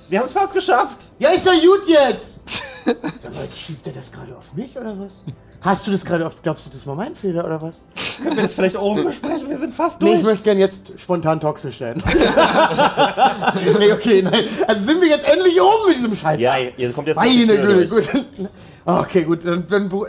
Wir 0.10 0.20
haben 0.20 0.26
es 0.26 0.34
fast 0.34 0.54
geschafft. 0.54 1.12
Ja, 1.20 1.30
ist 1.32 1.46
ja 1.46 1.54
gut 1.54 1.88
jetzt. 1.88 2.42
Sag 2.86 3.34
mal, 3.34 3.48
schiebt 3.54 3.86
er 3.88 3.94
das 3.94 4.12
gerade 4.12 4.36
auf 4.36 4.54
mich 4.54 4.78
oder 4.78 4.98
was? 5.00 5.24
Hast 5.66 5.88
du 5.88 5.92
das 5.92 6.06
gerade 6.06 6.28
auf. 6.28 6.44
Glaubst 6.44 6.68
du, 6.68 6.70
das 6.70 6.86
war 6.86 6.94
mein 6.96 7.16
Fehler 7.16 7.44
oder 7.44 7.60
was? 7.60 7.86
Können 8.24 8.36
wir 8.36 8.44
das 8.44 8.54
vielleicht 8.54 8.78
oben 8.78 9.04
besprechen? 9.04 9.50
Wir 9.50 9.58
sind 9.58 9.74
fast 9.74 10.00
Nee, 10.00 10.10
durch. 10.12 10.20
ich 10.20 10.26
möchte 10.26 10.44
gerne 10.44 10.60
jetzt 10.60 10.92
spontan 10.98 11.40
toxisch 11.42 11.80
sein. 11.80 12.02
nee, 13.80 13.92
okay, 13.92 14.22
nein. 14.22 14.44
Also 14.68 14.86
sind 14.86 15.02
wir 15.02 15.10
jetzt 15.10 15.28
endlich 15.28 15.60
oben 15.60 15.90
mit 15.90 15.98
diesem 15.98 16.16
Scheiß. 16.16 16.40
ja, 16.40 16.54
ihr 16.78 16.92
kommt 16.94 17.08
jetzt 17.08 17.18
Meine 17.18 17.46
Güte, 17.46 17.88
gut. 17.88 18.04
Okay, 18.88 19.24
gut 19.24 19.44
dann, 19.44 19.66
dann, 19.68 19.90
gut. 19.90 20.08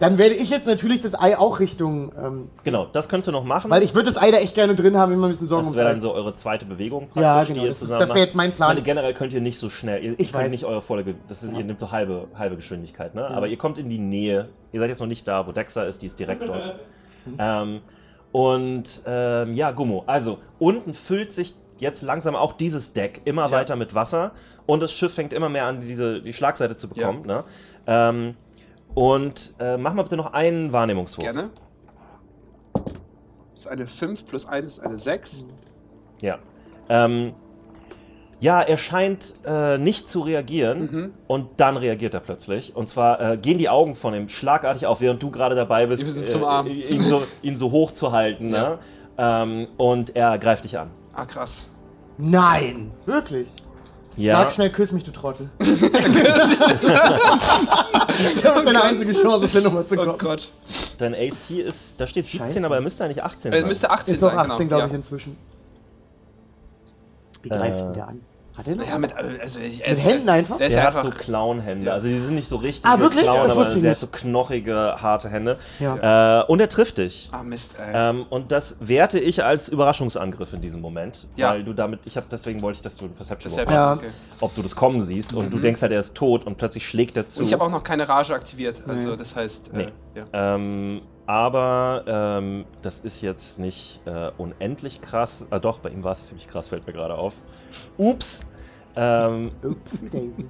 dann 0.00 0.18
werde 0.18 0.34
ich 0.34 0.50
jetzt 0.50 0.66
natürlich 0.66 1.00
das 1.00 1.14
Ei 1.18 1.38
auch 1.38 1.60
Richtung. 1.60 2.12
Ähm, 2.20 2.48
Genau, 2.64 2.86
das 2.86 3.08
könntest 3.08 3.28
du 3.28 3.32
noch 3.32 3.44
machen. 3.44 3.70
weil 3.70 3.84
ich 3.84 3.94
würde 3.94 4.10
das 4.12 4.20
Ei 4.20 4.32
da 4.32 4.38
echt 4.38 4.54
gerne 4.56 4.74
drin 4.74 4.96
haben, 4.96 5.12
wenn 5.12 5.18
man 5.20 5.28
ein 5.30 5.32
bisschen 5.32 5.46
Sorgen 5.46 5.66
das 5.66 5.76
wäre 5.76 5.88
dann 5.90 6.00
so 6.00 6.12
eure 6.12 6.34
zweite 6.34 6.64
Bewegung 6.66 7.04
praktisch, 7.06 7.22
Ja, 7.22 7.44
genau, 7.44 7.66
das 7.66 7.82
ist- 7.82 7.90
das 7.92 8.10
wäre 8.10 8.18
jetzt 8.24 8.34
mein 8.34 8.50
Plan. 8.52 8.70
Meine, 8.70 8.82
generell 8.82 9.14
könnt 9.14 9.32
ihr 9.32 9.40
nicht 9.40 9.58
so 9.58 9.70
schnell, 9.70 10.02
ihr, 10.02 10.12
Ich 10.18 10.32
könnt 10.32 10.44
weiß. 10.44 10.50
nicht 10.50 10.64
eure 10.64 10.82
volle, 10.82 11.04
das 11.28 11.44
ist, 11.44 11.52
ihr 11.56 11.62
nehmt 11.64 11.78
so 11.78 11.92
halbe, 11.92 12.26
halbe 12.36 12.56
Geschwindigkeit, 12.56 13.14
ne? 13.14 13.28
Aber 13.28 13.46
ihr 13.46 13.56
kommt 13.58 13.78
in 13.78 13.88
die 13.88 13.98
Nähe, 13.98 14.48
ihr 14.72 14.80
seid 14.80 14.88
jetzt 14.88 15.00
noch 15.00 15.06
nicht 15.06 15.28
da, 15.28 15.46
wo 15.46 15.52
Dexa 15.52 15.84
ist, 15.84 16.02
die 16.02 16.06
ist 16.06 16.18
direkt 16.18 16.42
dort. 16.48 16.74
ähm, 17.38 17.80
und 18.32 19.02
ähm, 19.06 19.54
ja, 19.54 19.70
Gummo, 19.72 20.04
also 20.06 20.38
unten 20.58 20.94
füllt 20.94 21.32
sich 21.32 21.54
jetzt 21.78 22.02
langsam 22.02 22.36
auch 22.36 22.52
dieses 22.52 22.92
Deck 22.92 23.22
immer 23.24 23.46
Ja. 23.46 23.50
weiter 23.52 23.74
mit 23.76 23.94
Wasser 23.94 24.32
und 24.66 24.80
das 24.82 24.92
Schiff 24.92 25.14
fängt 25.14 25.32
immer 25.32 25.48
mehr 25.48 25.64
an, 25.66 25.80
diese, 25.80 26.20
die 26.20 26.32
Schlagseite 26.32 26.76
zu 26.76 26.88
bekommen, 26.88 27.24
ne? 27.26 27.44
Ähm, 27.86 28.34
und 28.94 29.54
äh, 29.60 29.76
mach 29.76 29.94
mal 29.94 30.02
bitte 30.02 30.16
noch 30.16 30.32
einen 30.32 30.72
Wahrnehmungswurf. 30.72 31.24
Gerne. 31.24 31.50
Das 33.54 33.62
ist 33.66 33.66
eine 33.68 33.86
5 33.86 34.26
plus 34.26 34.46
1 34.46 34.66
ist 34.66 34.80
eine 34.80 34.96
6. 34.96 35.44
Ja. 36.22 36.38
Ähm, 36.88 37.34
ja, 38.40 38.62
er 38.62 38.78
scheint 38.78 39.34
äh, 39.44 39.76
nicht 39.76 40.08
zu 40.08 40.20
reagieren 40.22 40.80
Mhm. 40.90 41.12
und 41.26 41.48
dann 41.58 41.76
reagiert 41.76 42.14
er 42.14 42.20
plötzlich. 42.20 42.74
Und 42.74 42.88
zwar 42.88 43.20
äh, 43.20 43.36
gehen 43.36 43.58
die 43.58 43.68
Augen 43.68 43.94
von 43.94 44.14
ihm 44.14 44.28
schlagartig 44.30 44.86
auf, 44.86 45.00
während 45.02 45.22
du 45.22 45.30
gerade 45.30 45.54
dabei 45.54 45.86
bist, 45.86 46.06
Arm. 46.42 46.66
ihn, 46.66 47.02
so, 47.02 47.22
ihn 47.42 47.58
so 47.58 47.70
hoch 47.70 47.90
zu 47.92 48.12
halten. 48.12 48.48
Ne? 48.48 48.78
Ähm, 49.18 49.68
und 49.76 50.16
er 50.16 50.38
greift 50.38 50.64
dich 50.64 50.78
an. 50.78 50.90
Ah, 51.12 51.26
krass. 51.26 51.66
Nein! 52.16 52.92
Wirklich? 53.04 53.48
Ja, 54.16 54.42
Sag 54.42 54.52
schnell, 54.52 54.70
küss 54.70 54.92
mich, 54.92 55.04
du 55.04 55.12
Trottel. 55.12 55.48
das 55.58 55.68
ist 55.68 55.82
deine 58.66 58.82
einzige 58.82 59.12
Chance, 59.12 59.44
auf 59.46 59.52
der 59.52 59.62
Nummer 59.62 59.86
zu 59.86 59.96
kommen. 59.96 60.10
Oh 60.10 60.16
Gott. 60.18 60.50
dein 60.98 61.14
AC 61.14 61.50
ist, 61.50 62.00
da 62.00 62.06
steht 62.06 62.26
17, 62.26 62.40
Scheiße. 62.48 62.64
aber 62.66 62.74
er 62.76 62.80
müsste 62.82 63.04
eigentlich 63.04 63.22
18 63.22 63.52
Äh, 63.52 63.60
sein. 63.60 63.68
müsste 63.68 63.90
18 63.90 64.14
Ist 64.14 64.22
doch 64.22 64.32
sein, 64.34 64.38
18, 64.50 64.56
genau. 64.56 64.68
glaube 64.68 64.80
ja. 64.82 64.86
ich, 64.88 64.94
inzwischen. 64.94 65.36
Wie 67.42 67.48
greift 67.48 67.78
Äh, 67.78 67.82
denn 67.82 67.92
der 67.94 68.08
an? 68.08 68.20
Hat 68.60 68.66
der 68.66 68.76
noch? 68.76 68.86
Ja, 68.86 68.98
mit, 68.98 69.14
also 69.16 69.60
ich, 69.60 69.78
Mit 69.78 70.04
Händen 70.04 70.28
einfach? 70.28 70.58
Der 70.58 70.66
ist 70.66 70.74
Der 70.74 70.82
ja 70.82 70.88
hat 70.90 70.96
einfach. 70.96 71.10
so 71.16 71.18
Clown-Hände. 71.18 71.86
Ja. 71.86 71.92
Also 71.94 72.08
die 72.08 72.18
sind 72.18 72.34
nicht 72.34 72.48
so 72.48 72.56
richtig 72.56 72.84
Ah, 72.84 72.98
wirklich? 72.98 73.22
Clown, 73.22 73.42
Das 73.48 73.52
aber 73.56 73.64
der 73.64 73.74
nicht. 73.76 73.86
hat 73.88 73.96
so 73.96 74.06
knochige, 74.06 74.74
harte 75.00 75.28
Hände. 75.30 75.58
Ja. 75.78 76.40
Äh, 76.42 76.44
und 76.46 76.60
er 76.60 76.68
trifft 76.68 76.98
dich. 76.98 77.28
ah, 77.32 77.42
Mist, 77.42 77.76
ey. 77.78 77.92
Ähm, 77.94 78.26
und 78.28 78.52
das 78.52 78.76
werte 78.80 79.18
ich 79.18 79.42
als 79.42 79.68
Überraschungsangriff 79.70 80.52
in 80.52 80.60
diesem 80.60 80.80
Moment, 80.82 81.26
Ja. 81.36 81.50
weil 81.50 81.64
du 81.64 81.72
damit, 81.72 82.00
ich 82.06 82.16
habe 82.16 82.26
deswegen 82.30 82.60
wollte 82.62 82.76
ich, 82.76 82.82
dass 82.82 82.96
du 82.96 83.06
eine 83.06 83.14
Perception 83.14 83.52
Roll 83.54 83.64
ja 83.72 83.92
okay. 83.94 84.06
ob 84.40 84.54
du 84.54 84.62
das 84.62 84.76
kommen 84.76 85.00
siehst 85.00 85.34
und 85.34 85.50
du 85.52 85.58
denkst 85.58 85.80
halt, 85.82 85.92
er 85.92 86.00
ist 86.00 86.14
tot 86.14 86.44
und 86.46 86.58
plötzlich 86.58 86.86
schlägt 86.86 87.16
er 87.16 87.26
zu. 87.26 87.40
Und 87.40 87.46
ich 87.46 87.52
habe 87.54 87.64
auch 87.64 87.70
noch 87.70 87.82
keine 87.82 88.08
Rage 88.08 88.34
aktiviert. 88.34 88.82
Also, 88.86 89.16
das 89.16 89.34
heißt, 89.34 89.70
Nee. 89.72 89.84
äh, 89.84 89.90
ja. 90.32 90.54
Ähm, 90.54 91.00
aber 91.30 92.02
ähm, 92.08 92.64
das 92.82 92.98
ist 92.98 93.20
jetzt 93.20 93.60
nicht 93.60 94.00
äh, 94.04 94.32
unendlich 94.36 95.00
krass. 95.00 95.46
Ah, 95.50 95.60
doch, 95.60 95.78
bei 95.78 95.90
ihm 95.90 96.02
war 96.02 96.10
es 96.10 96.26
ziemlich 96.26 96.48
krass, 96.48 96.70
fällt 96.70 96.84
mir 96.88 96.92
gerade 96.92 97.14
auf. 97.14 97.34
Ups. 97.96 98.50
Ähm, 98.96 99.52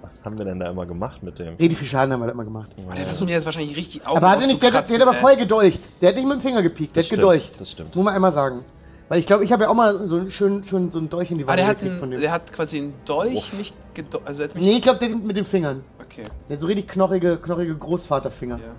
was 0.00 0.24
haben 0.24 0.38
wir 0.38 0.46
denn 0.46 0.58
da 0.58 0.70
immer 0.70 0.86
gemacht 0.86 1.22
mit 1.22 1.38
dem? 1.38 1.56
Richtig 1.56 1.76
viel 1.76 1.86
Schaden 1.86 2.14
haben 2.14 2.20
wir 2.20 2.28
da 2.28 2.32
immer 2.32 2.44
gemacht. 2.44 2.70
Aber 2.82 2.94
der 2.94 3.04
versucht 3.04 3.28
mir 3.28 3.34
jetzt 3.34 3.44
wahrscheinlich 3.44 3.76
richtig 3.76 4.06
Augen 4.06 4.16
Aber 4.16 4.30
hat 4.30 4.40
er 4.40 4.46
nicht, 4.46 4.62
der, 4.62 4.70
der, 4.70 4.82
der 4.84 4.94
hat 4.94 5.02
aber 5.02 5.12
vorher 5.12 5.38
gedolcht. 5.38 5.82
Der 6.00 6.08
hat 6.08 6.16
nicht 6.16 6.26
mit 6.26 6.38
dem 6.38 6.40
Finger 6.40 6.62
gepiekt, 6.62 6.96
der 6.96 7.02
Das 7.02 7.10
hat 7.10 7.18
stimmt, 7.18 7.20
gedolcht. 7.20 7.60
das 7.60 7.70
stimmt. 7.70 7.94
Muss 7.94 8.04
man 8.06 8.14
einmal 8.14 8.32
sagen. 8.32 8.64
Weil 9.10 9.18
ich 9.18 9.26
glaube, 9.26 9.44
ich 9.44 9.52
habe 9.52 9.64
ja 9.64 9.68
auch 9.68 9.74
mal 9.74 10.02
so 10.02 10.16
einen 10.16 10.30
schönen, 10.30 10.66
schön 10.66 10.90
so 10.90 10.98
einen 10.98 11.10
Dolch 11.10 11.30
in 11.30 11.36
die 11.36 11.46
Wange 11.46 11.66
hat, 11.66 11.78
gekriegt 11.78 12.00
von 12.00 12.10
dem. 12.10 12.22
der 12.22 12.32
hat 12.32 12.50
quasi 12.50 12.78
einen 12.78 12.94
Dolch 13.04 13.52
mich 13.52 13.74
gedolcht. 13.92 14.26
Also, 14.26 14.44
hat 14.44 14.54
mich. 14.54 14.64
Nee, 14.64 14.76
ich 14.76 14.80
glaube, 14.82 14.98
der 14.98 15.14
mit 15.14 15.36
den 15.36 15.44
Fingern. 15.44 15.84
Okay. 16.02 16.22
Der 16.48 16.56
hat 16.56 16.60
so 16.60 16.66
richtig 16.66 16.88
knochige, 16.88 17.36
knochige 17.36 17.76
Großvaterfinger. 17.76 18.56
Ja. 18.56 18.72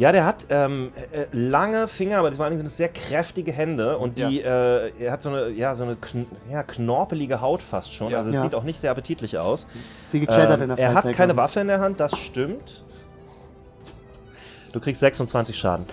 Ja, 0.00 0.12
der 0.12 0.24
hat 0.24 0.46
ähm, 0.48 0.92
äh, 1.12 1.26
lange 1.30 1.86
Finger, 1.86 2.16
aber 2.20 2.32
vor 2.32 2.46
allen 2.46 2.52
Dingen 2.52 2.60
sind 2.60 2.68
es 2.68 2.78
sehr 2.78 2.88
kräftige 2.88 3.52
Hände 3.52 3.98
und 3.98 4.18
die, 4.18 4.40
äh, 4.40 4.92
er 4.98 5.12
hat 5.12 5.22
so 5.22 5.28
eine, 5.28 5.50
ja, 5.50 5.74
so 5.74 5.84
eine 5.84 5.96
kn 5.96 6.24
ja, 6.50 6.62
knorpelige 6.62 7.42
Haut 7.42 7.62
fast 7.62 7.92
schon. 7.92 8.10
Ja. 8.10 8.16
Also 8.16 8.30
es 8.30 8.36
Ja. 8.36 8.42
sieht 8.42 8.54
auch 8.54 8.62
nicht 8.62 8.80
sehr 8.80 8.90
appetitlich 8.92 9.36
aus. 9.36 9.66
Viel 10.10 10.20
geklettert 10.20 10.56
Ähm, 10.56 10.62
in 10.62 10.68
der 10.74 10.78
er 10.78 10.92
Freizeit. 10.92 11.10
hat 11.10 11.16
keine 11.18 11.36
Waffe 11.36 11.60
in 11.60 11.66
der 11.66 11.80
Hand, 11.80 12.00
das 12.00 12.16
stimmt. 12.16 12.82
Du 14.72 14.78
kriegst 14.80 15.00
26 15.00 15.56
Schaden. 15.58 15.84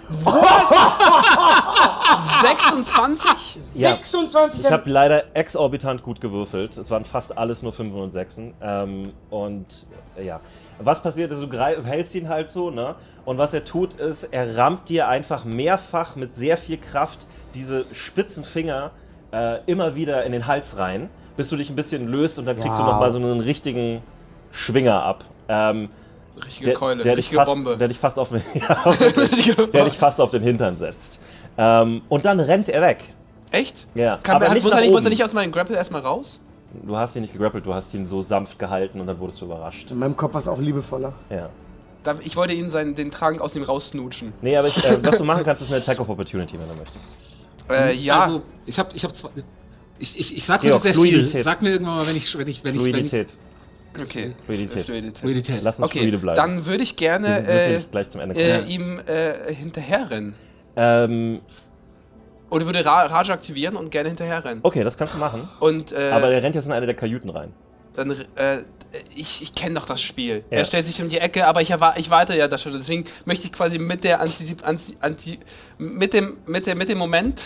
26? 2.41 3.31
ich. 3.57 3.75
Ja. 3.81 3.89
26 3.95 4.61
Ich 4.61 4.71
habe 4.71 4.89
leider 4.89 5.23
exorbitant 5.35 6.03
gut 6.03 6.21
gewürfelt. 6.21 6.77
Es 6.77 6.91
waren 6.91 7.05
fast 7.05 7.37
alles 7.37 7.63
nur 7.63 7.73
5 7.73 7.93
und 7.95 8.11
6. 8.11 8.41
Ähm, 8.61 9.13
und 9.29 9.65
äh, 10.17 10.25
ja, 10.25 10.39
was 10.79 11.01
passiert 11.01 11.31
ist, 11.31 11.41
du 11.41 11.49
hältst 11.85 12.13
ihn 12.15 12.29
halt 12.29 12.51
so, 12.51 12.69
ne? 12.69 12.95
Und 13.25 13.37
was 13.37 13.53
er 13.53 13.65
tut, 13.65 13.93
ist, 13.95 14.25
er 14.25 14.57
rammt 14.57 14.89
dir 14.89 15.07
einfach 15.07 15.43
mehrfach 15.43 16.15
mit 16.15 16.35
sehr 16.35 16.57
viel 16.57 16.77
Kraft 16.77 17.27
diese 17.55 17.85
spitzen 17.91 18.43
Finger 18.45 18.91
äh, 19.31 19.59
immer 19.65 19.95
wieder 19.95 20.23
in 20.23 20.31
den 20.31 20.47
Hals 20.47 20.77
rein, 20.77 21.09
bis 21.35 21.49
du 21.49 21.55
dich 21.57 21.69
ein 21.69 21.75
bisschen 21.75 22.07
löst 22.07 22.39
und 22.39 22.45
dann 22.45 22.55
kriegst 22.57 22.79
du 22.79 22.83
Wow. 22.83 22.91
nochmal 22.93 23.11
so 23.11 23.19
einen 23.19 23.39
richtigen 23.41 24.01
Schwinger 24.51 25.03
ab. 25.03 25.25
Ähm, 25.49 25.89
Richtige 26.45 26.65
der, 26.65 26.73
Keule, 26.75 27.03
der, 27.03 27.15
dich 27.15 27.25
richtige 27.25 27.37
fast, 27.37 27.51
Bombe. 27.51 27.77
der 27.77 27.87
dich 27.87 27.97
fast 27.97 28.19
auf 28.19 28.29
den, 28.29 28.41
ja, 28.53 29.65
der 29.73 29.85
dich 29.85 29.97
fast 29.97 30.21
auf 30.21 30.31
den 30.31 30.43
Hintern 30.43 30.75
setzt. 30.75 31.19
Ähm, 31.57 32.01
und 32.09 32.25
dann 32.25 32.39
rennt 32.39 32.69
er 32.69 32.81
weg. 32.81 33.03
Echt? 33.51 33.87
Ja, 33.95 34.19
Kann, 34.21 34.35
aber 34.35 34.47
hat, 34.47 34.53
nicht 34.53 34.63
muss, 34.63 34.73
er 34.73 34.81
nicht, 34.81 34.91
muss 34.91 35.03
er 35.03 35.09
nicht 35.09 35.23
aus 35.23 35.33
meinem 35.33 35.51
Grapple 35.51 35.75
erstmal 35.75 36.01
raus? 36.01 36.39
Du 36.83 36.95
hast 36.95 37.15
ihn 37.15 37.21
nicht 37.21 37.33
gegrappelt, 37.33 37.65
du 37.65 37.73
hast 37.73 37.93
ihn 37.93 38.07
so 38.07 38.21
sanft 38.21 38.59
gehalten 38.59 38.99
und 38.99 39.07
dann 39.07 39.19
wurdest 39.19 39.41
du 39.41 39.45
überrascht. 39.45 39.89
In 39.89 39.99
meinem 39.99 40.15
Kopf 40.15 40.33
war 40.33 40.41
es 40.41 40.47
auch 40.47 40.59
liebevoller. 40.59 41.13
Ja. 41.29 41.49
Da, 42.03 42.15
ich 42.21 42.35
wollte 42.35 42.53
ihn 42.53 42.69
seinen, 42.69 42.93
den 42.93 43.09
Trank 43.09 43.41
aus 43.41 43.55
ihm 43.55 43.63
raussnutschen. 43.63 44.33
Nee, 44.41 44.55
aber 44.55 44.67
ich, 44.67 44.83
äh, 44.83 44.97
was 45.03 45.17
du 45.17 45.23
machen 45.23 45.43
kannst, 45.43 45.61
ist 45.61 45.71
eine 45.71 45.81
Attack 45.81 45.99
of 45.99 46.09
Opportunity, 46.09 46.59
wenn 46.59 46.67
du 46.67 46.75
möchtest. 46.75 47.09
Äh, 47.69 47.95
ja. 47.95 48.19
Also, 48.21 48.41
ich 48.65 48.77
habe 48.77 48.89
ich 48.93 49.03
hab 49.03 49.15
zwei. 49.15 49.29
Ich, 49.99 50.19
ich, 50.19 50.37
ich 50.37 50.45
sag 50.45 50.61
Georg, 50.61 50.75
heute 50.75 50.83
sehr 50.83 50.93
Fluidität. 50.93 51.29
viel. 51.29 51.43
Sag 51.43 51.61
mir 51.61 51.69
irgendwann 51.71 51.95
mal, 51.95 52.07
wenn 52.07 52.15
ich, 52.15 52.37
wenn 52.37 52.47
ich, 52.47 52.63
wenn 52.63 52.75
ich, 52.75 52.93
wenn 52.93 53.05
ich. 53.05 53.27
Okay. 54.01 54.33
Fluidität. 54.45 54.85
Fluidität. 54.85 55.17
Fluidität. 55.17 55.63
Lass 55.63 55.79
uns 55.79 55.87
Okay, 55.87 55.99
fluide 55.99 56.17
bleiben. 56.17 56.35
dann 56.35 56.65
würde 56.65 56.83
ich 56.83 56.95
gerne 56.95 57.47
äh, 57.47 57.79
gleich 57.91 58.09
zum 58.09 58.21
Ende 58.21 58.35
äh, 58.35 58.63
ihm 58.65 58.99
äh, 59.07 59.53
hinterherrennen. 59.53 60.35
Ähm, 60.75 61.39
Oder 62.49 62.65
würde 62.65 62.85
Ra 62.85 63.03
Rage 63.07 63.33
aktivieren 63.33 63.75
und 63.75 63.91
gerne 63.91 64.09
hinterherrennen. 64.09 64.59
okay, 64.63 64.83
das 64.83 64.97
kannst 64.97 65.13
du 65.15 65.17
machen. 65.17 65.49
Und 65.59 65.91
äh, 65.91 66.11
Aber 66.11 66.29
der 66.29 66.41
rennt 66.43 66.55
jetzt 66.55 66.65
in 66.65 66.71
eine 66.71 66.85
der 66.85 66.95
Kajüten 66.95 67.29
rein. 67.29 67.53
dann, 67.95 68.11
äh, 68.35 68.59
ich, 69.15 69.41
ich 69.41 69.53
kenne 69.53 69.75
doch 69.75 69.85
das 69.85 70.01
Spiel. 70.01 70.43
Ja. 70.49 70.59
Er 70.59 70.65
stellt 70.65 70.85
sich 70.85 71.01
um 71.01 71.09
die 71.09 71.17
Ecke, 71.17 71.45
aber 71.45 71.61
ich, 71.61 71.73
ich 71.97 72.09
warte 72.09 72.37
ja 72.37 72.47
das 72.47 72.61
schon. 72.61 72.71
Deswegen 72.71 73.03
möchte 73.25 73.45
ich 73.45 73.51
quasi 73.51 73.79
mit 73.79 74.03
der 74.05 74.21
Anti, 74.21 74.55
Anti, 74.63 74.97
Anti 75.01 75.39
mit 75.77 76.13
dem, 76.13 76.37
mit 76.45 76.65
der, 76.67 76.75
mit 76.75 76.87
dem 76.89 76.97
Moment 76.97 77.41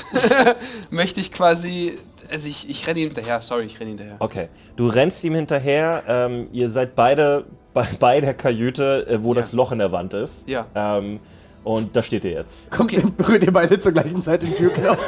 möchte 0.91 1.19
ich 1.19 1.31
quasi, 1.31 1.97
also 2.31 2.47
ich, 2.47 2.69
ich 2.69 2.85
renne 2.87 2.99
ihm 2.99 3.07
hinterher. 3.09 3.41
Sorry, 3.41 3.65
ich 3.65 3.79
renne 3.79 3.91
ihm 3.91 3.97
hinterher. 3.97 4.15
Okay, 4.19 4.49
du 4.75 4.87
rennst 4.87 5.23
ihm 5.23 5.35
hinterher. 5.35 6.03
Ähm, 6.07 6.47
ihr 6.51 6.69
seid 6.71 6.95
beide 6.95 7.45
bei, 7.73 7.87
bei 7.99 8.21
der 8.21 8.33
Kajüte, 8.33 9.05
äh, 9.07 9.23
wo 9.23 9.33
Ja. 9.33 9.41
das 9.41 9.53
Loch 9.53 9.71
in 9.71 9.79
der 9.79 9.91
Wand 9.91 10.13
ist. 10.13 10.47
Ja. 10.47 10.67
Ähm, 10.75 11.19
und 11.63 11.95
da 11.95 12.01
steht 12.01 12.23
ihr 12.25 12.31
jetzt. 12.31 12.71
Kommt, 12.71 12.91
berührt 13.17 13.43
ihr 13.43 13.53
beide 13.53 13.79
zur 13.79 13.91
gleichen 13.91 14.21
Zeit 14.23 14.41
den 14.41 14.55
Türknopf. 14.55 14.97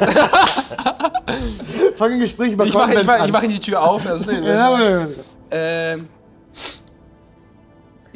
Fangen 1.96 2.20
Gespräch 2.20 2.54
über 2.54 2.66
Ich 2.66 2.74
mache 2.74 2.94
ich 3.00 3.06
mach, 3.06 3.20
an. 3.20 3.26
ich 3.26 3.32
mach 3.32 3.42
die 3.42 3.60
Tür 3.60 3.82
auf. 3.82 4.06
Also, 4.08 4.32
nee, 4.32 4.48
Ja, 4.48 4.80
ja, 4.80 4.90
ja. 5.00 5.08
ähm, 5.52 6.08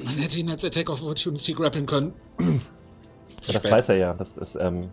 Man 0.03 0.15
hätte 0.17 0.39
ihn 0.39 0.49
als 0.49 0.63
Attack 0.65 0.89
of 0.89 1.01
Opportunity 1.01 1.53
grappeln 1.53 1.85
können. 1.85 2.13
Ja, 2.39 3.53
das 3.53 3.71
weiß 3.71 3.89
er 3.89 3.95
ja. 3.95 4.13
Das 4.13 4.37
ist, 4.37 4.55
ähm, 4.55 4.89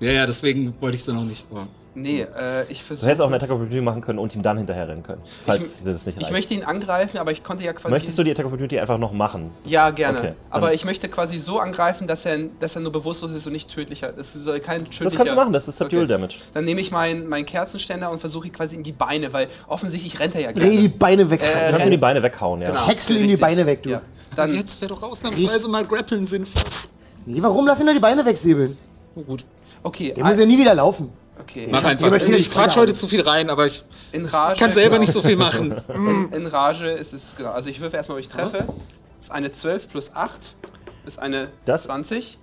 Ja, 0.00 0.10
ja, 0.12 0.26
deswegen 0.26 0.74
wollte 0.80 0.94
ich 0.94 1.00
es 1.00 1.06
dann 1.06 1.18
auch 1.18 1.24
nicht. 1.24 1.46
Aber 1.50 1.66
nee, 1.94 2.20
äh, 2.22 2.62
ich 2.68 2.80
du 2.80 2.84
versuche. 2.86 3.06
hättest 3.08 3.22
auch 3.22 3.26
eine 3.26 3.36
Attack 3.36 3.50
of 3.50 3.56
Opportunity 3.56 3.84
machen 3.84 4.00
können 4.00 4.18
und 4.18 4.34
ihm 4.34 4.42
dann 4.42 4.58
hinterher 4.58 4.88
rennen 4.88 5.02
können. 5.02 5.20
Falls 5.44 5.82
dir 5.84 5.92
das 5.92 6.06
nicht 6.06 6.16
reicht. 6.16 6.26
Ich 6.26 6.32
möchte 6.32 6.54
ihn 6.54 6.64
angreifen, 6.64 7.18
aber 7.18 7.32
ich 7.32 7.42
konnte 7.44 7.64
ja 7.64 7.72
quasi. 7.72 7.90
Möchtest 7.92 8.16
du 8.18 8.22
die 8.24 8.30
Attack 8.30 8.46
of 8.46 8.52
Opportunity 8.52 8.78
einfach 8.78 8.98
noch 8.98 9.12
machen? 9.12 9.50
Ja, 9.64 9.90
gerne. 9.90 10.18
Okay, 10.18 10.32
aber 10.50 10.72
ich 10.74 10.84
möchte 10.84 11.08
quasi 11.08 11.38
so 11.38 11.58
angreifen, 11.58 12.06
dass 12.06 12.24
er, 12.26 12.38
dass 12.60 12.76
er 12.76 12.82
nur 12.82 12.92
bewusstlos 12.92 13.30
ist 13.32 13.46
und 13.46 13.52
nicht 13.52 13.68
tödlicher. 13.70 14.12
Es 14.16 14.32
soll 14.32 14.60
kein 14.60 14.78
tödlicher. 14.84 15.04
Das 15.04 15.14
kannst 15.14 15.32
du 15.32 15.36
machen, 15.36 15.52
das 15.52 15.66
ist 15.68 15.78
Subdual 15.78 16.04
Okay. 16.04 16.12
Damage. 16.12 16.36
Dann 16.54 16.64
nehme 16.64 16.80
ich 16.80 16.90
meinen 16.90 17.28
mein 17.28 17.44
Kerzenständer 17.46 18.10
und 18.10 18.18
versuche 18.20 18.46
ihn 18.48 18.52
quasi 18.52 18.76
in 18.76 18.82
die 18.82 18.92
Beine, 18.92 19.32
weil 19.32 19.48
offensichtlich 19.68 20.18
rennt 20.20 20.34
er 20.34 20.40
ja 20.42 20.52
Dreh 20.52 20.70
die 20.70 20.76
gerne. 20.76 20.88
Beine 20.90 21.30
weg. 21.30 21.40
Äh, 21.42 21.46
Du 21.46 21.52
kannst 21.52 21.80
ihm 21.80 21.82
renn- 21.82 21.90
die 21.90 21.96
Beine 21.96 22.22
weghauen, 22.22 22.60
ja. 22.62 22.68
Genau. 22.68 22.86
Häcksel 22.86 23.16
ihm 23.16 23.28
die. 23.28 23.36
Beine 23.36 23.66
weg, 23.66 23.82
du. 23.82 23.90
Ja. 23.90 24.02
dann 24.36 24.54
jetzt 24.54 24.80
wäre 24.80 24.90
doch 24.94 25.02
ausnahmsweise 25.02 25.68
mal 25.68 25.84
Grappeln 25.84 26.26
sinnvoll. 26.26 26.62
Nee, 27.26 27.42
warum 27.42 27.66
lass 27.66 27.78
ihn 27.80 27.84
nur 27.86 27.94
die 27.94 28.00
Beine 28.00 28.24
wegsäbeln? 28.24 28.76
Oh, 29.14 29.22
gut. 29.22 29.44
okay, 29.82 30.12
Der 30.16 30.24
muss 30.24 30.38
ja 30.38 30.46
nie 30.46 30.56
wieder 30.58 30.74
laufen. 30.74 31.10
Okay. 31.50 31.68
Mach 31.70 31.84
einfach. 31.84 32.12
Ich 32.12 32.22
ich 32.28 32.50
quatsch 32.50 32.74
gerade 32.74 32.80
heute 32.80 32.94
zu 32.94 33.06
viel 33.06 33.20
rein, 33.22 33.50
aber 33.50 33.66
ich, 33.66 33.82
In 34.12 34.24
ich 34.26 34.32
Rage, 34.32 34.56
kann 34.56 34.72
selber 34.72 34.90
genau. 34.96 35.00
nicht 35.00 35.12
so 35.12 35.20
viel 35.22 35.36
machen. 35.36 35.72
In, 35.94 36.32
in 36.32 36.46
Rage 36.46 36.90
ist 36.90 37.12
es, 37.12 37.36
genau. 37.36 37.50
Also 37.50 37.68
ich 37.70 37.80
würfe 37.80 37.96
erstmal, 37.96 38.16
ob 38.18 38.20
ich 38.22 38.28
treffe. 38.28 38.58
Das 39.18 39.26
ist 39.26 39.30
eine 39.30 39.50
12 39.50 39.88
plus 39.88 40.14
8. 40.14 40.40
Ist 41.06 41.18
eine 41.18 41.48
Das- 41.64 41.82
20. 41.84 42.38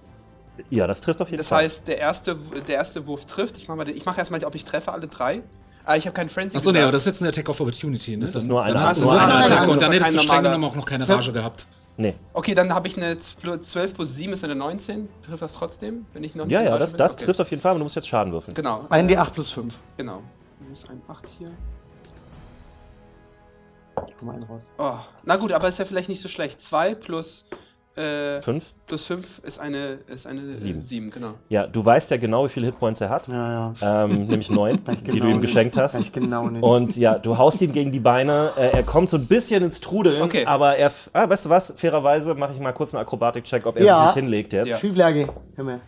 Ja, 0.70 0.88
das 0.88 1.02
trifft 1.02 1.22
auf 1.22 1.30
jeden 1.30 1.38
Das 1.38 1.50
Fall. 1.50 1.64
heißt, 1.66 1.88
der 1.88 2.00
erste, 2.00 2.36
der 2.68 2.76
erste 2.76 3.06
Wurf 3.06 3.26
trifft. 3.26 3.58
Ich 3.58 3.68
mache 3.68 3.86
mach 4.06 4.18
erstmal, 4.18 4.44
ob 4.44 4.56
ich 4.56 4.66
treffe 4.66 4.92
alle 4.92 5.08
drei. 5.08 5.44
Ah, 5.86 5.96
ich 5.96 6.06
habe 6.06 6.14
keinen 6.16 6.30
Frenzy 6.30 6.58
Achso, 6.58 6.72
nee, 6.72 6.82
aber 6.82 6.92
das 6.92 7.04
ist 7.04 7.08
jetzt 7.08 7.22
eine 7.22 7.30
Attack 7.30 7.48
of 7.48 7.62
Opportunity, 7.62 8.18
ne? 8.18 8.22
Das 8.26 8.30
ist 8.32 8.36
Dann- 8.42 8.48
nur 8.48 8.64
eine- 8.64 8.74
dann 8.74 8.84
hast 8.84 8.98
du 8.98 9.06
nur 9.06 9.14
so 9.14 9.18
eine 9.20 9.34
eine 9.36 9.46
Attacke 9.46 9.70
und 9.70 9.82
dann 9.82 9.92
hättest 9.94 10.14
du 10.16 10.20
streng 10.20 10.44
genommen 10.44 10.64
auch 10.66 10.76
noch 10.76 10.86
keine 10.86 11.08
Rage 11.08 11.32
gehabt. 11.32 11.66
Nee. 11.98 12.14
Okay, 12.34 12.54
dann 12.54 12.74
habe 12.74 12.88
ich 12.88 12.98
eine 12.98 13.18
12 13.20 13.94
plus 13.94 14.16
7 14.16 14.34
ist 14.34 14.44
eine 14.44 14.56
19. 14.56 15.10
Trifft 15.26 15.42
das 15.42 15.54
trotzdem, 15.54 16.06
wenn 16.14 16.24
ich 16.24 16.36
noch 16.36 16.46
nicht 16.46 16.54
Ja, 16.54 16.62
ja, 16.64 16.78
das, 16.78 16.94
das 16.94 17.14
Okay. 17.16 17.26
trifft 17.26 17.42
auf 17.42 17.50
jeden 17.50 17.62
Fall, 17.62 17.72
aber 17.72 17.80
du 17.80 17.84
musst 17.86 17.96
jetzt 17.96 18.08
Schaden 18.08 18.32
würfeln. 18.32 18.56
Genau, 18.56 18.86
Ein 18.90 19.10
D8 19.10 19.32
plus 19.32 19.50
5. 19.52 19.74
genau. 19.98 20.22
Minus 20.60 20.88
ein 20.90 21.02
8 21.08 21.26
hier. 21.38 21.50
Komm 24.18 24.28
mal 24.28 24.34
einen 24.36 24.44
raus. 24.44 24.64
Oh, 24.78 24.94
na 25.26 25.36
gut, 25.38 25.52
aber 25.52 25.68
ist 25.68 25.80
ja 25.80 25.86
vielleicht 25.86 26.10
nicht 26.10 26.22
so 26.22 26.28
schlecht. 26.28 26.62
2 26.62 26.96
plus, 26.96 27.50
äh, 27.98 28.42
Fünf? 28.42 28.64
plus 28.86 29.06
5 29.06 29.40
ist 29.44 29.60
eine, 29.60 30.00
ist 30.08 30.26
eine 30.28 30.56
Sieben. 30.56 30.80
7, 30.82 31.10
genau. 31.10 31.34
Ja, 31.50 31.68
du 31.68 31.84
weißt 31.84 32.12
ja 32.12 32.18
genau, 32.18 32.46
wie 32.46 32.50
viele 32.50 32.68
Hitpoints 32.68 33.02
er 33.02 33.10
hat. 33.10 33.28
Ja, 33.28 33.72
ja. 33.82 34.04
Ähm, 34.06 34.28
nämlich 34.28 34.50
neun, 34.50 34.80
die 34.88 34.96
du 35.04 35.12
genau 35.14 35.26
ihm 35.26 35.32
nicht. 35.32 35.42
geschenkt 35.42 35.76
hast. 35.78 36.00
Ich 36.00 36.12
genau 36.14 36.48
nicht. 36.50 36.64
Und 36.64 36.96
ja, 36.98 37.18
du 37.18 37.38
haust 37.38 37.62
ihm 37.62 37.74
gegen 37.74 37.92
die 37.92 38.00
Beine. 38.00 38.52
Äh, 38.58 38.70
er 38.78 38.84
kommt 38.84 39.10
so 39.10 39.18
ein 39.18 39.26
bisschen 39.28 39.64
ins 39.64 39.82
Trudeln, 39.82 40.22
Okay. 40.22 40.46
aber 40.46 40.76
er. 40.78 40.92
Ah, 41.14 41.28
weißt 41.28 41.46
du 41.46 41.50
was? 41.50 41.74
Fairerweise 41.76 42.34
mache 42.36 42.54
ich 42.54 42.60
mal 42.60 42.72
kurz 42.74 42.94
einen 42.96 43.02
Akrobatik-Check, 43.04 43.66
ob 43.66 43.78
er 43.78 43.84
Ja. 43.86 44.06
sich 44.08 44.16
nicht 44.16 44.24
hinlegt 44.24 44.54
jetzt. 44.54 44.68
Ja. 44.68 44.78
Schieflage. 44.78 45.30
Hör 45.56 45.64
mal. 45.66 45.82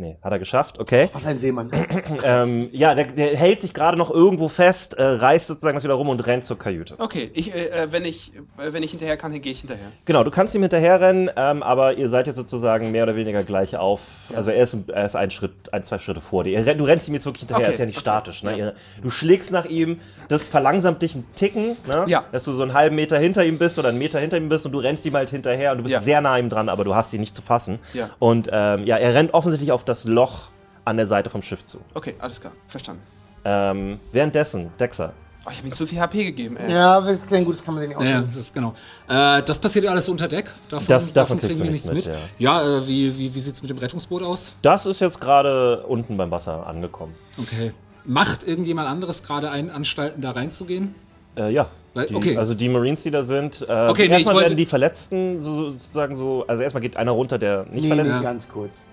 Nee, 0.00 0.16
hat 0.22 0.32
er 0.32 0.38
geschafft, 0.38 0.80
okay. 0.80 1.10
Was 1.12 1.26
ein 1.26 1.38
Seemann. 1.38 1.70
Ähm, 2.24 2.68
ja, 2.72 2.94
der, 2.94 3.04
der 3.06 3.36
hält 3.36 3.60
sich 3.60 3.72
gerade 3.74 3.96
noch 3.96 4.10
irgendwo 4.10 4.48
fest, 4.48 4.94
äh, 4.94 5.02
reißt 5.02 5.46
sozusagen 5.46 5.76
das 5.76 5.84
wieder 5.84 5.94
rum 5.94 6.08
und 6.08 6.26
rennt 6.26 6.44
zur 6.44 6.58
Kajüte. 6.58 6.94
Okay, 6.98 7.30
ich, 7.34 7.54
äh, 7.54 7.66
äh, 7.66 7.92
wenn, 7.92 8.04
ich, 8.04 8.32
äh, 8.58 8.72
wenn 8.72 8.82
ich 8.82 8.90
hinterher 8.90 9.16
kann, 9.16 9.32
dann 9.32 9.40
gehe 9.42 9.52
ich 9.52 9.60
hinterher. 9.60 9.86
Genau, 10.06 10.24
du 10.24 10.30
kannst 10.30 10.54
ihm 10.54 10.62
hinterherrennen, 10.62 11.30
ähm, 11.36 11.62
aber 11.62 11.94
ihr 11.98 12.08
seid 12.08 12.26
jetzt 12.26 12.36
sozusagen 12.36 12.90
mehr 12.90 13.04
oder 13.04 13.16
weniger 13.16 13.42
gleich 13.44 13.76
auf. 13.76 14.00
Also 14.34 14.50
er 14.50 14.62
ist, 14.62 14.76
er 14.88 15.06
ist 15.06 15.16
ein 15.16 15.30
Schritt, 15.30 15.52
ein, 15.72 15.82
zwei 15.82 15.98
Schritte 15.98 16.20
vor 16.20 16.44
dir. 16.44 16.62
Du 16.74 16.84
rennst 16.84 17.08
ihm 17.08 17.14
jetzt 17.14 17.26
wirklich 17.26 17.40
hinterher, 17.42 17.64
Okay, 17.66 17.72
ist 17.74 17.78
ja 17.80 17.86
nicht 17.86 17.96
okay, 17.96 18.02
statisch. 18.02 18.42
Ne? 18.42 18.58
ja. 18.58 18.72
Du 19.02 19.10
schlägst 19.10 19.52
nach 19.52 19.66
ihm, 19.66 20.00
das 20.28 20.48
verlangsamt 20.48 21.02
dich 21.02 21.14
einen 21.14 21.26
Ticken, 21.34 21.76
ne? 21.86 22.04
Ja. 22.06 22.24
dass 22.32 22.44
du 22.44 22.52
so 22.52 22.62
einen 22.62 22.72
halben 22.74 22.96
Meter 22.96 23.18
hinter 23.18 23.44
ihm 23.44 23.58
bist 23.58 23.78
oder 23.78 23.88
einen 23.90 23.98
Meter 23.98 24.18
hinter 24.18 24.36
ihm 24.38 24.48
bist 24.48 24.64
und 24.66 24.72
du 24.72 24.78
rennst 24.78 25.04
ihm 25.06 25.14
halt 25.14 25.30
hinterher 25.30 25.72
und 25.72 25.78
du 25.78 25.82
bist 25.84 25.94
Ja. 25.94 26.00
sehr 26.00 26.20
nah 26.20 26.38
ihm 26.38 26.48
dran, 26.48 26.68
aber 26.68 26.84
du 26.84 26.94
hast 26.94 27.12
ihn 27.12 27.20
nicht 27.20 27.36
zu 27.36 27.42
fassen. 27.42 27.78
Ja. 27.94 28.10
Und 28.18 28.48
ähm, 28.52 28.84
ja, 28.86 28.96
er 28.96 29.14
rennt 29.14 29.34
offensichtlich 29.34 29.72
auf 29.72 29.84
das 29.90 30.04
Loch 30.04 30.48
an 30.84 30.96
der 30.96 31.06
Seite 31.06 31.28
vom 31.30 31.42
Schiff 31.42 31.64
zu. 31.66 31.78
Okay, 31.94 32.14
alles 32.18 32.40
klar, 32.40 32.52
verstanden. 32.68 33.02
Ähm, 33.44 33.98
währenddessen, 34.12 34.70
Dexter, 34.78 35.12
Oh, 35.46 35.48
ich 35.50 35.56
habe 35.56 35.68
ihm 35.68 35.72
zu 35.72 35.86
viel 35.86 35.98
HP 35.98 36.22
gegeben, 36.24 36.58
ey. 36.58 36.70
Ja, 36.70 37.00
das 37.00 37.12
ist 37.22 37.32
ein 37.32 37.46
gutes 37.46 37.64
kann 37.64 37.72
man 37.72 37.80
den 37.88 37.96
nicht 37.96 38.06
Ja, 38.10 38.20
auch. 38.20 38.24
das 38.26 38.36
ist 38.36 38.52
genau. 38.52 38.74
Äh, 39.08 39.42
das 39.42 39.58
passiert 39.58 39.86
ja 39.86 39.90
alles 39.90 40.06
unter 40.06 40.28
Deck. 40.28 40.50
Davon, 40.68 40.86
Das- 40.86 41.10
davon 41.14 41.40
kriegst 41.40 41.58
du 41.60 41.64
wir 41.64 41.70
nichts 41.70 41.90
mit, 41.90 42.06
mit. 42.06 42.14
Ja, 42.38 42.60
äh, 42.62 42.86
wie, 42.86 43.16
wie, 43.16 43.34
wie 43.34 43.40
sieht 43.40 43.54
es 43.54 43.62
mit 43.62 43.70
dem 43.70 43.78
Rettungsboot 43.78 44.22
aus? 44.22 44.52
Das 44.60 44.84
ist 44.84 45.00
jetzt 45.00 45.18
gerade 45.18 45.82
unten 45.86 46.18
beim 46.18 46.30
Wasser 46.30 46.66
angekommen. 46.66 47.14
Okay. 47.38 47.72
Macht 48.04 48.46
irgendjemand 48.46 48.86
anderes 48.90 49.22
gerade 49.22 49.50
einen 49.50 49.70
Anstalten, 49.70 50.20
da 50.20 50.32
reinzugehen? 50.32 50.94
Äh, 51.38 51.50
ja. 51.54 51.68
Weil- 51.94 52.08
Die, 52.08 52.14
okay. 52.16 52.36
Also 52.36 52.52
die 52.52 52.68
Marines, 52.68 53.02
die 53.04 53.10
da 53.10 53.22
sind. 53.22 53.62
Äh, 53.66 53.88
Okay, 53.88 54.08
nee, 54.08 54.14
erstmal 54.16 54.40
werden 54.40 54.58
die 54.58 54.66
Verletzten 54.66 55.40
so- 55.40 55.70
sozusagen 55.70 56.16
so. 56.16 56.44
Also 56.48 56.62
erstmal 56.62 56.82
geht 56.82 56.98
einer 56.98 57.12
runter, 57.12 57.38
der 57.38 57.64
nicht 57.64 57.84
Nee, 57.84 57.88
verletzt 57.88 58.10
nee, 58.10 58.16
ist. 58.18 58.22
ganz 58.22 58.46
kurz. 58.46 58.84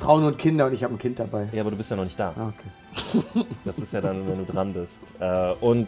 Frauen 0.00 0.24
und 0.24 0.38
Kinder 0.38 0.66
und 0.66 0.72
ich 0.72 0.82
habe 0.82 0.94
ein 0.94 0.98
Kind 0.98 1.18
dabei. 1.18 1.48
Ja, 1.52 1.60
aber 1.60 1.70
du 1.70 1.76
bist 1.76 1.90
ja 1.90 1.96
noch 1.96 2.04
nicht 2.04 2.18
da. 2.18 2.32
Ah, 2.36 2.48
okay. 2.48 3.44
Das 3.64 3.78
ist 3.78 3.92
ja 3.92 4.00
dann, 4.00 4.26
wenn 4.26 4.44
du 4.44 4.50
dran 4.50 4.72
bist. 4.72 5.12
Äh, 5.20 5.52
und 5.60 5.86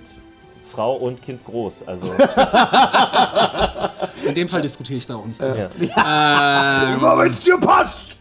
Frau 0.70 0.94
und 0.96 1.22
Kind 1.22 1.42
groß. 1.44 1.88
Also 1.88 2.12
In 4.26 4.34
dem 4.34 4.48
Fall 4.48 4.62
diskutiere 4.62 4.98
ich 4.98 5.06
da 5.06 5.16
auch 5.16 5.26
nicht. 5.26 5.40
ja. 5.40 6.94
Immer 6.94 7.18
wenn 7.18 7.30
es 7.30 7.42
dir 7.42 7.58
passt! 7.58 8.18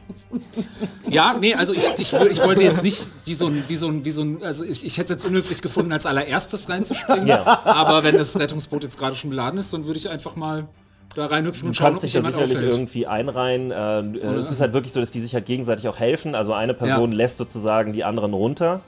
Ja, 1.10 1.36
nee, 1.38 1.54
also 1.54 1.74
ich, 1.74 1.90
ich, 1.98 2.14
ich 2.14 2.42
wollte 2.42 2.64
jetzt 2.64 2.84
nicht 2.84 3.10
wie 3.26 3.34
so 3.34 3.48
ein, 3.48 3.66
wie 3.68 3.76
so 3.76 3.90
ein, 3.90 4.06
wie 4.06 4.12
so 4.12 4.22
ein, 4.22 4.42
also 4.44 4.64
ich, 4.64 4.86
ich 4.86 4.98
hätte 4.98 5.14
es 5.14 5.22
jetzt 5.22 5.26
unhöflich 5.26 5.62
gefunden, 5.62 5.92
als 5.92 6.06
allererstes 6.06 6.70
reinzuspringen. 6.70 7.28
Ja. 7.28 7.44
Aber 7.66 8.04
wenn 8.04 8.18
das 8.18 8.40
Rettungsboot 8.40 8.84
jetzt 8.84 8.98
gerade 8.98 9.14
schon 9.16 9.30
beladen 9.30 9.60
ist, 9.60 9.74
dann 9.74 9.86
würde 9.86 10.00
ich 10.00 10.10
einfach 10.10 10.38
mal 10.38 10.68
da 11.16 11.26
reinhüpfen 11.28 11.68
und 11.68 11.76
Du 11.76 11.78
schauen, 11.78 11.88
kannst 11.94 11.98
ob 11.98 12.02
dich 12.04 12.12
sich 12.12 12.20
jemand 12.20 12.36
sicherlich 12.36 12.58
auffällt. 12.58 12.72
irgendwie 12.74 13.08
einreihen. 13.08 13.72
Äh, 13.72 14.00
äh, 14.28 14.36
es 14.40 14.52
ist 14.52 14.62
halt 14.62 14.74
wirklich 14.74 14.94
so, 14.94 15.00
dass 15.00 15.12
die 15.12 15.20
sich 15.20 15.34
halt 15.34 15.46
gegenseitig 15.46 15.88
auch 15.88 16.00
helfen. 16.00 16.36
Also 16.36 16.54
eine 16.54 16.74
Person 16.74 17.12
Ja. 17.12 17.18
lässt 17.18 17.38
sozusagen 17.38 17.94
die 17.94 18.04
anderen 18.04 18.34
runter. 18.34 18.82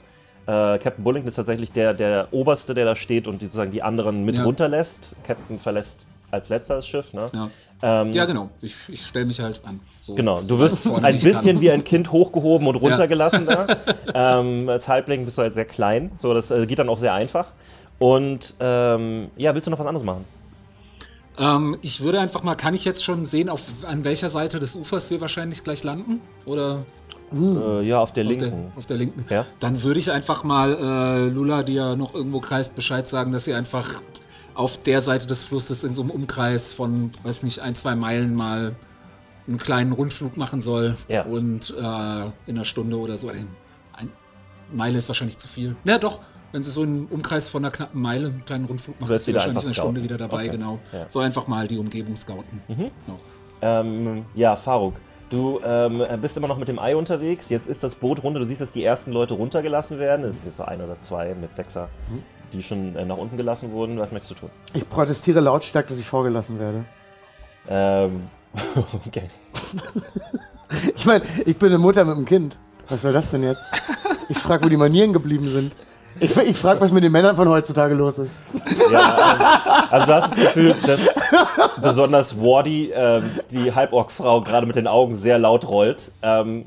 Äh, 0.46 0.78
Captain 0.78 1.02
Bullington 1.04 1.28
ist 1.28 1.36
tatsächlich 1.36 1.72
der, 1.72 1.94
der 1.94 2.28
Oberste, 2.32 2.74
der 2.74 2.84
da 2.84 2.96
steht 2.96 3.26
und 3.26 3.40
die, 3.40 3.46
sozusagen 3.46 3.70
die 3.72 3.82
anderen 3.82 4.24
mit 4.24 4.34
Ja. 4.36 4.44
runterlässt. 4.44 5.14
Captain 5.26 5.58
verlässt 5.58 6.06
als 6.30 6.48
letzter 6.48 6.76
das 6.76 6.86
Schiff. 6.86 7.12
Ne? 7.14 7.30
Ja. 7.34 7.50
Ähm, 7.82 8.12
ja, 8.12 8.24
genau. 8.24 8.50
Ich, 8.62 8.74
ich 8.88 9.04
stelle 9.04 9.26
mich 9.26 9.40
halt 9.40 9.60
an. 9.64 9.80
So, 9.98 10.14
Genau, 10.14 10.40
du 10.40 10.58
wirst 10.58 10.86
ein 10.86 11.12
bisschen 11.14 11.42
kann. 11.56 11.60
wie 11.60 11.70
ein 11.70 11.84
Kind 11.84 12.12
hochgehoben 12.12 12.66
und 12.66 12.76
runtergelassen 12.76 13.46
da. 13.46 13.66
Ähm, 14.16 14.68
als 14.68 14.86
Halbling 14.86 15.24
bist 15.24 15.38
du 15.38 15.42
halt 15.42 15.54
sehr 15.54 15.64
klein. 15.64 16.12
So, 16.16 16.34
das 16.34 16.50
äh, 16.52 16.66
geht 16.66 16.78
dann 16.78 16.88
auch 16.88 16.98
sehr 17.00 17.12
einfach. 17.14 17.46
Und 17.98 18.54
ähm, 18.60 19.28
ja, 19.36 19.52
willst 19.54 19.66
du 19.66 19.70
noch 19.72 19.78
was 19.80 19.86
anderes 19.86 20.04
machen? 20.04 20.24
Ähm, 21.38 21.76
ich 21.82 22.00
würde 22.00 22.20
einfach 22.20 22.42
mal, 22.42 22.54
kann 22.54 22.74
ich 22.74 22.84
jetzt 22.84 23.02
schon 23.04 23.26
sehen, 23.26 23.48
auf, 23.48 23.62
an 23.84 24.04
welcher 24.04 24.30
Seite 24.30 24.58
des 24.60 24.76
Ufers 24.76 25.10
wir 25.10 25.20
wahrscheinlich 25.20 25.64
gleich 25.64 25.82
landen? 25.82 26.20
Oder 26.46 26.84
Äh, 27.32 27.82
ja, 27.86 27.98
auf 28.00 28.12
der 28.12 28.24
auf 28.24 28.36
der, 28.36 28.46
linken. 28.48 28.72
auf 28.76 28.86
der 28.86 28.96
linken? 28.96 29.24
Ja. 29.28 29.44
Dann 29.58 29.82
würde 29.82 29.98
ich 29.98 30.12
einfach 30.12 30.44
mal 30.44 30.74
äh, 30.74 31.28
Lula, 31.28 31.62
die 31.64 31.74
ja 31.74 31.96
noch 31.96 32.14
irgendwo 32.14 32.40
kreist, 32.40 32.74
Bescheid 32.76 33.08
sagen, 33.08 33.32
dass 33.32 33.44
sie 33.46 33.54
einfach 33.54 34.02
auf 34.54 34.80
der 34.82 35.00
Seite 35.00 35.26
des 35.26 35.42
Flusses 35.42 35.82
in 35.82 35.94
so 35.94 36.02
einem 36.02 36.10
Umkreis 36.12 36.72
von, 36.72 37.10
weiß 37.24 37.42
nicht, 37.42 37.58
ein, 37.58 37.74
zwei 37.74 37.96
Meilen 37.96 38.34
mal 38.36 38.76
einen 39.48 39.58
kleinen 39.58 39.90
Rundflug 39.92 40.36
machen 40.36 40.60
soll. 40.60 40.96
Ja. 41.08 41.24
Und 41.24 41.70
äh, 41.76 41.80
in 42.46 42.56
einer 42.56 42.64
Stunde 42.64 42.96
oder 42.98 43.16
so. 43.16 43.28
Ein, 43.28 43.48
ein 43.94 44.08
Meile 44.72 44.98
ist 44.98 45.08
wahrscheinlich 45.08 45.38
zu 45.38 45.48
viel. 45.48 45.74
Na 45.82 45.98
doch, 45.98 46.20
wenn 46.54 46.62
sie 46.62 46.70
so 46.70 46.82
einen 46.82 47.06
Umkreis 47.06 47.48
von 47.50 47.64
einer 47.64 47.72
knappen 47.72 48.00
Meile 48.00 48.28
einen 48.28 48.44
kleinen 48.46 48.66
Rundflug 48.66 49.00
macht, 49.00 49.10
Wirst 49.10 49.22
ist 49.22 49.26
sie 49.26 49.34
wahrscheinlich 49.34 49.64
eine 49.64 49.74
Stunde 49.74 50.02
wieder 50.04 50.16
dabei, 50.16 50.44
Okay. 50.44 50.50
genau. 50.50 50.78
Ja. 50.92 51.06
So 51.08 51.18
einfach 51.18 51.48
mal 51.48 51.66
die 51.66 51.78
Umgebung 51.78 52.14
scouten. 52.14 52.62
Ja. 52.68 53.80
Ähm, 53.80 54.24
ja, 54.36 54.54
Faruk, 54.54 54.94
du 55.30 55.60
ähm, 55.64 56.00
bist 56.20 56.36
immer 56.36 56.46
noch 56.46 56.56
mit 56.58 56.68
dem 56.68 56.78
Ei 56.78 56.94
unterwegs. 56.94 57.50
Jetzt 57.50 57.68
ist 57.68 57.82
das 57.82 57.96
Boot 57.96 58.22
runter. 58.22 58.38
Du 58.38 58.46
siehst, 58.46 58.60
dass 58.60 58.70
die 58.70 58.84
ersten 58.84 59.10
Leute 59.10 59.34
runtergelassen 59.34 59.98
werden. 59.98 60.24
Es 60.26 60.36
sind 60.38 60.46
jetzt 60.46 60.58
so 60.58 60.64
ein 60.64 60.80
oder 60.80 61.00
zwei 61.00 61.34
mit 61.34 61.58
Dexa, 61.58 61.88
die 62.52 62.62
schon 62.62 62.94
äh, 62.94 63.04
nach 63.04 63.16
unten 63.16 63.36
gelassen 63.36 63.72
wurden. 63.72 63.98
Was 63.98 64.12
möchtest 64.12 64.30
du 64.32 64.34
tun? 64.46 64.50
Ich 64.74 64.88
protestiere 64.88 65.40
lautstark, 65.40 65.88
dass 65.88 65.98
ich 65.98 66.06
vorgelassen 66.06 66.60
werde. 66.60 66.84
Ähm, 67.68 68.28
okay. 69.06 69.28
Ich 70.94 71.04
meine, 71.04 71.24
ich 71.46 71.56
bin 71.56 71.70
eine 71.70 71.78
Mutter 71.78 72.04
mit 72.04 72.14
einem 72.14 72.26
Kind. 72.26 72.56
Was 72.88 73.02
soll 73.02 73.12
das 73.12 73.30
denn 73.32 73.42
jetzt? 73.42 73.60
Ich 74.28 74.38
frage, 74.38 74.64
wo 74.66 74.68
die 74.68 74.76
Manieren 74.76 75.12
geblieben 75.12 75.48
sind. 75.50 75.72
Ich, 76.20 76.36
ich 76.36 76.56
frage, 76.56 76.80
was 76.80 76.92
mit 76.92 77.02
den 77.02 77.10
Männern 77.12 77.34
von 77.36 77.48
heutzutage 77.48 77.94
los 77.94 78.18
ist. 78.18 78.36
Ja, 78.90 79.80
ähm, 79.80 79.86
also 79.90 80.06
du 80.06 80.14
hast 80.14 80.36
das 80.36 80.44
Gefühl, 80.44 80.74
dass 80.86 81.00
besonders 81.82 82.40
Wardy, 82.40 82.92
ähm, 82.94 83.24
die 83.50 83.74
Halborg-Frau, 83.74 84.42
gerade 84.42 84.66
mit 84.66 84.76
den 84.76 84.86
Augen 84.86 85.16
sehr 85.16 85.38
laut 85.38 85.68
rollt. 85.68 86.12
Ähm, 86.22 86.66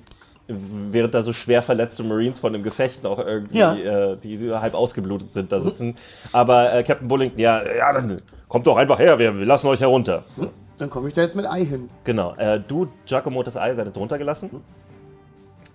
während 0.50 1.14
da 1.14 1.24
so 1.24 1.34
schwer 1.34 1.62
verletzte 1.62 2.04
Marines 2.04 2.40
von 2.40 2.54
dem 2.54 2.64
Gefecht 2.64 3.04
noch 3.04 3.20
irgendwie, 3.20 3.58
Ja. 3.58 3.74
äh, 3.76 4.18
die 4.18 4.52
halb 4.54 4.74
ausgeblutet 4.74 5.32
sind, 5.32 5.52
da 5.52 5.62
sitzen. 5.62 5.96
Aber 6.32 6.74
äh, 6.74 6.84
Captain 6.84 7.08
Bullington, 7.08 7.40
ja, 7.40 7.62
ja, 7.66 7.92
dann 7.94 8.22
kommt 8.48 8.66
doch 8.68 8.78
einfach 8.78 8.98
her, 9.00 9.20
wir, 9.20 9.38
wir 9.38 9.46
lassen 9.46 9.68
euch 9.68 9.82
herunter. 9.82 10.24
So, 10.32 10.50
Dann 10.78 10.90
komme 10.90 11.10
ich 11.10 11.14
da 11.14 11.22
jetzt 11.22 11.36
mit 11.36 11.46
Ei 11.46 11.66
hin. 11.66 11.90
genau. 12.06 12.34
Äh, 12.36 12.62
du, 12.66 12.88
Giacomo, 13.06 13.44
das 13.44 13.58
Ei 13.58 13.76
werdet 13.76 13.98
runtergelassen. 13.98 14.64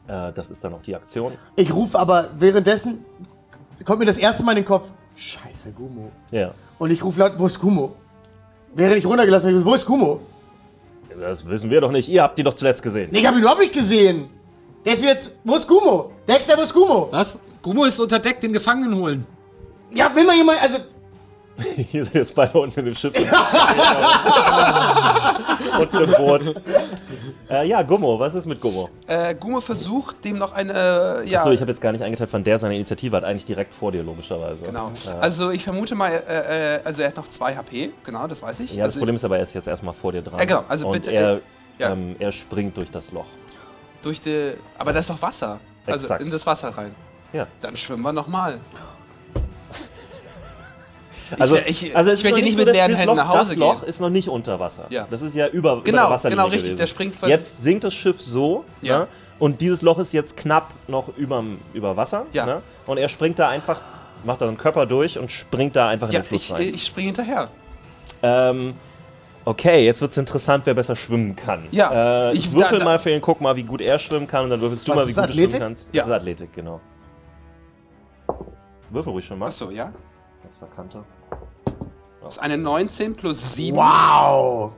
Äh, 0.09 0.33
das 0.33 0.51
ist 0.51 0.65
dann 0.65 0.73
auch 0.75 0.83
die 0.83 0.95
Aktion. 0.97 1.33
Ich 1.57 1.73
rufe 1.75 1.99
aber 1.99 2.29
währenddessen, 2.39 3.05
kommt 3.85 4.01
mir 4.01 4.07
das 4.07 4.19
erste 4.19 4.45
Mal 4.45 4.53
in 4.53 4.57
den 4.57 4.65
Kopf, 4.65 4.91
scheiße, 5.17 5.73
Gummo. 5.73 6.11
Ja. 6.31 6.55
Und 6.79 6.91
ich 6.91 7.03
rufe 7.03 7.21
laut, 7.21 7.33
wo 7.37 7.47
ist 7.47 7.59
Gummo? 7.59 7.95
Während 8.75 8.97
ich 8.97 9.07
runtergelassen 9.07 9.49
werde, 9.49 9.65
wo 9.65 9.75
ist 9.75 9.87
Gummo? 9.87 10.21
Das 11.21 11.47
wissen 11.47 11.71
wir 11.71 11.81
doch 11.81 11.93
nicht. 11.93 12.09
Ihr 12.09 12.23
habt 12.23 12.39
die 12.39 12.43
doch 12.43 12.55
zuletzt 12.55 12.83
gesehen. 12.83 13.11
Nee, 13.13 13.21
ich 13.21 13.27
habe 13.27 13.37
ihn 13.37 13.43
überhaupt 13.43 13.61
nicht 13.61 13.75
gesehen. 13.75 14.31
Der 14.85 14.95
ist 14.95 15.05
jetzt, 15.05 15.39
wo 15.45 15.57
ist 15.57 15.69
Gummo? 15.69 16.13
Dexter, 16.27 16.57
wo 16.57 16.63
ist 16.63 16.73
Gummo? 16.73 17.09
Was? 17.11 17.39
Gummo 17.61 17.85
ist 17.85 18.01
unter 18.01 18.19
Deck, 18.19 18.41
den 18.41 18.53
Gefangenen 18.53 18.97
holen. 18.97 19.27
Ja, 19.93 20.13
will 20.15 20.25
mal 20.25 20.35
jemand, 20.35 20.63
also, 20.63 20.79
Hier 21.91 22.05
sind 22.05 22.15
jetzt 22.15 22.35
beide 22.35 22.59
unten 22.59 22.81
in 22.81 22.87
dem 22.87 22.95
Schiff. 22.95 23.13
und 25.79 25.95
im 25.95 26.11
Boot. 26.13 26.55
Äh, 27.53 27.67
ja, 27.69 27.83
Gummo, 27.83 28.19
was 28.19 28.35
ist 28.35 28.47
mit 28.47 28.61
Gummo? 28.61 28.89
Äh, 29.07 29.35
Gumo 29.35 29.61
versucht, 29.61 30.25
dem 30.25 30.39
noch 30.39 30.53
eine, 30.53 31.23
ja, 31.27 31.41
Achso, 31.41 31.51
ich 31.51 31.61
habe 31.61 31.71
jetzt 31.71 31.81
gar 31.83 31.93
nicht 31.93 32.03
eingeteilt, 32.03 32.31
von 32.31 32.43
der 32.43 32.59
seine 32.59 32.75
Initiative 32.77 33.17
hat, 33.17 33.25
eigentlich 33.25 33.45
direkt 33.45 33.75
vor 33.75 33.93
dir, 33.93 34.03
logischerweise. 34.03 34.67
genau. 34.67 34.89
Äh, 35.07 35.11
Also 35.21 35.51
ich 35.51 35.63
vermute 35.65 35.95
mal, 35.95 36.11
äh, 36.13 36.77
äh, 36.77 36.81
also 36.85 37.03
er 37.03 37.09
hat 37.09 37.17
noch 37.17 37.29
2 37.29 37.55
HP, 37.57 37.91
genau, 38.05 38.27
das 38.27 38.41
weiß 38.41 38.61
ich. 38.61 38.71
ja, 38.71 38.79
das 38.79 38.85
also, 38.95 39.01
Problem 39.01 39.17
ist 39.17 39.25
aber, 39.25 39.37
er 39.37 39.43
ist 39.45 39.55
jetzt 39.55 39.69
erstmal 39.69 39.95
vor 39.95 40.13
dir 40.13 40.23
dran. 40.23 40.41
Äh, 40.41 40.47
genau, 40.47 40.65
also 40.69 40.87
und 40.87 40.93
bitte, 40.93 41.11
Er, 41.13 41.41
ja. 41.79 41.93
ähm, 41.93 42.17
er 42.19 42.33
springt 42.33 42.77
durch 42.77 42.91
das 42.91 43.13
Loch. 43.13 43.27
durch 44.03 44.21
die, 44.21 44.55
aber 44.79 44.93
da 44.93 45.01
ist 45.01 45.11
doch 45.11 45.21
Wasser. 45.21 45.61
Also 45.85 46.05
Exakt. 46.07 46.23
in 46.23 46.31
das 46.31 46.47
Wasser 46.47 46.71
rein. 46.71 46.95
Ja. 47.33 47.47
Dann 47.61 47.77
schwimmen 47.77 48.03
wir 48.03 48.13
nochmal. 48.13 48.61
Also, 51.39 51.55
wär- 51.55 51.69
ich- 51.69 51.97
also 51.97 52.11
es 52.11 52.25
ich 52.25 52.35
hier 52.35 52.43
nicht 52.45 52.53
so, 52.53 52.59
mit 52.59 52.69
dass 52.69 52.75
leeren 52.75 52.91
das 52.91 53.01
Händen 53.01 53.17
Loch, 53.17 53.25
nach 53.25 53.29
Hause 53.29 53.51
Das 53.51 53.57
Loch 53.57 53.81
gehen. 53.81 53.89
ist 53.89 54.01
noch 54.01 54.11
nicht 54.11 54.29
unter 54.29 54.61
Wasser. 54.61 54.87
Ja. 54.91 55.07
Das 55.11 55.23
ist 55.23 55.35
ja 55.35 55.47
über, 55.49 55.75
über 55.75 55.83
Genau, 55.83 56.03
der 56.03 56.11
Wasserlinie 56.11 56.37
genau, 56.43 56.47
richtig. 56.49 56.63
gewesen. 56.65 56.79
Der 56.79 56.87
springt 56.87 57.19
quasi- 57.19 57.33
Jetzt 57.33 57.63
sinkt 57.63 57.85
das 57.85 57.95
Schiff 57.95 58.21
so, 58.21 58.65
Ja. 58.81 59.01
ne? 59.01 59.09
und 59.39 59.61
dieses 59.61 59.83
Loch 59.83 59.99
ist 59.99 60.13
jetzt 60.13 60.37
knapp 60.37 60.73
noch 60.89 61.17
überm, 61.17 61.59
über 61.75 61.97
Wasser. 61.97 62.27
Ja. 62.33 62.47
Ne? 62.47 62.63
Und 62.87 62.99
er 62.99 63.09
springt 63.09 63.39
da 63.39 63.49
einfach, 63.49 63.81
macht 64.25 64.41
da 64.41 64.49
einen 64.49 64.59
Körper 64.59 64.87
durch 64.87 65.19
und 65.19 65.31
springt 65.31 65.75
da 65.77 65.89
einfach 65.89 66.09
in 66.09 66.15
Ja, 66.15 66.21
den 66.21 66.27
Fluss 66.27 66.45
ich, 66.47 66.53
rein. 66.53 66.63
ich 66.63 66.85
springe 66.87 67.07
hinterher. 67.07 67.49
Ähm, 68.23 68.75
okay, 69.45 69.85
jetzt 69.85 70.01
wird 70.01 70.13
es 70.13 70.17
interessant, 70.17 70.65
wer 70.67 70.75
besser 70.75 70.95
schwimmen 70.95 71.35
kann. 71.35 71.65
Ja, 71.73 72.29
Äh, 72.31 72.33
ich, 72.33 72.41
ich- 72.47 72.53
würfel 72.53 72.79
da- 72.79 72.85
da- 72.85 72.91
mal 72.93 72.99
für 72.99 73.11
ihn, 73.11 73.21
guck 73.21 73.41
mal, 73.41 73.57
wie 73.57 73.65
gut 73.65 73.81
er 73.81 73.99
schwimmen 73.99 74.27
kann 74.29 74.45
und 74.45 74.51
dann 74.51 74.61
würfelst 74.61 74.87
du 74.87 74.93
Was 74.93 74.97
mal, 74.97 75.09
wie 75.09 75.13
gut 75.13 75.23
Athletik? 75.25 75.45
du 75.51 75.51
schwimmen 75.57 75.63
kannst. 75.69 75.89
Ja. 75.95 76.01
Das 76.03 76.07
ist 76.09 76.13
Athletik, 76.13 76.53
genau. 76.53 76.81
Würfel 78.91 79.13
ruhig 79.13 79.25
schon 79.25 79.39
mal. 79.39 79.47
Achso, 79.47 79.71
ja. 79.71 79.91
Das 80.47 80.61
war 80.61 80.69
Kante. 80.69 81.03
Das 82.23 82.37
ist 82.37 82.43
eine 82.43 82.57
19 82.59 83.15
plus 83.17 83.55
7. 83.55 83.77
wow. 83.77 84.73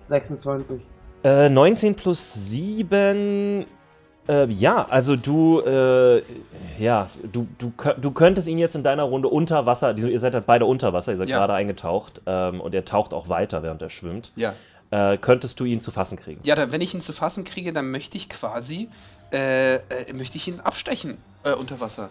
26. 0.00 0.80
Äh, 1.24 1.48
19 1.48 1.94
plus 1.94 2.32
7. 2.50 3.64
Äh, 4.28 4.50
ja, 4.50 4.86
also 4.90 5.14
du, 5.16 5.60
äh, 5.60 6.22
ja, 6.78 7.10
du, 7.32 7.46
du, 7.58 7.72
du 7.96 8.10
könntest 8.10 8.48
ihn 8.48 8.58
jetzt 8.58 8.74
in 8.74 8.82
deiner 8.82 9.04
Runde 9.04 9.28
unter 9.28 9.66
Wasser, 9.66 9.94
die- 9.94 10.10
ihr 10.10 10.18
seid 10.20 10.34
halt 10.34 10.46
beide 10.46 10.66
unter 10.66 10.92
Wasser, 10.92 11.12
ihr 11.12 11.18
seid 11.18 11.28
Ja. 11.28 11.38
gerade 11.38 11.54
eingetaucht 11.54 12.22
ähm, 12.26 12.60
und 12.60 12.74
er 12.74 12.84
taucht 12.84 13.14
auch 13.14 13.28
weiter, 13.28 13.62
während 13.62 13.82
er 13.82 13.90
schwimmt. 13.90 14.32
Ja. 14.34 14.54
Äh, 14.90 15.16
könntest 15.18 15.58
du 15.60 15.64
ihn 15.64 15.80
zu 15.80 15.90
fassen 15.92 16.16
kriegen? 16.16 16.40
Ja, 16.44 16.54
dann, 16.56 16.72
wenn 16.72 16.80
ich 16.80 16.92
ihn 16.94 17.00
zu 17.00 17.12
fassen 17.12 17.44
kriege, 17.44 17.72
dann 17.72 17.90
möchte 17.92 18.16
ich 18.16 18.28
quasi, 18.28 18.88
äh, 19.32 19.76
äh, 19.76 19.80
möchte 20.12 20.36
ich 20.38 20.48
ihn 20.48 20.58
abstechen 20.60 21.16
äh, 21.44 21.52
unter 21.52 21.78
Wasser. 21.80 22.10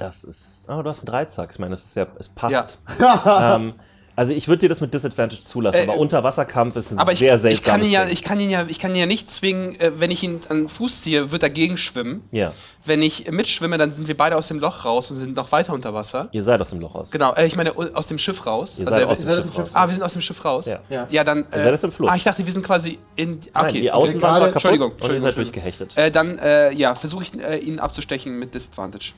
Das 0.00 0.24
ist. 0.24 0.64
Oh, 0.68 0.82
du 0.82 0.90
hast 0.90 1.00
einen 1.00 1.06
Dreizack. 1.06 1.50
Ich 1.52 1.58
meine, 1.58 1.70
das 1.72 1.84
ist 1.84 1.94
ja, 1.96 2.06
es 2.18 2.28
passt. 2.28 2.78
ähm, 2.98 3.74
also 4.16 4.32
ich 4.32 4.48
würde 4.48 4.60
dir 4.60 4.68
das 4.68 4.80
mit 4.80 4.92
Disadvantage 4.92 5.42
zulassen, 5.42 5.78
Äh, 5.78 5.82
aber 5.84 5.96
Unterwasserkampf 5.98 6.74
ist 6.76 6.90
ein 6.90 6.98
Aber 6.98 7.12
ich, 7.12 7.18
sehr 7.20 7.34
ich, 7.36 7.40
seltsames 7.42 7.64
kann 7.80 7.82
ihn 7.86 7.90
ja, 7.92 8.06
ich 8.08 8.22
kann 8.22 8.40
ihn 8.40 8.50
ja, 8.50 8.66
ich 8.68 8.78
kann 8.78 8.90
ihn 8.92 8.96
ja 8.98 9.06
nicht 9.06 9.30
zwingen, 9.30 9.78
äh, 9.80 9.92
wenn 10.00 10.10
ich 10.10 10.22
ihn 10.22 10.40
an 10.48 10.56
den 10.62 10.68
Fuß 10.68 11.02
ziehe, 11.02 11.30
wird 11.32 11.42
er 11.42 11.50
gegenschwimmen. 11.50 12.22
ja, 12.32 12.50
Wenn 12.84 13.02
ich 13.02 13.30
mitschwimme, 13.30 13.76
dann 13.78 13.90
sind 13.92 14.08
wir 14.08 14.16
beide 14.16 14.36
aus 14.36 14.48
dem 14.48 14.58
Loch 14.58 14.84
raus 14.84 15.10
und 15.10 15.16
sind 15.16 15.36
noch 15.36 15.52
weiter 15.52 15.72
unter 15.74 15.94
Wasser. 15.94 16.28
ihr 16.32 16.42
seid 16.42 16.60
aus 16.60 16.70
dem 16.70 16.80
Loch 16.80 16.94
raus. 16.94 17.10
Genau, 17.10 17.34
äh, 17.34 17.46
ich 17.46 17.56
meine 17.56 17.74
aus 17.76 18.06
dem 18.08 18.18
Schiff 18.18 18.44
raus. 18.46 18.78
Ihr 18.78 18.86
Also 18.86 18.98
seid 18.98 19.08
aus 19.08 19.18
dem 19.20 19.28
Schiff 19.28 19.38
aus 19.38 19.52
dem 19.54 19.60
raus. 19.62 19.70
Ah, 19.74 19.86
wir 19.86 19.92
sind 19.92 20.02
aus 20.02 20.12
dem 20.14 20.22
Schiff 20.22 20.44
raus. 20.44 20.66
Ja. 20.66 20.80
Ja. 20.88 21.06
Ja, 21.10 21.24
dann. 21.24 21.38
Ihr 21.40 21.44
seid 21.62 21.72
jetzt 21.72 21.84
im 21.84 21.92
Fluss. 21.92 22.10
Ah, 22.10 22.16
ich 22.16 22.24
dachte, 22.24 22.44
wir 22.44 22.52
sind 22.52 22.64
quasi 22.64 22.98
in. 23.16 23.40
Nein, 23.54 23.64
Okay. 23.66 23.72
die 23.72 23.78
okay. 23.82 23.90
Außenwand 23.90 24.20
gerade- 24.22 24.40
war 24.40 24.48
kaputt 24.48 24.54
Entschuldigung, 24.64 24.92
und 24.92 25.00
ihr 25.00 25.20
seid 25.20 25.36
Entschuldigung, 25.36 25.44
durchgehechtet. 25.52 25.96
Äh, 25.98 26.10
dann, 26.10 26.38
äh, 26.38 26.72
ja, 26.72 26.94
versuche 26.94 27.22
ich 27.24 27.32
äh, 27.42 27.56
ihn 27.58 27.78
abzustechen 27.78 28.38
mit 28.38 28.54
Disadvantage. 28.54 29.12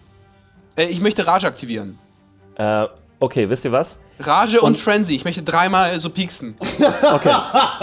Äh, 0.77 0.85
ich 0.87 1.01
möchte 1.01 1.27
Rage 1.27 1.47
aktivieren. 1.47 1.99
Äh, 2.57 2.87
okay, 3.21 3.49
wisst 3.49 3.65
ihr 3.65 3.73
was? 3.73 3.99
Rage 4.19 4.61
und, 4.61 4.79
Frenzy. 4.79 5.15
Ich 5.17 5.25
möchte 5.25 5.43
dreimal 5.43 5.99
so 5.99 6.11
pieksen. 6.11 6.57
Okay. 7.03 7.35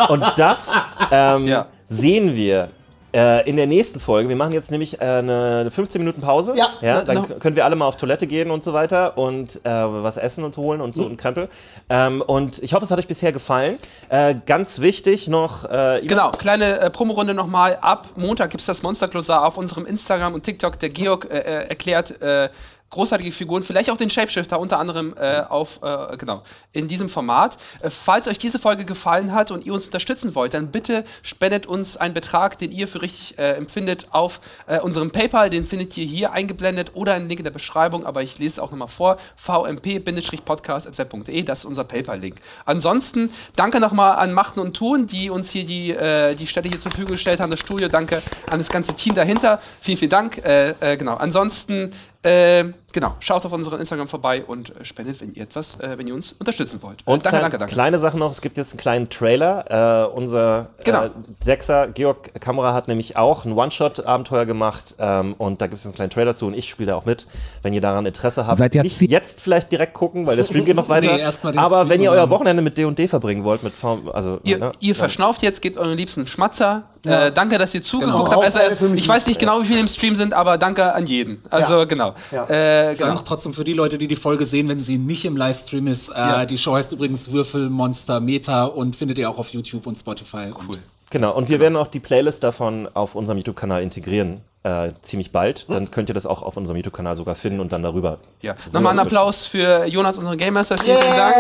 Und 0.10 0.24
das 0.38 0.72
ähm, 1.12 1.48
Ja. 1.48 1.68
sehen 1.86 2.36
wir 2.36 2.70
äh, 3.14 3.50
in 3.50 3.58
der 3.58 3.66
nächsten 3.68 4.00
Folge. 4.00 4.30
Wir 4.30 4.36
machen 4.36 4.54
jetzt 4.54 4.70
nämlich 4.72 5.02
äh, 5.02 5.04
eine 5.04 5.70
15 5.72 6.00
Minuten 6.00 6.22
Pause. 6.22 6.54
Ja. 6.56 6.70
ja 6.82 7.02
dann 7.02 7.16
No. 7.18 7.24
k- 7.24 7.34
können 7.36 7.56
wir 7.56 7.66
alle 7.66 7.76
mal 7.76 7.86
auf 7.88 7.98
Toilette 7.98 8.28
gehen 8.28 8.52
und 8.52 8.64
so 8.64 8.72
weiter 8.72 9.18
und 9.18 9.66
äh, 9.66 9.70
was 9.70 10.16
essen 10.18 10.44
und 10.44 10.56
holen 10.58 10.80
und 10.80 10.94
so 10.94 11.04
und 11.06 11.18
Krempel. 11.18 11.50
Ähm, 11.90 12.22
und 12.22 12.62
ich 12.62 12.74
hoffe, 12.74 12.86
es 12.86 12.92
hat 12.92 13.00
euch 13.00 13.08
bisher 13.08 13.32
gefallen. 13.32 13.78
Äh, 14.10 14.36
ganz 14.46 14.80
wichtig 14.80 15.28
noch. 15.28 15.66
Äh, 15.66 16.02
Genau, 16.06 16.30
kleine 16.32 16.80
äh, 16.80 16.90
Promorunde 16.92 17.34
nochmal. 17.34 17.78
Ab 17.82 18.08
Montag 18.16 18.52
gibt 18.52 18.62
es 18.62 18.68
das 18.68 18.84
Monster-Glossar 18.84 19.44
auf 19.46 19.58
unserem 19.58 19.86
Instagram 19.88 20.36
und 20.36 20.44
TikTok. 20.44 20.80
Der 20.80 20.90
Georg 20.90 21.26
äh, 21.32 21.40
äh, 21.40 21.68
erklärt 21.70 22.22
äh, 22.22 22.50
großartige 22.90 23.32
Figuren, 23.32 23.64
vielleicht 23.64 23.92
auch 23.92 23.98
den 23.98 24.10
Shapeshifter, 24.10 24.60
unter 24.60 24.80
anderem 24.80 25.14
äh, 25.18 25.42
auf, 25.42 25.80
äh, 25.84 26.18
genau, 26.18 26.44
in 26.74 26.88
diesem 26.88 27.10
Format. 27.10 27.58
Äh, 27.82 27.90
falls 27.90 28.28
euch 28.28 28.40
diese 28.40 28.60
Folge 28.60 28.86
gefallen 28.86 29.34
hat 29.34 29.52
und 29.52 29.66
ihr 29.66 29.74
uns 29.74 29.86
unterstützen 29.86 30.36
wollt, 30.36 30.54
dann 30.54 30.72
bitte 30.72 31.04
spendet 31.22 31.66
uns 31.66 31.98
einen 31.98 32.14
Betrag, 32.14 32.58
den 32.58 32.72
ihr 32.72 32.88
für 32.88 33.02
richtig 33.02 33.38
äh, 33.38 33.54
empfindet, 33.54 34.08
auf 34.12 34.40
äh, 34.68 34.80
unserem 34.80 35.12
PayPal. 35.12 35.50
Den 35.50 35.66
findet 35.66 35.98
ihr 35.98 36.06
hier 36.06 36.32
eingeblendet 36.32 36.92
oder 36.94 37.14
einen 37.14 37.28
Link 37.28 37.40
in 37.40 37.44
der 37.44 37.52
Beschreibung, 37.52 38.06
aber 38.06 38.24
ich 38.24 38.40
lese 38.40 38.54
es 38.54 38.60
auch 38.60 38.72
nochmal 38.72 38.88
vor. 38.88 39.18
vmp-podcast.web.de, 39.36 41.44
das 41.44 41.60
ist 41.60 41.66
unser 41.66 41.84
PayPal-Link. 41.84 42.38
Ansonsten 42.66 43.32
danke 43.56 43.80
nochmal 43.80 44.16
an 44.16 44.34
Machten 44.34 44.60
und 44.60 44.76
Tun, 44.76 45.06
die 45.06 45.30
uns 45.30 45.52
hier 45.52 45.66
die, 45.66 45.92
äh, 45.92 46.36
die 46.36 46.48
Stelle 46.48 46.70
hier 46.70 46.80
zur 46.80 46.92
Verfügung 46.92 47.14
gestellt 47.14 47.40
haben, 47.40 47.52
das 47.52 47.60
Studio. 47.60 47.88
Danke 47.88 48.22
an 48.50 48.60
das 48.60 48.70
ganze 48.70 48.96
Team 48.96 49.16
dahinter. 49.16 49.62
Vielen, 49.82 49.98
vielen 49.98 50.12
Dank. 50.12 50.42
Genau. 50.80 51.16
Ansonsten, 51.16 51.92
äh, 52.24 52.66
genau, 52.92 53.16
schaut 53.22 53.46
auf 53.46 53.52
unseren 53.54 53.80
Instagram 53.80 54.10
vorbei 54.10 54.44
und 54.46 54.76
äh, 54.76 54.84
spendet, 54.84 55.22
wenn 55.22 55.34
ihr 55.34 55.44
etwas, 55.44 55.80
äh, 55.80 55.98
wenn 55.98 56.06
ihr 56.06 56.14
uns 56.14 56.34
unterstützen 56.34 56.82
wollt. 56.82 57.00
Äh, 57.02 57.12
Und 57.12 57.26
danke, 57.26 57.30
klein, 57.30 57.42
danke, 57.44 57.58
danke. 57.60 57.74
kleine 57.74 57.98
Sache 58.00 58.18
noch, 58.18 58.30
es 58.32 58.42
gibt 58.42 58.58
jetzt 58.58 58.74
einen 58.74 58.80
kleinen 58.82 59.10
Trailer. 59.10 60.06
Äh, 60.10 60.14
unser 60.14 60.68
Genau. 60.84 61.06
äh, 61.06 61.10
Dexter, 61.46 61.88
Georg 61.88 62.34
Kamera, 62.42 62.74
hat 62.74 62.90
nämlich 62.90 63.16
auch 63.16 63.46
ein 63.46 63.54
One-Shot-Abenteuer 63.54 64.46
gemacht 64.46 64.96
ähm, 65.00 65.34
und 65.38 65.62
da 65.62 65.68
gibt 65.68 65.80
es 65.80 65.86
einen 65.86 65.96
kleinen 65.96 66.10
Trailer 66.10 66.36
zu 66.36 66.48
und 66.48 66.56
ich 66.56 66.70
spiele 66.70 66.92
da 66.92 66.96
auch 66.98 67.06
mit. 67.06 67.26
Wenn 67.62 67.74
ihr 67.74 67.82
daran 67.82 68.06
Interesse 68.06 68.46
habt, 68.48 68.58
Seid 68.58 68.76
ihr 68.76 68.84
nicht 68.84 69.00
jetzt 69.00 69.42
vielleicht 69.42 69.72
direkt 69.72 69.94
gucken, 69.94 70.28
weil 70.28 70.36
der 70.36 70.44
Stream 70.44 70.66
geht 70.66 70.76
noch 70.76 70.90
weiter. 70.90 71.14
Nee, 71.14 71.22
erst 71.22 71.44
mal 71.46 71.52
den 71.54 71.60
aber 71.60 71.78
Stream 71.78 71.90
wenn 71.90 72.02
ihr 72.02 72.12
euer 72.12 72.30
Wochenende 72.30 72.62
mit 72.62 72.78
D&D 72.78 73.08
verbringen 73.08 73.46
wollt, 73.46 73.64
mit 73.64 73.74
V 73.74 74.00
also 74.12 74.40
Ihr, 74.44 74.60
ne, 74.60 74.72
ihr 74.82 74.94
verschnauft 74.96 75.42
jetzt, 75.42 75.62
gebt 75.62 75.78
euren 75.78 75.96
liebsten 75.96 76.28
Schmatzer. 76.28 76.84
Äh, 77.06 77.32
danke, 77.32 77.58
dass 77.58 77.74
ihr 77.74 77.82
zugeguckt 77.82 78.14
Genau. 78.14 78.26
habt. 78.26 78.36
Auch 78.38 78.44
Also, 78.44 78.60
ich 78.96 79.08
weiß 79.08 79.28
nicht 79.28 79.40
genau, 79.40 79.62
wie 79.62 79.66
viele 79.66 79.80
im 79.80 79.88
Stream 79.88 80.16
sind, 80.16 80.34
aber 80.34 80.58
danke 80.58 80.94
an 80.94 81.06
jeden. 81.08 81.42
Also, 81.50 81.80
Ja. 81.80 81.86
genau. 81.86 82.14
Ja. 82.32 82.46
Äh, 82.90 82.96
genau. 82.96 83.14
noch 83.14 83.24
trotzdem 83.24 83.54
für 83.54 83.64
die 83.64 83.74
Leute, 83.74 83.98
die 83.98 84.08
die 84.08 84.16
Folge 84.16 84.46
sehen, 84.46 84.68
wenn 84.70 84.82
sie 84.82 84.98
nicht 84.98 85.26
im 85.26 85.38
Livestream 85.38 85.88
ist. 85.88 86.10
Äh, 86.10 86.14
Ja. 86.18 86.46
Die 86.46 86.58
Show 86.58 86.76
heißt 86.76 86.92
übrigens 86.92 87.32
Würfel 87.32 87.70
Monster 87.70 88.20
Meta 88.20 88.66
und 88.66 88.96
findet 88.96 89.18
ihr 89.18 89.30
auch 89.30 89.38
auf 89.40 89.50
YouTube 89.54 89.88
und 89.88 89.98
Spotify. 89.98 90.52
Cool. 90.68 90.78
Genau, 91.12 91.32
und 91.36 91.50
wir 91.50 91.60
werden 91.60 91.76
auch 91.76 91.88
die 91.88 92.00
Playlist 92.00 92.44
davon 92.44 92.88
auf 92.94 93.16
unserem 93.16 93.38
YouTube-Kanal 93.40 93.82
integrieren. 93.82 94.42
Äh, 94.62 94.92
ziemlich 95.02 95.32
bald. 95.32 95.68
Dann 95.70 95.90
könnt 95.90 96.10
ihr 96.10 96.14
das 96.14 96.26
auch 96.26 96.44
auf 96.44 96.58
unserem 96.58 96.76
YouTube-Kanal 96.78 97.16
sogar 97.16 97.34
finden 97.34 97.62
und 97.62 97.72
dann 97.72 97.82
darüber. 97.82 98.20
Ja. 98.42 98.56
Nochmal 98.74 98.92
einen 98.92 99.00
Applaus 99.00 99.46
für 99.46 99.86
Jonas, 99.86 100.18
unseren 100.18 100.38
Game 100.38 100.54
Master. 100.54 100.78
Vielen, 100.78 100.98
vielen 100.98 101.16
Dank. 101.16 101.36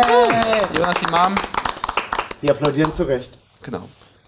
Jonas 0.75 1.03
Imam. 1.03 1.35
Sie 2.41 2.49
applaudieren 2.49 2.93
zu 2.93 3.03
Recht. 3.03 3.31
Genau. 3.61 3.81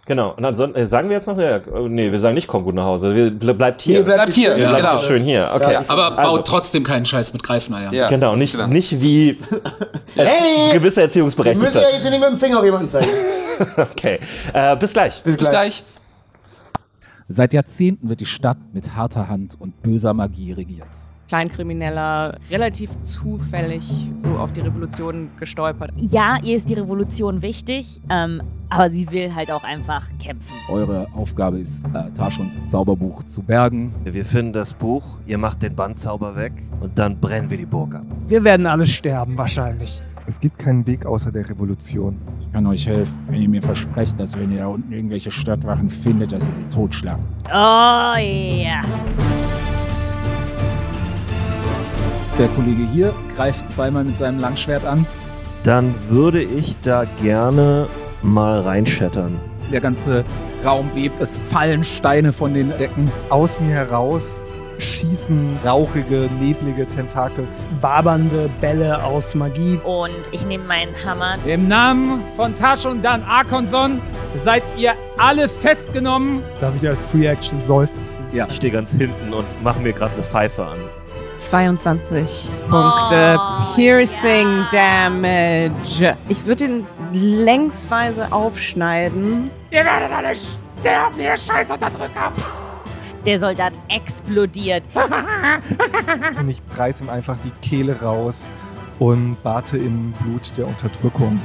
Genau. 0.08 0.34
Und 0.36 0.44
ansonsten 0.44 0.78
äh, 0.80 0.88
sagen 0.88 1.10
wir 1.10 1.16
jetzt 1.18 1.28
noch, 1.28 1.38
ja, 1.38 1.58
äh, 1.58 1.62
nee, 1.88 2.12
wir 2.12 2.20
sagen 2.20 2.34
nicht 2.34 2.48
komm 2.48 2.64
gut 2.64 2.74
nach 2.76 2.86
Hause. 2.86 3.16
Wir, 3.16 3.30
ble 3.30 3.54
bleibt 3.54 3.82
hier. 3.84 4.00
Nee, 4.00 4.04
bleibt 4.06 4.18
Bleibt 4.18 4.34
hier. 4.34 4.58
Ja. 4.58 4.70
bleibt 4.70 4.84
Genau. 4.88 5.00
schön 5.00 5.24
hier. 5.24 5.52
Okay. 5.54 5.74
Ja. 5.74 5.84
Aber 5.88 6.12
baut 6.12 6.20
Also- 6.20 6.42
trotzdem 6.42 6.84
keinen 6.84 7.06
Scheiß 7.06 7.34
mit 7.34 7.44
Greifeneiern. 7.44 7.94
Ja. 7.94 8.08
Genau, 8.08 8.36
nicht, 8.36 8.56
Genau. 8.56 8.68
nicht 8.68 9.00
wie 9.02 9.38
Hey! 10.16 10.26
gewisse 10.74 10.74
Wir 10.74 10.80
müssen 10.82 10.98
ja 11.00 11.04
Erziehungsberechtigte. 11.04 11.80
jetzt 11.94 12.04
nicht 12.10 12.20
mit 12.20 12.30
dem 12.30 12.38
Finger 12.38 12.60
auf 12.60 12.66
jemanden 12.66 12.90
zeigen. 12.90 13.08
Okay. 13.78 14.20
Äh, 14.54 14.76
bis 14.78 14.92
gleich. 14.94 15.22
Bis 15.22 15.38
gleich. 15.50 15.84
Seit 17.28 17.54
Jahrzehnten 17.54 18.10
wird 18.10 18.20
die 18.20 18.26
Stadt 18.26 18.58
mit 18.74 18.96
harter 18.96 19.28
Hand 19.30 19.56
und 19.60 19.84
böser 19.84 20.16
Magie 20.16 20.52
regiert. 20.54 20.88
Kleinkrimineller 21.32 22.38
relativ 22.50 22.90
zufällig 23.04 24.10
so 24.22 24.32
auf 24.32 24.52
die 24.52 24.60
Revolution 24.60 25.30
gestolpert. 25.40 25.92
Ja, 25.96 26.38
ihr 26.44 26.58
ist 26.58 26.68
die 26.68 26.74
Revolution 26.74 27.42
wichtig, 27.42 28.02
ähm, 28.10 28.42
aber 28.68 28.90
sie 28.90 29.10
will 29.12 29.34
halt 29.34 29.50
auch 29.50 29.64
einfach 29.64 30.10
kämpfen. 30.22 30.52
Eure 30.68 31.08
Aufgabe 31.14 31.60
ist, 31.60 31.86
äh, 31.94 32.12
Tarschons 32.18 32.70
Zauberbuch 32.70 33.24
zu 33.24 33.44
bergen. 33.44 33.94
Wir 34.04 34.26
finden 34.26 34.52
das 34.52 34.74
Buch, 34.74 35.06
ihr 35.26 35.38
macht 35.38 35.64
den 35.64 35.74
Bandzauber 35.74 36.36
weg 36.36 36.52
und 36.82 37.00
dann 37.00 37.18
brennen 37.22 37.50
wir 37.50 37.58
die 37.58 37.66
Burg 37.66 37.96
ab. 37.96 38.06
Wir 38.28 38.44
werden 38.44 38.66
alle 38.66 38.86
sterben, 38.86 39.38
wahrscheinlich. 39.38 40.02
Es 40.28 40.38
gibt 40.38 40.60
keinen 40.60 40.86
Weg 40.86 41.06
außer 41.06 41.32
der 41.32 41.48
Revolution. 41.48 42.20
Ich 42.42 42.52
kann 42.52 42.68
euch 42.68 42.86
helfen, 42.86 43.20
wenn 43.30 43.42
ihr 43.42 43.50
mir 43.50 43.62
versprecht, 43.62 44.20
dass 44.20 44.38
wenn 44.38 44.52
ihr 44.52 44.60
da 44.60 44.68
unten 44.68 44.92
irgendwelche 44.92 45.32
Stadtwachen 45.32 45.88
findet, 45.88 46.34
dass 46.34 46.46
ihr 46.48 46.54
sie 46.54 46.66
totschlagt. 46.66 47.24
Oh 47.48 48.18
ja. 48.20 48.82
Der 52.42 52.50
Kollege 52.50 52.88
hier 52.92 53.14
greift 53.36 53.72
zweimal 53.72 54.04
mit 54.04 54.18
seinem 54.18 54.40
Langschwert 54.40 54.84
an. 54.84 55.06
Dann 55.64 55.94
würde 56.10 56.42
ich 56.42 56.76
da 56.82 57.06
gerne 57.22 57.86
mal 58.24 58.62
reinschettern. 58.62 59.40
Der 59.72 59.80
ganze 59.80 60.26
Raum 60.66 60.90
bebt, 60.96 61.20
es 61.20 61.38
fallen 61.52 61.84
Steine 61.84 62.34
von 62.34 62.56
den 62.56 62.76
Decken. 62.80 63.12
Aus 63.30 63.60
mir 63.60 63.76
heraus 63.76 64.44
schießen 64.80 65.60
rauchige, 65.64 66.32
neblige 66.40 66.88
Tentakel. 66.88 67.48
Wabernde 67.80 68.50
Bälle 68.60 69.04
aus 69.04 69.36
Magie. 69.36 69.80
Und 69.84 70.10
ich 70.32 70.44
nehme 70.44 70.64
meinen 70.64 70.96
Hammer. 71.06 71.36
Im 71.46 71.68
Namen 71.68 72.24
von 72.36 72.56
Tarschon 72.56 73.04
Dan 73.04 73.22
Arkonson 73.22 74.02
seid 74.44 74.64
ihr 74.76 74.94
alle 75.20 75.48
festgenommen. 75.48 76.42
Darf 76.60 76.74
ich 76.76 76.90
als 76.90 77.04
Free 77.04 77.28
Action 77.28 77.62
seufzen? 77.62 78.26
Ich 78.34 78.56
stehe 78.56 78.74
ganz 78.74 78.94
hinten 78.94 79.32
und 79.32 79.46
mache 79.62 79.80
mir 79.80 79.94
gerade 79.94 80.16
eine 80.16 80.24
Pfeife 80.24 80.66
an. 80.66 80.80
22 81.50 82.48
Punkte 82.70 83.38
Oh, 83.40 83.76
Piercing 83.76 84.66
ja. 84.72 85.10
Damage. 85.10 86.18
Ich 86.30 86.46
würde 86.46 86.66
ihn 86.66 86.86
längsweise 87.14 88.32
aufschneiden. 88.32 89.50
Ihr 89.72 89.84
werdet 89.84 90.12
alle 90.12 90.34
sterben, 90.36 91.20
ihr 91.20 91.36
Scheißunterdrücker! 91.36 92.32
Der 93.26 93.40
Soldat 93.40 93.74
explodiert. 93.88 94.84
Und 96.40 96.50
ich 96.50 96.62
reiß 96.76 97.02
ihm 97.02 97.10
einfach 97.10 97.38
die 97.44 97.52
Kehle 97.68 98.00
raus 98.02 98.48
und 98.98 99.42
bate 99.44 99.78
im 99.78 100.12
Blut 100.14 100.52
der 100.58 100.68
Unterdrückung. 100.68 101.40